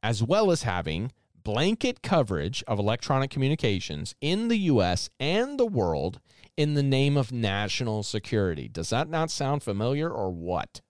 as 0.04 0.22
well 0.22 0.52
as 0.52 0.64
having 0.64 1.12
blanket 1.44 2.02
coverage 2.02 2.64
of 2.68 2.78
electronic 2.78 3.32
communications 3.32 4.14
in 4.22 4.48
the 4.48 4.58
U.S. 4.58 5.10
and 5.20 5.60
the 5.60 5.66
world 5.66 6.20
in 6.58 6.74
the 6.74 6.84
name 6.84 7.18
of 7.18 7.32
national 7.32 8.04
security. 8.04 8.68
Does 8.68 8.90
that 8.90 9.10
not 9.10 9.32
sound 9.32 9.64
familiar 9.64 10.10
or 10.10 10.30
what? 10.30 10.82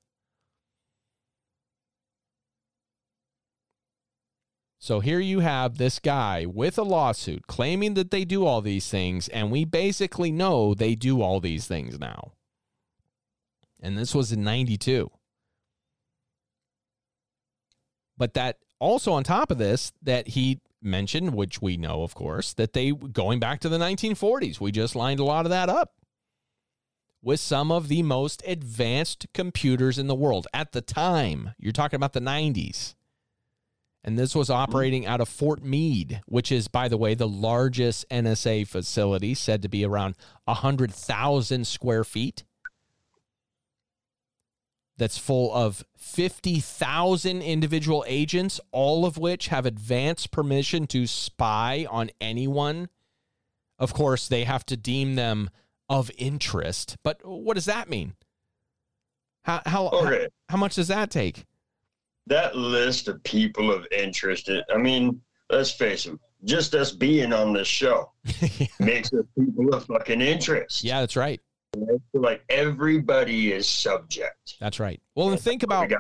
So 4.82 4.99
here 4.99 5.20
you 5.20 5.41
have 5.41 5.78
this 5.78 5.99
guy 5.99 6.48
with 6.48 6.76
a 6.80 6.84
lawsuit 6.84 7.45
claiming 7.45 7.94
that 7.94 8.10
they 8.10 8.26
do 8.26 8.48
all 8.48 8.62
these 8.62 8.90
things, 8.90 9.28
and 9.28 9.52
we 9.52 9.64
basically 9.64 10.32
know 10.32 10.74
they 10.74 10.95
do 10.95 11.22
all 11.22 11.40
these 11.40 11.68
things 11.68 11.99
now. 11.99 12.32
And 13.80 13.95
this 13.95 14.16
was 14.16 14.32
in 14.32 14.44
92. 14.44 15.12
But 18.18 18.34
that 18.34 18.58
also 18.80 19.14
on 19.14 19.24
top 19.24 19.52
of 19.52 19.60
this, 19.60 19.94
that 20.02 20.30
he 20.30 20.62
mentioned, 20.82 21.36
which 21.36 21.62
we 21.62 21.78
know, 21.78 22.02
of 22.02 22.16
course, 22.16 22.52
that 22.53 22.74
they 22.74 22.90
going 22.91 23.40
back 23.40 23.60
to 23.60 23.70
the 23.70 23.78
1940s, 23.78 24.60
we 24.60 24.72
just 24.72 24.95
lined 24.95 25.20
a 25.20 25.24
lot 25.24 25.45
of 25.45 25.52
that 25.52 25.70
up 25.70 25.94
with 27.22 27.40
some 27.40 27.72
of 27.72 27.88
the 27.88 28.02
most 28.02 28.41
advanced 28.48 29.28
computers 29.32 29.99
in 29.99 30.08
the 30.08 30.16
world 30.16 30.48
at 30.56 30.72
the 30.72 30.82
time. 30.82 31.53
You're 31.60 31.72
talking 31.72 31.98
about 31.98 32.14
the 32.14 32.20
90s. 32.20 32.95
And 34.03 34.18
this 34.18 34.34
was 34.34 34.49
operating 34.49 35.06
out 35.06 35.22
of 35.22 35.30
Fort 35.30 35.64
Meade, 35.64 36.22
which 36.26 36.52
is, 36.52 36.68
by 36.68 36.88
the 36.88 36.98
way, 36.98 37.14
the 37.14 37.28
largest 37.28 38.10
NSA 38.10 38.68
facility, 38.68 39.36
said 39.36 39.61
to 39.61 39.69
be 39.69 39.86
around 39.86 40.15
100,000 40.45 41.68
square 41.68 42.03
feet. 42.03 42.44
That's 44.98 45.18
full 45.19 45.53
of 45.53 45.84
50,000 45.98 47.41
individual 47.41 48.03
agents, 48.07 48.60
all 48.72 49.06
of 49.06 49.18
which 49.18 49.48
have 49.48 49.65
advanced 49.65 50.32
permission 50.32 50.88
to 50.88 51.06
spy 51.06 51.86
on 51.90 52.10
anyone. 52.19 52.90
Of 53.80 53.94
course, 53.94 54.28
they 54.28 54.44
have 54.44 54.65
to 54.68 54.78
deem 54.78 55.15
them 55.15 55.49
of 55.90 56.10
interest. 56.18 56.98
But 57.03 57.19
what 57.23 57.53
does 57.53 57.65
that 57.65 57.90
mean? 57.90 58.14
How, 59.44 59.61
how, 59.65 59.88
Okay. 59.90 60.22
how, 60.23 60.28
how 60.49 60.57
much 60.57 60.76
does 60.76 60.88
that 60.88 61.10
take? 61.11 61.45
That 62.32 62.56
list 62.56 63.10
of 63.10 63.22
people 63.24 63.74
of 63.74 63.86
interest, 63.91 64.49
I 64.74 64.78
mean, 64.78 65.20
let's 65.49 65.70
face 65.70 66.06
it, 66.06 66.18
just 66.45 66.74
us 66.74 66.94
being 66.94 67.34
on 67.34 67.52
this 67.52 67.68
show 67.68 68.10
makes 68.80 69.12
us 69.12 69.26
people 69.38 69.76
of 69.76 69.84
fucking 69.84 70.22
interest. 70.22 70.82
Yeah, 70.82 71.02
that's 71.02 71.18
right. 71.18 71.41
Like 72.14 72.41
everybody 72.48 73.52
is 73.52 73.68
subject. 73.68 74.56
That's 74.62 74.80
right. 74.80 75.02
Well, 75.14 75.32
and 75.32 75.41
think 75.41 75.64
about 75.64 75.91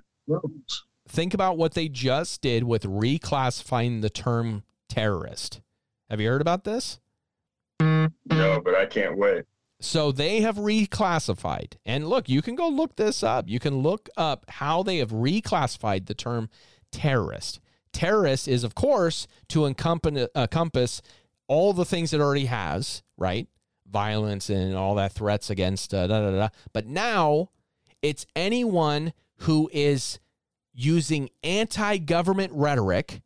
think 1.09 1.33
about 1.33 1.57
what 1.57 1.73
they 1.73 1.89
just 1.89 2.41
did 2.41 2.63
with 2.63 2.83
reclassifying 2.83 4.01
the 4.01 4.09
term 4.09 4.63
terrorist. 4.87 5.59
Have 6.09 6.21
you 6.21 6.29
heard 6.29 6.39
about 6.39 6.63
this? 6.63 7.01
No, 7.81 8.61
but 8.63 8.73
I 8.73 8.85
can't 8.85 9.17
wait. 9.17 9.43
So 9.81 10.11
they 10.11 10.41
have 10.41 10.57
reclassified. 10.57 11.73
And 11.85 12.07
look, 12.07 12.29
you 12.29 12.43
can 12.43 12.55
go 12.55 12.69
look 12.69 12.95
this 12.95 13.23
up. 13.23 13.49
You 13.49 13.59
can 13.59 13.79
look 13.79 14.09
up 14.15 14.45
how 14.47 14.83
they 14.83 14.97
have 14.99 15.09
reclassified 15.09 16.05
the 16.05 16.13
term 16.13 16.49
terrorist. 16.91 17.59
Terrorist 17.91 18.47
is, 18.47 18.63
of 18.63 18.75
course, 18.75 19.27
to 19.49 19.65
encompass, 19.65 21.01
all 21.47 21.73
the 21.73 21.83
things 21.83 22.13
it 22.13 22.21
already 22.21 22.45
has, 22.45 23.03
right? 23.17 23.47
Violence 23.89 24.49
and 24.49 24.75
all 24.75 24.95
that 24.95 25.11
threats 25.11 25.49
against 25.49 25.93
uh, 25.93 26.07
da 26.07 26.21
da 26.21 26.31
da. 26.31 26.49
But 26.71 26.85
now 26.85 27.49
it's 28.01 28.25
anyone 28.35 29.11
who 29.39 29.69
is 29.73 30.19
using 30.73 31.29
anti 31.43 31.97
government 31.97 32.53
rhetoric. 32.53 33.21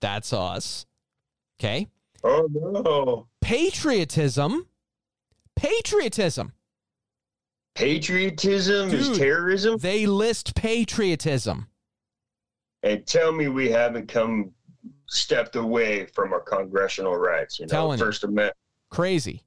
That's 0.00 0.32
us. 0.32 0.86
Okay. 1.60 1.88
Oh 2.22 2.48
no. 2.50 3.26
Patriotism. 3.40 4.66
Patriotism. 5.56 6.52
Patriotism 7.74 8.90
Dude. 8.90 9.00
is 9.00 9.18
terrorism? 9.18 9.78
They 9.78 10.06
list 10.06 10.54
patriotism. 10.54 11.68
And 12.82 13.06
tell 13.06 13.32
me 13.32 13.48
we 13.48 13.70
haven't 13.70 14.06
come 14.08 14.52
stepped 15.08 15.56
away 15.56 16.06
from 16.06 16.32
our 16.32 16.40
congressional 16.40 17.16
rights, 17.16 17.58
you 17.58 17.66
know, 17.66 17.70
Telling. 17.70 17.98
First 17.98 18.24
Amendment. 18.24 18.56
Crazy. 18.90 19.42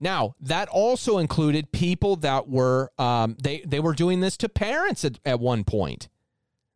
Now, 0.00 0.34
that 0.40 0.68
also 0.68 1.18
included 1.18 1.72
people 1.72 2.16
that 2.16 2.48
were 2.48 2.90
um, 2.98 3.36
they 3.42 3.60
they 3.66 3.80
were 3.80 3.92
doing 3.94 4.20
this 4.20 4.36
to 4.38 4.48
parents 4.48 5.04
at, 5.04 5.18
at 5.24 5.40
one 5.40 5.64
point 5.64 6.08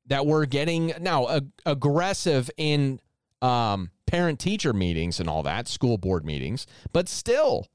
that 0.06 0.26
were 0.26 0.44
getting 0.44 0.92
now 1.00 1.28
ag- 1.28 1.50
aggressive 1.64 2.50
in 2.58 3.00
um, 3.40 3.90
parent 4.06 4.38
teacher 4.38 4.72
meetings 4.72 5.20
and 5.20 5.28
all 5.28 5.42
that, 5.42 5.68
school 5.68 5.96
board 5.96 6.24
meetings, 6.26 6.66
but 6.92 7.08
still 7.08 7.68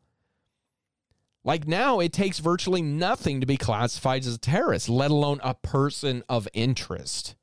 like 1.44 1.68
now 1.68 2.00
it 2.00 2.14
takes 2.14 2.40
virtually 2.40 2.82
nothing 2.82 3.40
to 3.40 3.46
be 3.46 3.58
classified 3.58 4.26
as 4.26 4.36
a 4.36 4.38
terrorist, 4.38 4.90
let 4.90 5.12
alone 5.12 5.40
a 5.44 5.54
person 5.54 6.24
of 6.28 6.48
interest. 6.54 7.36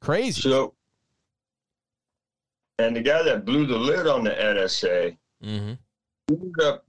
Crazy. 0.00 0.42
So 0.42 0.74
and 2.78 2.94
the 2.94 3.00
guy 3.00 3.22
that 3.22 3.44
blew 3.44 3.66
the 3.66 3.76
lid 3.76 4.06
on 4.06 4.24
the 4.24 4.30
NSA 4.30 5.16
hmm 5.42 5.72
ended 6.30 6.60
up 6.62 6.84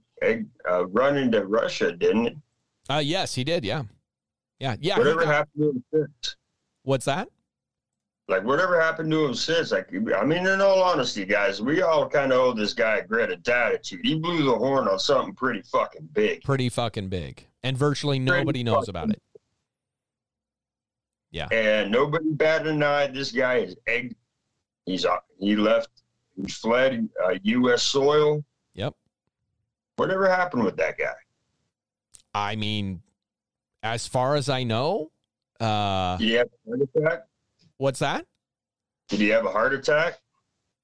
uh, 0.68 0.86
running 0.88 1.32
to 1.32 1.46
Russia, 1.46 1.92
didn't 1.92 2.26
it? 2.26 2.36
Uh, 2.88 2.98
yes, 2.98 3.34
he 3.34 3.44
did. 3.44 3.64
Yeah. 3.64 3.84
Yeah. 4.58 4.76
Yeah. 4.78 4.98
Whatever 4.98 5.24
happened 5.24 5.82
to 5.92 5.98
him? 6.00 6.14
What's 6.82 7.06
that? 7.06 7.28
Like 8.30 8.44
whatever 8.44 8.80
happened 8.80 9.10
to 9.10 9.24
him 9.24 9.34
since? 9.34 9.72
Like 9.72 9.92
I 9.92 10.24
mean, 10.24 10.46
in 10.46 10.60
all 10.60 10.84
honesty, 10.84 11.24
guys, 11.24 11.60
we 11.60 11.82
all 11.82 12.08
kind 12.08 12.32
of 12.32 12.38
owe 12.38 12.52
this 12.52 12.72
guy 12.72 12.98
a 12.98 13.04
granted 13.04 13.46
attitude. 13.48 14.00
He 14.04 14.14
blew 14.14 14.44
the 14.44 14.54
horn 14.54 14.86
on 14.86 15.00
something 15.00 15.34
pretty 15.34 15.62
fucking 15.62 16.08
big. 16.12 16.44
Pretty 16.44 16.68
fucking 16.68 17.08
big. 17.08 17.44
And 17.64 17.76
virtually 17.76 18.20
nobody 18.20 18.62
knows 18.62 18.88
about 18.88 19.10
it. 19.10 19.20
Yeah. 21.32 21.48
and 21.50 21.90
nobody 21.90 22.30
batted 22.30 22.68
an 22.68 22.82
eye. 22.84 23.08
This 23.08 23.32
guy 23.32 23.56
is 23.56 23.74
egg. 23.88 24.14
He's 24.86 25.04
uh, 25.04 25.16
he 25.40 25.56
left. 25.56 25.88
He 26.36 26.48
fled 26.48 27.08
uh, 27.24 27.34
U.S. 27.42 27.82
soil. 27.82 28.44
Yep. 28.74 28.94
Whatever 29.96 30.28
happened 30.28 30.62
with 30.62 30.76
that 30.76 30.96
guy? 30.96 31.14
I 32.32 32.54
mean, 32.54 33.02
as 33.82 34.06
far 34.06 34.36
as 34.36 34.48
I 34.48 34.62
know, 34.62 35.10
uh, 35.58 36.16
Did 36.16 36.48
what's 37.80 38.00
that? 38.00 38.26
Did 39.08 39.20
he 39.20 39.28
have 39.28 39.46
a 39.46 39.50
heart 39.50 39.72
attack? 39.72 40.18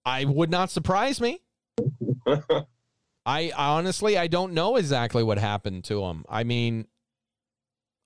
I 0.05 0.25
would 0.25 0.51
not 0.51 0.71
surprise 0.71 1.21
me. 1.21 1.43
I 3.27 3.53
honestly, 3.57 4.17
I 4.17 4.27
don't 4.29 4.55
know 4.55 4.77
exactly 4.77 5.23
what 5.23 5.39
happened 5.39 5.85
to 5.85 6.03
him. 6.05 6.25
I 6.29 6.45
mean, 6.45 6.87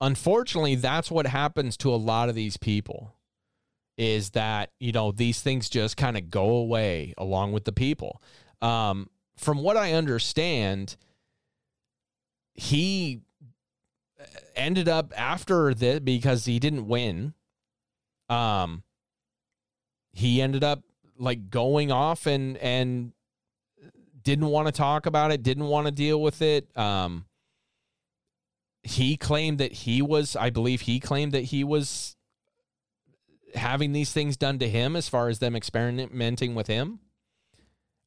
unfortunately, 0.00 0.74
that's 0.74 1.10
what 1.10 1.26
happens 1.26 1.76
to 1.78 1.94
a 1.94 1.96
lot 1.96 2.28
of 2.28 2.34
these 2.34 2.56
people 2.56 3.14
is 3.96 4.30
that, 4.30 4.70
you 4.80 4.92
know, 4.92 5.12
these 5.12 5.40
things 5.40 5.68
just 5.68 5.96
kind 5.96 6.16
of 6.16 6.30
go 6.30 6.48
away 6.56 7.14
along 7.18 7.52
with 7.52 7.64
the 7.64 7.72
people. 7.72 8.22
Um, 8.62 9.08
from 9.36 9.62
what 9.62 9.76
I 9.76 9.92
understand, 9.92 10.96
he 12.54 13.20
ended 14.56 14.88
up 14.88 15.12
after 15.16 15.74
this 15.74 16.00
because 16.00 16.46
he 16.46 16.58
didn't 16.58 16.88
win. 16.88 17.34
Um, 18.30 18.84
he 20.12 20.40
ended 20.40 20.64
up 20.64 20.82
like 21.18 21.50
going 21.50 21.92
off 21.92 22.26
and 22.26 22.56
and 22.58 23.12
didn't 24.22 24.46
want 24.46 24.66
to 24.66 24.72
talk 24.72 25.06
about 25.06 25.32
it, 25.32 25.42
didn't 25.42 25.66
want 25.66 25.86
to 25.86 25.92
deal 25.92 26.20
with 26.20 26.42
it. 26.42 26.68
Um, 26.76 27.24
he 28.82 29.16
claimed 29.16 29.58
that 29.58 29.72
he 29.72 30.02
was, 30.02 30.36
I 30.36 30.50
believe 30.50 30.82
he 30.82 31.00
claimed 31.00 31.32
that 31.32 31.44
he 31.44 31.64
was 31.64 32.16
having 33.54 33.92
these 33.92 34.12
things 34.12 34.36
done 34.36 34.58
to 34.58 34.68
him 34.68 34.96
as 34.96 35.08
far 35.08 35.28
as 35.28 35.38
them 35.38 35.56
experimenting 35.56 36.54
with 36.54 36.66
him. 36.66 37.00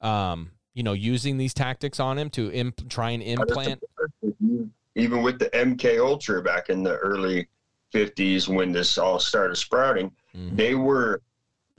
Um, 0.01 0.51
you 0.73 0.83
know, 0.83 0.93
using 0.93 1.37
these 1.37 1.53
tactics 1.53 1.99
on 1.99 2.17
him 2.17 2.29
to 2.31 2.51
imp- 2.51 2.89
try 2.89 3.11
and 3.11 3.21
implant. 3.21 3.83
Even 4.95 5.23
with 5.23 5.39
the 5.39 5.49
MK 5.51 5.99
Ultra 5.99 6.41
back 6.41 6.69
in 6.69 6.83
the 6.83 6.97
early 6.97 7.47
50s 7.93 8.47
when 8.47 8.71
this 8.71 8.97
all 8.97 9.19
started 9.19 9.55
sprouting, 9.55 10.11
Mhm. 10.35 10.55
they 10.57 10.75
were 10.75 11.21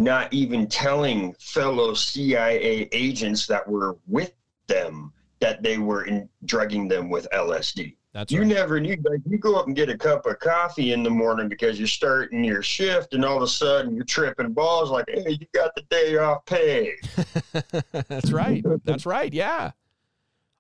not 0.00 0.32
even 0.32 0.66
telling 0.66 1.34
fellow 1.40 1.94
CIA 1.94 2.88
agents 2.92 3.46
that 3.46 3.66
were 3.68 3.96
with 4.06 4.32
them 4.66 5.12
that 5.40 5.62
they 5.62 5.78
were 5.78 6.04
in, 6.04 6.28
drugging 6.44 6.88
them 6.88 7.10
with 7.10 7.26
LSD. 7.32 7.96
That's 8.12 8.30
you 8.32 8.40
right. 8.40 8.46
never 8.48 8.78
knew. 8.80 8.96
Like 9.04 9.20
you 9.28 9.38
go 9.38 9.56
up 9.56 9.66
and 9.66 9.74
get 9.74 9.88
a 9.90 9.98
cup 9.98 10.24
of 10.26 10.38
coffee 10.38 10.92
in 10.92 11.02
the 11.02 11.10
morning 11.10 11.48
because 11.48 11.78
you're 11.80 11.88
starting 11.88 12.44
your 12.44 12.62
shift, 12.62 13.12
and 13.12 13.24
all 13.24 13.36
of 13.36 13.42
a 13.42 13.48
sudden 13.48 13.94
you're 13.96 14.04
tripping 14.04 14.52
balls. 14.52 14.90
Like, 14.90 15.06
hey, 15.08 15.36
you 15.40 15.46
got 15.52 15.74
the 15.74 15.82
day 15.90 16.16
off 16.16 16.44
pay. 16.46 16.92
That's 18.08 18.30
right. 18.30 18.64
That's 18.84 19.04
right. 19.04 19.32
Yeah. 19.32 19.72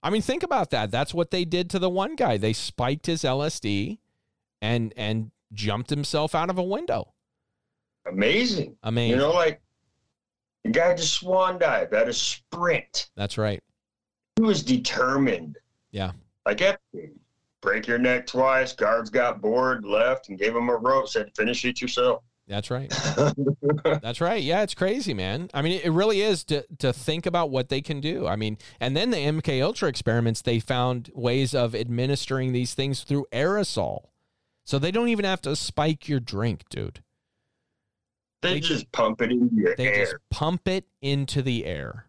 I 0.02 0.10
mean, 0.10 0.20
think 0.20 0.42
about 0.42 0.70
that. 0.70 0.90
That's 0.90 1.14
what 1.14 1.30
they 1.30 1.44
did 1.44 1.70
to 1.70 1.78
the 1.78 1.88
one 1.88 2.14
guy. 2.16 2.36
They 2.36 2.52
spiked 2.52 3.06
his 3.06 3.22
LSD 3.24 3.98
and 4.60 4.92
and 4.96 5.30
jumped 5.54 5.90
himself 5.90 6.34
out 6.34 6.50
of 6.50 6.58
a 6.58 6.62
window. 6.62 7.12
Amazing. 8.06 8.76
Amazing. 8.82 9.10
You 9.12 9.16
know, 9.16 9.32
like 9.32 9.60
the 10.64 10.70
guy 10.70 10.94
just 10.94 11.14
swan 11.14 11.58
dived 11.58 11.94
at 11.94 12.08
a 12.08 12.12
sprint. 12.12 13.10
That's 13.16 13.38
right. 13.38 13.62
He 14.36 14.42
was 14.42 14.62
determined. 14.62 15.56
Yeah. 15.90 16.12
Like 16.44 16.60
Epstein. 16.60 17.18
Break 17.62 17.86
your 17.86 17.98
neck 17.98 18.26
twice. 18.26 18.74
Guards 18.74 19.08
got 19.08 19.40
bored, 19.40 19.86
left, 19.86 20.28
and 20.28 20.38
gave 20.38 20.54
him 20.54 20.68
a 20.68 20.76
rope. 20.76 21.08
Said, 21.08 21.30
"Finish 21.34 21.64
it 21.64 21.80
yourself." 21.80 22.22
That's 22.46 22.70
right. 22.70 22.90
That's 24.02 24.20
right. 24.20 24.42
Yeah, 24.42 24.62
it's 24.62 24.74
crazy, 24.74 25.14
man. 25.14 25.48
I 25.54 25.62
mean, 25.62 25.80
it 25.82 25.90
really 25.90 26.20
is 26.20 26.44
to 26.44 26.66
to 26.80 26.92
think 26.92 27.24
about 27.24 27.48
what 27.48 27.70
they 27.70 27.80
can 27.80 28.00
do. 28.00 28.26
I 28.26 28.36
mean, 28.36 28.58
and 28.80 28.94
then 28.94 29.10
the 29.10 29.16
MK 29.16 29.62
Ultra 29.62 29.88
experiments, 29.88 30.42
they 30.42 30.60
found 30.60 31.10
ways 31.14 31.54
of 31.54 31.74
administering 31.74 32.52
these 32.52 32.74
things 32.74 33.02
through 33.02 33.26
aerosol. 33.32 34.08
So 34.64 34.78
they 34.78 34.90
don't 34.90 35.08
even 35.08 35.24
have 35.24 35.42
to 35.42 35.54
spike 35.56 36.08
your 36.08 36.20
drink, 36.20 36.62
dude. 36.70 37.02
They, 38.42 38.54
They 38.54 38.60
just 38.60 38.90
pump 38.92 39.22
it 39.22 39.30
into 39.30 39.54
your 39.54 39.76
They 39.76 39.88
air. 39.88 40.04
just 40.04 40.16
pump 40.30 40.68
it 40.68 40.86
into 41.00 41.42
the 41.42 41.64
air. 41.64 42.06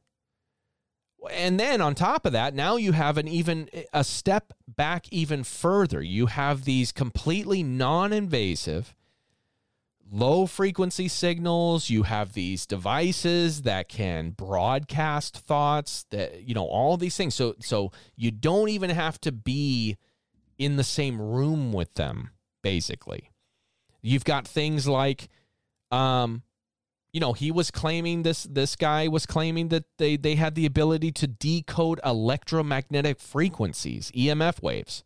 And 1.31 1.59
then 1.59 1.81
on 1.81 1.95
top 1.95 2.25
of 2.25 2.33
that, 2.33 2.53
now 2.53 2.75
you 2.75 2.91
have 2.91 3.17
an 3.17 3.27
even 3.27 3.69
a 3.93 4.03
step 4.03 4.53
back 4.67 5.07
even 5.11 5.43
further. 5.43 6.01
You 6.01 6.27
have 6.27 6.65
these 6.65 6.91
completely 6.91 7.63
non-invasive 7.63 8.95
low 10.11 10.45
frequency 10.45 11.07
signals, 11.07 11.89
you 11.89 12.03
have 12.03 12.33
these 12.33 12.65
devices 12.65 13.63
that 13.63 13.89
can 13.89 14.29
broadcast 14.31 15.37
thoughts 15.37 16.05
that 16.11 16.43
you 16.43 16.53
know 16.53 16.65
all 16.65 16.97
these 16.97 17.17
things. 17.17 17.35
So 17.35 17.55
so 17.59 17.91
you 18.15 18.31
don't 18.31 18.69
even 18.69 18.91
have 18.91 19.19
to 19.21 19.31
be 19.31 19.97
in 20.57 20.75
the 20.77 20.83
same 20.83 21.19
room 21.19 21.73
with 21.73 21.95
them 21.95 22.29
basically. 22.65 23.29
You've 24.01 24.25
got 24.25 24.47
things 24.47 24.87
like 24.87 25.29
um 25.91 26.41
you 27.13 27.19
know 27.19 27.33
he 27.33 27.51
was 27.51 27.69
claiming 27.69 28.23
this 28.23 28.43
this 28.43 28.75
guy 28.75 29.07
was 29.07 29.27
claiming 29.27 29.69
that 29.69 29.83
they 29.99 30.17
they 30.17 30.33
had 30.33 30.55
the 30.55 30.65
ability 30.65 31.11
to 31.11 31.27
decode 31.27 31.99
electromagnetic 32.03 33.19
frequencies 33.19 34.11
emf 34.15 34.63
waves 34.63 35.03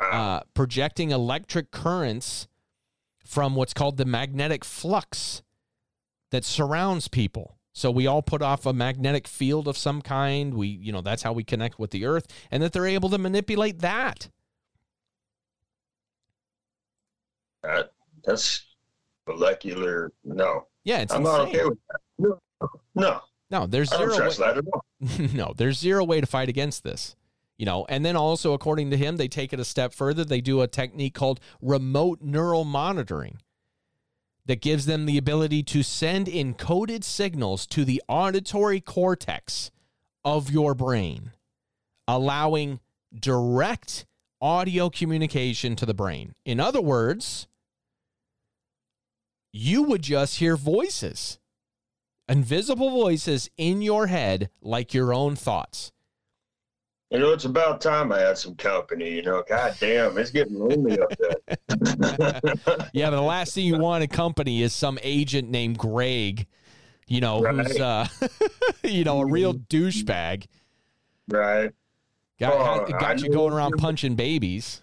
uh, 0.00 0.40
projecting 0.54 1.10
electric 1.10 1.70
currents 1.70 2.48
from 3.26 3.54
what's 3.54 3.74
called 3.74 3.98
the 3.98 4.04
magnetic 4.06 4.64
flux 4.64 5.42
that 6.30 6.44
surrounds 6.44 7.08
people. 7.08 7.58
So 7.72 7.90
we 7.90 8.06
all 8.06 8.22
put 8.22 8.42
off 8.42 8.64
a 8.66 8.72
magnetic 8.72 9.28
field 9.28 9.68
of 9.68 9.76
some 9.76 10.00
kind. 10.02 10.54
We 10.54 10.68
you 10.68 10.92
know 10.92 11.02
that's 11.02 11.22
how 11.22 11.32
we 11.32 11.44
connect 11.44 11.78
with 11.78 11.90
the 11.90 12.06
earth 12.06 12.26
and 12.50 12.62
that 12.62 12.72
they're 12.72 12.86
able 12.86 13.10
to 13.10 13.18
manipulate 13.18 13.80
that 13.80 14.30
That, 17.68 17.90
that's 18.24 18.64
molecular. 19.26 20.12
No, 20.24 20.66
yeah 20.84 21.00
it's 21.00 21.12
I'm 21.12 21.20
insane. 21.20 21.38
not 21.38 21.48
okay 21.48 21.64
with 21.64 21.78
that. 21.88 22.00
No, 22.18 22.38
no, 22.94 23.20
no 23.50 23.66
there's 23.66 23.92
I 23.92 23.98
zero 23.98 24.18
way- 24.18 24.34
that 24.38 24.58
at 24.58 24.64
all. 24.72 24.84
no, 25.34 25.52
there's 25.56 25.78
zero 25.78 26.02
way 26.04 26.20
to 26.20 26.26
fight 26.26 26.48
against 26.48 26.82
this. 26.82 27.14
You 27.58 27.66
know, 27.66 27.86
and 27.88 28.04
then 28.04 28.14
also 28.16 28.52
according 28.52 28.90
to 28.92 28.96
him, 28.96 29.16
they 29.16 29.26
take 29.28 29.52
it 29.52 29.58
a 29.58 29.64
step 29.64 29.92
further. 29.92 30.24
They 30.24 30.40
do 30.40 30.60
a 30.62 30.68
technique 30.68 31.14
called 31.14 31.40
remote 31.60 32.20
neural 32.22 32.64
monitoring 32.64 33.38
that 34.46 34.60
gives 34.62 34.86
them 34.86 35.06
the 35.06 35.18
ability 35.18 35.62
to 35.64 35.82
send 35.82 36.28
encoded 36.28 37.02
signals 37.04 37.66
to 37.66 37.84
the 37.84 38.00
auditory 38.08 38.80
cortex 38.80 39.72
of 40.24 40.50
your 40.50 40.72
brain, 40.74 41.32
allowing 42.06 42.78
direct 43.12 44.06
audio 44.40 44.88
communication 44.88 45.74
to 45.74 45.84
the 45.84 45.94
brain. 45.94 46.34
In 46.44 46.60
other 46.60 46.80
words, 46.80 47.47
you 49.58 49.82
would 49.82 50.02
just 50.02 50.38
hear 50.38 50.56
voices 50.56 51.38
invisible 52.28 52.90
voices 52.90 53.50
in 53.56 53.82
your 53.82 54.06
head 54.06 54.50
like 54.60 54.92
your 54.94 55.12
own 55.12 55.34
thoughts. 55.34 55.92
You 57.10 57.18
know, 57.18 57.32
it's 57.32 57.46
about 57.46 57.80
time 57.80 58.12
I 58.12 58.20
had 58.20 58.36
some 58.36 58.54
company. 58.54 59.10
You 59.10 59.22
know, 59.22 59.42
god 59.48 59.74
damn, 59.80 60.16
it's 60.18 60.30
getting 60.30 60.58
lonely 60.58 61.00
up 61.00 61.10
there. 61.18 62.40
Yeah, 62.92 63.10
but 63.10 63.16
the 63.16 63.22
last 63.22 63.54
thing 63.54 63.64
you 63.64 63.78
want 63.78 64.04
in 64.04 64.10
company 64.10 64.62
is 64.62 64.74
some 64.74 64.98
agent 65.02 65.48
named 65.48 65.78
Greg, 65.78 66.46
you 67.06 67.20
know, 67.20 67.42
who's 67.42 67.80
uh 67.80 68.06
you 68.84 69.04
know, 69.04 69.20
a 69.20 69.26
real 69.26 69.54
douchebag. 69.54 70.46
right? 71.28 71.72
Got, 72.38 72.52
Oh, 72.52 72.92
got 72.92 73.20
you 73.22 73.30
going 73.30 73.52
around 73.52 73.72
punching 73.78 74.14
babies. 74.14 74.82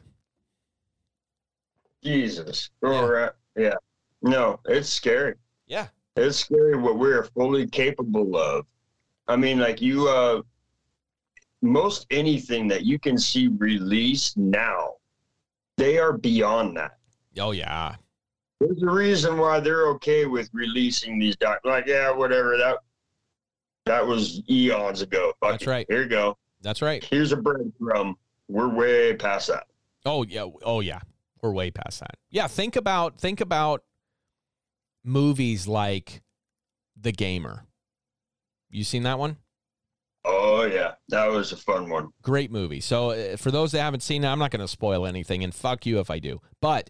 Jesus. 2.04 2.72
Yeah. 2.84 3.06
Right. 3.06 3.32
Yeah. 3.56 3.76
No, 4.26 4.60
it's 4.66 4.90
scary. 4.90 5.36
Yeah. 5.68 5.88
It's 6.16 6.38
scary 6.38 6.76
what 6.76 6.98
we're 6.98 7.26
fully 7.26 7.68
capable 7.68 8.36
of. 8.36 8.66
I 9.28 9.36
mean, 9.36 9.60
like 9.60 9.82
you, 9.82 10.08
uh, 10.10 10.42
most 11.62 12.08
anything 12.10 12.68
that 12.70 12.86
you 12.86 12.98
can 12.98 13.18
see 13.20 13.48
released 13.50 14.36
now, 14.36 14.94
they 15.78 16.00
are 16.00 16.14
beyond 16.18 16.76
that. 16.78 16.98
Oh 17.38 17.52
yeah. 17.52 17.96
There's 18.60 18.82
a 18.82 18.90
reason 18.90 19.38
why 19.38 19.60
they're 19.60 19.88
okay 19.90 20.26
with 20.26 20.50
releasing 20.54 21.20
these 21.20 21.36
doc. 21.36 21.60
Like, 21.64 21.86
yeah, 21.86 22.10
whatever. 22.12 22.58
That 22.58 22.78
that 23.86 24.06
was 24.08 24.42
eons 24.50 25.02
ago. 25.04 25.34
Fuck 25.40 25.52
That's 25.52 25.64
it. 25.64 25.70
right. 25.70 25.86
Here 25.88 26.04
you 26.04 26.10
go. 26.10 26.38
That's 26.62 26.82
right. 26.82 27.04
Here's 27.04 27.32
a 27.32 27.38
breadcrumb. 27.38 28.16
We're 28.48 28.70
way 28.70 29.16
past 29.16 29.50
that. 29.50 29.68
Oh 30.04 30.24
yeah. 30.24 30.48
Oh 30.64 30.80
yeah. 30.80 31.00
We're 31.42 31.52
way 31.52 31.70
past 31.70 32.00
that. 32.00 32.16
Yeah, 32.32 32.48
think 32.48 32.76
about 32.76 33.20
think 33.20 33.40
about 33.42 33.84
movies 35.06 35.68
like 35.68 36.22
The 37.00 37.12
Gamer. 37.12 37.66
You 38.70 38.84
seen 38.84 39.04
that 39.04 39.20
one? 39.20 39.38
Oh 40.26 40.66
yeah, 40.66 40.94
that 41.10 41.28
was 41.28 41.52
a 41.52 41.58
fun 41.58 41.90
one. 41.90 42.10
great 42.24 42.52
movie. 42.52 42.82
So 42.82 43.12
uh, 43.12 43.38
for 43.38 43.52
those 43.52 43.72
that 43.72 43.82
haven't 43.82 44.02
seen 44.02 44.24
it, 44.24 44.28
I'm 44.28 44.40
not 44.40 44.50
going 44.50 44.62
to 44.62 44.68
spoil 44.68 45.06
anything, 45.06 45.44
and 45.44 45.54
fuck 45.54 45.86
you 45.86 46.00
if 46.00 46.10
I 46.10 46.18
do. 46.18 46.42
But 46.62 46.90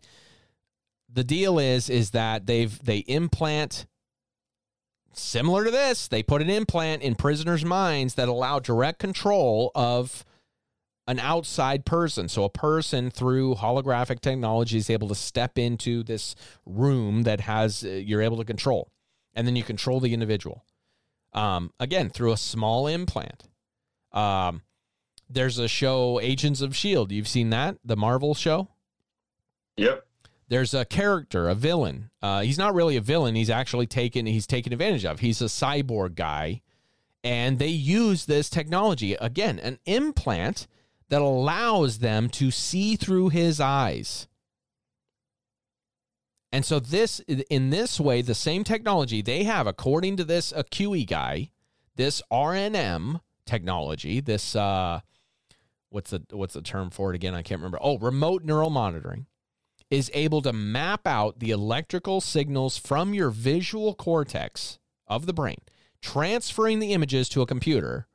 the 1.11 1.23
deal 1.23 1.59
is, 1.59 1.89
is 1.89 2.11
that 2.11 2.45
they've 2.45 2.81
they 2.83 2.99
implant 2.99 3.87
similar 5.13 5.65
to 5.65 5.71
this. 5.71 6.07
They 6.07 6.23
put 6.23 6.41
an 6.41 6.49
implant 6.49 7.01
in 7.01 7.15
prisoners' 7.15 7.65
minds 7.65 8.15
that 8.15 8.29
allow 8.29 8.59
direct 8.59 8.99
control 8.99 9.71
of 9.75 10.23
an 11.07 11.19
outside 11.19 11.85
person. 11.85 12.27
So 12.27 12.43
a 12.43 12.49
person 12.49 13.11
through 13.11 13.55
holographic 13.55 14.21
technology 14.21 14.77
is 14.77 14.89
able 14.89 15.07
to 15.09 15.15
step 15.15 15.57
into 15.57 16.03
this 16.03 16.35
room 16.65 17.23
that 17.23 17.41
has 17.41 17.83
uh, 17.83 17.89
you're 17.89 18.21
able 18.21 18.37
to 18.37 18.45
control, 18.45 18.91
and 19.33 19.47
then 19.47 19.55
you 19.55 19.63
control 19.63 19.99
the 19.99 20.13
individual. 20.13 20.65
Um, 21.33 21.71
again, 21.79 22.09
through 22.09 22.31
a 22.31 22.37
small 22.37 22.87
implant. 22.87 23.43
Um, 24.13 24.61
there's 25.29 25.59
a 25.59 25.67
show, 25.67 26.19
Agents 26.21 26.61
of 26.61 26.75
Shield. 26.75 27.11
You've 27.11 27.27
seen 27.27 27.49
that, 27.49 27.77
the 27.83 27.97
Marvel 27.97 28.33
show. 28.33 28.69
Yep. 29.77 30.05
There's 30.47 30.73
a 30.73 30.85
character, 30.85 31.49
a 31.49 31.55
villain. 31.55 32.11
Uh, 32.21 32.41
he's 32.41 32.57
not 32.57 32.75
really 32.75 32.95
a 32.95 33.01
villain. 33.01 33.35
He's 33.35 33.49
actually 33.49 33.87
taken. 33.87 34.25
He's 34.27 34.47
taken 34.47 34.71
advantage 34.71 35.03
of. 35.03 35.19
He's 35.19 35.41
a 35.41 35.45
cyborg 35.45 36.15
guy, 36.15 36.61
and 37.23 37.57
they 37.59 37.67
use 37.67 38.25
this 38.25 38.49
technology 38.49 39.15
again, 39.15 39.59
an 39.59 39.79
implant 39.85 40.67
that 41.09 41.21
allows 41.21 41.99
them 41.99 42.29
to 42.29 42.51
see 42.51 42.95
through 42.95 43.29
his 43.29 43.59
eyes. 43.59 44.27
And 46.51 46.65
so 46.65 46.79
this 46.79 47.19
in 47.27 47.69
this 47.69 47.99
way, 47.99 48.21
the 48.21 48.33
same 48.33 48.63
technology 48.63 49.21
they 49.21 49.43
have, 49.43 49.67
according 49.67 50.17
to 50.17 50.23
this 50.23 50.53
Akwei 50.53 51.05
guy, 51.05 51.51
this 51.95 52.21
RNM 52.31 53.19
technology, 53.45 54.21
this 54.21 54.55
uh 54.55 55.01
what's 55.89 56.11
the 56.11 56.23
what's 56.31 56.53
the 56.53 56.61
term 56.61 56.89
for 56.89 57.11
it 57.11 57.15
again? 57.15 57.35
I 57.35 57.41
can't 57.41 57.59
remember. 57.59 57.79
Oh, 57.81 57.97
remote 57.97 58.43
neural 58.43 58.69
monitoring 58.69 59.25
is 59.91 60.09
able 60.13 60.41
to 60.41 60.53
map 60.53 61.05
out 61.05 61.39
the 61.39 61.51
electrical 61.51 62.21
signals 62.21 62.77
from 62.77 63.13
your 63.13 63.29
visual 63.29 63.93
cortex 63.93 64.79
of 65.07 65.25
the 65.25 65.33
brain, 65.33 65.59
transferring 66.01 66.79
the 66.79 66.93
images 66.93 67.29
to 67.29 67.41
a 67.41 67.45
computer 67.45 68.07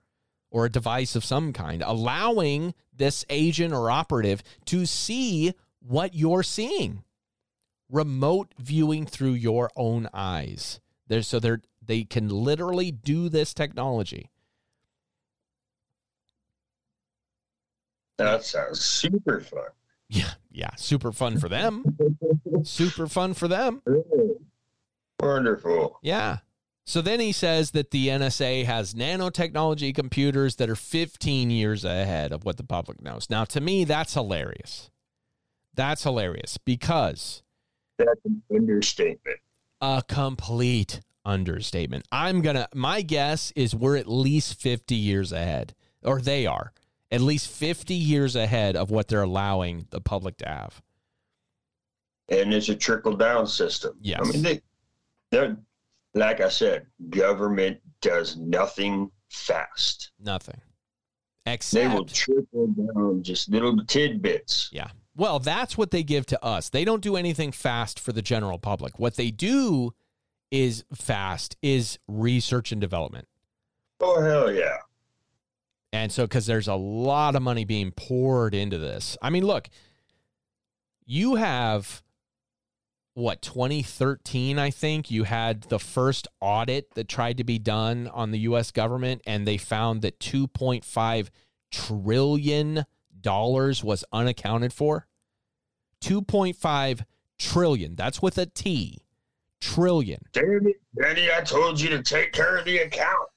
or 0.51 0.65
a 0.65 0.71
device 0.71 1.15
of 1.15 1.25
some 1.25 1.53
kind, 1.53 1.83
allowing 1.85 2.75
this 2.95 3.25
agent 3.31 3.73
or 3.73 3.91
operative 3.91 4.43
to 4.67 4.87
see 4.87 5.55
what 5.81 6.15
you're 6.15 6.43
seeing. 6.43 7.05
Remote 7.89 8.55
viewing 8.59 9.07
through 9.07 9.33
your 9.33 9.71
own 9.77 10.09
eyes. 10.13 10.81
There's 11.09 11.27
so 11.27 11.41
they're 11.41 11.63
they 11.83 12.05
can 12.05 12.29
literally 12.29 12.93
do 12.93 13.29
this 13.29 13.53
technology. 13.53 14.31
That 18.19 18.45
sounds 18.45 18.81
super 18.81 19.41
fun. 19.41 19.71
Yeah, 20.09 20.33
yeah, 20.51 20.75
super 20.77 21.11
fun 21.11 21.39
for 21.39 21.49
them. 21.49 21.97
super 22.63 23.07
fun 23.07 23.35
for 23.35 23.49
them. 23.49 23.83
Wonderful. 25.21 25.99
Yeah. 26.03 26.39
So 26.91 27.01
then 27.01 27.21
he 27.21 27.31
says 27.31 27.71
that 27.71 27.93
the 27.93 28.09
NSA 28.09 28.65
has 28.65 28.95
nanotechnology 28.95 29.95
computers 29.95 30.57
that 30.57 30.69
are 30.69 30.75
15 30.75 31.49
years 31.49 31.85
ahead 31.85 32.33
of 32.33 32.45
what 32.45 32.57
the 32.57 32.65
public 32.65 33.01
knows. 33.01 33.31
Now, 33.31 33.45
to 33.45 33.61
me, 33.61 33.85
that's 33.85 34.15
hilarious. 34.15 34.91
That's 35.73 36.03
hilarious 36.03 36.59
because 36.59 37.45
That's 37.97 38.19
an 38.25 38.43
understatement. 38.53 39.39
a 39.81 40.03
complete 40.09 41.01
understatement. 41.25 42.09
I'm 42.11 42.43
going 42.43 42.57
to, 42.57 42.69
my 42.75 43.03
guess 43.03 43.53
is 43.55 43.73
we're 43.73 43.97
at 43.97 44.09
least 44.09 44.61
50 44.61 44.97
years 44.97 45.31
ahead, 45.31 45.77
or 46.03 46.21
they 46.21 46.45
are 46.45 46.73
at 47.13 47.21
least 47.21 47.51
50 47.51 47.95
years 47.95 48.35
ahead 48.35 48.75
of 48.75 48.91
what 48.91 49.07
they're 49.07 49.23
allowing 49.23 49.87
the 49.91 50.01
public 50.01 50.39
to 50.39 50.49
have. 50.49 50.83
And 52.29 52.53
it's 52.53 52.69
a 52.69 52.75
trickle 52.75 53.15
down 53.15 53.47
system. 53.47 53.97
Yes. 54.01 54.19
I 54.25 54.29
mean, 54.33 54.43
they, 54.43 54.61
they're, 55.31 55.57
like 56.15 56.41
I 56.41 56.49
said, 56.49 56.87
government 57.09 57.79
does 58.01 58.37
nothing 58.37 59.11
fast. 59.31 60.13
Nothing. 60.19 60.61
Except 61.47 61.91
they 61.91 61.95
will 61.95 62.05
trickle 62.05 62.67
down 62.69 63.23
just 63.23 63.49
little 63.49 63.85
tidbits. 63.87 64.69
Yeah. 64.73 64.91
Well, 65.17 65.39
that's 65.39 65.77
what 65.77 65.91
they 65.91 66.03
give 66.03 66.27
to 66.27 66.45
us. 66.45 66.71
They 66.71 66.85
don't 66.85 67.03
do 67.03 67.17
anything 67.17 67.53
fast 67.53 67.99
for 67.99 68.13
the 68.13 68.23
general 68.23 68.59
public. 68.59 68.99
What 68.99 69.17
they 69.17 69.31
do 69.31 69.93
is 70.51 70.85
fast 70.95 71.57
is 71.63 71.99
research 72.09 72.73
and 72.73 72.81
development. 72.81 73.29
Oh, 74.01 74.21
hell 74.23 74.53
yeah. 74.53 74.79
And 75.93 76.13
so 76.13 76.27
cuz 76.27 76.47
there's 76.47 76.69
a 76.69 76.75
lot 76.75 77.35
of 77.35 77.43
money 77.43 77.65
being 77.65 77.91
poured 77.91 78.55
into 78.55 78.79
this. 78.79 79.17
I 79.21 79.31
mean, 79.31 79.45
look, 79.45 79.69
you 81.05 81.35
have 81.35 82.03
what 83.15 83.43
2013 83.43 84.59
I 84.59 84.71
think 84.71 85.11
you 85.11 85.25
had 85.25 85.63
the 85.63 85.79
first 85.79 86.29
audit 86.41 86.95
that 86.95 87.09
tried 87.09 87.37
to 87.39 87.45
be 87.45 87.59
done 87.59 88.09
on 88.09 88.31
the 88.31 88.39
US 88.41 88.71
government 88.71 89.23
and 89.27 89.47
they 89.47 89.57
found 89.57 90.03
that 90.03 90.21
2.5 90.21 91.29
trillion 91.71 92.85
dollars 93.21 93.85
was 93.85 94.05
unaccounted 94.13 94.73
for. 94.73 95.07
2.5 96.03 97.05
trillion. 97.39 97.95
That's 97.95 98.23
with 98.23 98.39
a 98.39 98.47
T. 98.47 99.03
Trillion. 99.61 100.23
Damn 100.33 100.67
it, 100.69 100.81
Danny, 100.99 101.29
I 101.31 101.43
told 101.43 101.79
you 101.79 101.91
to 101.91 102.03
take 102.03 102.33
care 102.33 102.57
of 102.57 102.65
the 102.65 102.79
account. 102.79 103.29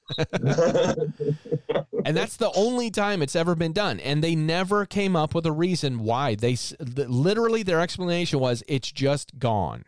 And 2.06 2.16
that's 2.16 2.36
the 2.36 2.50
only 2.54 2.90
time 2.90 3.22
it's 3.22 3.36
ever 3.36 3.54
been 3.54 3.72
done. 3.72 4.00
And 4.00 4.22
they 4.22 4.34
never 4.34 4.84
came 4.86 5.16
up 5.16 5.34
with 5.34 5.46
a 5.46 5.52
reason 5.52 6.00
why. 6.00 6.34
They 6.34 6.56
literally 6.78 7.62
their 7.62 7.80
explanation 7.80 8.38
was 8.40 8.62
it's 8.68 8.90
just 8.92 9.38
gone. 9.38 9.84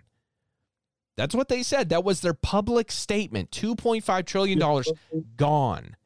That's 1.16 1.34
what 1.34 1.48
they 1.48 1.62
said. 1.62 1.88
That 1.88 2.04
was 2.04 2.20
their 2.20 2.34
public 2.34 2.92
statement. 2.92 3.50
2.5 3.50 4.24
trillion 4.26 4.58
dollars 4.58 4.90
gone. 5.36 5.96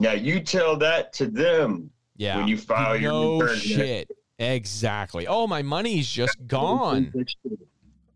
now 0.00 0.12
you 0.12 0.40
tell 0.40 0.76
that 0.78 1.12
to 1.14 1.26
them 1.26 1.90
Yeah. 2.16 2.38
when 2.38 2.48
you 2.48 2.56
file 2.56 2.96
your 2.96 3.12
no 3.12 3.38
return. 3.40 3.56
shit. 3.58 4.10
Exactly. 4.38 5.26
Oh, 5.26 5.46
my 5.46 5.62
money's 5.62 6.08
just 6.08 6.46
gone. 6.46 7.12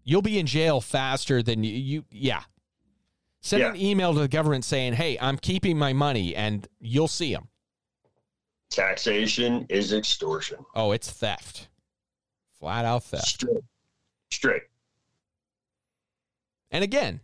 You'll 0.04 0.22
be 0.22 0.38
in 0.38 0.46
jail 0.46 0.80
faster 0.80 1.42
than 1.42 1.62
you. 1.64 1.72
you 1.74 2.04
yeah. 2.10 2.42
Send 3.46 3.62
an 3.62 3.76
email 3.76 4.12
to 4.12 4.18
the 4.18 4.26
government 4.26 4.64
saying, 4.64 4.94
"Hey, 4.94 5.16
I'm 5.20 5.38
keeping 5.38 5.78
my 5.78 5.92
money," 5.92 6.34
and 6.34 6.66
you'll 6.80 7.06
see 7.06 7.32
them. 7.32 7.48
Taxation 8.70 9.66
is 9.68 9.92
extortion. 9.92 10.66
Oh, 10.74 10.90
it's 10.90 11.08
theft. 11.08 11.68
Flat 12.58 12.84
out 12.84 13.04
theft. 13.04 13.28
Straight. 13.28 13.64
Straight. 14.32 14.62
And 16.72 16.82
again, 16.82 17.20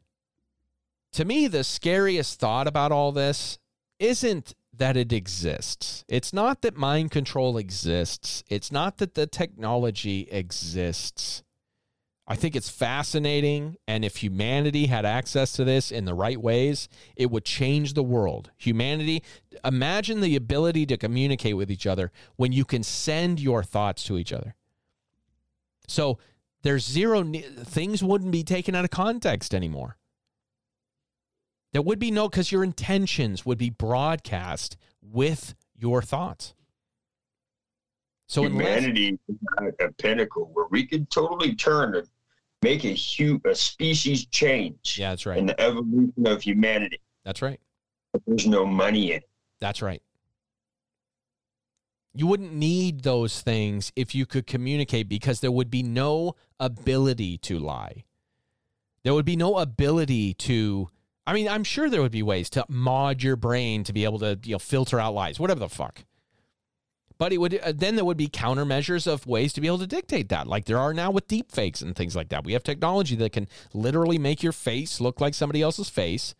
to 1.15 1.25
me, 1.25 1.49
the 1.49 1.65
scariest 1.65 2.39
thought 2.39 2.69
about 2.69 2.93
all 2.93 3.11
this 3.11 3.59
isn't 3.99 4.55
that 4.73 4.97
it 4.97 5.13
exists. 5.13 6.05
It's 6.07 6.33
not 6.33 6.63
that 6.63 6.77
mind 6.77 7.11
control 7.11 7.57
exists. 7.57 8.45
It's 8.49 8.71
not 8.71 8.99
that 8.99 9.15
the 9.15 9.27
technology 9.27 10.29
exists. 10.31 11.43
I 12.27 12.37
think 12.37 12.55
it's 12.55 12.69
fascinating. 12.69 13.77
And 13.89 14.05
if 14.05 14.23
humanity 14.23 14.87
had 14.87 15.05
access 15.05 15.53
to 15.53 15.65
this 15.65 15.91
in 15.91 16.05
the 16.05 16.15
right 16.15 16.41
ways, 16.41 16.89
it 17.17 17.31
would 17.31 17.45
change 17.45 17.95
the 17.95 18.03
world. 18.03 18.51
Humanity, 18.59 19.23
imagine 19.65 20.21
the 20.21 20.37
ability 20.37 20.87
to 20.87 20.97
communicate 20.97 21.57
with 21.57 21.71
each 21.71 21.87
other 21.87 22.13
when 22.37 22.53
you 22.53 22.65
can 22.65 22.83
send 22.83 23.41
your 23.41 23.63
thoughts 23.63 24.05
to 24.05 24.19
each 24.19 24.33
other. 24.33 24.55
So 25.89 26.19
there's 26.63 26.87
zero, 26.87 27.25
things 27.25 28.05
wouldn't 28.05 28.31
be 28.31 28.45
taken 28.45 28.75
out 28.75 28.85
of 28.85 28.91
context 28.91 29.53
anymore. 29.53 29.99
There 31.73 31.83
would 31.83 31.99
be 31.99 32.11
no, 32.11 32.29
because 32.29 32.53
your 32.53 32.63
intentions 32.63 33.45
would 33.45 33.59
be 33.59 33.71
broadcast 33.71 34.77
with 35.01 35.55
your 35.75 36.03
thoughts. 36.03 36.55
So 38.33 38.45
unless, 38.45 38.81
Humanity 38.81 39.19
is 39.29 39.37
at 39.59 39.87
a 39.87 39.93
pinnacle 39.93 40.49
where 40.55 40.65
we 40.71 40.87
could 40.87 41.11
totally 41.11 41.55
turn 41.55 41.95
and 41.97 42.09
make 42.63 42.83
a 42.87 42.95
hu 42.95 43.39
a 43.45 43.55
species 43.55 44.25
change 44.25 44.97
yeah, 44.99 45.11
that's 45.11 45.27
right. 45.27 45.37
in 45.37 45.45
the 45.45 45.61
evolution 45.61 46.27
of 46.27 46.41
humanity. 46.41 46.99
That's 47.27 47.43
right. 47.43 47.61
But 48.11 48.23
there's 48.27 48.47
no 48.47 48.65
money 48.65 49.11
in 49.11 49.19
it. 49.19 49.29
That's 49.61 49.83
right. 49.83 50.01
You 52.15 52.27
wouldn't 52.27 52.55
need 52.55 53.03
those 53.03 53.43
things 53.43 53.93
if 53.97 54.15
you 54.15 54.25
could 54.25 54.47
communicate 54.47 55.11
because 55.11 55.41
there 55.41 55.53
would 55.53 55.71
be 55.71 55.83
no 55.83 56.35
ability 56.59 57.37
to 57.37 57.59
lie. 57.59 58.05
There 59.05 59.13
would 59.13 59.27
be 59.27 59.37
no 59.37 59.59
ability 59.59 60.33
to 60.49 60.89
I 61.27 61.35
mean, 61.35 61.49
I'm 61.49 61.65
sure 61.65 61.91
there 61.91 62.01
would 62.01 62.13
be 62.13 62.23
ways 62.23 62.49
to 62.51 62.65
mod 62.67 63.23
your 63.23 63.37
brain 63.37 63.85
to 63.85 63.93
be 63.93 64.05
able 64.05 64.21
to, 64.21 64.39
you 64.43 64.53
know, 64.53 64.59
filter 64.59 64.99
out 64.99 65.13
lies, 65.13 65.39
whatever 65.39 65.61
the 65.61 65.69
fuck. 65.69 66.07
But 67.19 67.33
it 67.33 67.39
would 67.39 67.59
uh, 67.59 67.73
then 67.75 67.97
there 67.97 68.05
would 68.05 68.17
be 68.17 68.29
countermeasures 68.29 69.07
of 69.07 69.27
ways 69.27 69.53
to 69.53 69.61
be 69.61 69.67
able 69.67 69.79
to 69.79 69.87
dictate 69.87 70.29
that, 70.31 70.47
like 70.47 70.65
there 70.65 70.79
are 70.79 70.95
now 70.95 71.11
with 71.11 71.29
deep 71.29 71.53
fakes 71.53 71.83
and 71.83 71.95
things 71.95 72.17
like 72.17 72.29
that. 72.31 72.45
We 72.45 72.53
have 72.53 72.63
technology 72.63 73.17
that 73.17 73.33
can 73.33 73.49
literally 73.73 74.19
make 74.19 74.43
your 74.43 74.53
face 74.53 75.01
look 75.01 75.21
like 75.21 75.35
somebody 75.35 75.63
else's 75.63 75.89
face, 75.89 76.35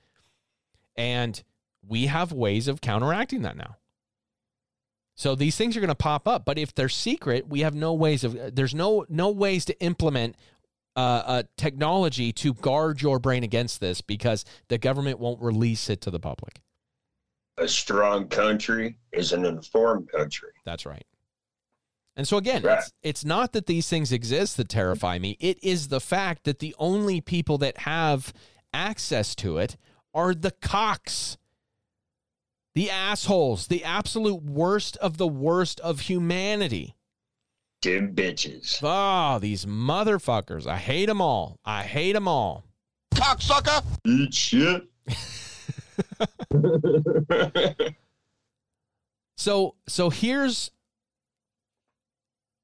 and 0.97 1.43
we 1.87 2.07
have 2.07 2.33
ways 2.33 2.69
of 2.69 2.81
counteracting 2.81 3.43
that 3.43 3.57
now. 3.57 3.77
So 5.15 5.35
these 5.35 5.57
things 5.57 5.77
are 5.77 5.81
going 5.81 5.89
to 5.89 5.95
pop 5.95 6.27
up, 6.27 6.45
but 6.45 6.59
if 6.59 6.75
they're 6.75 6.89
secret, 6.89 7.47
we 7.49 7.61
have 7.61 7.75
no 7.75 7.93
ways 7.93 8.25
of. 8.25 8.55
There's 8.55 8.75
no 8.75 9.05
no 9.09 9.31
ways 9.31 9.65
to 9.67 9.81
implement 9.81 10.37
uh, 10.97 11.23
uh, 11.25 11.43
technology 11.57 12.33
to 12.33 12.55
guard 12.55 13.01
your 13.03 13.19
brain 13.19 13.43
against 13.45 13.81
this 13.81 14.01
because 14.01 14.45
the 14.69 14.79
government 14.79 15.19
won't 15.19 15.41
release 15.41 15.89
it 15.91 16.01
to 16.03 16.11
the 16.11 16.21
public. 16.21 16.61
A 17.59 17.69
strong 17.69 18.29
country 18.29 18.99
is 19.13 19.33
an 19.33 19.45
informed 19.45 20.11
country. 20.11 20.51
That's 20.65 20.87
right. 20.87 21.05
And 22.17 22.27
so 22.29 22.37
again, 22.37 22.63
Right. 22.63 22.79
it's 22.79 22.93
it's 23.03 23.25
not 23.25 23.53
that 23.53 23.67
these 23.67 23.89
things 23.89 24.13
exist 24.13 24.57
that 24.57 24.69
terrify 24.69 25.19
me. 25.19 25.37
It 25.41 25.63
is 25.63 25.89
the 25.89 26.01
fact 26.01 26.45
that 26.45 26.59
the 26.59 26.75
only 26.79 27.21
people 27.21 27.59
that 27.59 27.79
have 27.79 28.33
access 28.73 29.35
to 29.37 29.59
it 29.59 29.77
are 30.15 30.35
the 30.35 30.51
cocks. 30.51 31.37
The 32.75 32.91
assholes, 32.91 33.67
the 33.67 33.85
absolute 33.85 34.43
worst 34.43 34.97
of 34.99 35.19
the 35.19 35.27
worst 35.29 35.79
of 35.81 36.01
humanity. 36.01 36.97
Dim 37.83 38.15
bitches. 38.15 38.79
Oh, 38.83 39.39
these 39.39 39.67
motherfuckers. 39.67 40.67
I 40.67 40.79
hate 40.79 41.07
them 41.07 41.21
all. 41.21 41.59
I 41.67 41.83
hate 41.83 42.13
them 42.13 42.29
all. 42.29 42.65
Eat 44.07 44.33
shit. 44.35 44.85
So 49.43 49.75
so 49.89 50.09
here's 50.09 50.71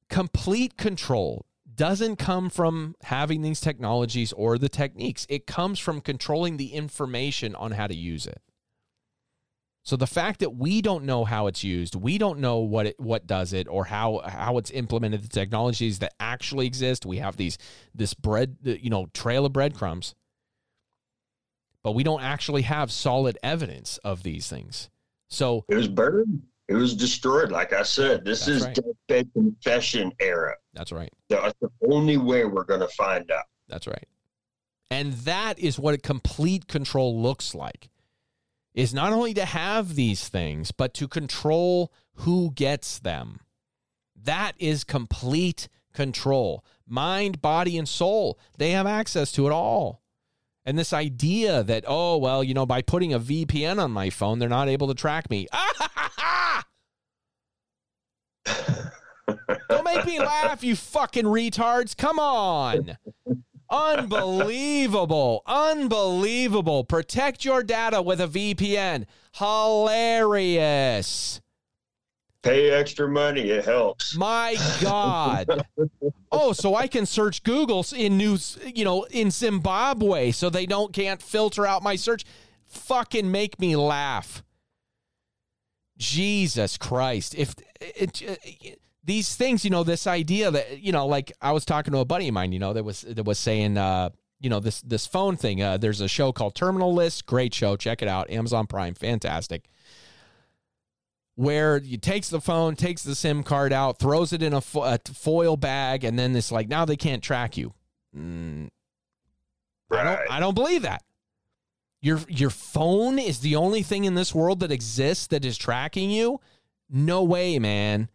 complete 0.09 0.77
control 0.77 1.45
doesn't 1.75 2.17
come 2.17 2.51
from 2.51 2.95
having 3.03 3.43
these 3.43 3.61
technologies 3.61 4.33
or 4.33 4.59
the 4.59 4.69
techniques. 4.69 5.27
It 5.29 5.45
comes 5.45 5.81
from 5.81 6.01
controlling 6.01 6.57
the 6.57 6.73
information 6.73 7.57
on 7.57 7.73
how 7.73 7.89
to 7.89 7.97
use 7.97 8.29
it. 8.29 8.41
So 9.83 9.97
the 9.97 10.07
fact 10.07 10.39
that 10.39 10.55
we 10.55 10.81
don't 10.81 11.05
know 11.05 11.25
how 11.25 11.49
it's 11.49 11.65
used, 11.65 11.97
we 11.97 12.17
don't 12.17 12.39
know 12.39 12.59
what 12.59 12.87
it 12.87 13.01
what 13.01 13.27
does 13.27 13.53
it 13.53 13.67
or 13.69 13.87
how 13.87 14.23
how 14.25 14.57
it's 14.59 14.71
implemented 14.71 15.25
the 15.25 15.29
technologies 15.29 15.99
that 15.99 16.15
actually 16.21 16.67
exist. 16.67 17.05
We 17.05 17.19
have 17.19 17.37
these 17.37 17.59
this 17.93 18.15
bread, 18.15 18.59
you 18.63 18.91
know, 18.91 19.07
trail 19.15 19.47
of 19.47 19.53
breadcrumbs. 19.53 20.15
But 21.89 21.93
we 21.95 22.03
don't 22.03 22.21
actually 22.21 22.61
have 22.63 22.93
solid 22.93 23.39
evidence 23.43 23.97
of 24.05 24.23
these 24.23 24.47
things. 24.47 24.91
So 25.29 25.65
It 25.71 25.75
was 25.75 25.89
burned. 25.89 26.43
It 26.69 26.75
was 26.75 26.95
destroyed. 26.95 27.51
Like 27.51 27.73
I 27.73 27.83
said, 27.83 28.27
this 28.27 28.47
is 28.47 28.67
right. 28.67 28.75
deathbed 28.75 29.33
confession 29.33 30.13
era. 30.21 30.55
that's 30.75 30.93
right. 30.93 31.11
That's 31.31 31.55
the 31.63 31.71
only 31.91 32.19
way 32.19 32.45
we're 32.45 32.65
going 32.65 32.81
to 32.81 32.89
find 32.89 33.31
out. 33.31 33.47
That's 33.69 33.87
right. 33.87 34.05
And 34.91 35.15
that 35.15 35.59
is 35.59 35.79
what 35.79 35.95
a 35.95 35.97
complete 35.97 36.69
control 36.69 37.19
looks 37.23 37.55
like. 37.55 37.89
Is 38.75 38.93
not 38.93 39.15
only 39.15 39.33
to 39.33 39.47
have 39.47 39.95
these 39.95 40.29
things, 40.29 40.73
but 40.73 40.93
to 40.93 41.09
control 41.09 41.91
who 42.17 42.53
gets 42.55 42.99
them. 42.99 43.41
That 44.15 44.53
is 44.59 44.85
complete 44.85 45.69
control. 45.95 46.67
Mind, 46.87 47.41
body, 47.41 47.79
and 47.79 47.89
soul. 47.89 48.39
They 48.59 48.73
have 48.73 48.87
access 48.87 49.33
to 49.33 49.47
it 49.47 49.53
all. 49.53 50.03
And 50.69 50.79
this 50.79 50.93
idea 50.93 51.63
that, 51.63 51.85
oh, 51.87 52.19
well, 52.19 52.45
you 52.45 52.53
know, 52.53 52.67
by 52.67 52.83
putting 52.83 53.15
a 53.15 53.19
VPN 53.19 53.83
on 53.83 53.91
my 53.91 54.11
phone, 54.11 54.39
they're 54.39 54.51
not 54.51 54.69
able 54.69 54.89
to 54.89 54.95
track 54.95 55.31
me. 55.31 55.49
Don't 59.71 59.85
make 59.85 60.05
me 60.05 60.19
laugh, 60.19 60.63
you 60.63 60.77
fucking 60.77 61.25
retards. 61.25 61.97
Come 61.97 62.19
on. 62.19 62.99
Unbelievable. 63.71 65.43
Unbelievable. 65.47 66.85
Protect 66.85 67.47
your 67.47 67.63
data 67.63 68.03
with 68.03 68.21
a 68.21 68.29
VPN. 68.29 69.07
Hilarious. 69.37 71.41
Pay 72.49 72.71
extra 72.71 73.09
money. 73.09 73.51
It 73.51 73.65
helps. 73.65 74.17
My 74.17 74.57
God. 74.81 75.67
Oh, 76.33 76.53
so 76.53 76.75
I 76.75 76.87
can 76.87 77.07
search 77.07 77.43
Google 77.43 77.85
in 77.95 78.17
news, 78.17 78.59
you 78.75 78.85
know, 78.85 79.05
in 79.05 79.31
Zimbabwe 79.31 80.31
so 80.31 80.51
they 80.51 80.67
don't 80.67 80.93
can't 80.93 81.23
filter 81.23 81.67
out 81.67 81.83
my 81.83 81.97
search. 81.97 82.25
Fucking 82.67 83.31
make 83.31 83.59
me 83.61 83.77
laugh. 83.77 84.43
Jesus 85.99 86.77
Christ. 86.77 87.35
If 87.35 87.55
it, 87.81 88.23
it, 88.23 88.81
these 89.05 89.35
things, 89.35 89.65
you 89.65 89.71
know, 89.71 89.85
this 89.85 90.07
idea 90.07 90.51
that, 90.51 90.81
you 90.81 90.93
know, 90.93 91.07
like 91.07 91.33
I 91.41 91.53
was 91.53 91.65
talking 91.65 91.93
to 91.93 91.99
a 91.99 92.05
buddy 92.05 92.29
of 92.29 92.35
mine, 92.35 92.53
you 92.53 92.59
know, 92.59 92.73
that 92.73 92.85
was 92.85 93.03
that 93.03 93.25
was 93.25 93.39
saying 93.39 93.77
uh 93.77 94.11
you 94.41 94.49
know 94.49 94.61
this 94.61 94.81
this 94.83 95.07
phone 95.07 95.37
thing. 95.37 95.63
Uh, 95.63 95.77
there's 95.77 96.01
a 96.01 96.09
show 96.09 96.33
called 96.33 96.55
Terminal 96.55 96.95
List, 96.95 97.27
great 97.27 97.53
show. 97.53 97.77
Check 97.77 98.03
it 98.03 98.09
out, 98.09 98.31
Amazon 98.31 98.67
Prime, 98.67 98.95
fantastic 98.95 99.69
where 101.39 101.79
he 101.79 101.97
takes 101.97 102.31
the 102.31 102.41
phone, 102.41 102.75
takes 102.75 103.05
the 103.05 103.15
SIM 103.15 103.45
card 103.45 103.73
out, 103.73 104.01
throws 104.01 104.33
it 104.33 104.43
in 104.43 104.53
a, 104.53 104.61
fo- 104.61 104.83
a 104.83 104.99
foil 105.15 105.57
bag, 105.57 106.03
and 106.03 106.19
then 106.19 106.35
it's 106.35 106.51
like 106.51 106.67
now 106.67 106.85
they 106.85 106.97
can't 106.97 107.23
track 107.23 107.57
you. 107.57 107.73
Mm, 108.17 108.67
I 109.93 110.03
don't. 110.03 110.21
I 110.33 110.41
don't 110.41 110.57
believe 110.57 110.83
that. 110.83 111.05
Your 112.01 112.19
your 112.27 112.51
phone 112.51 113.21
is 113.21 113.39
the 113.39 113.55
only 113.55 113.85
thing 113.85 114.05
in 114.05 114.17
this 114.17 114.35
world 114.35 114.59
that 114.61 114.73
exists 114.73 115.29
that 115.29 115.45
is 115.45 115.57
tracking 115.57 116.11
you. 116.11 116.41
No 116.91 117.23
way, 117.23 117.61
man. 117.61 118.09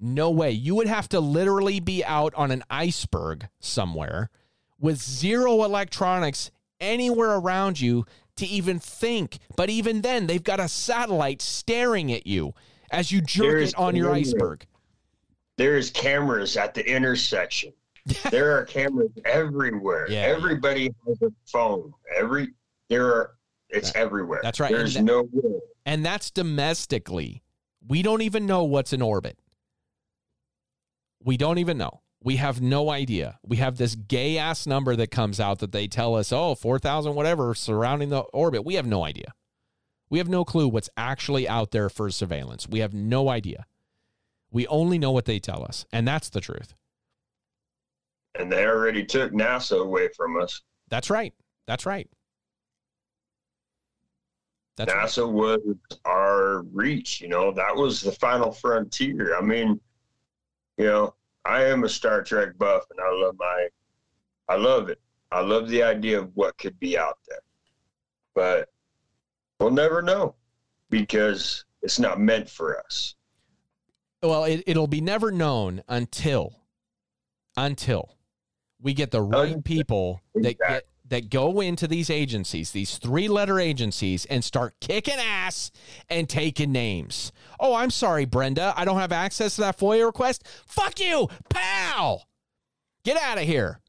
No 0.00 0.32
way. 0.32 0.50
You 0.50 0.74
would 0.74 0.88
have 0.88 1.08
to 1.10 1.20
literally 1.20 1.78
be 1.78 2.04
out 2.04 2.34
on 2.34 2.50
an 2.50 2.64
iceberg 2.68 3.46
somewhere 3.60 4.30
with 4.80 5.00
zero 5.00 5.62
electronics 5.62 6.50
anywhere 6.80 7.36
around 7.36 7.80
you 7.80 8.04
to 8.36 8.46
even 8.46 8.78
think. 8.78 9.38
But 9.56 9.70
even 9.70 10.00
then, 10.02 10.26
they've 10.26 10.42
got 10.42 10.60
a 10.60 10.68
satellite 10.68 11.40
staring 11.42 12.12
at 12.12 12.26
you 12.26 12.54
as 12.90 13.10
you 13.12 13.20
jerk 13.20 13.46
There's 13.52 13.68
it 13.70 13.78
on 13.78 13.94
your 13.96 14.06
camera. 14.06 14.20
iceberg. 14.20 14.66
There's 15.56 15.90
cameras 15.90 16.56
at 16.56 16.74
the 16.74 16.88
intersection. 16.88 17.72
there 18.30 18.56
are 18.58 18.64
cameras 18.66 19.10
everywhere. 19.24 20.06
Yeah, 20.10 20.22
Everybody 20.22 20.90
has 21.06 21.22
a 21.22 21.30
phone. 21.46 21.92
Every 22.14 22.48
there 22.90 23.06
are 23.06 23.30
it's 23.70 23.94
everywhere. 23.94 24.40
that's 24.42 24.60
right. 24.60 24.70
There's 24.70 24.96
And 24.96 25.06
no 25.06 25.22
way. 25.32 25.58
And 25.86 26.04
that's 26.04 26.30
domestically. 26.30 27.42
We 27.86 28.02
don't 28.02 28.22
even 28.22 28.46
know 28.46 28.64
what's 28.64 28.92
in 28.92 29.00
orbit. 29.02 29.38
We 31.22 31.36
don't 31.36 31.58
even 31.58 31.78
know. 31.78 32.00
We 32.24 32.36
have 32.36 32.62
no 32.62 32.88
idea. 32.88 33.38
We 33.44 33.58
have 33.58 33.76
this 33.76 33.94
gay 33.94 34.38
ass 34.38 34.66
number 34.66 34.96
that 34.96 35.10
comes 35.10 35.38
out 35.38 35.58
that 35.58 35.72
they 35.72 35.86
tell 35.86 36.14
us, 36.14 36.32
oh, 36.32 36.54
4,000 36.54 37.14
whatever 37.14 37.54
surrounding 37.54 38.08
the 38.08 38.20
orbit. 38.20 38.64
We 38.64 38.74
have 38.76 38.86
no 38.86 39.04
idea. 39.04 39.34
We 40.08 40.16
have 40.18 40.28
no 40.28 40.42
clue 40.42 40.66
what's 40.66 40.88
actually 40.96 41.46
out 41.46 41.70
there 41.70 41.90
for 41.90 42.08
surveillance. 42.08 42.66
We 42.66 42.78
have 42.78 42.94
no 42.94 43.28
idea. 43.28 43.66
We 44.50 44.66
only 44.68 44.98
know 44.98 45.10
what 45.10 45.26
they 45.26 45.38
tell 45.38 45.64
us. 45.64 45.84
And 45.92 46.08
that's 46.08 46.30
the 46.30 46.40
truth. 46.40 46.74
And 48.38 48.50
they 48.50 48.64
already 48.64 49.04
took 49.04 49.32
NASA 49.32 49.78
away 49.78 50.08
from 50.16 50.40
us. 50.40 50.62
That's 50.88 51.10
right. 51.10 51.34
That's 51.66 51.84
right. 51.84 52.08
That's 54.78 54.92
right. 54.92 55.06
NASA 55.06 55.30
was 55.30 55.60
our 56.06 56.62
reach, 56.72 57.20
you 57.20 57.28
know, 57.28 57.52
that 57.52 57.76
was 57.76 58.00
the 58.00 58.12
final 58.12 58.50
frontier. 58.50 59.36
I 59.36 59.42
mean, 59.42 59.78
you 60.78 60.86
know, 60.86 61.14
I 61.44 61.64
am 61.64 61.84
a 61.84 61.88
Star 61.88 62.22
Trek 62.22 62.56
buff 62.58 62.84
and 62.90 63.00
I 63.00 63.10
love 63.12 63.36
my 63.38 63.68
I 64.48 64.56
love 64.56 64.88
it. 64.88 65.00
I 65.30 65.40
love 65.40 65.68
the 65.68 65.82
idea 65.82 66.20
of 66.20 66.30
what 66.34 66.56
could 66.58 66.78
be 66.78 66.96
out 66.98 67.18
there. 67.28 67.40
But 68.34 68.68
we'll 69.58 69.70
never 69.70 70.02
know 70.02 70.34
because 70.90 71.64
it's 71.82 71.98
not 71.98 72.20
meant 72.20 72.48
for 72.48 72.78
us. 72.78 73.14
Well, 74.22 74.44
it, 74.44 74.62
it'll 74.66 74.86
be 74.86 75.00
never 75.00 75.30
known 75.30 75.82
until 75.88 76.60
until 77.56 78.16
we 78.80 78.94
get 78.94 79.10
the 79.10 79.22
right 79.22 79.62
people 79.64 80.20
that 80.34 80.50
Exactly. 80.50 80.74
get 80.74 80.86
that 81.14 81.30
go 81.30 81.60
into 81.60 81.86
these 81.86 82.10
agencies, 82.10 82.72
these 82.72 82.98
three 82.98 83.28
letter 83.28 83.60
agencies, 83.60 84.24
and 84.24 84.42
start 84.42 84.74
kicking 84.80 85.14
ass 85.16 85.70
and 86.08 86.28
taking 86.28 86.72
names. 86.72 87.30
Oh, 87.60 87.76
I'm 87.76 87.90
sorry, 87.90 88.24
Brenda. 88.24 88.74
I 88.76 88.84
don't 88.84 88.98
have 88.98 89.12
access 89.12 89.54
to 89.54 89.60
that 89.60 89.78
FOIA 89.78 90.06
request. 90.06 90.44
Fuck 90.66 90.98
you, 90.98 91.28
pal. 91.48 92.26
Get 93.04 93.16
out 93.16 93.38
of 93.38 93.44
here. 93.44 93.80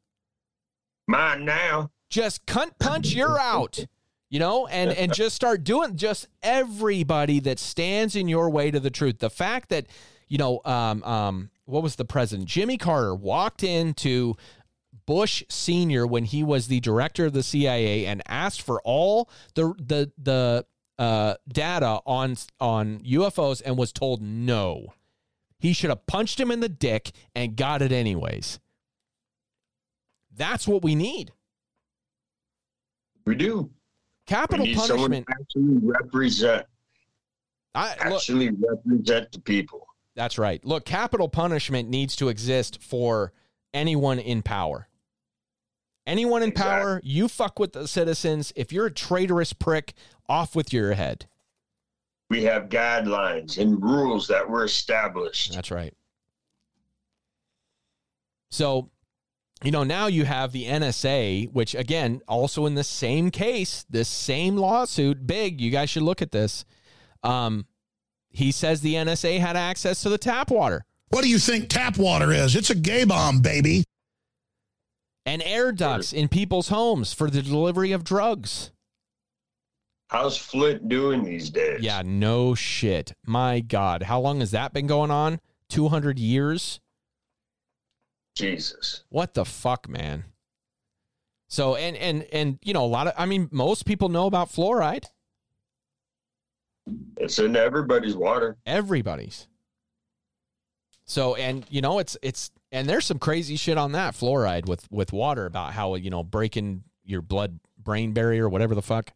Mine 1.07 1.45
now. 1.45 1.89
Just 2.11 2.45
cunt 2.45 2.77
punch, 2.79 3.15
you're 3.15 3.39
out. 3.39 3.83
You 4.29 4.37
know, 4.37 4.67
and 4.67 4.91
and 4.91 5.11
just 5.11 5.35
start 5.35 5.63
doing 5.63 5.95
just 5.95 6.27
everybody 6.43 7.39
that 7.39 7.57
stands 7.57 8.15
in 8.15 8.27
your 8.27 8.51
way 8.51 8.69
to 8.69 8.79
the 8.79 8.91
truth. 8.91 9.17
The 9.17 9.31
fact 9.31 9.69
that, 9.69 9.87
you 10.27 10.37
know, 10.37 10.61
um, 10.63 11.03
um, 11.03 11.49
what 11.65 11.81
was 11.81 11.95
the 11.95 12.05
president? 12.05 12.47
Jimmy 12.47 12.77
Carter 12.77 13.15
walked 13.15 13.63
into 13.63 14.35
Bush 15.05 15.43
Senior 15.49 16.07
when 16.07 16.25
he 16.25 16.43
was 16.43 16.67
the 16.67 16.79
director 16.79 17.25
of 17.25 17.33
the 17.33 17.43
CIA 17.43 18.05
and 18.05 18.21
asked 18.27 18.61
for 18.61 18.81
all 18.83 19.29
the 19.53 19.73
the 19.77 20.11
the 20.17 20.65
uh, 20.97 21.35
data 21.47 21.99
on 22.05 22.35
on 22.59 22.99
UFOs 22.99 23.61
and 23.65 23.77
was 23.77 23.91
told 23.91 24.21
no. 24.21 24.93
He 25.59 25.73
should 25.73 25.89
have 25.89 26.05
punched 26.05 26.39
him 26.39 26.51
in 26.51 26.59
the 26.59 26.69
dick 26.69 27.11
and 27.33 27.55
got 27.55 27.81
it 27.81 27.91
anyways. 27.91 28.59
That's 30.35 30.67
what 30.67 30.83
we 30.83 30.95
need. 30.95 31.31
We 33.25 33.35
do. 33.35 33.61
We 33.61 33.69
Capital 34.27 34.65
need 34.65 34.75
punishment. 34.75 35.27
actually 35.29 35.77
represent, 35.81 36.65
I, 37.73 37.89
look, 38.09 38.15
actually 38.15 38.49
represent 38.49 39.31
the 39.31 39.39
people. 39.39 39.87
that's 40.15 40.37
right. 40.37 40.63
Look, 40.65 40.85
capital 40.85 41.29
punishment 41.29 41.89
needs 41.89 42.15
to 42.17 42.29
exist 42.29 42.81
for 42.81 43.33
anyone 43.73 44.19
in 44.19 44.41
power. 44.41 44.87
Anyone 46.07 46.43
in 46.43 46.49
Exactly. 46.49 46.71
power, 46.71 47.01
you 47.03 47.27
fuck 47.27 47.57
with 47.59 47.73
the 47.73 47.87
citizens. 47.87 48.53
If 48.55 48.71
you're 48.71 48.85
a 48.87 48.91
traitorous 48.91 49.53
prick, 49.53 49.93
off 50.27 50.55
with 50.55 50.73
your 50.73 50.93
head. 50.93 51.27
We 52.29 52.43
have 52.45 52.69
guidelines 52.69 53.57
and 53.59 53.81
rules 53.81 54.27
that 54.27 54.49
were 54.49 54.63
established. 54.65 55.53
That's 55.53 55.69
right. 55.71 55.93
So, 58.49 58.89
you 59.63 59.71
know, 59.71 59.83
now 59.83 60.07
you 60.07 60.25
have 60.25 60.51
the 60.51 60.65
NSA, 60.65 61.51
which 61.51 61.75
again, 61.75 62.21
also 62.27 62.65
in 62.65 62.75
the 62.75 62.83
same 62.83 63.31
case, 63.31 63.85
this 63.89 64.07
same 64.09 64.57
lawsuit, 64.57 65.27
big, 65.27 65.61
you 65.61 65.71
guys 65.71 65.89
should 65.89 66.03
look 66.03 66.21
at 66.21 66.31
this. 66.31 66.65
Um, 67.23 67.65
he 68.29 68.51
says 68.51 68.81
the 68.81 68.95
NSA 68.95 69.39
had 69.39 69.55
access 69.55 70.01
to 70.03 70.09
the 70.09 70.17
tap 70.17 70.51
water 70.51 70.85
What 71.09 71.23
do 71.23 71.29
you 71.29 71.39
think 71.39 71.69
tap 71.69 71.97
water 71.97 72.31
is? 72.31 72.55
It's 72.55 72.69
a 72.69 72.75
gay 72.75 73.03
bomb, 73.05 73.39
baby. 73.39 73.83
And 75.25 75.41
air 75.43 75.71
ducts 75.71 76.13
in 76.13 76.27
people's 76.27 76.69
homes 76.69 77.13
for 77.13 77.29
the 77.29 77.41
delivery 77.41 77.91
of 77.91 78.03
drugs. 78.03 78.71
How's 80.09 80.37
Flint 80.37 80.87
doing 80.87 81.23
these 81.23 81.49
days? 81.49 81.81
Yeah, 81.81 82.03
no 82.05 82.53
shit. 82.53 83.13
My 83.25 83.59
God. 83.59 84.03
How 84.03 84.19
long 84.19 84.39
has 84.39 84.51
that 84.51 84.71
been 84.71 84.87
going 84.87 85.09
on? 85.09 85.39
200 85.69 86.19
years? 86.19 86.79
Jesus. 88.35 89.03
What 89.09 89.33
the 89.33 89.45
fuck, 89.45 89.89
man? 89.89 90.25
So 91.47 91.75
and 91.75 91.95
and 91.95 92.25
and 92.31 92.59
you 92.63 92.73
know 92.73 92.83
a 92.83 92.87
lot 92.87 93.07
of 93.07 93.13
I 93.17 93.25
mean 93.25 93.47
most 93.51 93.85
people 93.85 94.09
know 94.09 94.25
about 94.25 94.49
fluoride. 94.49 95.05
It's 97.17 97.39
in 97.39 97.55
everybody's 97.55 98.15
water. 98.15 98.57
Everybody's. 98.65 99.47
So 101.05 101.35
and 101.35 101.65
you 101.69 101.81
know 101.81 101.99
it's 101.99 102.17
it's 102.21 102.51
and 102.75 102.89
there's 102.89 103.05
some 103.05 103.19
crazy 103.19 103.55
shit 103.55 103.77
on 103.77 103.93
that 103.93 104.13
fluoride 104.13 104.67
with 104.67 104.85
with 104.91 105.13
water 105.13 105.45
about 105.45 105.73
how 105.73 105.95
you 105.95 106.09
know 106.09 106.23
breaking 106.23 106.83
your 107.03 107.21
blood 107.21 107.59
brain 107.77 108.11
barrier 108.11 108.49
whatever 108.49 108.75
the 108.75 108.81
fuck 108.81 109.11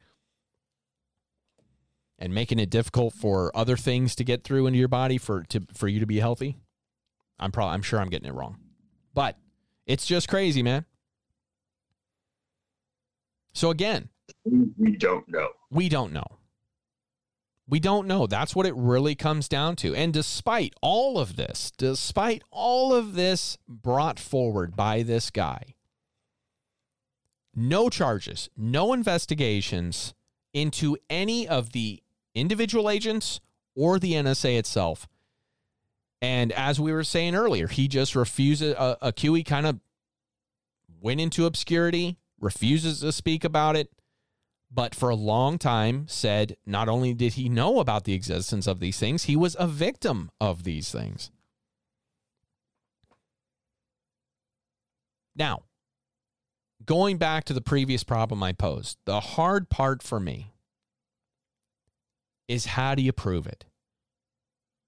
and 2.17 2.33
making 2.33 2.59
it 2.59 2.69
difficult 2.69 3.13
for 3.13 3.55
other 3.55 3.77
things 3.77 4.15
to 4.15 4.23
get 4.23 4.43
through 4.43 4.67
into 4.67 4.77
your 4.77 4.87
body 4.87 5.17
for 5.17 5.43
to 5.43 5.65
for 5.73 5.87
you 5.87 5.99
to 5.99 6.05
be 6.05 6.19
healthy. 6.19 6.57
I'm 7.39 7.51
probably 7.51 7.73
I'm 7.73 7.81
sure 7.81 7.99
I'm 7.99 8.09
getting 8.09 8.27
it 8.27 8.33
wrong. 8.33 8.57
But 9.13 9.37
it's 9.85 10.05
just 10.05 10.27
crazy, 10.27 10.61
man. 10.61 10.85
So 13.53 13.71
again, 13.71 14.09
We 14.45 14.95
don't 14.97 15.27
know. 15.27 15.49
we 15.71 15.89
don't 15.89 16.13
know. 16.13 16.38
We 17.69 17.79
don't 17.79 18.07
know. 18.07 18.25
That's 18.25 18.55
what 18.55 18.65
it 18.65 18.73
really 18.75 19.13
comes 19.13 19.47
down 19.47 19.75
to. 19.77 19.93
And 19.93 20.11
despite 20.11 20.73
all 20.81 21.19
of 21.19 21.35
this, 21.35 21.71
despite 21.77 22.41
all 22.49 22.95
of 22.95 23.13
this 23.13 23.59
brought 23.67 24.19
forward 24.19 24.75
by 24.75 25.03
this 25.03 25.29
guy, 25.29 25.75
no 27.55 27.89
charges, 27.89 28.49
no 28.57 28.91
investigations 28.91 30.15
into 30.51 30.97
any 31.11 31.47
of 31.47 31.71
the 31.71 32.01
individual 32.33 32.89
agents 32.89 33.39
or 33.75 33.99
the 33.99 34.13
NSA 34.13 34.57
itself. 34.57 35.07
And 36.23 36.51
as 36.53 36.79
we 36.79 36.91
were 36.91 37.03
saying 37.03 37.35
earlier, 37.35 37.67
he 37.67 37.87
just 37.87 38.15
refuses, 38.15 38.73
uh, 38.77 38.95
Akwei 39.01 39.45
kind 39.45 39.67
of 39.67 39.79
went 40.99 41.21
into 41.21 41.45
obscurity, 41.45 42.17
refuses 42.39 43.01
to 43.01 43.11
speak 43.11 43.43
about 43.43 43.75
it 43.75 43.89
but 44.71 44.93
for 44.93 45.09
a 45.09 45.15
long 45.15 45.57
time 45.57 46.05
said 46.07 46.55
not 46.65 46.87
only 46.87 47.13
did 47.13 47.33
he 47.33 47.49
know 47.49 47.79
about 47.79 48.03
the 48.03 48.13
existence 48.13 48.67
of 48.67 48.79
these 48.79 48.99
things, 48.99 49.23
he 49.23 49.35
was 49.35 49.55
a 49.59 49.67
victim 49.67 50.29
of 50.39 50.63
these 50.63 50.91
things. 50.91 51.31
Now, 55.35 55.63
going 56.85 57.17
back 57.17 57.45
to 57.45 57.53
the 57.53 57.61
previous 57.61 58.03
problem 58.03 58.43
I 58.43 58.51
posed, 58.51 58.97
the 59.05 59.19
hard 59.19 59.69
part 59.69 60.03
for 60.03 60.19
me 60.19 60.53
is 62.47 62.65
how 62.65 62.95
do 62.95 63.01
you 63.01 63.13
prove 63.13 63.47
it? 63.47 63.65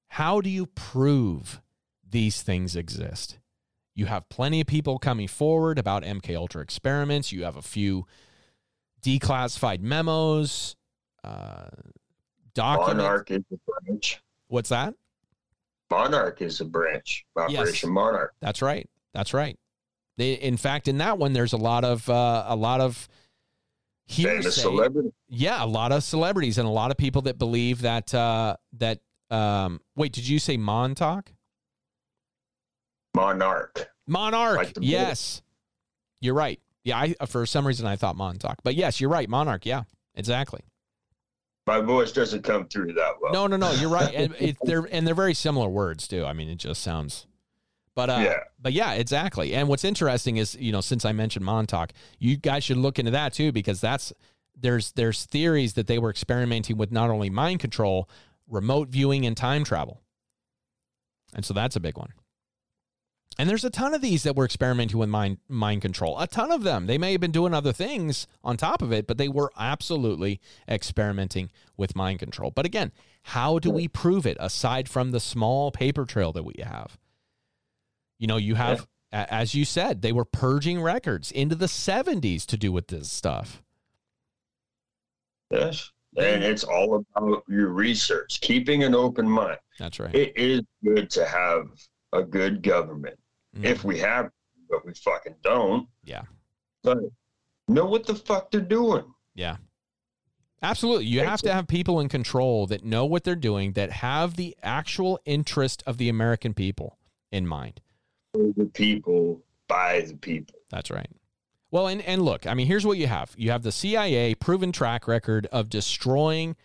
How 0.09 0.41
do 0.41 0.49
you 0.49 0.65
prove 0.65 1.61
these 2.07 2.41
things 2.41 2.75
exist? 2.75 3.39
You 3.95 4.07
have 4.07 4.29
plenty 4.29 4.61
of 4.61 4.67
people 4.67 4.99
coming 4.99 5.27
forward 5.27 5.79
about 5.79 6.03
MK 6.03 6.35
Ultra 6.35 6.61
experiments. 6.61 7.31
You 7.31 7.43
have 7.43 7.55
a 7.55 7.61
few 7.61 8.05
declassified 9.01 9.81
memos, 9.81 10.75
uh, 11.23 11.67
documents. 12.53 12.97
Monarch 12.97 13.31
is 13.31 13.43
a 13.51 13.57
branch. 13.85 14.21
What's 14.47 14.69
that? 14.69 14.93
Monarch 15.89 16.41
is 16.41 16.61
a 16.61 16.65
branch. 16.65 17.25
Operation 17.35 17.91
Monarch. 17.91 18.33
That's 18.41 18.61
right. 18.61 18.89
That's 19.13 19.33
right. 19.33 19.57
They, 20.17 20.33
in 20.33 20.57
fact, 20.57 20.87
in 20.87 20.99
that 20.99 21.17
one, 21.17 21.33
there's 21.33 21.53
a 21.53 21.57
lot 21.57 21.83
of 21.83 22.09
uh, 22.09 22.45
a 22.47 22.55
lot 22.55 22.81
of 22.81 23.07
Famous 24.07 24.61
hearsay. 24.61 24.91
Yeah, 25.29 25.63
a 25.63 25.65
lot 25.65 25.91
of 25.91 26.03
celebrities 26.03 26.57
and 26.57 26.67
a 26.67 26.71
lot 26.71 26.91
of 26.91 26.97
people 26.97 27.23
that 27.23 27.37
believe 27.37 27.81
that 27.81 28.13
uh, 28.13 28.57
that. 28.77 28.99
Um, 29.29 29.79
wait, 29.95 30.11
did 30.11 30.27
you 30.27 30.39
say 30.39 30.57
Montauk? 30.57 31.31
Monarch. 33.15 33.89
Monarch. 34.07 34.57
Like 34.57 34.77
yes, 34.81 35.41
you're 36.19 36.33
right. 36.33 36.59
Yeah, 36.83 36.97
I 36.99 37.25
for 37.27 37.45
some 37.45 37.65
reason 37.67 37.85
I 37.85 37.95
thought 37.95 38.15
Montauk, 38.15 38.57
but 38.63 38.75
yes, 38.75 38.99
you're 38.99 39.09
right. 39.09 39.29
Monarch. 39.29 39.65
Yeah, 39.65 39.83
exactly. 40.15 40.61
My 41.67 41.79
voice 41.79 42.11
doesn't 42.11 42.43
come 42.43 42.67
through 42.67 42.93
that 42.93 43.13
well. 43.21 43.31
No, 43.33 43.47
no, 43.47 43.55
no. 43.55 43.71
You're 43.73 43.89
right. 43.89 44.13
And 44.13 44.35
it, 44.39 44.57
they're 44.63 44.87
and 44.91 45.05
they're 45.05 45.13
very 45.15 45.35
similar 45.35 45.69
words 45.69 46.07
too. 46.07 46.25
I 46.25 46.33
mean, 46.33 46.49
it 46.49 46.55
just 46.57 46.81
sounds. 46.81 47.27
But 47.93 48.09
uh, 48.09 48.19
Yeah. 48.23 48.37
but 48.59 48.73
yeah, 48.73 48.93
exactly. 48.93 49.53
And 49.53 49.67
what's 49.67 49.83
interesting 49.83 50.37
is 50.37 50.55
you 50.55 50.71
know 50.71 50.81
since 50.81 51.05
I 51.05 51.11
mentioned 51.11 51.45
Montauk, 51.45 51.91
you 52.19 52.35
guys 52.37 52.63
should 52.63 52.77
look 52.77 52.97
into 52.97 53.11
that 53.11 53.33
too 53.33 53.51
because 53.51 53.79
that's 53.79 54.11
there's 54.59 54.91
there's 54.93 55.25
theories 55.25 55.73
that 55.73 55.87
they 55.87 55.99
were 55.99 56.09
experimenting 56.09 56.77
with 56.77 56.91
not 56.91 57.09
only 57.11 57.29
mind 57.29 57.59
control, 57.59 58.09
remote 58.47 58.89
viewing, 58.89 59.25
and 59.25 59.37
time 59.37 59.63
travel. 59.63 60.01
And 61.35 61.45
so 61.45 61.53
that's 61.53 61.75
a 61.75 61.79
big 61.79 61.97
one. 61.97 62.09
And 63.41 63.49
there's 63.49 63.63
a 63.65 63.71
ton 63.71 63.95
of 63.95 64.01
these 64.01 64.21
that 64.21 64.35
were 64.35 64.45
experimenting 64.45 64.99
with 64.99 65.09
mind 65.09 65.39
mind 65.49 65.81
control. 65.81 66.19
A 66.19 66.27
ton 66.27 66.51
of 66.51 66.61
them. 66.61 66.85
They 66.85 66.99
may 66.99 67.13
have 67.13 67.21
been 67.21 67.31
doing 67.31 67.55
other 67.55 67.73
things 67.73 68.27
on 68.43 68.55
top 68.55 68.83
of 68.83 68.93
it, 68.93 69.07
but 69.07 69.17
they 69.17 69.27
were 69.27 69.51
absolutely 69.57 70.39
experimenting 70.69 71.49
with 71.75 71.95
mind 71.95 72.19
control. 72.19 72.51
But 72.51 72.67
again, 72.67 72.91
how 73.23 73.57
do 73.57 73.71
we 73.71 73.87
prove 73.87 74.27
it 74.27 74.37
aside 74.39 74.87
from 74.87 75.09
the 75.09 75.19
small 75.19 75.71
paper 75.71 76.05
trail 76.05 76.31
that 76.33 76.43
we 76.43 76.53
have? 76.61 76.99
You 78.19 78.27
know, 78.27 78.37
you 78.37 78.53
have 78.53 78.85
a- 79.11 79.33
as 79.33 79.55
you 79.55 79.65
said, 79.65 80.03
they 80.03 80.11
were 80.11 80.23
purging 80.23 80.79
records 80.79 81.31
into 81.31 81.55
the 81.55 81.67
70s 81.67 82.45
to 82.45 82.57
do 82.57 82.71
with 82.71 82.89
this 82.89 83.11
stuff. 83.11 83.63
Yes. 85.49 85.91
And 86.15 86.43
it's 86.43 86.63
all 86.63 87.03
about 87.15 87.43
your 87.47 87.69
research, 87.69 88.39
keeping 88.41 88.83
an 88.83 88.93
open 88.93 89.27
mind. 89.27 89.57
That's 89.79 89.99
right. 89.99 90.13
It 90.13 90.31
is 90.35 90.61
good 90.83 91.09
to 91.09 91.25
have 91.25 91.71
a 92.13 92.21
good 92.21 92.61
government. 92.61 93.17
Mhm. 93.55 93.65
If 93.65 93.83
we 93.83 93.99
have, 93.99 94.31
but 94.69 94.85
we 94.85 94.93
fucking 94.93 95.35
don't. 95.43 95.87
Yeah. 96.03 96.23
But 96.83 96.99
know 97.67 97.85
what 97.85 98.05
the 98.05 98.15
fuck 98.15 98.51
they're 98.51 98.61
doing. 98.61 99.05
Yeah. 99.35 99.57
Absolutely. 100.63 101.05
You 101.05 101.21
have 101.21 101.41
to 101.41 101.53
have 101.53 101.67
people 101.67 101.99
in 101.99 102.07
control 102.07 102.67
that 102.67 102.83
know 102.83 103.05
what 103.05 103.23
they're 103.23 103.35
doing, 103.35 103.73
that 103.73 103.91
have 103.91 104.35
the 104.35 104.55
actual 104.61 105.19
interest 105.25 105.81
of 105.87 105.97
the 105.97 106.07
American 106.07 106.53
people 106.53 106.99
in 107.31 107.47
mind. 107.47 107.81
The 108.33 108.69
people, 108.73 109.41
by 109.67 110.01
the 110.01 110.15
people. 110.15 110.55
That's 110.69 110.91
right. 110.91 111.09
Well, 111.71 111.87
and, 111.87 112.01
and 112.01 112.21
look, 112.21 112.45
I 112.45 112.53
mean, 112.53 112.67
here's 112.67 112.85
what 112.85 112.97
you 112.97 113.07
have 113.07 113.33
you 113.37 113.49
have 113.51 113.63
the 113.63 113.71
CIA 113.71 114.35
proven 114.35 114.71
track 114.71 115.07
record 115.07 115.47
of 115.47 115.69
destroying 115.69 116.55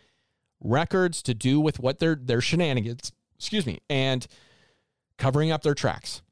records 0.61 1.23
to 1.23 1.35
do 1.35 1.61
with 1.61 1.79
what 1.79 1.99
their, 1.99 2.17
their 2.17 2.41
shenanigans, 2.41 3.13
excuse 3.37 3.65
me, 3.67 3.81
and 3.89 4.27
covering 5.17 5.51
up 5.51 5.63
their 5.63 5.75
tracks. 5.75 6.23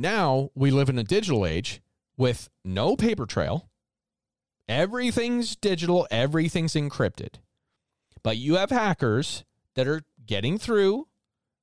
Now 0.00 0.50
we 0.54 0.70
live 0.70 0.88
in 0.88 0.96
a 0.96 1.02
digital 1.04 1.44
age 1.44 1.82
with 2.16 2.48
no 2.64 2.94
paper 2.94 3.26
trail. 3.26 3.68
Everything's 4.68 5.56
digital, 5.56 6.06
everything's 6.08 6.74
encrypted. 6.74 7.40
But 8.22 8.36
you 8.36 8.54
have 8.54 8.70
hackers 8.70 9.44
that 9.74 9.88
are 9.88 10.02
getting 10.24 10.56
through, 10.56 11.08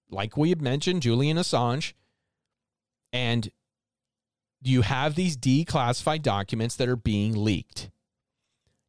like 0.09 0.35
we 0.35 0.49
had 0.49 0.61
mentioned, 0.61 1.01
Julian 1.01 1.37
Assange, 1.37 1.93
and 3.13 3.49
you 4.61 4.81
have 4.81 5.15
these 5.15 5.37
declassified 5.37 6.21
documents 6.21 6.75
that 6.75 6.89
are 6.89 6.97
being 6.97 7.33
leaked. 7.33 7.89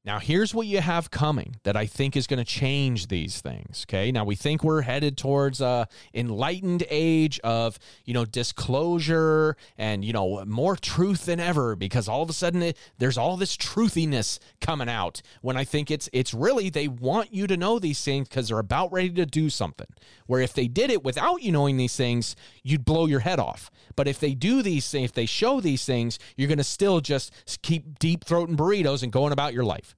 Now, 0.06 0.20
here's 0.20 0.54
what 0.54 0.68
you 0.68 0.80
have 0.80 1.10
coming 1.10 1.56
that 1.64 1.76
I 1.76 1.86
think 1.86 2.16
is 2.16 2.28
going 2.28 2.38
to 2.38 2.44
change 2.44 3.08
these 3.08 3.40
things. 3.40 3.84
Okay. 3.88 4.12
Now, 4.12 4.24
we 4.24 4.36
think 4.36 4.62
we're 4.62 4.82
headed 4.82 5.18
towards 5.18 5.60
a 5.60 5.88
enlightened 6.14 6.84
age 6.88 7.40
of, 7.40 7.76
you 8.04 8.14
know, 8.14 8.24
disclosure 8.24 9.56
and, 9.76 10.04
you 10.04 10.12
know, 10.12 10.44
more 10.44 10.76
truth 10.76 11.26
than 11.26 11.40
ever 11.40 11.74
because 11.74 12.06
all 12.06 12.22
of 12.22 12.30
a 12.30 12.32
sudden 12.32 12.62
it, 12.62 12.78
there's 12.98 13.18
all 13.18 13.36
this 13.36 13.56
truthiness 13.56 14.38
coming 14.60 14.88
out 14.88 15.22
when 15.42 15.56
I 15.56 15.64
think 15.64 15.90
it's, 15.90 16.08
it's 16.12 16.32
really, 16.32 16.70
they 16.70 16.86
want 16.86 17.34
you 17.34 17.48
to 17.48 17.56
know 17.56 17.80
these 17.80 18.00
things 18.04 18.28
because 18.28 18.46
they're 18.46 18.60
about 18.60 18.92
ready 18.92 19.10
to 19.10 19.26
do 19.26 19.50
something. 19.50 19.88
Where 20.26 20.40
if 20.40 20.54
they 20.54 20.68
did 20.68 20.90
it 20.90 21.02
without 21.02 21.42
you 21.42 21.50
knowing 21.50 21.78
these 21.78 21.96
things, 21.96 22.36
you'd 22.62 22.84
blow 22.84 23.06
your 23.06 23.20
head 23.20 23.40
off. 23.40 23.72
But 23.96 24.06
if 24.06 24.20
they 24.20 24.34
do 24.34 24.62
these 24.62 24.88
things, 24.88 25.06
if 25.06 25.14
they 25.14 25.26
show 25.26 25.60
these 25.60 25.84
things, 25.84 26.20
you're 26.36 26.48
going 26.48 26.58
to 26.58 26.64
still 26.64 27.00
just 27.00 27.32
keep 27.62 27.98
deep 27.98 28.24
throating 28.24 28.56
burritos 28.56 29.02
and 29.02 29.10
going 29.10 29.32
about 29.32 29.52
your 29.52 29.64
life. 29.64 29.95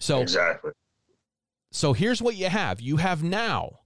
So 0.00 0.20
Exactly. 0.20 0.72
so 1.72 1.92
here's 1.92 2.22
what 2.22 2.36
you 2.36 2.48
have. 2.48 2.80
You 2.80 2.98
have 2.98 3.22
now, 3.22 3.80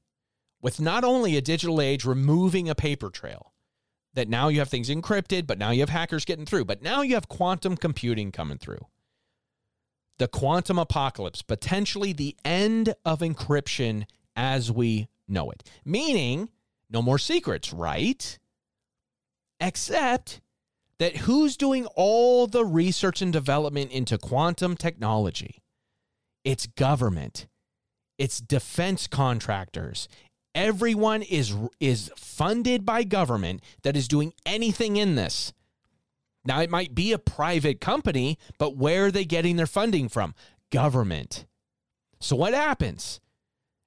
with 0.60 0.80
not 0.80 1.04
only 1.04 1.36
a 1.36 1.40
digital 1.40 1.80
age 1.80 2.04
removing 2.04 2.68
a 2.68 2.74
paper 2.74 3.10
trail, 3.10 3.52
that 4.14 4.28
now 4.28 4.48
you 4.48 4.58
have 4.58 4.68
things 4.68 4.90
encrypted, 4.90 5.46
but 5.46 5.58
now 5.58 5.70
you 5.70 5.80
have 5.80 5.88
hackers 5.88 6.24
getting 6.24 6.46
through, 6.46 6.66
but 6.66 6.82
now 6.82 7.02
you 7.02 7.14
have 7.14 7.28
quantum 7.28 7.76
computing 7.76 8.30
coming 8.30 8.58
through. 8.58 8.86
The 10.18 10.28
quantum 10.28 10.78
apocalypse, 10.78 11.42
potentially 11.42 12.12
the 12.12 12.36
end 12.44 12.94
of 13.04 13.20
encryption 13.20 14.04
as 14.36 14.70
we 14.70 15.08
know 15.26 15.50
it. 15.50 15.62
Meaning, 15.84 16.50
no 16.90 17.00
more 17.00 17.18
secrets, 17.18 17.72
right? 17.72 18.38
Except 19.58 20.40
that 20.98 21.18
who's 21.18 21.56
doing 21.56 21.86
all 21.86 22.46
the 22.46 22.64
research 22.64 23.22
and 23.22 23.32
development 23.32 23.90
into 23.90 24.18
quantum 24.18 24.76
technology? 24.76 25.61
It's 26.44 26.66
government. 26.66 27.46
It's 28.18 28.40
defense 28.40 29.06
contractors. 29.06 30.08
Everyone 30.54 31.22
is 31.22 31.54
is 31.80 32.10
funded 32.14 32.84
by 32.84 33.04
government 33.04 33.62
that 33.82 33.96
is 33.96 34.06
doing 34.06 34.34
anything 34.44 34.96
in 34.96 35.14
this. 35.14 35.52
Now 36.44 36.60
it 36.60 36.70
might 36.70 36.94
be 36.94 37.12
a 37.12 37.18
private 37.18 37.80
company, 37.80 38.38
but 38.58 38.76
where 38.76 39.06
are 39.06 39.10
they 39.10 39.24
getting 39.24 39.56
their 39.56 39.66
funding 39.66 40.08
from? 40.08 40.34
Government. 40.70 41.46
So 42.20 42.36
what 42.36 42.54
happens? 42.54 43.20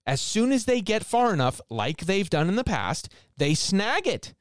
As 0.07 0.21
soon 0.21 0.51
as 0.51 0.65
they 0.65 0.81
get 0.81 1.05
far 1.05 1.33
enough, 1.33 1.59
like 1.69 2.05
they've 2.05 2.29
done 2.29 2.47
in 2.47 2.55
the 2.55 2.63
past, 2.63 3.09
they 3.37 3.53
snag 3.53 4.07
it. 4.07 4.33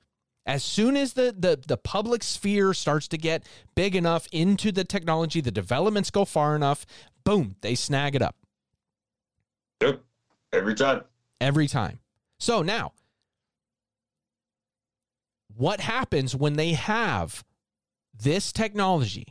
As 0.46 0.62
soon 0.62 0.96
as 0.96 1.14
the, 1.14 1.34
the, 1.36 1.58
the 1.66 1.78
public 1.78 2.22
sphere 2.22 2.74
starts 2.74 3.08
to 3.08 3.18
get 3.18 3.44
big 3.74 3.96
enough 3.96 4.26
into 4.30 4.70
the 4.72 4.84
technology, 4.84 5.40
the 5.40 5.50
developments 5.50 6.10
go 6.10 6.24
far 6.24 6.54
enough, 6.54 6.84
boom, 7.24 7.56
they 7.62 7.74
snag 7.74 8.14
it 8.14 8.22
up 8.22 8.36
Yep. 9.80 10.02
Every 10.52 10.74
time. 10.74 11.02
every 11.40 11.66
time. 11.66 11.98
So 12.38 12.62
now, 12.62 12.92
what 15.56 15.80
happens 15.80 16.34
when 16.36 16.54
they 16.54 16.72
have 16.72 17.44
this 18.16 18.52
technology 18.52 19.26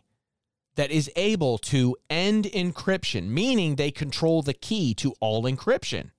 that 0.76 0.90
is 0.90 1.12
able 1.16 1.58
to 1.60 1.96
end 2.10 2.46
encryption, 2.46 3.28
meaning 3.28 3.76
they 3.76 3.92
control 3.92 4.42
the 4.42 4.54
key 4.54 4.94
to 4.96 5.14
all 5.20 5.44
encryption? 5.44 6.12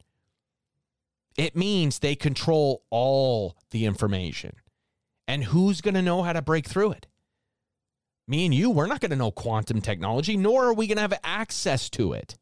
It 1.36 1.56
means 1.56 1.98
they 1.98 2.14
control 2.14 2.84
all 2.90 3.56
the 3.70 3.86
information. 3.86 4.54
And 5.26 5.44
who's 5.44 5.80
going 5.80 5.94
to 5.94 6.02
know 6.02 6.22
how 6.22 6.32
to 6.32 6.42
break 6.42 6.66
through 6.66 6.92
it? 6.92 7.06
Me 8.26 8.44
and 8.44 8.54
you, 8.54 8.70
we're 8.70 8.86
not 8.86 9.00
going 9.00 9.10
to 9.10 9.16
know 9.16 9.30
quantum 9.30 9.80
technology, 9.80 10.36
nor 10.36 10.66
are 10.66 10.74
we 10.74 10.86
going 10.86 10.96
to 10.96 11.02
have 11.02 11.18
access 11.22 11.90
to 11.90 12.12
it. 12.12 12.36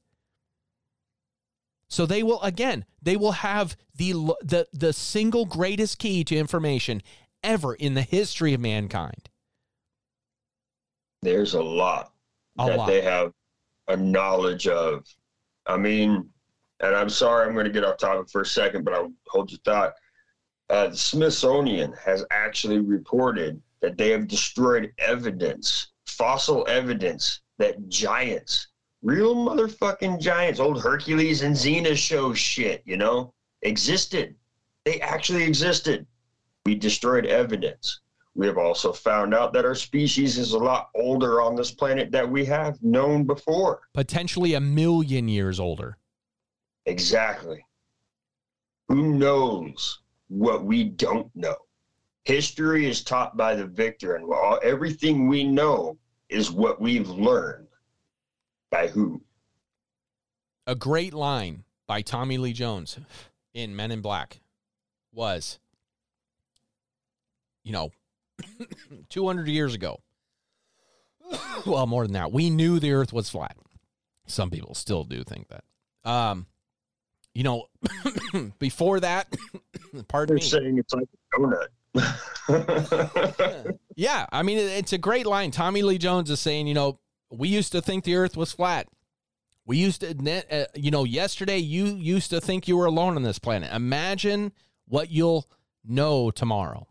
So 1.89 2.07
they 2.07 2.23
will 2.23 2.41
again, 2.41 2.85
they 3.03 3.17
will 3.17 3.33
have 3.33 3.77
the 3.95 4.13
the 4.43 4.67
the 4.73 4.93
single 4.93 5.45
greatest 5.45 5.99
key 5.99 6.25
to 6.25 6.37
information 6.37 7.03
ever 7.43 7.75
in 7.75 7.95
the 7.95 8.03
history 8.03 8.55
of 8.55 8.61
mankind. 8.61 9.29
There's 11.21 11.55
a 11.55 11.63
lot 11.63 12.13
A 12.59 12.67
that 12.67 12.79
lot. 12.79 12.87
they 12.87 13.03
have 13.03 13.33
a 13.89 13.97
knowledge 13.97 14.67
of. 14.69 15.05
I 15.67 15.77
mean, 15.77 16.29
and 16.81 16.97
I'm 16.97 17.11
sorry, 17.11 17.47
I'm 17.47 17.53
going 17.53 17.67
to 17.67 17.71
get 17.73 17.85
off 17.85 17.99
topic 17.99 18.31
for 18.31 18.41
a 18.41 18.47
second, 18.47 18.85
but 18.85 18.95
I'll 18.95 19.13
hold 19.29 19.51
your 19.51 19.61
thought. 19.65 19.93
Uh, 20.73 20.89
the 20.89 20.97
Smithsonian 20.97 21.93
has 22.03 22.25
actually 22.31 22.79
reported 22.79 23.61
that 23.83 23.99
they 23.99 24.09
have 24.09 24.27
destroyed 24.27 24.91
evidence, 24.99 25.89
fossil 26.07 26.67
evidence, 26.67 27.43
that 27.59 27.91
giants, 27.91 28.69
real 29.03 29.37
motherfucking 29.37 30.19
giants, 30.19 30.59
old 30.59 30.81
Hercules 30.81 31.43
and 31.43 31.55
Xena 31.55 31.95
show 31.95 32.33
shit, 32.33 32.83
you 32.87 32.97
know, 32.97 33.35
existed. 33.61 34.35
They 34.87 34.99
actually 35.03 35.43
existed. 35.43 36.07
We 36.65 36.75
destroyed 36.75 37.27
evidence. 37.27 38.01
We 38.35 38.47
have 38.47 38.57
also 38.57 38.95
found 38.95 39.35
out 39.35 39.53
that 39.53 39.67
our 39.67 39.75
species 39.75 40.39
is 40.39 40.53
a 40.53 40.59
lot 40.59 40.89
older 40.95 41.43
on 41.43 41.55
this 41.55 41.71
planet 41.71 42.11
that 42.13 42.27
we 42.27 42.47
have 42.47 42.83
known 42.83 43.25
before. 43.25 43.83
Potentially 43.93 44.55
a 44.55 44.61
million 44.61 45.29
years 45.29 45.61
older. 45.61 45.99
Exactly. 46.87 47.63
Who 48.89 49.13
knows 49.19 49.99
what 50.33 50.65
we 50.65 50.85
don't 50.85 51.31
know? 51.35 51.57
History 52.25 52.89
is 52.89 53.05
taught 53.05 53.37
by 53.37 53.55
the 53.55 53.67
victor, 53.67 54.15
and 54.15 54.25
all, 54.33 54.59
everything 54.63 55.29
we 55.29 55.45
know 55.45 55.99
is 56.29 56.51
what 56.51 56.81
we've 56.81 57.09
learned. 57.09 57.67
By 58.71 58.89
who? 58.89 59.21
A 60.67 60.75
great 60.75 61.13
line 61.13 61.65
by 61.87 62.01
Tommy 62.01 62.39
Lee 62.39 62.53
Jones 62.53 62.99
in 63.53 63.77
Men 63.77 63.91
in 63.91 64.01
Black 64.01 64.41
was, 65.13 65.59
you 67.63 67.73
know, 67.73 67.91
200 69.11 69.49
years 69.49 69.75
ago. 69.75 70.01
well, 71.67 71.87
more 71.87 72.05
than 72.05 72.15
that. 72.15 72.33
We 72.33 72.49
knew 72.49 72.79
the 72.79 72.93
earth 72.93 73.13
was 73.13 73.29
flat. 73.29 73.57
Some 74.27 74.51
people 74.51 74.75
still 74.75 75.05
do 75.05 75.25
think 75.25 75.49
that. 75.49 75.65
Um, 76.09 76.47
you 77.35 77.43
know, 77.43 77.67
before 78.59 79.01
that, 79.01 79.35
pardon 80.09 80.37
They're 80.37 80.43
me. 80.43 80.49
saying 80.49 80.79
it's 80.79 80.93
like 80.95 81.09
a 81.35 81.39
donut. 81.39 81.69
Yeah, 83.95 84.25
I 84.33 84.43
mean, 84.43 84.57
it's 84.57 84.95
a 84.95 84.99
great 84.99 85.27
line. 85.27 85.51
Tommy 85.51 85.83
Lee 85.83 85.99
Jones 85.99 86.31
is 86.31 86.41
saying, 86.41 86.67
you 86.67 86.73
know, 86.73 86.99
we 87.31 87.49
used 87.49 87.73
to 87.73 87.83
think 87.83 88.05
the 88.05 88.15
earth 88.17 88.39
was 88.39 88.51
flat. 88.51 88.89
We 89.67 89.77
used 89.77 90.01
to, 90.01 90.15
ne- 90.15 90.45
uh, 90.51 90.65
you 90.75 90.91
know, 90.91 91.05
yesterday 91.05 91.59
you 91.59 91.85
used 91.85 92.31
to 92.31 92.41
think 92.41 92.67
you 92.67 92.77
were 92.79 92.87
alone 92.87 93.17
on 93.17 93.23
this 93.23 93.39
planet. 93.39 93.71
Imagine 93.73 94.53
what 94.89 95.11
you'll 95.11 95.47
know 95.85 96.31
tomorrow. 96.31 96.87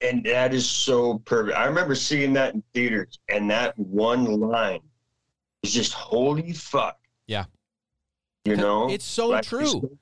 and 0.00 0.24
that 0.24 0.52
is 0.52 0.68
so 0.68 1.18
perfect. 1.20 1.56
I 1.56 1.64
remember 1.66 1.94
seeing 1.94 2.32
that 2.34 2.54
in 2.54 2.62
theaters, 2.74 3.18
and 3.28 3.48
that 3.50 3.78
one 3.78 4.24
line 4.40 4.80
is 5.62 5.72
just 5.72 5.92
holy 5.92 6.52
fuck. 6.52 6.98
Yeah. 7.28 7.44
You 8.46 8.56
know, 8.56 8.90
It's 8.90 9.04
so 9.04 9.28
Like, 9.28 9.44
true. 9.44 9.98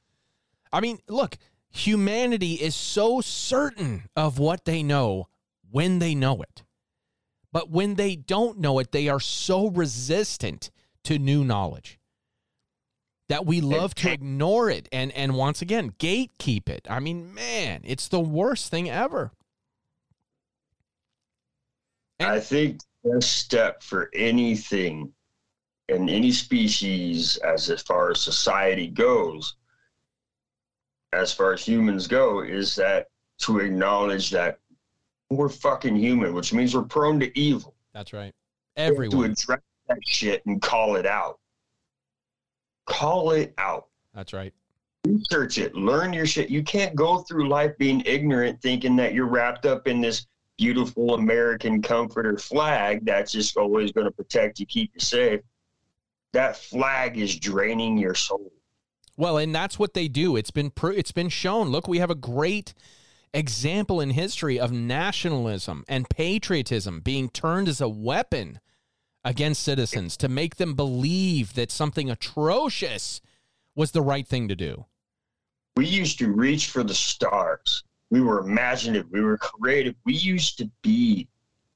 I 0.72 0.80
mean, 0.80 0.98
look, 1.08 1.38
humanity 1.70 2.54
is 2.54 2.74
so 2.74 3.20
certain 3.20 4.08
of 4.16 4.38
what 4.38 4.64
they 4.64 4.82
know 4.82 5.28
when 5.70 5.98
they 5.98 6.14
know 6.14 6.42
it. 6.42 6.62
But 7.52 7.70
when 7.70 7.94
they 7.94 8.16
don't 8.16 8.58
know 8.58 8.78
it, 8.80 8.92
they 8.92 9.08
are 9.08 9.20
so 9.20 9.68
resistant 9.68 10.70
to 11.04 11.18
new 11.18 11.44
knowledge 11.44 11.98
that 13.28 13.46
we 13.46 13.60
love 13.60 13.94
to 13.94 14.12
ignore 14.12 14.68
it 14.68 14.88
and 14.92 15.10
and 15.12 15.34
once 15.34 15.62
again 15.62 15.92
gatekeep 15.98 16.68
it. 16.68 16.86
I 16.90 17.00
mean, 17.00 17.32
man, 17.32 17.80
it's 17.84 18.08
the 18.08 18.20
worst 18.20 18.70
thing 18.70 18.90
ever. 18.90 19.32
I 22.20 22.40
think 22.40 22.80
the 23.02 23.14
best 23.14 23.32
step 23.32 23.82
for 23.82 24.10
anything 24.14 25.12
and 25.89 26.09
any 26.09 26.32
species, 26.32 27.36
as 27.39 27.70
as 27.70 27.82
far 27.82 28.11
as 28.11 28.20
society 28.20 28.89
goes, 28.89 29.56
as 31.12 31.32
far 31.32 31.52
as 31.52 31.65
humans 31.65 32.06
go, 32.06 32.40
is 32.40 32.74
that 32.77 33.09
to 33.39 33.59
acknowledge 33.61 34.31
that 34.31 34.59
we're 35.31 35.48
fucking 35.48 35.97
human, 35.97 36.35
which 36.35 36.52
means 36.52 36.74
we're 36.74 36.82
prone 36.82 37.20
to 37.20 37.39
evil. 37.39 37.74
That's 37.93 38.12
right. 38.12 38.32
Have 38.77 38.97
To 38.97 39.24
address 39.24 39.61
that 39.89 39.98
shit 40.06 40.44
and 40.47 40.61
call 40.61 40.97
it 40.97 41.06
out. 41.06 41.39
Call 42.86 43.31
it 43.32 43.55
out. 43.59 43.86
That's 44.15 44.32
right. 44.32 44.52
research 45.06 45.59
it, 45.59 45.74
learn 45.74 46.12
your 46.12 46.27
shit. 46.27 46.51
You 46.51 46.62
can't 46.62 46.94
go 46.94 47.19
through 47.19 47.48
life 47.48 47.77
being 47.78 48.02
ignorant, 48.06 48.61
thinking 48.62 48.97
that 48.97 49.12
you're 49.15 49.27
wrapped 49.27 49.66
up 49.66 49.86
in 49.86 50.01
this 50.01 50.27
beautiful 50.56 51.15
American 51.15 51.82
comforter 51.82 52.39
flag 52.39 53.05
that's 53.05 53.32
just 53.32 53.56
always 53.56 53.93
going 53.93 54.06
to 54.06 54.12
protect 54.12 54.61
you, 54.61 54.66
keep 54.66 54.90
you 54.94 55.01
safe. 55.01 55.40
That 56.35 56.56
flag 56.56 57.16
is 57.16 57.39
draining 57.39 57.97
your 57.97 58.16
soul. 58.16 58.52
Well, 59.16 59.39
and 59.39 59.55
that's 59.55 59.78
what 59.78 59.94
they 59.94 60.09
do. 60.09 60.35
It's 60.35 60.51
been 60.51 60.70
pro- 60.70 60.90
it's 60.90 61.12
been 61.12 61.28
shown. 61.28 61.69
Look, 61.69 61.86
we 61.86 61.98
have 61.98 62.11
a 62.11 62.16
great 62.16 62.74
example 63.32 64.01
in 64.01 64.11
history 64.11 64.59
of 64.59 64.73
nationalism 64.73 65.85
and 65.89 66.11
patriotism 66.11 67.01
being 67.01 67.28
turned 67.28 67.69
as 67.69 67.81
a 67.81 67.89
weapon 67.89 68.59
against 69.24 69.62
citizens 69.62 70.16
to 70.16 70.28
make 70.28 70.56
them 70.56 70.74
believe 70.74 71.55
that 71.55 71.70
something 71.70 72.11
atrocious 72.11 73.20
was 73.77 73.93
the 73.93 74.02
right 74.02 74.27
thing 74.27 74.48
to 74.48 74.56
do. 74.56 74.86
We 75.77 75.86
used 75.86 76.19
to 76.19 76.32
reach 76.32 76.66
for 76.66 76.82
the 76.82 76.94
stars. 76.94 77.85
We 78.11 78.23
were 78.23 78.40
imaginative. 78.40 79.06
We 79.12 79.20
were 79.23 79.39
creative. 79.39 79.94
We 80.05 80.15
used 80.15 80.59
to 80.59 80.69
be 80.82 81.28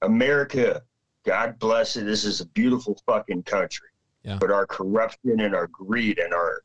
America. 0.03 0.83
God 1.25 1.61
bless 1.61 1.95
it. 1.95 2.07
This 2.07 2.25
is 2.25 2.41
a 2.41 2.47
beautiful 2.47 3.01
fucking 3.07 3.45
country. 3.45 3.89
Yeah. 4.29 4.37
But 4.39 4.51
our 4.51 4.67
corruption 4.67 5.41
and 5.41 5.55
our 5.55 5.69
greed 5.69 6.19
and 6.19 6.35
our 6.35 6.63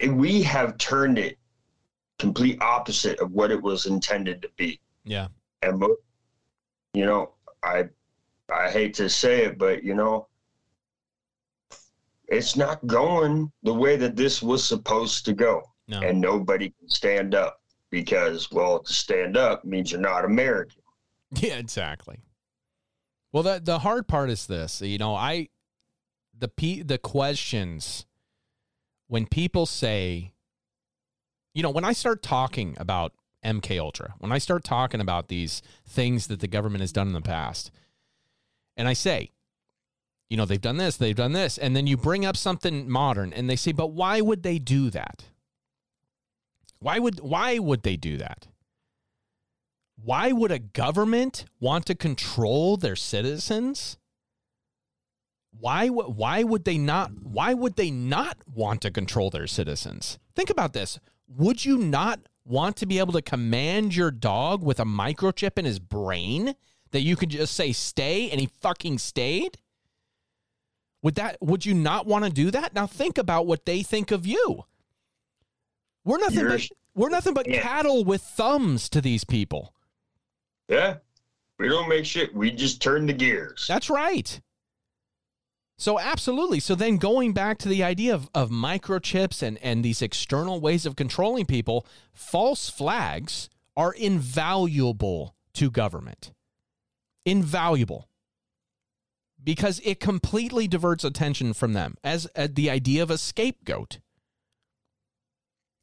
and 0.00 0.18
we 0.18 0.42
have 0.42 0.76
turned 0.76 1.18
it 1.18 1.38
complete 2.18 2.60
opposite 2.60 3.18
of 3.20 3.32
what 3.32 3.50
it 3.50 3.60
was 3.62 3.86
intended 3.86 4.42
to 4.42 4.50
be. 4.56 4.78
Yeah. 5.04 5.28
And 5.62 5.82
you 6.92 7.06
know, 7.06 7.32
I 7.62 7.84
I 8.52 8.70
hate 8.70 8.92
to 8.94 9.08
say 9.08 9.44
it, 9.44 9.56
but 9.56 9.82
you 9.82 9.94
know, 9.94 10.28
it's 12.28 12.54
not 12.54 12.86
going 12.86 13.50
the 13.62 13.72
way 13.72 13.96
that 13.96 14.14
this 14.14 14.42
was 14.42 14.62
supposed 14.62 15.24
to 15.24 15.32
go 15.32 15.62
No. 15.86 16.00
and 16.00 16.20
nobody 16.20 16.74
can 16.78 16.88
stand 16.90 17.34
up 17.34 17.62
because 17.90 18.50
well 18.52 18.80
to 18.80 18.92
stand 18.92 19.38
up 19.38 19.64
means 19.64 19.90
you're 19.90 20.00
not 20.02 20.26
american 20.26 20.82
Yeah, 21.34 21.54
exactly. 21.56 22.20
Well, 23.32 23.42
the 23.42 23.60
the 23.62 23.78
hard 23.78 24.06
part 24.08 24.30
is 24.30 24.46
this. 24.46 24.80
You 24.80 24.96
know, 24.98 25.14
I 25.14 25.48
the 26.38 26.48
pe- 26.48 26.82
the 26.82 26.98
questions 26.98 28.06
when 29.08 29.26
people 29.26 29.66
say, 29.66 30.32
you 31.54 31.62
know, 31.62 31.70
when 31.70 31.84
I 31.84 31.92
start 31.92 32.22
talking 32.22 32.76
about 32.78 33.12
MK 33.44 33.78
Ultra, 33.80 34.14
when 34.18 34.32
I 34.32 34.38
start 34.38 34.64
talking 34.64 35.00
about 35.00 35.28
these 35.28 35.62
things 35.86 36.26
that 36.26 36.40
the 36.40 36.48
government 36.48 36.82
has 36.82 36.92
done 36.92 37.08
in 37.08 37.14
the 37.14 37.20
past, 37.20 37.70
and 38.76 38.86
I 38.86 38.92
say, 38.92 39.32
you 40.28 40.36
know, 40.36 40.44
they've 40.44 40.60
done 40.60 40.76
this, 40.76 40.96
they've 40.96 41.16
done 41.16 41.32
this, 41.32 41.56
and 41.56 41.74
then 41.74 41.86
you 41.86 41.96
bring 41.96 42.24
up 42.24 42.36
something 42.36 42.88
modern, 42.88 43.32
and 43.32 43.48
they 43.48 43.56
say, 43.56 43.72
but 43.72 43.92
why 43.92 44.20
would 44.20 44.42
they 44.42 44.58
do 44.58 44.90
that? 44.90 45.24
Why 46.80 46.98
would 46.98 47.20
why 47.20 47.58
would 47.58 47.82
they 47.82 47.96
do 47.96 48.18
that? 48.18 48.46
Why 50.00 50.30
would 50.30 50.52
a 50.52 50.60
government 50.60 51.46
want 51.58 51.86
to 51.86 51.94
control 51.94 52.76
their 52.76 52.94
citizens? 52.94 53.98
Why 55.60 55.86
w- 55.88 56.10
why 56.10 56.42
would 56.42 56.64
they 56.64 56.78
not 56.78 57.10
why 57.22 57.54
would 57.54 57.76
they 57.76 57.90
not 57.90 58.38
want 58.52 58.80
to 58.82 58.90
control 58.90 59.30
their 59.30 59.46
citizens? 59.46 60.18
Think 60.34 60.50
about 60.50 60.72
this. 60.72 60.98
Would 61.28 61.64
you 61.64 61.78
not 61.78 62.20
want 62.44 62.76
to 62.76 62.86
be 62.86 62.98
able 62.98 63.12
to 63.12 63.22
command 63.22 63.94
your 63.94 64.10
dog 64.10 64.62
with 64.62 64.80
a 64.80 64.84
microchip 64.84 65.58
in 65.58 65.64
his 65.64 65.78
brain 65.78 66.54
that 66.92 67.00
you 67.02 67.16
could 67.16 67.30
just 67.30 67.54
say 67.54 67.72
stay 67.72 68.30
and 68.30 68.40
he 68.40 68.46
fucking 68.60 68.98
stayed? 68.98 69.58
Would 71.02 71.16
that 71.16 71.38
would 71.40 71.66
you 71.66 71.74
not 71.74 72.06
want 72.06 72.24
to 72.24 72.30
do 72.30 72.50
that? 72.50 72.74
Now 72.74 72.86
think 72.86 73.18
about 73.18 73.46
what 73.46 73.66
they 73.66 73.82
think 73.82 74.10
of 74.10 74.26
you. 74.26 74.64
We're 76.04 76.18
nothing 76.18 76.38
You're- 76.40 76.56
but 76.56 76.68
we're 76.94 77.10
nothing 77.10 77.34
but 77.34 77.48
Yeah. 77.48 77.60
cattle 77.62 78.04
with 78.04 78.22
thumbs 78.22 78.88
to 78.90 79.00
these 79.00 79.24
people. 79.24 79.74
Yeah. 80.68 80.96
We 81.58 81.68
don't 81.68 81.88
make 81.88 82.04
shit. 82.04 82.34
We 82.34 82.50
just 82.50 82.80
turn 82.80 83.06
the 83.06 83.12
gears. 83.12 83.66
That's 83.68 83.90
right. 83.90 84.40
So 85.78 86.00
absolutely. 86.00 86.58
So 86.58 86.74
then 86.74 86.96
going 86.96 87.32
back 87.32 87.56
to 87.58 87.68
the 87.68 87.84
idea 87.84 88.12
of, 88.12 88.28
of 88.34 88.50
microchips 88.50 89.42
and, 89.42 89.58
and 89.58 89.84
these 89.84 90.02
external 90.02 90.60
ways 90.60 90.84
of 90.84 90.96
controlling 90.96 91.46
people, 91.46 91.86
false 92.12 92.68
flags 92.68 93.48
are 93.76 93.92
invaluable 93.92 95.36
to 95.54 95.70
government. 95.70 96.32
Invaluable. 97.24 98.08
Because 99.42 99.80
it 99.84 100.00
completely 100.00 100.66
diverts 100.66 101.04
attention 101.04 101.52
from 101.52 101.74
them 101.74 101.94
as 102.02 102.26
uh, 102.34 102.48
the 102.50 102.68
idea 102.68 103.04
of 103.04 103.10
a 103.10 103.18
scapegoat. 103.18 104.00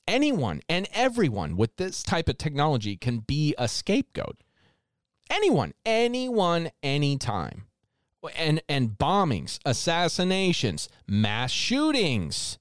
Anyone 0.06 0.60
and 0.68 0.90
everyone 0.94 1.56
with 1.56 1.78
this 1.78 2.04
type 2.04 2.28
of 2.28 2.38
technology 2.38 2.98
can 2.98 3.20
be 3.20 3.56
a 3.58 3.70
scapegoat. 3.70 4.44
Anyone, 5.30 5.74
anyone, 5.86 6.70
anytime. 6.84 7.64
And 8.36 8.62
and 8.68 8.92
bombings, 8.98 9.60
assassinations, 9.66 10.90
mass 11.08 11.52
shootings. 11.52 12.58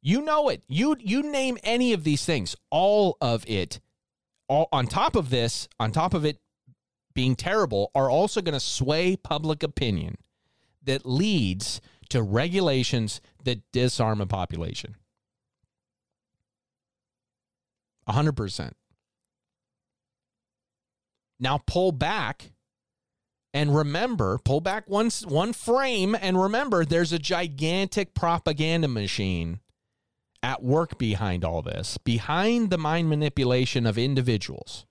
You 0.00 0.20
know 0.22 0.48
it. 0.48 0.62
You 0.68 0.96
you 1.00 1.22
name 1.22 1.58
any 1.62 1.92
of 1.92 2.04
these 2.04 2.24
things, 2.24 2.56
all 2.70 3.16
of 3.20 3.44
it, 3.48 3.80
all 4.48 4.68
on 4.72 4.86
top 4.86 5.16
of 5.16 5.30
this, 5.30 5.68
on 5.78 5.92
top 5.92 6.14
of 6.14 6.24
it 6.24 6.38
being 7.14 7.36
terrible, 7.36 7.90
are 7.94 8.10
also 8.10 8.40
going 8.40 8.54
to 8.54 8.60
sway 8.60 9.16
public 9.16 9.62
opinion 9.62 10.16
that 10.84 11.06
leads 11.06 11.80
to 12.08 12.22
regulations 12.22 13.20
that 13.44 13.60
disarm 13.72 14.20
a 14.20 14.26
population. 14.26 14.96
100%. 18.08 18.72
Now 21.38 21.58
pull 21.66 21.92
back 21.92 22.52
and 23.54 23.74
remember, 23.74 24.38
pull 24.38 24.60
back 24.60 24.88
one 24.88 25.10
one 25.24 25.52
frame 25.52 26.16
and 26.18 26.40
remember 26.40 26.84
there's 26.84 27.12
a 27.12 27.18
gigantic 27.18 28.14
propaganda 28.14 28.88
machine 28.88 29.60
at 30.42 30.62
work 30.62 30.98
behind 30.98 31.44
all 31.44 31.62
this, 31.62 31.98
behind 31.98 32.70
the 32.70 32.78
mind 32.78 33.08
manipulation 33.08 33.86
of 33.86 33.98
individuals. 33.98 34.86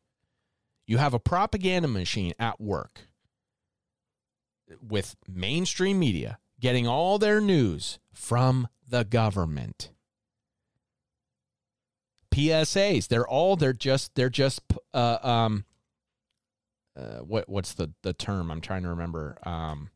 You 0.85 0.97
have 0.97 1.13
a 1.13 1.19
propaganda 1.19 1.87
machine 1.87 2.33
at 2.39 2.61
work 2.61 3.07
with 4.81 5.15
mainstream 5.27 5.99
media 5.99 6.39
getting 6.59 6.87
all 6.87 7.17
their 7.17 7.41
news 7.41 7.99
from 8.13 8.67
the 8.87 9.03
government. 9.03 9.91
PSAs, 12.33 13.07
they're 13.07 13.27
all 13.27 13.55
they're 13.55 13.73
just 13.73 14.15
they're 14.15 14.29
just 14.29 14.61
uh, 14.93 15.17
um 15.21 15.65
uh, 16.97 17.19
what 17.19 17.47
what's 17.47 17.73
the 17.73 17.91
the 18.03 18.13
term 18.13 18.51
I'm 18.51 18.61
trying 18.61 18.83
to 18.83 18.89
remember 18.89 19.37
um 19.43 19.89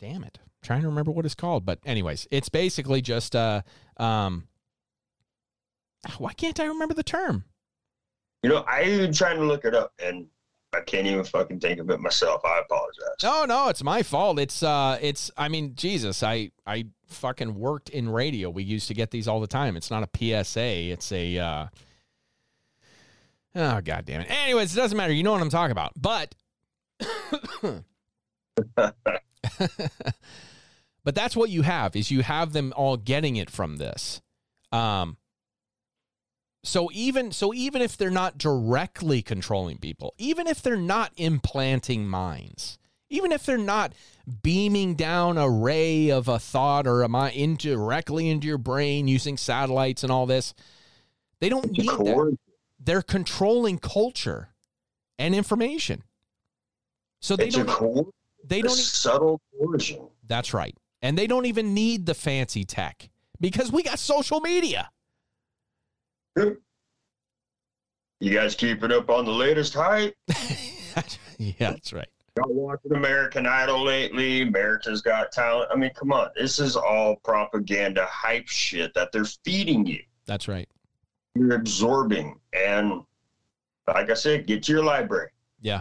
damn 0.00 0.24
it 0.24 0.38
I'm 0.42 0.50
trying 0.62 0.82
to 0.82 0.88
remember 0.88 1.10
what 1.10 1.24
it's 1.24 1.34
called 1.34 1.64
but 1.64 1.78
anyways 1.84 2.26
it's 2.30 2.48
basically 2.48 3.02
just 3.02 3.34
uh 3.36 3.62
um 3.96 4.48
why 6.18 6.32
can't 6.32 6.58
I 6.60 6.66
remember 6.66 6.94
the 6.94 7.02
term 7.02 7.44
You 8.42 8.50
know, 8.50 8.64
I 8.68 8.84
even 8.84 9.12
trying 9.12 9.36
to 9.36 9.44
look 9.44 9.64
it 9.64 9.74
up 9.74 9.92
and 10.02 10.26
I 10.72 10.80
can't 10.80 11.06
even 11.06 11.24
fucking 11.24 11.60
think 11.60 11.80
of 11.80 11.90
it 11.90 11.98
myself. 11.98 12.42
I 12.44 12.60
apologize. 12.60 13.16
No, 13.22 13.46
no, 13.46 13.68
it's 13.68 13.82
my 13.82 14.02
fault. 14.02 14.38
It's 14.38 14.62
uh 14.62 14.98
it's 15.00 15.30
I 15.36 15.48
mean, 15.48 15.74
Jesus, 15.74 16.22
I 16.22 16.50
I 16.66 16.86
fucking 17.06 17.54
worked 17.54 17.88
in 17.88 18.08
radio. 18.08 18.48
We 18.50 18.62
used 18.62 18.86
to 18.88 18.94
get 18.94 19.10
these 19.10 19.26
all 19.26 19.40
the 19.40 19.46
time. 19.46 19.76
It's 19.76 19.90
not 19.90 20.02
a 20.02 20.44
PSA, 20.44 20.92
it's 20.92 21.10
a 21.10 21.38
uh 21.38 21.66
Oh 23.54 23.80
god 23.80 24.04
damn 24.04 24.20
it. 24.20 24.30
Anyways, 24.30 24.72
it 24.72 24.76
doesn't 24.76 24.96
matter. 24.96 25.12
You 25.12 25.22
know 25.22 25.32
what 25.32 25.40
I'm 25.40 25.50
talking 25.50 25.72
about. 25.72 25.92
But 25.96 26.34
But 31.04 31.14
that's 31.14 31.36
what 31.36 31.48
you 31.50 31.62
have 31.62 31.96
is 31.96 32.10
you 32.10 32.22
have 32.22 32.52
them 32.52 32.72
all 32.76 32.96
getting 32.96 33.36
it 33.36 33.50
from 33.50 33.76
this. 33.76 34.20
Um 34.72 35.16
so 36.64 36.90
even 36.92 37.32
so 37.32 37.54
even 37.54 37.80
if 37.80 37.96
they're 37.96 38.10
not 38.10 38.36
directly 38.36 39.22
controlling 39.22 39.78
people, 39.78 40.14
even 40.18 40.46
if 40.46 40.60
they're 40.60 40.76
not 40.76 41.12
implanting 41.16 42.06
minds, 42.08 42.78
even 43.08 43.32
if 43.32 43.46
they're 43.46 43.56
not 43.56 43.94
beaming 44.42 44.94
down 44.94 45.38
a 45.38 45.48
ray 45.48 46.10
of 46.10 46.28
a 46.28 46.38
thought 46.38 46.86
or 46.86 47.02
a 47.02 47.08
mind 47.08 47.36
into 47.36 47.70
directly 47.70 48.28
into 48.28 48.46
your 48.46 48.58
brain 48.58 49.08
using 49.08 49.36
satellites 49.38 50.02
and 50.02 50.12
all 50.12 50.26
this, 50.26 50.52
they 51.40 51.48
don't 51.48 51.70
need 51.70 51.86
that. 51.88 52.38
They're 52.78 53.02
controlling 53.02 53.78
culture 53.78 54.50
and 55.18 55.34
information. 55.34 56.02
So 57.20 57.34
they 57.36 57.46
It's 57.46 57.56
don't 57.56 57.66
core, 57.68 58.06
they 58.44 58.60
a 58.60 58.62
don't 58.62 58.72
subtle 58.76 59.40
coercion. 59.58 60.08
that's 60.26 60.54
right. 60.54 60.76
And 61.02 61.16
they 61.18 61.26
don't 61.26 61.46
even 61.46 61.74
need 61.74 62.06
the 62.06 62.14
fancy 62.14 62.64
tech 62.64 63.08
because 63.40 63.70
we 63.72 63.82
got 63.82 63.98
social 63.98 64.40
media. 64.40 64.90
You 68.20 68.32
guys 68.34 68.56
keeping 68.56 68.90
up 68.90 69.10
on 69.10 69.24
the 69.24 69.30
latest 69.30 69.74
hype? 69.74 70.12
yeah, 71.38 71.52
that's 71.58 71.92
right. 71.92 72.08
Y'all 72.36 72.52
watching 72.52 72.92
American 72.96 73.46
Idol 73.46 73.84
lately? 73.84 74.42
America's 74.42 75.02
Got 75.02 75.30
Talent. 75.30 75.70
I 75.72 75.76
mean, 75.76 75.90
come 75.94 76.10
on. 76.12 76.30
This 76.34 76.58
is 76.58 76.74
all 76.74 77.14
propaganda 77.22 78.04
hype 78.10 78.48
shit 78.48 78.92
that 78.94 79.12
they're 79.12 79.24
feeding 79.44 79.86
you. 79.86 80.00
That's 80.26 80.48
right. 80.48 80.68
You're 81.38 81.54
absorbing. 81.54 82.38
And 82.52 83.02
like 83.86 84.10
I 84.10 84.14
said, 84.14 84.46
get 84.46 84.62
to 84.64 84.72
your 84.72 84.84
library. 84.84 85.30
Yeah. 85.60 85.80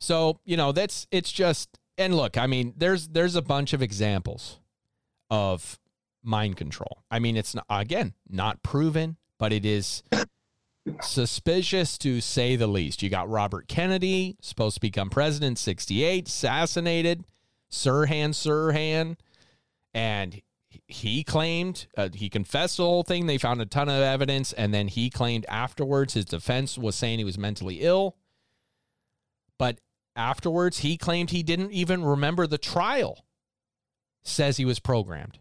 So, 0.00 0.38
you 0.44 0.56
know, 0.56 0.72
that's 0.72 1.06
it's 1.10 1.32
just 1.32 1.78
and 1.96 2.16
look, 2.16 2.36
I 2.36 2.46
mean, 2.46 2.74
there's 2.76 3.08
there's 3.08 3.36
a 3.36 3.42
bunch 3.42 3.72
of 3.72 3.82
examples 3.82 4.60
of 5.30 5.78
mind 6.22 6.56
control. 6.56 7.02
I 7.10 7.18
mean, 7.18 7.36
it's 7.36 7.54
not, 7.54 7.66
again, 7.68 8.14
not 8.28 8.62
proven, 8.62 9.16
but 9.38 9.52
it 9.52 9.64
is 9.64 10.02
suspicious 11.00 11.98
to 11.98 12.20
say 12.20 12.56
the 12.56 12.66
least. 12.66 13.02
You 13.02 13.10
got 13.10 13.28
Robert 13.28 13.68
Kennedy, 13.68 14.36
supposed 14.40 14.76
to 14.76 14.80
become 14.80 15.10
president 15.10 15.58
68, 15.58 16.28
assassinated, 16.28 17.24
Sirhan 17.70 18.30
Sirhan, 18.30 19.16
and 19.92 20.40
he 20.86 21.24
claimed 21.24 21.86
uh, 21.96 22.10
he 22.12 22.28
confessed 22.28 22.76
the 22.76 22.84
whole 22.84 23.02
thing. 23.02 23.26
They 23.26 23.38
found 23.38 23.60
a 23.60 23.66
ton 23.66 23.88
of 23.88 24.02
evidence, 24.02 24.52
and 24.52 24.72
then 24.74 24.88
he 24.88 25.10
claimed 25.10 25.46
afterwards 25.48 26.14
his 26.14 26.24
defense 26.24 26.76
was 26.76 26.94
saying 26.94 27.18
he 27.18 27.24
was 27.24 27.38
mentally 27.38 27.80
ill. 27.80 28.16
But 29.58 29.78
afterwards, 30.16 30.78
he 30.78 30.96
claimed 30.96 31.30
he 31.30 31.42
didn't 31.42 31.72
even 31.72 32.04
remember 32.04 32.46
the 32.46 32.58
trial. 32.58 33.24
Says 34.24 34.56
he 34.56 34.64
was 34.64 34.78
programmed. 34.78 35.38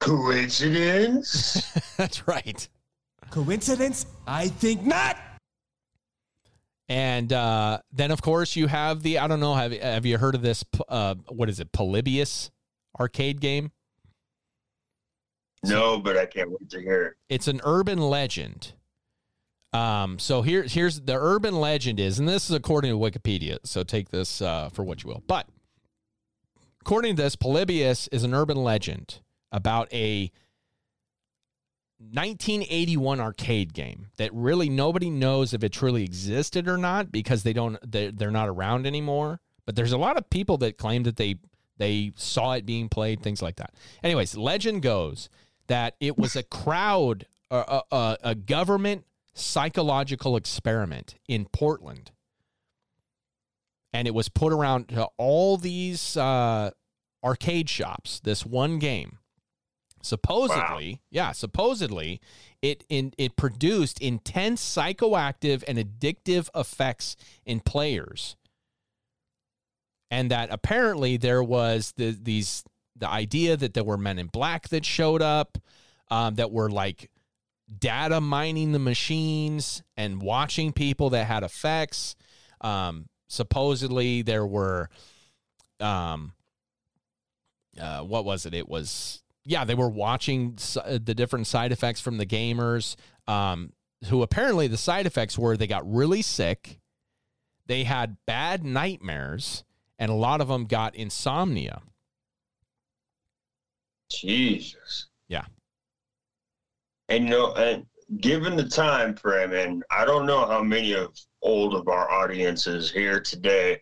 Coincidence? 0.00 1.70
That's 1.96 2.26
right. 2.26 2.68
Coincidence? 3.30 4.06
I 4.26 4.48
think 4.48 4.82
not. 4.82 5.16
And 6.88 7.32
uh, 7.32 7.78
then, 7.92 8.10
of 8.10 8.20
course, 8.20 8.56
you 8.56 8.66
have 8.66 9.02
the 9.02 9.18
I 9.18 9.26
don't 9.28 9.40
know 9.40 9.54
have 9.54 9.72
have 9.72 10.04
you 10.04 10.18
heard 10.18 10.34
of 10.34 10.42
this? 10.42 10.64
Uh, 10.88 11.14
what 11.28 11.48
is 11.48 11.60
it? 11.60 11.72
Polybius 11.72 12.50
arcade 12.98 13.40
game. 13.40 13.70
No, 15.64 15.98
but 15.98 16.16
I 16.16 16.26
can't 16.26 16.50
wait 16.50 16.70
to 16.70 16.80
hear 16.80 17.04
it. 17.04 17.14
It's 17.28 17.48
an 17.48 17.60
urban 17.64 17.98
legend. 17.98 18.72
Um, 19.72 20.18
so 20.18 20.42
here, 20.42 20.64
here's 20.64 21.00
the 21.00 21.16
urban 21.16 21.54
legend 21.54 21.98
is, 21.98 22.18
and 22.18 22.28
this 22.28 22.50
is 22.50 22.54
according 22.54 22.90
to 22.90 22.98
Wikipedia. 22.98 23.58
So 23.64 23.82
take 23.82 24.10
this 24.10 24.42
uh, 24.42 24.68
for 24.70 24.82
what 24.82 25.02
you 25.02 25.08
will. 25.08 25.22
But 25.26 25.48
according 26.80 27.16
to 27.16 27.22
this, 27.22 27.36
Polybius 27.36 28.08
is 28.08 28.24
an 28.24 28.34
urban 28.34 28.56
legend 28.56 29.20
about 29.50 29.92
a 29.92 30.30
1981 31.98 33.20
arcade 33.20 33.72
game 33.72 34.08
that 34.16 34.34
really 34.34 34.68
nobody 34.68 35.08
knows 35.08 35.54
if 35.54 35.62
it 35.62 35.72
truly 35.72 36.02
existed 36.02 36.66
or 36.68 36.76
not 36.76 37.12
because 37.12 37.44
they 37.44 37.52
don't 37.52 37.78
they're, 37.88 38.10
they're 38.10 38.30
not 38.30 38.48
around 38.48 38.86
anymore. 38.86 39.40
But 39.64 39.76
there's 39.76 39.92
a 39.92 39.98
lot 39.98 40.16
of 40.16 40.28
people 40.28 40.58
that 40.58 40.76
claim 40.76 41.04
that 41.04 41.16
they 41.16 41.36
they 41.78 42.12
saw 42.16 42.52
it 42.52 42.66
being 42.66 42.88
played, 42.88 43.22
things 43.22 43.40
like 43.40 43.56
that. 43.56 43.74
Anyways, 44.02 44.36
legend 44.36 44.82
goes 44.82 45.30
that 45.72 45.96
it 46.00 46.18
was 46.18 46.36
a 46.36 46.42
crowd, 46.42 47.24
a, 47.50 47.80
a, 47.90 48.18
a 48.22 48.34
government 48.34 49.06
psychological 49.32 50.36
experiment 50.36 51.14
in 51.26 51.46
Portland. 51.46 52.10
And 53.94 54.06
it 54.06 54.14
was 54.14 54.28
put 54.28 54.52
around 54.52 54.90
to 54.90 55.08
all 55.16 55.56
these 55.56 56.14
uh, 56.14 56.72
arcade 57.24 57.70
shops, 57.70 58.20
this 58.20 58.44
one 58.44 58.78
game. 58.78 59.16
Supposedly, 60.02 61.00
yeah, 61.10 61.32
supposedly 61.32 62.20
it 62.60 62.84
in 62.90 63.14
it 63.16 63.36
produced 63.36 63.98
intense 63.98 64.62
psychoactive 64.62 65.64
and 65.66 65.78
addictive 65.78 66.50
effects 66.54 67.16
in 67.46 67.60
players. 67.60 68.36
And 70.10 70.30
that 70.30 70.50
apparently 70.52 71.16
there 71.16 71.42
was 71.42 71.94
the 71.96 72.10
these 72.10 72.62
the 73.02 73.10
idea 73.10 73.56
that 73.56 73.74
there 73.74 73.82
were 73.82 73.98
men 73.98 74.16
in 74.20 74.28
black 74.28 74.68
that 74.68 74.84
showed 74.84 75.22
up 75.22 75.58
um, 76.08 76.36
that 76.36 76.52
were 76.52 76.70
like 76.70 77.10
data 77.80 78.20
mining 78.20 78.70
the 78.70 78.78
machines 78.78 79.82
and 79.96 80.22
watching 80.22 80.72
people 80.72 81.10
that 81.10 81.26
had 81.26 81.42
effects. 81.42 82.14
Um, 82.60 83.08
supposedly 83.26 84.22
there 84.22 84.46
were, 84.46 84.88
um, 85.80 86.32
uh, 87.80 88.02
what 88.02 88.24
was 88.24 88.46
it? 88.46 88.54
It 88.54 88.68
was, 88.68 89.24
yeah, 89.44 89.64
they 89.64 89.74
were 89.74 89.88
watching 89.88 90.56
uh, 90.76 90.98
the 91.02 91.14
different 91.14 91.48
side 91.48 91.72
effects 91.72 92.00
from 92.00 92.18
the 92.18 92.26
gamers, 92.26 92.94
um, 93.26 93.72
who 94.10 94.22
apparently 94.22 94.68
the 94.68 94.76
side 94.76 95.06
effects 95.06 95.36
were 95.36 95.56
they 95.56 95.66
got 95.66 95.92
really 95.92 96.22
sick, 96.22 96.78
they 97.66 97.82
had 97.82 98.16
bad 98.28 98.64
nightmares, 98.64 99.64
and 99.98 100.08
a 100.08 100.14
lot 100.14 100.40
of 100.40 100.46
them 100.46 100.66
got 100.66 100.94
insomnia. 100.94 101.82
Jesus. 104.20 105.08
Yeah. 105.28 105.44
And 107.08 107.24
you 107.24 107.30
know, 107.30 107.52
and 107.54 107.86
given 108.20 108.56
the 108.56 108.68
time 108.68 109.14
frame, 109.16 109.52
and 109.52 109.82
I 109.90 110.04
don't 110.04 110.26
know 110.26 110.46
how 110.46 110.62
many 110.62 110.92
of 110.92 111.16
old 111.42 111.74
of 111.74 111.88
our 111.88 112.10
audiences 112.10 112.90
here 112.90 113.20
today, 113.20 113.80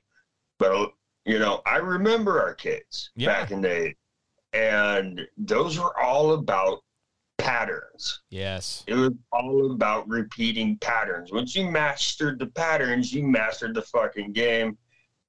but 0.59 0.91
you 1.25 1.39
know, 1.39 1.61
I 1.67 1.77
remember 1.77 2.41
our 2.41 2.55
kids 2.55 3.11
Yeah. 3.15 3.27
back 3.29 3.51
in 3.51 3.61
the 3.61 3.69
day, 3.69 3.97
and 4.53 5.21
those 5.37 5.79
were 5.79 5.99
all 6.01 6.33
about 6.33 6.81
patterns. 7.39 8.21
Yes. 8.31 8.85
It 8.87 8.95
was 8.95 9.13
all 9.33 9.73
about 9.73 10.09
repeating 10.09 10.77
patterns. 10.79 11.33
Once 11.33 11.55
you 11.55 11.71
mastered 11.71 12.39
the 12.39 12.47
patterns, 12.49 13.13
you 13.13 13.23
mastered 13.27 13.75
the 13.75 13.83
fucking 13.83 14.33
game. 14.33 14.77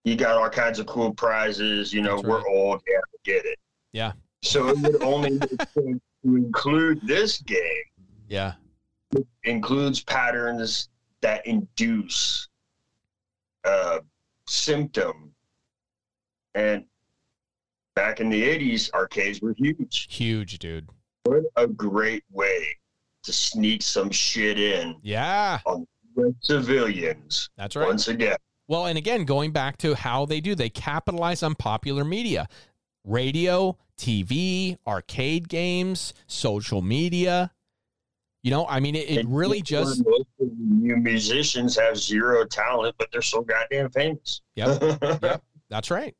You 0.03 0.15
got 0.15 0.37
all 0.37 0.49
kinds 0.49 0.79
of 0.79 0.87
cool 0.87 1.13
prizes. 1.13 1.93
You 1.93 2.01
know, 2.01 2.19
we're 2.21 2.45
old, 2.47 2.81
yeah, 2.87 2.99
get 3.23 3.45
it. 3.45 3.59
Yeah. 3.93 4.13
So 4.43 4.69
it 4.69 4.79
would 4.79 5.03
only 5.03 5.39
to 5.75 5.99
include 6.23 6.99
this 7.05 7.37
game 7.39 7.83
Yeah. 8.27 8.53
includes 9.43 10.03
patterns 10.03 10.89
that 11.21 11.45
induce 11.45 12.47
uh, 13.63 13.99
symptom. 14.47 15.31
And 16.55 16.85
back 17.95 18.19
in 18.19 18.29
the 18.29 18.41
80s, 18.41 18.91
arcades 18.93 19.41
were 19.41 19.53
huge. 19.57 20.07
Huge, 20.09 20.57
dude. 20.59 20.89
What 21.25 21.43
a 21.55 21.67
great 21.67 22.23
way 22.31 22.65
to 23.23 23.31
sneak 23.31 23.83
some 23.83 24.09
shit 24.09 24.59
in 24.59 24.95
Yeah. 25.03 25.59
On 25.65 25.85
civilians 26.41 27.49
That's 27.55 27.75
right. 27.75 27.87
once 27.87 28.07
again. 28.07 28.37
Well, 28.67 28.87
and 28.87 28.97
again, 28.97 29.25
going 29.25 29.51
back 29.51 29.77
to 29.79 29.93
how 29.93 30.25
they 30.25 30.41
do, 30.41 30.55
they 30.55 30.69
capitalize 30.69 31.43
on 31.43 31.53
popular 31.55 32.03
media 32.03 32.47
radio, 33.05 33.77
TV, 34.01 34.77
arcade 34.87 35.47
games, 35.47 36.13
social 36.25 36.81
media. 36.81 37.51
You 38.41 38.49
know, 38.49 38.65
I 38.67 38.79
mean, 38.79 38.95
it, 38.95 39.09
it 39.09 39.27
really 39.27 39.61
just, 39.61 40.03
you 40.39 40.97
musicians 40.97 41.77
have 41.77 41.95
zero 41.95 42.43
talent, 42.45 42.95
but 42.97 43.11
they're 43.11 43.21
so 43.21 43.41
goddamn 43.41 43.91
famous. 43.91 44.41
Yep. 44.55 44.99
Yep. 45.21 45.43
that's 45.69 45.91
right. 45.91 46.15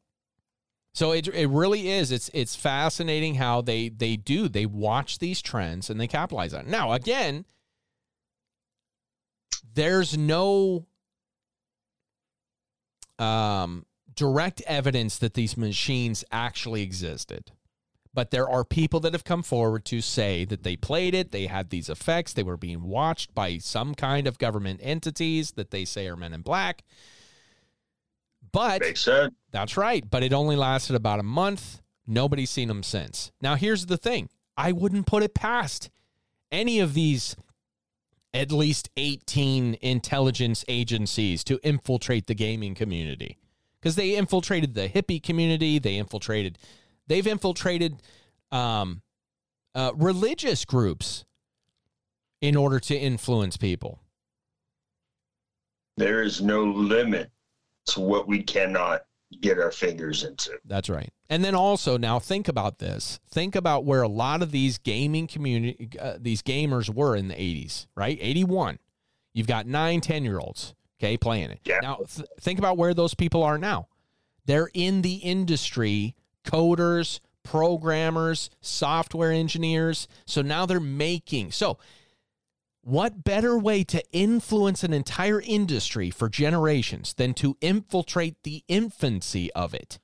So 0.93 1.13
it, 1.13 1.27
it 1.29 1.47
really 1.47 1.89
is. 1.89 2.11
It's 2.11 2.29
it's 2.33 2.55
fascinating 2.55 3.35
how 3.35 3.61
they 3.61 3.89
they 3.89 4.17
do. 4.17 4.49
They 4.49 4.65
watch 4.65 5.19
these 5.19 5.41
trends 5.41 5.89
and 5.89 5.99
they 5.99 6.07
capitalize 6.07 6.53
on 6.53 6.61
it. 6.61 6.67
Now, 6.67 6.91
again, 6.91 7.45
there's 9.73 10.17
no 10.17 10.85
um, 13.17 13.85
direct 14.15 14.61
evidence 14.67 15.17
that 15.19 15.33
these 15.33 15.55
machines 15.55 16.23
actually 16.31 16.81
existed. 16.81 17.51
But 18.13 18.31
there 18.31 18.49
are 18.49 18.65
people 18.65 18.99
that 19.01 19.13
have 19.13 19.23
come 19.23 19.41
forward 19.41 19.85
to 19.85 20.01
say 20.01 20.43
that 20.45 20.63
they 20.63 20.75
played 20.75 21.13
it, 21.13 21.31
they 21.31 21.45
had 21.45 21.69
these 21.69 21.89
effects, 21.89 22.33
they 22.33 22.43
were 22.43 22.57
being 22.57 22.83
watched 22.83 23.33
by 23.33 23.57
some 23.57 23.95
kind 23.95 24.27
of 24.27 24.37
government 24.37 24.81
entities 24.83 25.51
that 25.51 25.71
they 25.71 25.85
say 25.85 26.07
are 26.07 26.17
men 26.17 26.33
in 26.33 26.41
black. 26.41 26.83
But 28.51 28.81
that's 29.51 29.77
right. 29.77 30.03
But 30.09 30.23
it 30.23 30.33
only 30.33 30.57
lasted 30.57 30.95
about 30.95 31.21
a 31.21 31.23
month. 31.23 31.81
Nobody's 32.05 32.49
seen 32.49 32.67
them 32.67 32.83
since. 32.83 33.31
Now, 33.41 33.55
here's 33.55 33.85
the 33.85 33.97
thing 33.97 34.29
I 34.57 34.73
wouldn't 34.73 35.07
put 35.07 35.23
it 35.23 35.33
past 35.33 35.89
any 36.51 36.79
of 36.79 36.93
these 36.93 37.35
at 38.33 38.51
least 38.51 38.89
18 38.97 39.77
intelligence 39.81 40.63
agencies 40.67 41.43
to 41.45 41.59
infiltrate 41.63 42.27
the 42.27 42.35
gaming 42.35 42.75
community 42.75 43.37
because 43.79 43.95
they 43.95 44.15
infiltrated 44.15 44.73
the 44.73 44.87
hippie 44.87 45.21
community. 45.21 45.79
They 45.79 45.97
infiltrated, 45.97 46.57
they've 47.11 47.27
infiltrated 47.27 48.01
um, 48.51 49.01
uh, 49.75 49.91
religious 49.95 50.63
groups 50.63 51.25
in 52.39 52.55
order 52.55 52.79
to 52.79 52.97
influence 52.97 53.57
people. 53.57 53.99
There 55.97 56.23
is 56.23 56.41
no 56.41 56.63
limit 56.63 57.29
to 57.87 57.99
what 57.99 58.27
we 58.27 58.41
cannot 58.41 59.03
get 59.41 59.59
our 59.59 59.71
fingers 59.71 60.23
into. 60.23 60.51
That's 60.65 60.89
right. 60.89 61.09
And 61.29 61.43
then 61.43 61.53
also 61.53 61.97
now 61.97 62.17
think 62.19 62.47
about 62.47 62.79
this. 62.79 63.19
Think 63.29 63.55
about 63.55 63.83
where 63.83 64.01
a 64.01 64.07
lot 64.07 64.41
of 64.41 64.51
these 64.51 64.77
gaming 64.77 65.27
community, 65.27 65.89
uh, 65.99 66.15
these 66.19 66.41
gamers 66.41 66.93
were 66.93 67.15
in 67.15 67.27
the 67.27 67.35
80s, 67.35 67.87
right? 67.95 68.17
81. 68.21 68.79
You've 69.33 69.47
got 69.47 69.67
nine, 69.67 69.99
10 70.01 70.23
year 70.23 70.39
olds, 70.39 70.75
okay, 70.99 71.17
playing 71.17 71.51
it. 71.51 71.59
Yeah. 71.65 71.79
Now 71.81 71.95
th- 71.97 72.27
think 72.39 72.57
about 72.59 72.77
where 72.77 72.93
those 72.93 73.13
people 73.13 73.43
are 73.43 73.57
now. 73.57 73.87
They're 74.45 74.69
in 74.73 75.01
the 75.01 75.15
industry, 75.15 76.15
coders, 76.45 77.19
programmers, 77.43 78.49
software 78.61 79.31
engineers. 79.31 80.07
So 80.25 80.41
now 80.41 80.65
they're 80.65 80.79
making. 80.79 81.51
So 81.51 81.77
what 82.83 83.23
better 83.23 83.57
way 83.57 83.83
to 83.85 84.03
influence 84.11 84.83
an 84.83 84.93
entire 84.93 85.41
industry 85.41 86.09
for 86.09 86.29
generations 86.29 87.13
than 87.13 87.33
to 87.35 87.55
infiltrate 87.61 88.37
the 88.43 88.63
infancy 88.67 89.51
of 89.53 89.73
it 89.73 89.99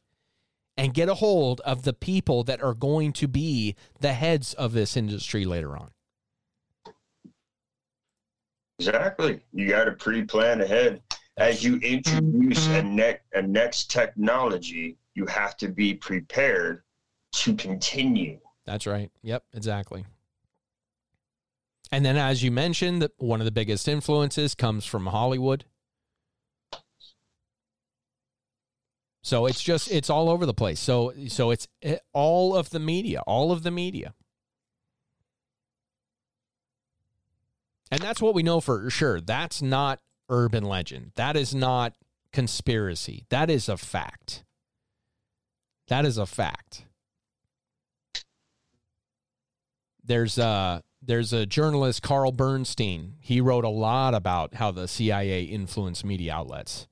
and 0.77 0.93
get 0.93 1.09
a 1.09 1.15
hold 1.15 1.59
of 1.61 1.81
the 1.81 1.93
people 1.93 2.43
that 2.43 2.61
are 2.61 2.75
going 2.75 3.13
to 3.13 3.27
be 3.27 3.75
the 3.99 4.13
heads 4.13 4.53
of 4.53 4.73
this 4.73 4.95
industry 4.95 5.43
later 5.43 5.75
on? 5.75 5.89
Exactly. 8.79 9.39
You 9.53 9.67
got 9.67 9.85
to 9.85 9.93
pre-plan 9.93 10.61
ahead. 10.61 11.01
As 11.37 11.63
you 11.63 11.77
introduce 11.77 12.67
a 12.67 12.81
mm-hmm. 12.81 12.95
next 12.95 13.23
a 13.33 13.41
next 13.41 13.91
technology, 13.91 14.97
you 15.17 15.25
have 15.25 15.57
to 15.57 15.67
be 15.67 15.95
prepared 15.95 16.83
to 17.31 17.55
continue. 17.55 18.39
That's 18.67 18.85
right. 18.85 19.09
Yep, 19.23 19.43
exactly. 19.51 20.05
And 21.91 22.05
then, 22.05 22.17
as 22.17 22.43
you 22.43 22.51
mentioned, 22.51 23.07
one 23.17 23.41
of 23.41 23.45
the 23.45 23.51
biggest 23.51 23.87
influences 23.87 24.53
comes 24.53 24.85
from 24.85 25.07
Hollywood. 25.07 25.65
So 29.23 29.47
it's 29.47 29.63
just 29.63 29.91
it's 29.91 30.09
all 30.09 30.29
over 30.29 30.45
the 30.45 30.53
place. 30.53 30.79
So 30.79 31.13
so 31.27 31.49
it's 31.49 31.67
eh, 31.81 31.97
all 32.13 32.55
of 32.55 32.69
the 32.69 32.79
media, 32.79 33.21
all 33.25 33.51
of 33.51 33.63
the 33.63 33.71
media. 33.71 34.13
And 37.89 38.01
that's 38.01 38.21
what 38.21 38.35
we 38.35 38.43
know 38.43 38.61
for 38.61 38.87
sure. 38.91 39.19
That's 39.19 39.61
not 39.63 39.99
urban 40.29 40.63
legend. 40.63 41.13
That 41.15 41.35
is 41.35 41.55
not 41.55 41.95
conspiracy. 42.31 43.25
That 43.29 43.49
is 43.49 43.67
a 43.67 43.77
fact. 43.77 44.43
That 45.87 46.05
is 46.05 46.17
a 46.17 46.25
fact. 46.25 46.83
There's 50.03 50.37
a 50.37 50.83
there's 51.01 51.33
a 51.33 51.45
journalist 51.45 52.01
Carl 52.01 52.31
Bernstein. 52.31 53.15
He 53.19 53.39
wrote 53.41 53.63
a 53.63 53.69
lot 53.69 54.13
about 54.13 54.55
how 54.55 54.71
the 54.71 54.87
CIA 54.87 55.43
influenced 55.43 56.03
media 56.03 56.33
outlets, 56.33 56.87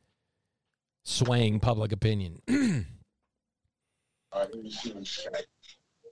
swaying 1.04 1.60
public 1.60 1.92
opinion. 1.92 2.42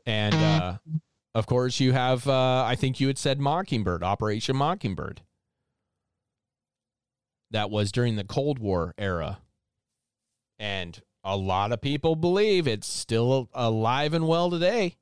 and 0.06 0.36
uh, 0.36 0.78
of 1.36 1.46
course, 1.46 1.80
you 1.80 1.94
have 1.94 2.28
uh, 2.28 2.64
I 2.64 2.76
think 2.76 3.00
you 3.00 3.08
had 3.08 3.18
said 3.18 3.40
Mockingbird, 3.40 4.04
Operation 4.04 4.56
Mockingbird. 4.56 5.22
That 7.52 7.70
was 7.70 7.92
during 7.92 8.16
the 8.16 8.24
Cold 8.24 8.60
War 8.60 8.94
era, 8.98 9.40
and 10.58 11.00
a 11.24 11.38
lot 11.38 11.72
of 11.72 11.82
people 11.82 12.16
believe 12.16 12.68
it's 12.68 12.88
still 12.88 13.50
alive 13.54 14.14
and 14.14 14.28
well 14.28 14.50
today. 14.50 14.98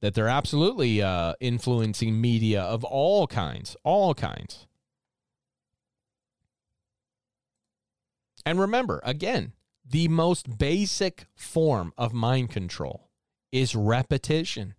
that 0.00 0.14
they're 0.14 0.28
absolutely 0.28 1.02
uh, 1.02 1.34
influencing 1.40 2.20
media 2.20 2.62
of 2.62 2.84
all 2.84 3.26
kinds, 3.26 3.76
all 3.82 4.14
kinds. 4.14 4.66
And 8.44 8.60
remember, 8.60 9.00
again, 9.02 9.52
the 9.84 10.08
most 10.08 10.58
basic 10.58 11.26
form 11.34 11.92
of 11.98 12.12
mind 12.12 12.50
control 12.50 13.08
is 13.50 13.74
repetition. 13.74 14.74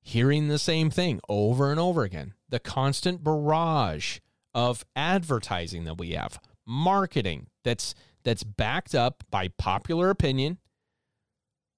Hearing 0.00 0.48
the 0.48 0.58
same 0.58 0.88
thing 0.88 1.20
over 1.28 1.70
and 1.70 1.80
over 1.80 2.02
again. 2.02 2.34
The 2.48 2.60
constant 2.60 3.24
barrage 3.24 4.20
of 4.54 4.86
advertising 4.94 5.84
that 5.84 5.98
we 5.98 6.12
have, 6.12 6.38
marketing 6.66 7.46
that's 7.64 7.94
that's 8.24 8.42
backed 8.42 8.94
up 8.94 9.22
by 9.30 9.48
popular 9.48 10.10
opinion, 10.10 10.58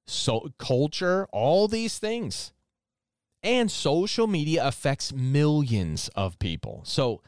so 0.06 0.48
culture, 0.59 1.27
all 1.31 1.69
these 1.69 1.98
things. 1.98 2.52
And 3.43 3.70
social 3.70 4.27
media 4.27 4.66
affects 4.66 5.12
millions 5.12 6.09
of 6.16 6.39
people. 6.39 6.81
So 6.85 7.23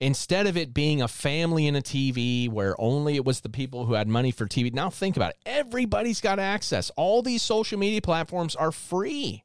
instead 0.00 0.46
of 0.46 0.56
it 0.56 0.74
being 0.74 1.00
a 1.00 1.08
family 1.08 1.68
and 1.68 1.76
a 1.76 1.82
TV 1.82 2.50
where 2.50 2.74
only 2.80 3.14
it 3.14 3.24
was 3.24 3.40
the 3.40 3.48
people 3.48 3.86
who 3.86 3.94
had 3.94 4.08
money 4.08 4.30
for 4.30 4.46
TV, 4.46 4.72
now 4.72 4.90
think 4.90 5.16
about 5.16 5.30
it. 5.30 5.36
Everybody's 5.46 6.20
got 6.20 6.38
access. 6.38 6.90
All 6.96 7.22
these 7.22 7.42
social 7.42 7.78
media 7.78 8.00
platforms 8.00 8.56
are 8.56 8.72
free, 8.72 9.44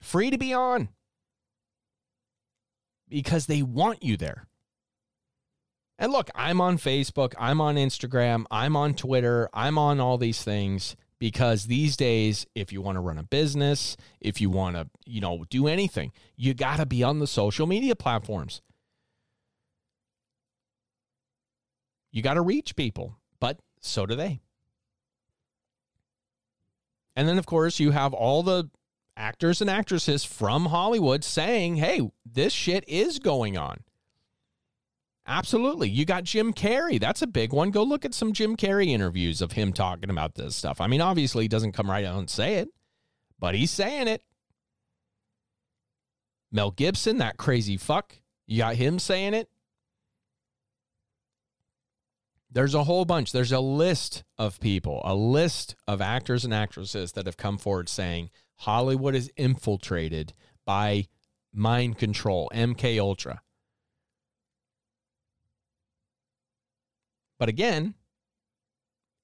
free 0.00 0.30
to 0.30 0.38
be 0.38 0.54
on 0.54 0.88
because 3.08 3.46
they 3.46 3.62
want 3.62 4.02
you 4.02 4.16
there. 4.16 4.46
And 6.02 6.10
look, 6.10 6.30
I'm 6.34 6.60
on 6.60 6.78
Facebook, 6.78 7.32
I'm 7.38 7.60
on 7.60 7.76
Instagram, 7.76 8.44
I'm 8.50 8.74
on 8.74 8.94
Twitter, 8.94 9.48
I'm 9.54 9.78
on 9.78 10.00
all 10.00 10.18
these 10.18 10.42
things 10.42 10.96
because 11.20 11.66
these 11.66 11.96
days 11.96 12.44
if 12.56 12.72
you 12.72 12.82
want 12.82 12.96
to 12.96 13.00
run 13.00 13.18
a 13.18 13.22
business, 13.22 13.96
if 14.20 14.40
you 14.40 14.50
want 14.50 14.74
to, 14.74 14.88
you 15.06 15.20
know, 15.20 15.44
do 15.48 15.68
anything, 15.68 16.10
you 16.34 16.54
got 16.54 16.78
to 16.78 16.86
be 16.86 17.04
on 17.04 17.20
the 17.20 17.28
social 17.28 17.68
media 17.68 17.94
platforms. 17.94 18.62
You 22.10 22.20
got 22.20 22.34
to 22.34 22.42
reach 22.42 22.74
people, 22.74 23.16
but 23.38 23.60
so 23.80 24.04
do 24.04 24.16
they. 24.16 24.40
And 27.14 27.28
then, 27.28 27.38
of 27.38 27.46
course, 27.46 27.78
you 27.78 27.92
have 27.92 28.12
all 28.12 28.42
the 28.42 28.68
actors 29.16 29.60
and 29.60 29.70
actresses 29.70 30.24
from 30.24 30.66
Hollywood 30.66 31.22
saying, 31.22 31.76
hey, 31.76 32.10
this 32.26 32.52
shit 32.52 32.82
is 32.88 33.20
going 33.20 33.56
on. 33.56 33.84
Absolutely. 35.26 35.88
You 35.88 36.04
got 36.04 36.24
Jim 36.24 36.52
Carrey. 36.52 37.00
That's 37.00 37.22
a 37.22 37.26
big 37.26 37.52
one. 37.52 37.70
Go 37.70 37.84
look 37.84 38.04
at 38.04 38.14
some 38.14 38.32
Jim 38.32 38.56
Carrey 38.56 38.88
interviews 38.88 39.40
of 39.40 39.52
him 39.52 39.72
talking 39.72 40.10
about 40.10 40.34
this 40.34 40.56
stuff. 40.56 40.80
I 40.80 40.88
mean, 40.88 41.00
obviously, 41.00 41.44
he 41.44 41.48
doesn't 41.48 41.72
come 41.72 41.90
right 41.90 42.04
out 42.04 42.18
and 42.18 42.28
say 42.28 42.56
it, 42.56 42.68
but 43.38 43.54
he's 43.54 43.70
saying 43.70 44.08
it. 44.08 44.22
Mel 46.50 46.72
Gibson, 46.72 47.18
that 47.18 47.38
crazy 47.38 47.76
fuck, 47.76 48.16
you 48.46 48.58
got 48.58 48.76
him 48.76 48.98
saying 48.98 49.32
it. 49.34 49.48
There's 52.50 52.74
a 52.74 52.84
whole 52.84 53.06
bunch. 53.06 53.32
There's 53.32 53.52
a 53.52 53.60
list 53.60 54.24
of 54.36 54.60
people, 54.60 55.00
a 55.04 55.14
list 55.14 55.74
of 55.86 56.02
actors 56.02 56.44
and 56.44 56.52
actresses 56.52 57.12
that 57.12 57.24
have 57.24 57.38
come 57.38 57.56
forward 57.56 57.88
saying 57.88 58.28
Hollywood 58.56 59.14
is 59.14 59.30
infiltrated 59.36 60.34
by 60.66 61.06
mind 61.54 61.96
control, 61.96 62.50
MK 62.52 63.00
Ultra. 63.00 63.40
But 67.42 67.48
again, 67.48 67.94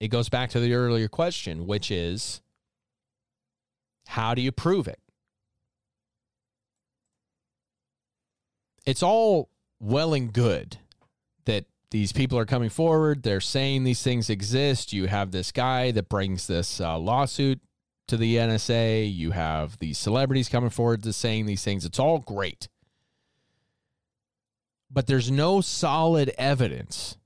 it 0.00 0.08
goes 0.08 0.28
back 0.28 0.50
to 0.50 0.58
the 0.58 0.74
earlier 0.74 1.06
question, 1.06 1.68
which 1.68 1.88
is 1.88 2.42
how 4.08 4.34
do 4.34 4.42
you 4.42 4.50
prove 4.50 4.88
it? 4.88 4.98
It's 8.84 9.04
all 9.04 9.50
well 9.78 10.14
and 10.14 10.32
good 10.32 10.78
that 11.44 11.66
these 11.92 12.10
people 12.10 12.36
are 12.40 12.44
coming 12.44 12.70
forward. 12.70 13.22
They're 13.22 13.40
saying 13.40 13.84
these 13.84 14.02
things 14.02 14.28
exist. 14.28 14.92
You 14.92 15.06
have 15.06 15.30
this 15.30 15.52
guy 15.52 15.92
that 15.92 16.08
brings 16.08 16.48
this 16.48 16.80
uh, 16.80 16.98
lawsuit 16.98 17.60
to 18.08 18.16
the 18.16 18.34
NSA. 18.34 19.14
You 19.14 19.30
have 19.30 19.78
these 19.78 19.96
celebrities 19.96 20.48
coming 20.48 20.70
forward 20.70 21.04
to 21.04 21.12
saying 21.12 21.46
these 21.46 21.62
things. 21.62 21.84
It's 21.84 22.00
all 22.00 22.18
great. 22.18 22.66
But 24.90 25.06
there's 25.06 25.30
no 25.30 25.60
solid 25.60 26.34
evidence 26.36 27.16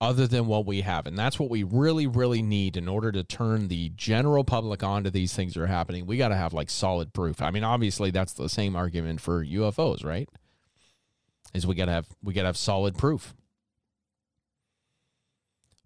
other 0.00 0.26
than 0.26 0.46
what 0.46 0.66
we 0.66 0.82
have. 0.82 1.06
And 1.06 1.16
that's 1.16 1.38
what 1.38 1.50
we 1.50 1.62
really, 1.62 2.06
really 2.06 2.42
need 2.42 2.76
in 2.76 2.88
order 2.88 3.10
to 3.12 3.24
turn 3.24 3.68
the 3.68 3.90
general 3.96 4.44
public 4.44 4.82
onto 4.82 5.10
these 5.10 5.34
things 5.34 5.54
that 5.54 5.62
are 5.62 5.66
happening. 5.66 6.06
We 6.06 6.18
got 6.18 6.28
to 6.28 6.36
have 6.36 6.52
like 6.52 6.68
solid 6.68 7.12
proof. 7.12 7.40
I 7.40 7.50
mean, 7.50 7.64
obviously, 7.64 8.10
that's 8.10 8.34
the 8.34 8.48
same 8.48 8.76
argument 8.76 9.20
for 9.20 9.44
UFOs, 9.44 10.04
right? 10.04 10.28
Is 11.54 11.66
we 11.66 11.74
got 11.74 11.86
to 11.86 11.92
have 11.92 12.08
we 12.22 12.34
got 12.34 12.42
to 12.42 12.48
have 12.48 12.58
solid 12.58 12.98
proof. 12.98 13.34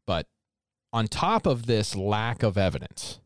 But 0.06 0.26
on 0.92 1.06
top 1.06 1.46
of 1.46 1.66
this 1.66 1.94
lack 1.94 2.42
of 2.42 2.58
evidence, 2.58 3.20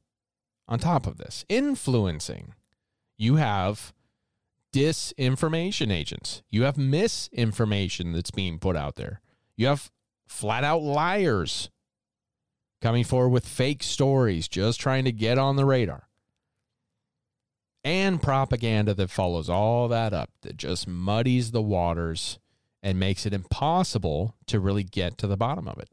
on 0.69 0.79
top 0.79 1.07
of 1.07 1.17
this, 1.17 1.47
influencing, 1.49 2.53
you 3.17 3.37
have 3.37 3.95
disinformation 4.75 5.91
agents. 5.91 6.43
You 6.51 6.65
have 6.65 6.77
misinformation 6.77 8.13
that's 8.13 8.33
being 8.33 8.59
put 8.59 8.77
out 8.77 8.97
there. 8.97 9.23
You 9.57 9.69
have 9.69 9.91
flat 10.27 10.65
out 10.65 10.83
liars 10.83 11.71
coming 12.81 13.05
forward 13.05 13.31
with 13.31 13.47
fake 13.47 13.83
stories, 13.83 14.49
just 14.49 14.79
trying 14.79 15.05
to 15.05 15.13
get 15.13 15.39
on 15.39 15.57
the 15.57 15.65
radar. 15.65 16.09
And 17.83 18.21
propaganda 18.23 18.95
that 18.95 19.11
follows 19.11 19.49
all 19.49 19.89
that 19.89 20.13
up, 20.13 20.31
that 20.43 20.57
just 20.57 20.89
muddies 20.89 21.51
the 21.51 21.63
waters 21.63 22.39
and 22.83 23.01
makes 23.01 23.25
it 23.25 23.33
impossible 23.33 24.37
to 24.47 24.61
really 24.61 24.85
get 24.85 25.17
to 25.19 25.27
the 25.27 25.37
bottom 25.37 25.67
of 25.67 25.79
it. 25.79 25.89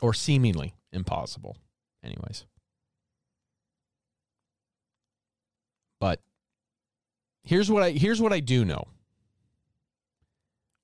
Or 0.00 0.14
seemingly 0.14 0.74
impossible, 0.92 1.56
anyways. 2.02 2.46
But 6.00 6.20
here's 7.42 7.70
what 7.70 7.82
I 7.82 7.90
here's 7.92 8.20
what 8.20 8.32
I 8.32 8.40
do 8.40 8.64
know 8.64 8.88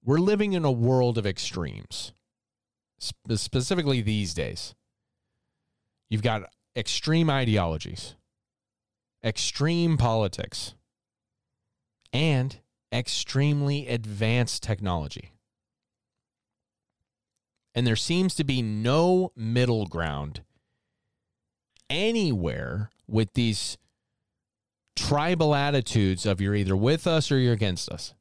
we're 0.05 0.19
living 0.19 0.53
in 0.53 0.65
a 0.65 0.73
world 0.73 1.19
of 1.19 1.27
extremes, 1.27 2.13
sp- 2.99 3.37
specifically 3.37 4.01
these 4.01 4.35
days. 4.35 4.75
You've 6.11 6.23
got 6.23 6.43
extreme 6.77 7.31
ideologies, 7.31 8.17
extreme 9.25 9.97
politics, 9.97 10.75
and 12.13 12.59
extremely 12.93 13.89
advanced 13.89 14.63
technology. 14.63 15.33
And 17.75 17.87
there 17.87 17.97
seems 17.97 18.35
to 18.35 18.45
be 18.45 18.61
no 18.61 19.33
middle 19.35 19.87
ground 19.87 20.43
anywhere 21.89 22.91
with 23.07 23.33
these 23.35 23.79
tribal 24.95 25.55
attitudes 25.55 26.27
of 26.27 26.41
you're 26.41 26.55
either 26.55 26.77
with 26.77 27.07
us 27.07 27.33
or 27.33 27.39
you're 27.39 27.55
against 27.55 27.89
us. 27.89 28.15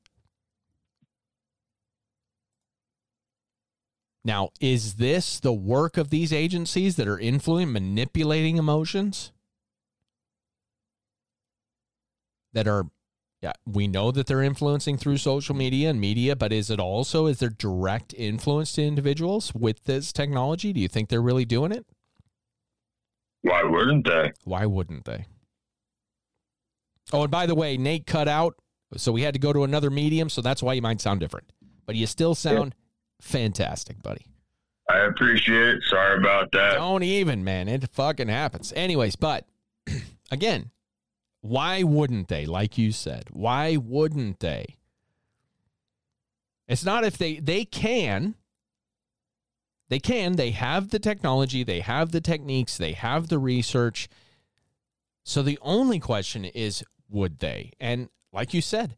Now, 4.23 4.49
is 4.60 4.95
this 4.95 5.39
the 5.39 5.53
work 5.53 5.98
of 5.98 6.10
these 6.10 6.31
agencies 6.31 6.95
that 6.95 7.07
are 7.07 7.18
influencing, 7.18 7.73
manipulating 7.73 8.57
emotions? 8.57 9.31
That 12.53 12.68
are, 12.68 12.85
yeah, 13.41 13.53
we 13.65 13.88
know 13.88 14.11
that 14.11 14.27
they're 14.27 14.43
influencing 14.43 14.98
through 14.98 15.18
social 15.18 15.56
media 15.56 15.89
and 15.89 15.99
media, 15.99 16.35
but 16.35 16.53
is 16.53 16.69
it 16.69 16.80
also, 16.80 17.26
is 17.26 17.39
there 17.39 17.49
direct 17.49 18.14
influence 18.15 18.73
to 18.73 18.84
individuals 18.84 19.56
with 19.56 19.85
this 19.85 20.11
technology? 20.14 20.72
Do 20.73 20.81
you 20.81 20.88
think 20.88 21.10
they're 21.10 21.22
really 21.22 21.45
doing 21.45 21.72
it? 21.72 21.85
Why 23.41 23.64
wouldn't 23.64 24.06
they? 24.06 24.34
Why 24.43 24.68
wouldn't 24.68 25.06
they? 25.06 25.26
Oh, 27.11 27.23
and 27.23 27.31
by 27.31 27.48
the 27.48 27.56
way, 27.56 27.76
Nate 27.77 28.06
cut 28.06 28.27
out, 28.27 28.56
so 28.98 29.11
we 29.11 29.23
had 29.23 29.34
to 29.34 29.39
go 29.39 29.52
to 29.52 29.64
another 29.64 29.89
medium, 29.89 30.30
so 30.30 30.41
that's 30.41 30.61
why 30.61 30.73
you 30.73 30.81
might 30.81 31.02
sound 31.02 31.19
different. 31.19 31.52
But 31.88 31.95
you 31.95 32.06
still 32.06 32.35
sound 32.35 32.76
fantastic, 33.22 34.02
buddy. 34.03 34.26
I 34.89 35.06
appreciate 35.06 35.76
it. 35.76 35.84
Sorry 35.89 36.18
about 36.18 36.52
that. 36.52 36.73
Don't 36.73 37.03
even, 37.03 37.43
man. 37.45 37.69
It 37.69 37.88
fucking 37.93 38.27
happens. 38.27 38.73
Anyways, 38.76 39.15
but 39.15 39.45
again, 40.31 40.72
why 41.39 41.84
wouldn't 41.84 42.27
they? 42.27 42.45
Like 42.45 42.77
you 42.77 42.91
said, 42.91 43.30
why 43.31 43.77
wouldn't 43.77 44.39
they? 44.41 44.76
It's 46.68 46.84
not 46.85 47.03
if 47.03 47.18
they 47.18 47.39
they 47.39 47.65
can. 47.65 48.35
They 49.89 49.99
can. 49.99 50.35
They 50.38 50.52
have 50.52 50.89
the 50.89 50.99
technology. 50.99 51.64
They 51.64 51.81
have 51.81 52.11
the 52.11 52.22
techniques. 52.22 52.77
They 52.77 52.93
have 52.93 53.27
the 53.27 53.39
research. 53.39 54.07
So 55.23 55.41
the 55.41 55.60
only 55.61 55.99
question 55.99 56.45
is, 56.45 56.84
would 57.10 57.39
they? 57.39 57.72
And 57.80 58.10
like 58.31 58.53
you 58.53 58.61
said, 58.61 58.95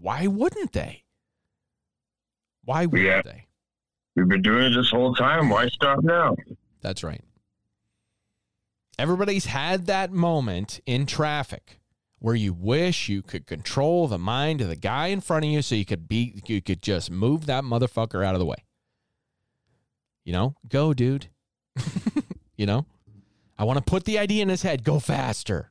why 0.00 0.26
wouldn't 0.28 0.72
they? 0.72 1.02
Why 2.64 2.86
wouldn't 2.86 3.08
Yeah. 3.08 3.22
they? 3.22 3.47
We've 4.18 4.26
been 4.26 4.42
doing 4.42 4.64
it 4.64 4.74
this 4.74 4.90
whole 4.90 5.14
time. 5.14 5.48
Why 5.48 5.68
stop 5.68 6.02
now? 6.02 6.34
That's 6.80 7.04
right. 7.04 7.22
Everybody's 8.98 9.46
had 9.46 9.86
that 9.86 10.10
moment 10.10 10.80
in 10.86 11.06
traffic 11.06 11.78
where 12.18 12.34
you 12.34 12.52
wish 12.52 13.08
you 13.08 13.22
could 13.22 13.46
control 13.46 14.08
the 14.08 14.18
mind 14.18 14.60
of 14.60 14.68
the 14.68 14.74
guy 14.74 15.06
in 15.06 15.20
front 15.20 15.44
of 15.44 15.52
you 15.52 15.62
so 15.62 15.76
you 15.76 15.84
could 15.84 16.08
be 16.08 16.42
you 16.46 16.60
could 16.60 16.82
just 16.82 17.12
move 17.12 17.46
that 17.46 17.62
motherfucker 17.62 18.26
out 18.26 18.34
of 18.34 18.40
the 18.40 18.44
way. 18.44 18.64
You 20.24 20.32
know, 20.32 20.56
go 20.68 20.92
dude. 20.92 21.28
you 22.56 22.66
know? 22.66 22.86
I 23.56 23.62
want 23.62 23.76
to 23.76 23.84
put 23.84 24.04
the 24.04 24.18
idea 24.18 24.42
in 24.42 24.48
his 24.48 24.62
head, 24.62 24.82
go 24.82 24.98
faster. 24.98 25.70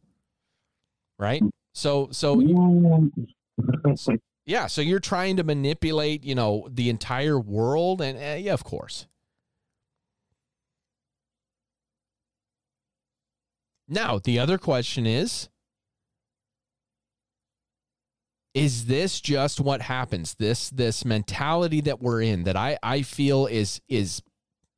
Right? 1.19 1.43
So 1.73 2.07
so 2.11 2.39
yeah, 4.47 4.67
so 4.67 4.79
you're 4.79 5.01
trying 5.01 5.35
to 5.35 5.43
manipulate, 5.43 6.23
you 6.23 6.33
know, 6.33 6.69
the 6.71 6.89
entire 6.89 7.37
world 7.37 8.01
and 8.01 8.17
uh, 8.17 8.37
yeah, 8.39 8.53
of 8.53 8.63
course. 8.63 9.05
Now, 13.89 14.19
the 14.19 14.39
other 14.39 14.57
question 14.57 15.05
is 15.05 15.49
is 18.53 18.85
this 18.85 19.19
just 19.19 19.59
what 19.59 19.81
happens? 19.81 20.35
This 20.35 20.69
this 20.69 21.03
mentality 21.03 21.81
that 21.81 22.01
we're 22.01 22.21
in 22.21 22.45
that 22.45 22.55
I 22.55 22.77
I 22.81 23.01
feel 23.01 23.47
is 23.47 23.81
is 23.89 24.23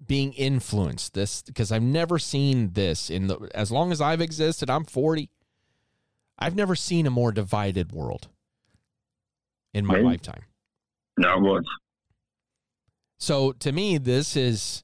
being 0.04 0.34
influenced 0.34 1.14
this 1.14 1.44
because 1.44 1.72
I've 1.72 1.84
never 1.84 2.18
seen 2.18 2.74
this 2.74 3.12
in 3.12 3.28
the 3.28 3.52
as 3.54 3.72
long 3.72 3.91
as 3.91 4.02
I've 4.02 4.22
existed, 4.22 4.68
I'm 4.68 4.84
40. 4.84 5.30
I've 6.40 6.56
never 6.56 6.76
seen 6.76 7.06
a 7.06 7.12
more 7.12 7.32
divided 7.32 7.91
world 7.91 8.30
in 9.74 9.86
my 9.86 9.96
Maybe. 9.96 10.06
lifetime. 10.06 10.44
Not 11.18 11.41
once. 11.41 11.68
So 13.18 13.52
to 13.54 13.72
me, 13.72 13.98
this 13.98 14.36
is 14.36 14.84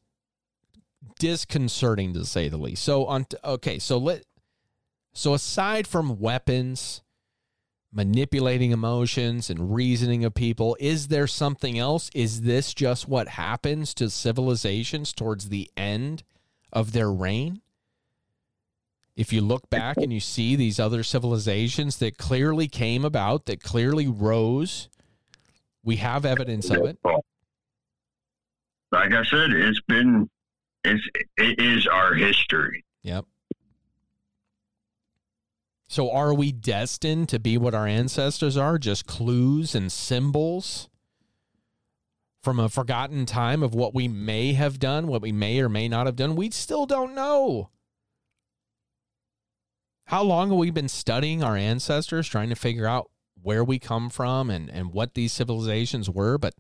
disconcerting 1.20 2.14
to 2.14 2.26
say 2.26 2.49
the 2.49 2.57
least. 2.57 2.84
So 2.84 3.06
on 3.06 3.26
okay, 3.44 3.80
so 3.80 3.98
let 3.98 4.24
so 5.14 5.34
aside 5.34 5.88
from 5.88 6.20
weapons, 6.20 7.02
manipulating 7.94 8.72
emotions 8.72 9.49
and 9.49 9.74
reasoning 9.74 10.26
of 10.26 10.34
people, 10.34 10.76
is 10.80 11.07
there 11.07 11.28
something 11.28 11.80
else? 11.80 12.10
Is 12.14 12.41
this 12.41 12.74
just 12.74 13.07
what 13.07 13.30
happens 13.30 13.94
to 13.95 14.10
civilizations 14.10 15.14
towards 15.14 15.48
the 15.48 15.72
end 15.78 16.24
of 16.74 16.91
their 16.91 17.10
reign? 17.10 17.62
If 19.16 19.32
you 19.32 19.42
look 19.42 19.70
back 19.70 19.98
and 19.98 20.12
you 20.12 20.20
see 20.20 20.56
these 20.56 20.80
other 20.80 21.02
civilizations 21.02 21.98
that 21.98 22.18
clearly 22.18 22.68
came 22.68 23.06
about, 23.06 23.46
that 23.46 23.64
clearly 23.64 24.08
rose, 24.08 24.90
we 25.84 25.98
have 25.98 26.26
evidence 26.26 26.70
of 26.70 26.86
it. 26.86 26.98
Like 28.92 29.14
I 29.14 29.24
said, 29.24 29.52
it's 29.52 29.82
been 29.88 30.30
it's 30.84 31.04
it 31.38 31.60
is 31.60 31.88
our 31.88 32.14
history. 32.14 32.84
Yep. 33.04 33.26
So 35.88 36.12
are 36.12 36.34
we 36.34 36.52
destined 36.52 37.30
to 37.30 37.40
be 37.40 37.58
what 37.58 37.74
our 37.74 37.88
ancestors 37.88 38.58
are? 38.58 38.78
Just 38.78 39.06
clues 39.06 39.76
and 39.76 39.92
symbols 39.92 40.90
from 42.44 42.60
a 42.60 42.70
forgotten 42.70 43.26
time 43.26 43.64
of 43.64 43.74
what 43.74 43.94
we 43.94 44.08
may 44.08 44.54
have 44.54 44.78
done, 44.78 45.08
what 45.08 45.22
we 45.22 45.32
may 45.32 45.60
or 45.60 45.70
may 45.70 45.88
not 45.88 46.06
have 46.06 46.16
done? 46.16 46.36
We 46.36 46.50
still 46.52 46.86
don't 46.86 47.16
know. 47.16 47.70
How 50.07 50.23
long 50.23 50.49
have 50.49 50.57
we 50.57 50.69
been 50.69 50.88
studying 50.88 51.44
our 51.44 51.56
ancestors, 51.56 52.27
trying 52.27 52.49
to 52.49 52.56
figure 52.56 52.86
out 52.86 53.10
where 53.41 53.64
we 53.64 53.80
come 53.80 54.10
from 54.10 54.49
and, 54.49 54.69
and 54.69 54.94
what 54.94 55.15
these 55.15 55.34
civilizations 55.34 56.10
were? 56.10 56.38
But 56.38 56.56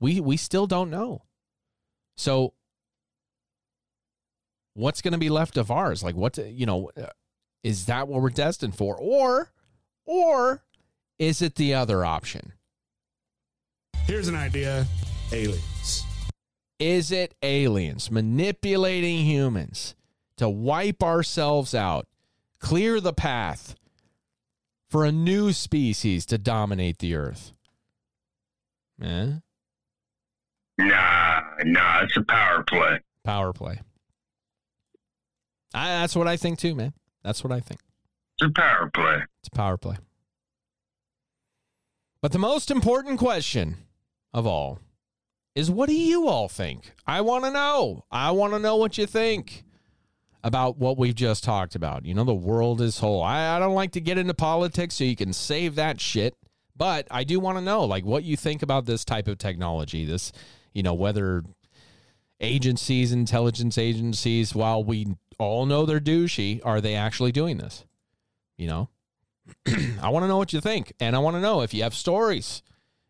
we 0.00 0.20
we 0.20 0.36
still 0.36 0.66
don't 0.66 0.90
know. 0.90 1.22
So 2.16 2.54
what's 4.74 5.02
going 5.02 5.12
to 5.12 5.18
be 5.18 5.28
left 5.28 5.56
of 5.56 5.70
ours? 5.70 6.02
Like 6.02 6.16
what 6.16 6.38
you 6.38 6.66
know, 6.66 6.90
uh, 6.96 7.06
is 7.62 7.86
that 7.86 8.08
what 8.08 8.22
we're 8.22 8.30
destined 8.30 8.74
for 8.74 8.96
or 8.96 9.52
or 10.06 10.62
is 11.18 11.42
it 11.42 11.56
the 11.56 11.74
other 11.74 12.04
option? 12.04 12.52
Here's 14.06 14.28
an 14.28 14.36
idea 14.36 14.86
aliens. 15.32 16.04
Is 16.78 17.10
it 17.10 17.34
aliens 17.42 18.10
manipulating 18.10 19.26
humans 19.26 19.96
to 20.36 20.48
wipe 20.48 21.02
ourselves 21.02 21.74
out, 21.74 22.06
clear 22.60 23.00
the 23.00 23.12
path 23.12 23.74
for 24.88 25.04
a 25.04 25.12
new 25.12 25.52
species 25.52 26.26
to 26.26 26.38
dominate 26.38 26.98
the 26.98 27.14
earth? 27.14 27.52
Eh? 29.02 29.32
Nah, 30.78 31.40
nah, 31.64 32.02
it's 32.02 32.16
a 32.16 32.22
power 32.22 32.62
play. 32.62 33.00
Power 33.24 33.52
play. 33.52 33.80
I, 35.74 35.88
that's 36.00 36.16
what 36.16 36.28
I 36.28 36.36
think 36.36 36.58
too, 36.58 36.74
man. 36.74 36.92
That's 37.22 37.44
what 37.44 37.52
I 37.52 37.60
think. 37.60 37.80
It's 38.38 38.48
a 38.48 38.52
power 38.52 38.90
play. 38.92 39.18
It's 39.40 39.48
a 39.48 39.56
power 39.56 39.76
play. 39.76 39.96
But 42.22 42.32
the 42.32 42.38
most 42.38 42.70
important 42.70 43.18
question 43.18 43.76
of 44.32 44.46
all 44.46 44.80
is 45.54 45.70
what 45.70 45.88
do 45.88 45.94
you 45.94 46.28
all 46.28 46.48
think? 46.48 46.92
I 47.06 47.20
want 47.20 47.44
to 47.44 47.50
know. 47.50 48.04
I 48.10 48.30
want 48.30 48.52
to 48.52 48.58
know 48.58 48.76
what 48.76 48.98
you 48.98 49.06
think 49.06 49.64
about 50.44 50.78
what 50.78 50.96
we've 50.98 51.14
just 51.14 51.44
talked 51.44 51.74
about. 51.74 52.04
You 52.04 52.14
know, 52.14 52.24
the 52.24 52.34
world 52.34 52.80
is 52.80 52.98
whole. 52.98 53.22
I, 53.22 53.56
I 53.56 53.58
don't 53.58 53.74
like 53.74 53.92
to 53.92 54.00
get 54.00 54.18
into 54.18 54.34
politics, 54.34 54.94
so 54.94 55.04
you 55.04 55.16
can 55.16 55.32
save 55.32 55.74
that 55.74 56.00
shit. 56.00 56.34
But 56.76 57.08
I 57.10 57.24
do 57.24 57.40
want 57.40 57.58
to 57.58 57.62
know, 57.62 57.84
like, 57.84 58.04
what 58.04 58.22
you 58.22 58.36
think 58.36 58.62
about 58.62 58.86
this 58.86 59.04
type 59.04 59.26
of 59.26 59.38
technology. 59.38 60.04
This, 60.04 60.32
you 60.72 60.82
know, 60.82 60.94
whether 60.94 61.42
agencies, 62.40 63.12
intelligence 63.12 63.76
agencies, 63.76 64.54
while 64.54 64.84
we 64.84 65.08
all 65.38 65.66
know 65.66 65.86
they're 65.86 66.00
douchey, 66.00 66.60
are 66.64 66.80
they 66.80 66.94
actually 66.94 67.32
doing 67.32 67.58
this? 67.58 67.84
You 68.56 68.68
know, 68.68 68.88
I 70.00 70.08
want 70.10 70.22
to 70.22 70.28
know 70.28 70.36
what 70.36 70.52
you 70.52 70.60
think. 70.60 70.92
And 71.00 71.16
I 71.16 71.18
want 71.18 71.36
to 71.36 71.40
know 71.40 71.62
if 71.62 71.74
you 71.74 71.82
have 71.82 71.94
stories, 71.94 72.62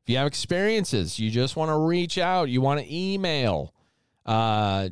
if 0.02 0.10
you 0.10 0.16
have 0.16 0.26
experiences, 0.26 1.18
you 1.18 1.30
just 1.30 1.56
want 1.56 1.70
to 1.70 1.76
reach 1.76 2.16
out, 2.16 2.48
you 2.48 2.60
want 2.60 2.80
to 2.80 2.94
email, 2.94 3.74
uh, 4.24 4.88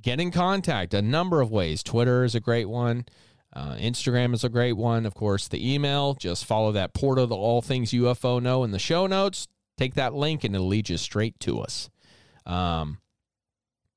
get 0.00 0.20
in 0.20 0.30
contact 0.30 0.94
a 0.94 1.02
number 1.02 1.40
of 1.40 1.50
ways. 1.50 1.82
Twitter 1.82 2.24
is 2.24 2.34
a 2.34 2.40
great 2.40 2.68
one. 2.68 3.06
Uh, 3.52 3.74
Instagram 3.74 4.34
is 4.34 4.44
a 4.44 4.48
great 4.48 4.74
one. 4.74 5.06
Of 5.06 5.14
course, 5.14 5.48
the 5.48 5.74
email, 5.74 6.14
just 6.14 6.44
follow 6.44 6.72
that 6.72 6.94
portal 6.94 7.26
to 7.28 7.34
all 7.34 7.62
things 7.62 7.90
UFO 7.90 8.40
know 8.42 8.62
in 8.64 8.70
the 8.70 8.78
show 8.78 9.06
notes. 9.06 9.48
Take 9.76 9.94
that 9.94 10.14
link 10.14 10.44
and 10.44 10.54
it'll 10.54 10.66
lead 10.66 10.88
you 10.88 10.96
straight 10.96 11.38
to 11.40 11.60
us. 11.60 11.88
Um, 12.44 12.98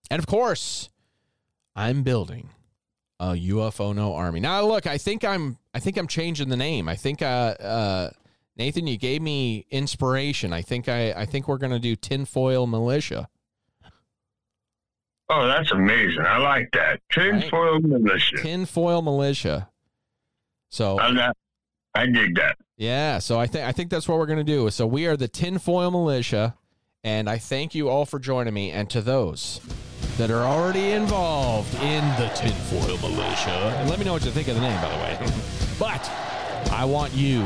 and 0.10 0.19
of 0.19 0.28
course, 0.28 0.90
I'm 1.76 2.03
building 2.03 2.49
a 3.19 3.34
UFO 3.34 3.94
no 3.94 4.14
army. 4.14 4.40
Now, 4.40 4.65
look, 4.65 4.88
I 4.88 4.98
think 4.98 5.23
I'm, 5.23 5.57
I 5.73 5.80
think 5.80 5.98
I'm 5.98 6.07
changing 6.07 6.49
the 6.49 6.57
name. 6.57 6.90
I 6.90 6.95
think, 6.95 7.22
uh, 7.22 7.56
uh, 7.60 8.10
Nathan, 8.57 8.88
you 8.88 8.98
gave 8.98 9.22
me 9.22 9.65
inspiration. 9.69 10.53
I 10.53 10.61
think 10.61 10.90
I, 10.90 11.14
I 11.14 11.26
think 11.26 11.48
we're 11.48 11.57
gonna 11.57 11.80
do 11.80 11.95
tinfoil 11.95 12.68
militia. 12.68 13.28
Oh, 15.33 15.47
that's 15.47 15.71
amazing. 15.71 16.25
I 16.25 16.37
like 16.39 16.69
that. 16.73 16.99
Tinfoil 17.09 17.79
militia. 17.79 18.35
Tinfoil 18.37 19.01
militia. 19.01 19.69
So 20.69 20.99
I, 20.99 21.31
I 21.95 22.05
dig 22.05 22.35
that. 22.35 22.57
Yeah, 22.75 23.19
so 23.19 23.39
I 23.39 23.47
think 23.47 23.65
I 23.65 23.71
think 23.71 23.89
that's 23.89 24.09
what 24.09 24.17
we're 24.17 24.25
gonna 24.25 24.43
do. 24.43 24.69
So 24.71 24.85
we 24.85 25.07
are 25.07 25.15
the 25.15 25.29
tinfoil 25.29 25.89
militia, 25.89 26.55
and 27.03 27.29
I 27.29 27.37
thank 27.37 27.73
you 27.73 27.87
all 27.87 28.05
for 28.05 28.19
joining 28.19 28.53
me. 28.53 28.71
And 28.71 28.89
to 28.89 29.01
those 29.01 29.61
that 30.17 30.31
are 30.31 30.43
already 30.43 30.91
involved 30.91 31.73
in 31.75 32.03
the 32.17 32.29
tinfoil 32.35 32.97
militia, 32.97 33.75
and 33.79 33.89
let 33.89 33.99
me 33.99 34.05
know 34.05 34.13
what 34.13 34.25
you 34.25 34.31
think 34.31 34.49
of 34.49 34.55
the 34.55 34.61
name, 34.61 34.81
by 34.81 34.89
the 34.89 34.97
way. 34.97 35.31
but 35.79 36.09
I 36.71 36.83
want 36.83 37.13
you 37.13 37.41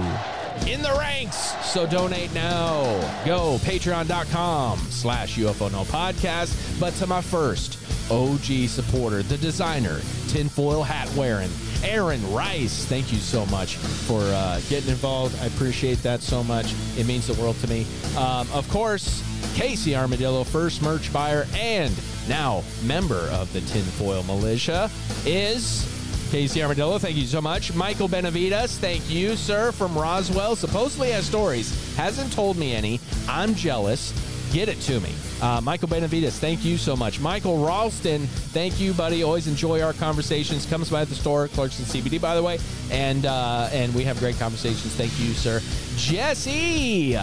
in 0.67 0.81
the 0.81 0.95
ranks. 0.97 1.37
So 1.65 1.85
donate 1.85 2.33
now. 2.33 2.83
Go 3.25 3.57
patreon.com 3.59 4.79
slash 4.89 5.37
UFO 5.37 5.71
No 5.71 5.83
Podcast. 5.83 6.79
But 6.79 6.93
to 6.95 7.07
my 7.07 7.21
first 7.21 7.77
OG 8.11 8.69
supporter, 8.69 9.23
the 9.23 9.37
designer, 9.37 9.99
tinfoil 10.27 10.83
hat 10.83 11.11
wearing, 11.15 11.49
Aaron 11.83 12.21
Rice. 12.33 12.85
Thank 12.85 13.11
you 13.11 13.19
so 13.19 13.45
much 13.47 13.75
for 13.75 14.21
uh, 14.21 14.59
getting 14.69 14.89
involved. 14.89 15.39
I 15.41 15.47
appreciate 15.47 16.01
that 16.03 16.21
so 16.21 16.43
much. 16.43 16.73
It 16.97 17.05
means 17.05 17.27
the 17.27 17.39
world 17.41 17.57
to 17.59 17.67
me. 17.67 17.85
Um, 18.17 18.47
of 18.53 18.67
course, 18.69 19.23
Casey 19.55 19.95
Armadillo, 19.95 20.43
first 20.43 20.81
merch 20.81 21.11
buyer 21.13 21.47
and 21.55 21.93
now 22.27 22.63
member 22.83 23.29
of 23.31 23.51
the 23.53 23.61
Tinfoil 23.61 24.23
Militia, 24.23 24.89
is 25.25 25.94
Casey 26.31 26.61
Armadillo. 26.61 26.97
Thank 26.99 27.15
you 27.15 27.25
so 27.25 27.41
much. 27.41 27.73
Michael 27.73 28.07
Benavides, 28.07 28.77
thank 28.77 29.09
you, 29.09 29.35
sir, 29.35 29.71
from 29.71 29.97
Roswell. 29.97 30.55
Supposedly 30.55 31.11
has 31.11 31.25
stories. 31.25 31.95
Hasn't 31.95 32.31
told 32.33 32.57
me 32.57 32.73
any. 32.73 32.99
I'm 33.27 33.55
jealous. 33.55 34.13
Get 34.51 34.69
it 34.69 34.79
to 34.81 34.99
me. 35.01 35.13
Uh, 35.41 35.59
Michael 35.61 35.89
Benavides, 35.89 36.39
thank 36.39 36.63
you 36.63 36.77
so 36.77 36.95
much. 36.95 37.19
Michael 37.19 37.65
Ralston, 37.65 38.25
thank 38.27 38.79
you, 38.79 38.93
buddy. 38.93 39.21
Always 39.21 39.47
enjoy 39.47 39.81
our 39.81 39.91
conversations. 39.93 40.65
Comes 40.65 40.89
by 40.89 41.01
at 41.01 41.09
the 41.09 41.15
store, 41.15 41.49
Clarkson 41.49 41.83
CBD, 41.85 42.21
by 42.21 42.35
the 42.35 42.43
way, 42.43 42.59
and 42.89 43.25
uh, 43.25 43.69
and 43.73 43.93
we 43.93 44.03
have 44.03 44.17
great 44.19 44.39
conversations. 44.39 44.95
Thank 44.95 45.11
you, 45.19 45.33
sir. 45.33 45.61
Jesse, 45.97 47.17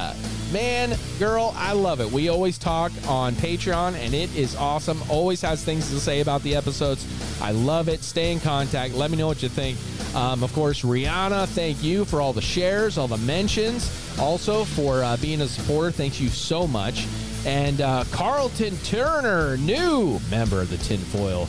man, 0.52 0.96
girl, 1.18 1.54
I 1.56 1.72
love 1.72 2.00
it. 2.00 2.10
We 2.10 2.28
always 2.28 2.58
talk 2.58 2.92
on 3.08 3.34
Patreon, 3.34 3.94
and 3.94 4.12
it 4.12 4.34
is 4.36 4.54
awesome. 4.54 5.00
Always 5.08 5.40
has 5.40 5.64
things 5.64 5.88
to 5.88 5.98
say 6.00 6.20
about 6.20 6.42
the 6.42 6.54
episodes. 6.54 7.06
I 7.42 7.50
love 7.50 7.88
it. 7.88 8.04
Stay 8.04 8.30
in 8.30 8.38
contact. 8.38 8.94
Let 8.94 9.10
me 9.10 9.16
know 9.16 9.26
what 9.26 9.42
you 9.42 9.48
think. 9.48 9.76
Um, 10.14 10.44
of 10.44 10.52
course, 10.52 10.82
Rihanna, 10.82 11.48
thank 11.48 11.82
you 11.82 12.04
for 12.04 12.20
all 12.20 12.32
the 12.32 12.40
shares, 12.40 12.96
all 12.96 13.08
the 13.08 13.18
mentions. 13.18 13.90
Also, 14.20 14.64
for 14.64 15.02
uh, 15.02 15.16
being 15.16 15.40
a 15.40 15.48
supporter, 15.48 15.90
thank 15.90 16.20
you 16.20 16.28
so 16.28 16.68
much. 16.68 17.04
And 17.44 17.80
uh, 17.80 18.04
Carlton 18.12 18.76
Turner, 18.84 19.56
new 19.56 20.20
member 20.30 20.60
of 20.60 20.70
the 20.70 20.76
Tinfoil 20.76 21.48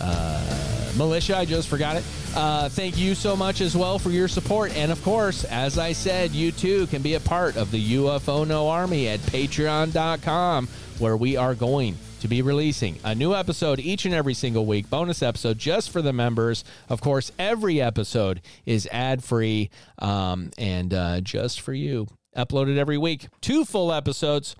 uh, 0.00 0.92
Militia, 0.96 1.36
I 1.38 1.44
just 1.44 1.68
forgot 1.68 1.96
it. 1.96 2.04
Uh, 2.36 2.68
thank 2.68 2.96
you 2.96 3.16
so 3.16 3.34
much 3.34 3.60
as 3.60 3.76
well 3.76 3.98
for 3.98 4.10
your 4.10 4.28
support. 4.28 4.76
And 4.76 4.92
of 4.92 5.02
course, 5.02 5.42
as 5.42 5.78
I 5.78 5.94
said, 5.94 6.30
you 6.30 6.52
too 6.52 6.86
can 6.86 7.02
be 7.02 7.14
a 7.14 7.20
part 7.20 7.56
of 7.56 7.72
the 7.72 7.94
UFO 7.94 8.46
No 8.46 8.68
Army 8.68 9.08
at 9.08 9.18
patreon.com, 9.18 10.68
where 11.00 11.16
we 11.16 11.36
are 11.36 11.56
going 11.56 11.96
to 12.24 12.28
be 12.28 12.40
releasing 12.40 12.98
a 13.04 13.14
new 13.14 13.34
episode 13.34 13.78
each 13.78 14.06
and 14.06 14.14
every 14.14 14.32
single 14.32 14.64
week, 14.64 14.88
bonus 14.88 15.22
episode 15.22 15.58
just 15.58 15.90
for 15.90 16.00
the 16.00 16.10
members. 16.10 16.64
Of 16.88 17.02
course, 17.02 17.30
every 17.38 17.82
episode 17.82 18.40
is 18.64 18.88
ad 18.90 19.22
free 19.22 19.68
um, 19.98 20.50
and 20.56 20.94
uh, 20.94 21.20
just 21.20 21.60
for 21.60 21.74
you. 21.74 22.06
Uploaded 22.34 22.78
every 22.78 22.96
week. 22.96 23.28
Two 23.42 23.66
full 23.66 23.92
episodes 23.92 24.56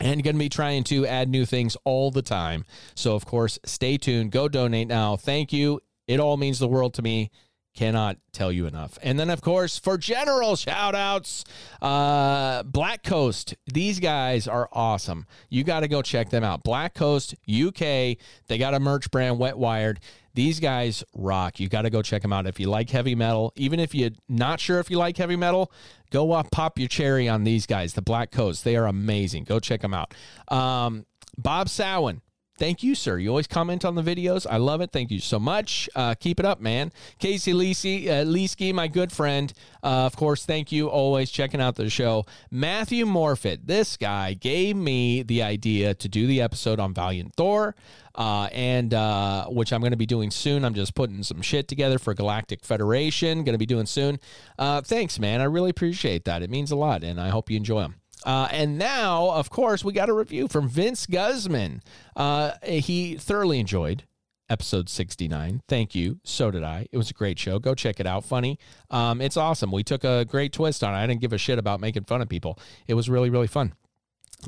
and 0.00 0.24
going 0.24 0.36
to 0.36 0.40
be 0.40 0.48
trying 0.48 0.84
to 0.84 1.06
add 1.06 1.28
new 1.28 1.44
things 1.44 1.76
all 1.84 2.10
the 2.10 2.22
time. 2.22 2.64
So, 2.94 3.14
of 3.14 3.26
course, 3.26 3.58
stay 3.66 3.98
tuned. 3.98 4.32
Go 4.32 4.48
donate 4.48 4.88
now. 4.88 5.16
Thank 5.16 5.52
you. 5.52 5.80
It 6.08 6.18
all 6.18 6.38
means 6.38 6.58
the 6.58 6.68
world 6.68 6.94
to 6.94 7.02
me. 7.02 7.30
Cannot 7.76 8.16
tell 8.32 8.50
you 8.50 8.66
enough. 8.66 8.98
And 9.02 9.20
then, 9.20 9.28
of 9.28 9.42
course, 9.42 9.78
for 9.78 9.98
general 9.98 10.56
shout 10.56 10.94
outs, 10.94 11.44
uh, 11.82 12.62
Black 12.62 13.02
Coast. 13.02 13.54
These 13.66 14.00
guys 14.00 14.48
are 14.48 14.70
awesome. 14.72 15.26
You 15.50 15.62
got 15.62 15.80
to 15.80 15.88
go 15.88 16.00
check 16.00 16.30
them 16.30 16.42
out. 16.42 16.62
Black 16.62 16.94
Coast, 16.94 17.34
UK. 17.46 18.16
They 18.46 18.58
got 18.58 18.72
a 18.72 18.80
merch 18.80 19.10
brand, 19.10 19.38
Wet 19.38 19.58
Wired. 19.58 20.00
These 20.32 20.58
guys 20.58 21.04
rock. 21.14 21.60
You 21.60 21.68
got 21.68 21.82
to 21.82 21.90
go 21.90 22.00
check 22.00 22.22
them 22.22 22.32
out. 22.32 22.46
If 22.46 22.58
you 22.58 22.70
like 22.70 22.88
heavy 22.88 23.14
metal, 23.14 23.52
even 23.56 23.78
if 23.78 23.94
you're 23.94 24.10
not 24.26 24.58
sure 24.58 24.80
if 24.80 24.90
you 24.90 24.96
like 24.96 25.18
heavy 25.18 25.36
metal, 25.36 25.70
go 26.10 26.32
up, 26.32 26.50
pop 26.50 26.78
your 26.78 26.88
cherry 26.88 27.28
on 27.28 27.44
these 27.44 27.66
guys, 27.66 27.92
the 27.92 28.02
Black 28.02 28.30
Coast. 28.30 28.64
They 28.64 28.76
are 28.76 28.86
amazing. 28.86 29.44
Go 29.44 29.60
check 29.60 29.82
them 29.82 29.92
out. 29.92 30.14
Um, 30.48 31.04
Bob 31.36 31.68
Sowen, 31.68 32.20
Thank 32.58 32.82
you, 32.82 32.94
sir. 32.94 33.18
You 33.18 33.28
always 33.28 33.46
comment 33.46 33.84
on 33.84 33.94
the 33.94 34.02
videos. 34.02 34.46
I 34.48 34.56
love 34.56 34.80
it. 34.80 34.90
Thank 34.90 35.10
you 35.10 35.20
so 35.20 35.38
much. 35.38 35.90
Uh, 35.94 36.14
keep 36.14 36.40
it 36.40 36.46
up, 36.46 36.60
man. 36.60 36.90
Casey 37.18 37.52
Leesky, 37.52 38.06
uh, 38.08 38.24
Leesky 38.24 38.72
my 38.72 38.88
good 38.88 39.12
friend. 39.12 39.52
Uh, 39.82 40.06
of 40.06 40.16
course, 40.16 40.46
thank 40.46 40.72
you. 40.72 40.88
Always 40.88 41.30
checking 41.30 41.60
out 41.60 41.76
the 41.76 41.90
show. 41.90 42.24
Matthew 42.50 43.04
Morfitt, 43.04 43.66
this 43.66 43.96
guy 43.98 44.32
gave 44.32 44.74
me 44.74 45.22
the 45.22 45.42
idea 45.42 45.94
to 45.94 46.08
do 46.08 46.26
the 46.26 46.40
episode 46.40 46.80
on 46.80 46.94
Valiant 46.94 47.34
Thor, 47.34 47.74
uh, 48.14 48.48
and 48.52 48.94
uh, 48.94 49.46
which 49.48 49.72
I'm 49.72 49.80
going 49.80 49.90
to 49.90 49.98
be 49.98 50.06
doing 50.06 50.30
soon. 50.30 50.64
I'm 50.64 50.74
just 50.74 50.94
putting 50.94 51.22
some 51.22 51.42
shit 51.42 51.68
together 51.68 51.98
for 51.98 52.14
Galactic 52.14 52.64
Federation. 52.64 53.44
Going 53.44 53.54
to 53.54 53.58
be 53.58 53.66
doing 53.66 53.86
soon. 53.86 54.18
Uh, 54.58 54.80
thanks, 54.80 55.18
man. 55.18 55.42
I 55.42 55.44
really 55.44 55.70
appreciate 55.70 56.24
that. 56.24 56.42
It 56.42 56.48
means 56.48 56.70
a 56.70 56.76
lot, 56.76 57.04
and 57.04 57.20
I 57.20 57.28
hope 57.28 57.50
you 57.50 57.58
enjoy 57.58 57.82
them. 57.82 57.96
Uh, 58.26 58.48
and 58.50 58.76
now, 58.76 59.30
of 59.30 59.48
course, 59.48 59.84
we 59.84 59.92
got 59.92 60.08
a 60.08 60.12
review 60.12 60.48
from 60.48 60.68
Vince 60.68 61.06
Guzman. 61.06 61.80
Uh, 62.16 62.52
he 62.64 63.16
thoroughly 63.16 63.60
enjoyed 63.60 64.02
episode 64.50 64.88
69. 64.88 65.62
Thank 65.68 65.94
you. 65.94 66.18
So 66.24 66.50
did 66.50 66.64
I. 66.64 66.88
It 66.90 66.96
was 66.98 67.10
a 67.10 67.14
great 67.14 67.38
show. 67.38 67.58
Go 67.60 67.74
check 67.74 68.00
it 68.00 68.06
out. 68.06 68.24
Funny. 68.24 68.58
Um, 68.90 69.20
it's 69.20 69.36
awesome. 69.36 69.70
We 69.70 69.84
took 69.84 70.02
a 70.02 70.24
great 70.24 70.52
twist 70.52 70.82
on 70.82 70.92
it. 70.92 70.98
I 70.98 71.06
didn't 71.06 71.20
give 71.20 71.32
a 71.32 71.38
shit 71.38 71.58
about 71.58 71.80
making 71.80 72.04
fun 72.04 72.20
of 72.20 72.28
people. 72.28 72.58
It 72.88 72.94
was 72.94 73.08
really, 73.08 73.30
really 73.30 73.46
fun. 73.46 73.74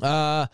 Uh, 0.01 0.47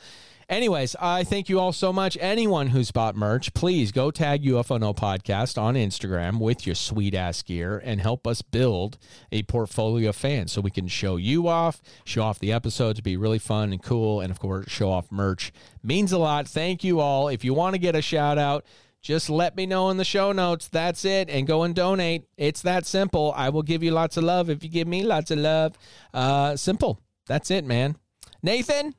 Anyways, 0.48 0.96
I 1.00 1.24
thank 1.24 1.50
you 1.50 1.60
all 1.60 1.74
so 1.74 1.92
much. 1.92 2.18
Anyone 2.22 2.68
who's 2.68 2.92
bought 2.92 3.16
merch, 3.16 3.54
please 3.56 3.92
go 3.92 4.12
tag 4.12 4.44
UFO 4.44 4.80
No 4.80 4.94
Podcast 4.94 5.60
on 5.60 5.74
Instagram 5.74 6.40
with 6.40 6.68
your 6.68 6.76
sweet 6.76 7.16
ass 7.16 7.42
gear 7.42 7.82
and 7.84 8.00
help 8.00 8.28
us 8.28 8.44
build 8.44 9.00
a 9.32 9.42
portfolio 9.44 10.10
of 10.10 10.16
fans 10.16 10.52
so 10.52 10.62
we 10.62 10.70
can 10.70 10.88
show 10.88 11.16
you 11.16 11.48
off, 11.48 11.82
show 12.04 12.22
off 12.22 12.38
the 12.38 12.52
episodes, 12.52 13.02
be 13.02 13.18
really 13.18 13.40
fun 13.40 13.72
and 13.72 13.82
cool, 13.82 14.22
and 14.22 14.30
of 14.30 14.40
course, 14.40 14.70
show 14.70 14.92
off 14.92 15.12
merch. 15.12 15.52
Means 15.82 16.12
a 16.12 16.20
lot. 16.20 16.48
Thank 16.48 16.84
you 16.84 17.00
all. 17.00 17.28
If 17.28 17.44
you 17.44 17.56
want 17.56 17.74
to 17.74 17.80
get 17.80 17.96
a 17.96 18.02
shout 18.02 18.38
out, 18.38 18.66
just 19.02 19.32
let 19.32 19.56
me 19.56 19.66
know 19.66 19.90
in 19.90 19.98
the 19.98 20.06
show 20.06 20.32
notes. 20.32 20.68
That's 20.68 21.06
it. 21.06 21.28
And 21.30 21.48
go 21.48 21.64
and 21.64 21.74
donate. 21.74 22.26
It's 22.38 22.62
that 22.62 22.86
simple. 22.86 23.34
I 23.36 23.50
will 23.50 23.64
give 23.64 23.82
you 23.82 23.92
lots 23.92 24.16
of 24.16 24.24
love 24.24 24.50
if 24.50 24.64
you 24.64 24.70
give 24.70 24.88
me 24.88 25.04
lots 25.04 25.32
of 25.32 25.40
love. 25.40 25.76
Uh, 26.14 26.56
simple. 26.56 27.00
That's 27.28 27.50
it, 27.50 27.66
man. 27.66 27.98
Nathan, 28.44 28.94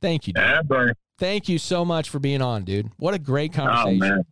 Thank 0.00 0.26
you. 0.26 0.32
Dude. 0.34 0.42
Yeah. 0.70 0.92
Thank 1.18 1.48
you 1.48 1.58
so 1.58 1.84
much 1.84 2.08
for 2.08 2.18
being 2.18 2.40
on, 2.42 2.64
dude. 2.64 2.90
What 2.96 3.12
a 3.14 3.18
great 3.18 3.52
Oh, 3.58 3.64
conversation. 3.66 3.98
man. 3.98 4.22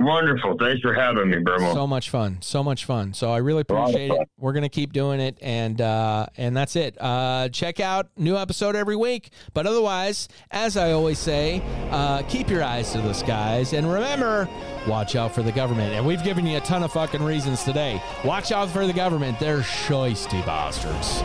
Wonderful. 0.00 0.56
Thanks 0.58 0.80
for 0.80 0.92
having 0.92 1.30
me, 1.30 1.36
Burmo. 1.36 1.72
so 1.74 1.86
much 1.86 2.10
fun. 2.10 2.38
So 2.40 2.64
much 2.64 2.84
fun. 2.86 3.14
So 3.14 3.30
I 3.30 3.36
really 3.36 3.62
A 3.68 3.72
lot 3.72 3.82
of 3.84 3.88
appreciate 3.90 4.10
it. 4.10 4.28
We're 4.36 4.52
gonna 4.52 4.68
keep 4.68 4.92
doing 4.92 5.20
it 5.20 5.38
and 5.40 5.80
uh 5.80 6.26
and 6.36 6.56
that's 6.56 6.74
it. 6.74 6.96
Uh 7.00 7.48
check 7.50 7.78
out 7.78 8.08
new 8.16 8.36
episode 8.36 8.74
every 8.74 8.96
week. 8.96 9.30
But 9.54 9.68
otherwise, 9.68 10.28
as 10.50 10.76
I 10.76 10.90
always 10.90 11.20
say, 11.20 11.62
uh 11.92 12.22
keep 12.22 12.50
your 12.50 12.64
eyes 12.64 12.90
to 12.92 13.00
the 13.00 13.12
skies 13.12 13.74
and 13.74 13.90
remember, 13.92 14.48
watch 14.88 15.14
out 15.14 15.32
for 15.36 15.42
the 15.44 15.52
government. 15.52 15.94
And 15.94 16.04
we've 16.04 16.24
given 16.24 16.46
you 16.46 16.56
a 16.56 16.60
ton 16.62 16.82
of 16.82 16.90
fucking 16.92 17.22
reasons 17.22 17.62
today. 17.62 18.02
Watch 18.24 18.50
out 18.50 18.70
for 18.70 18.88
the 18.88 18.92
government. 18.92 19.38
They're 19.38 19.60
shoisty 19.60 20.44
bastards. 20.44 21.22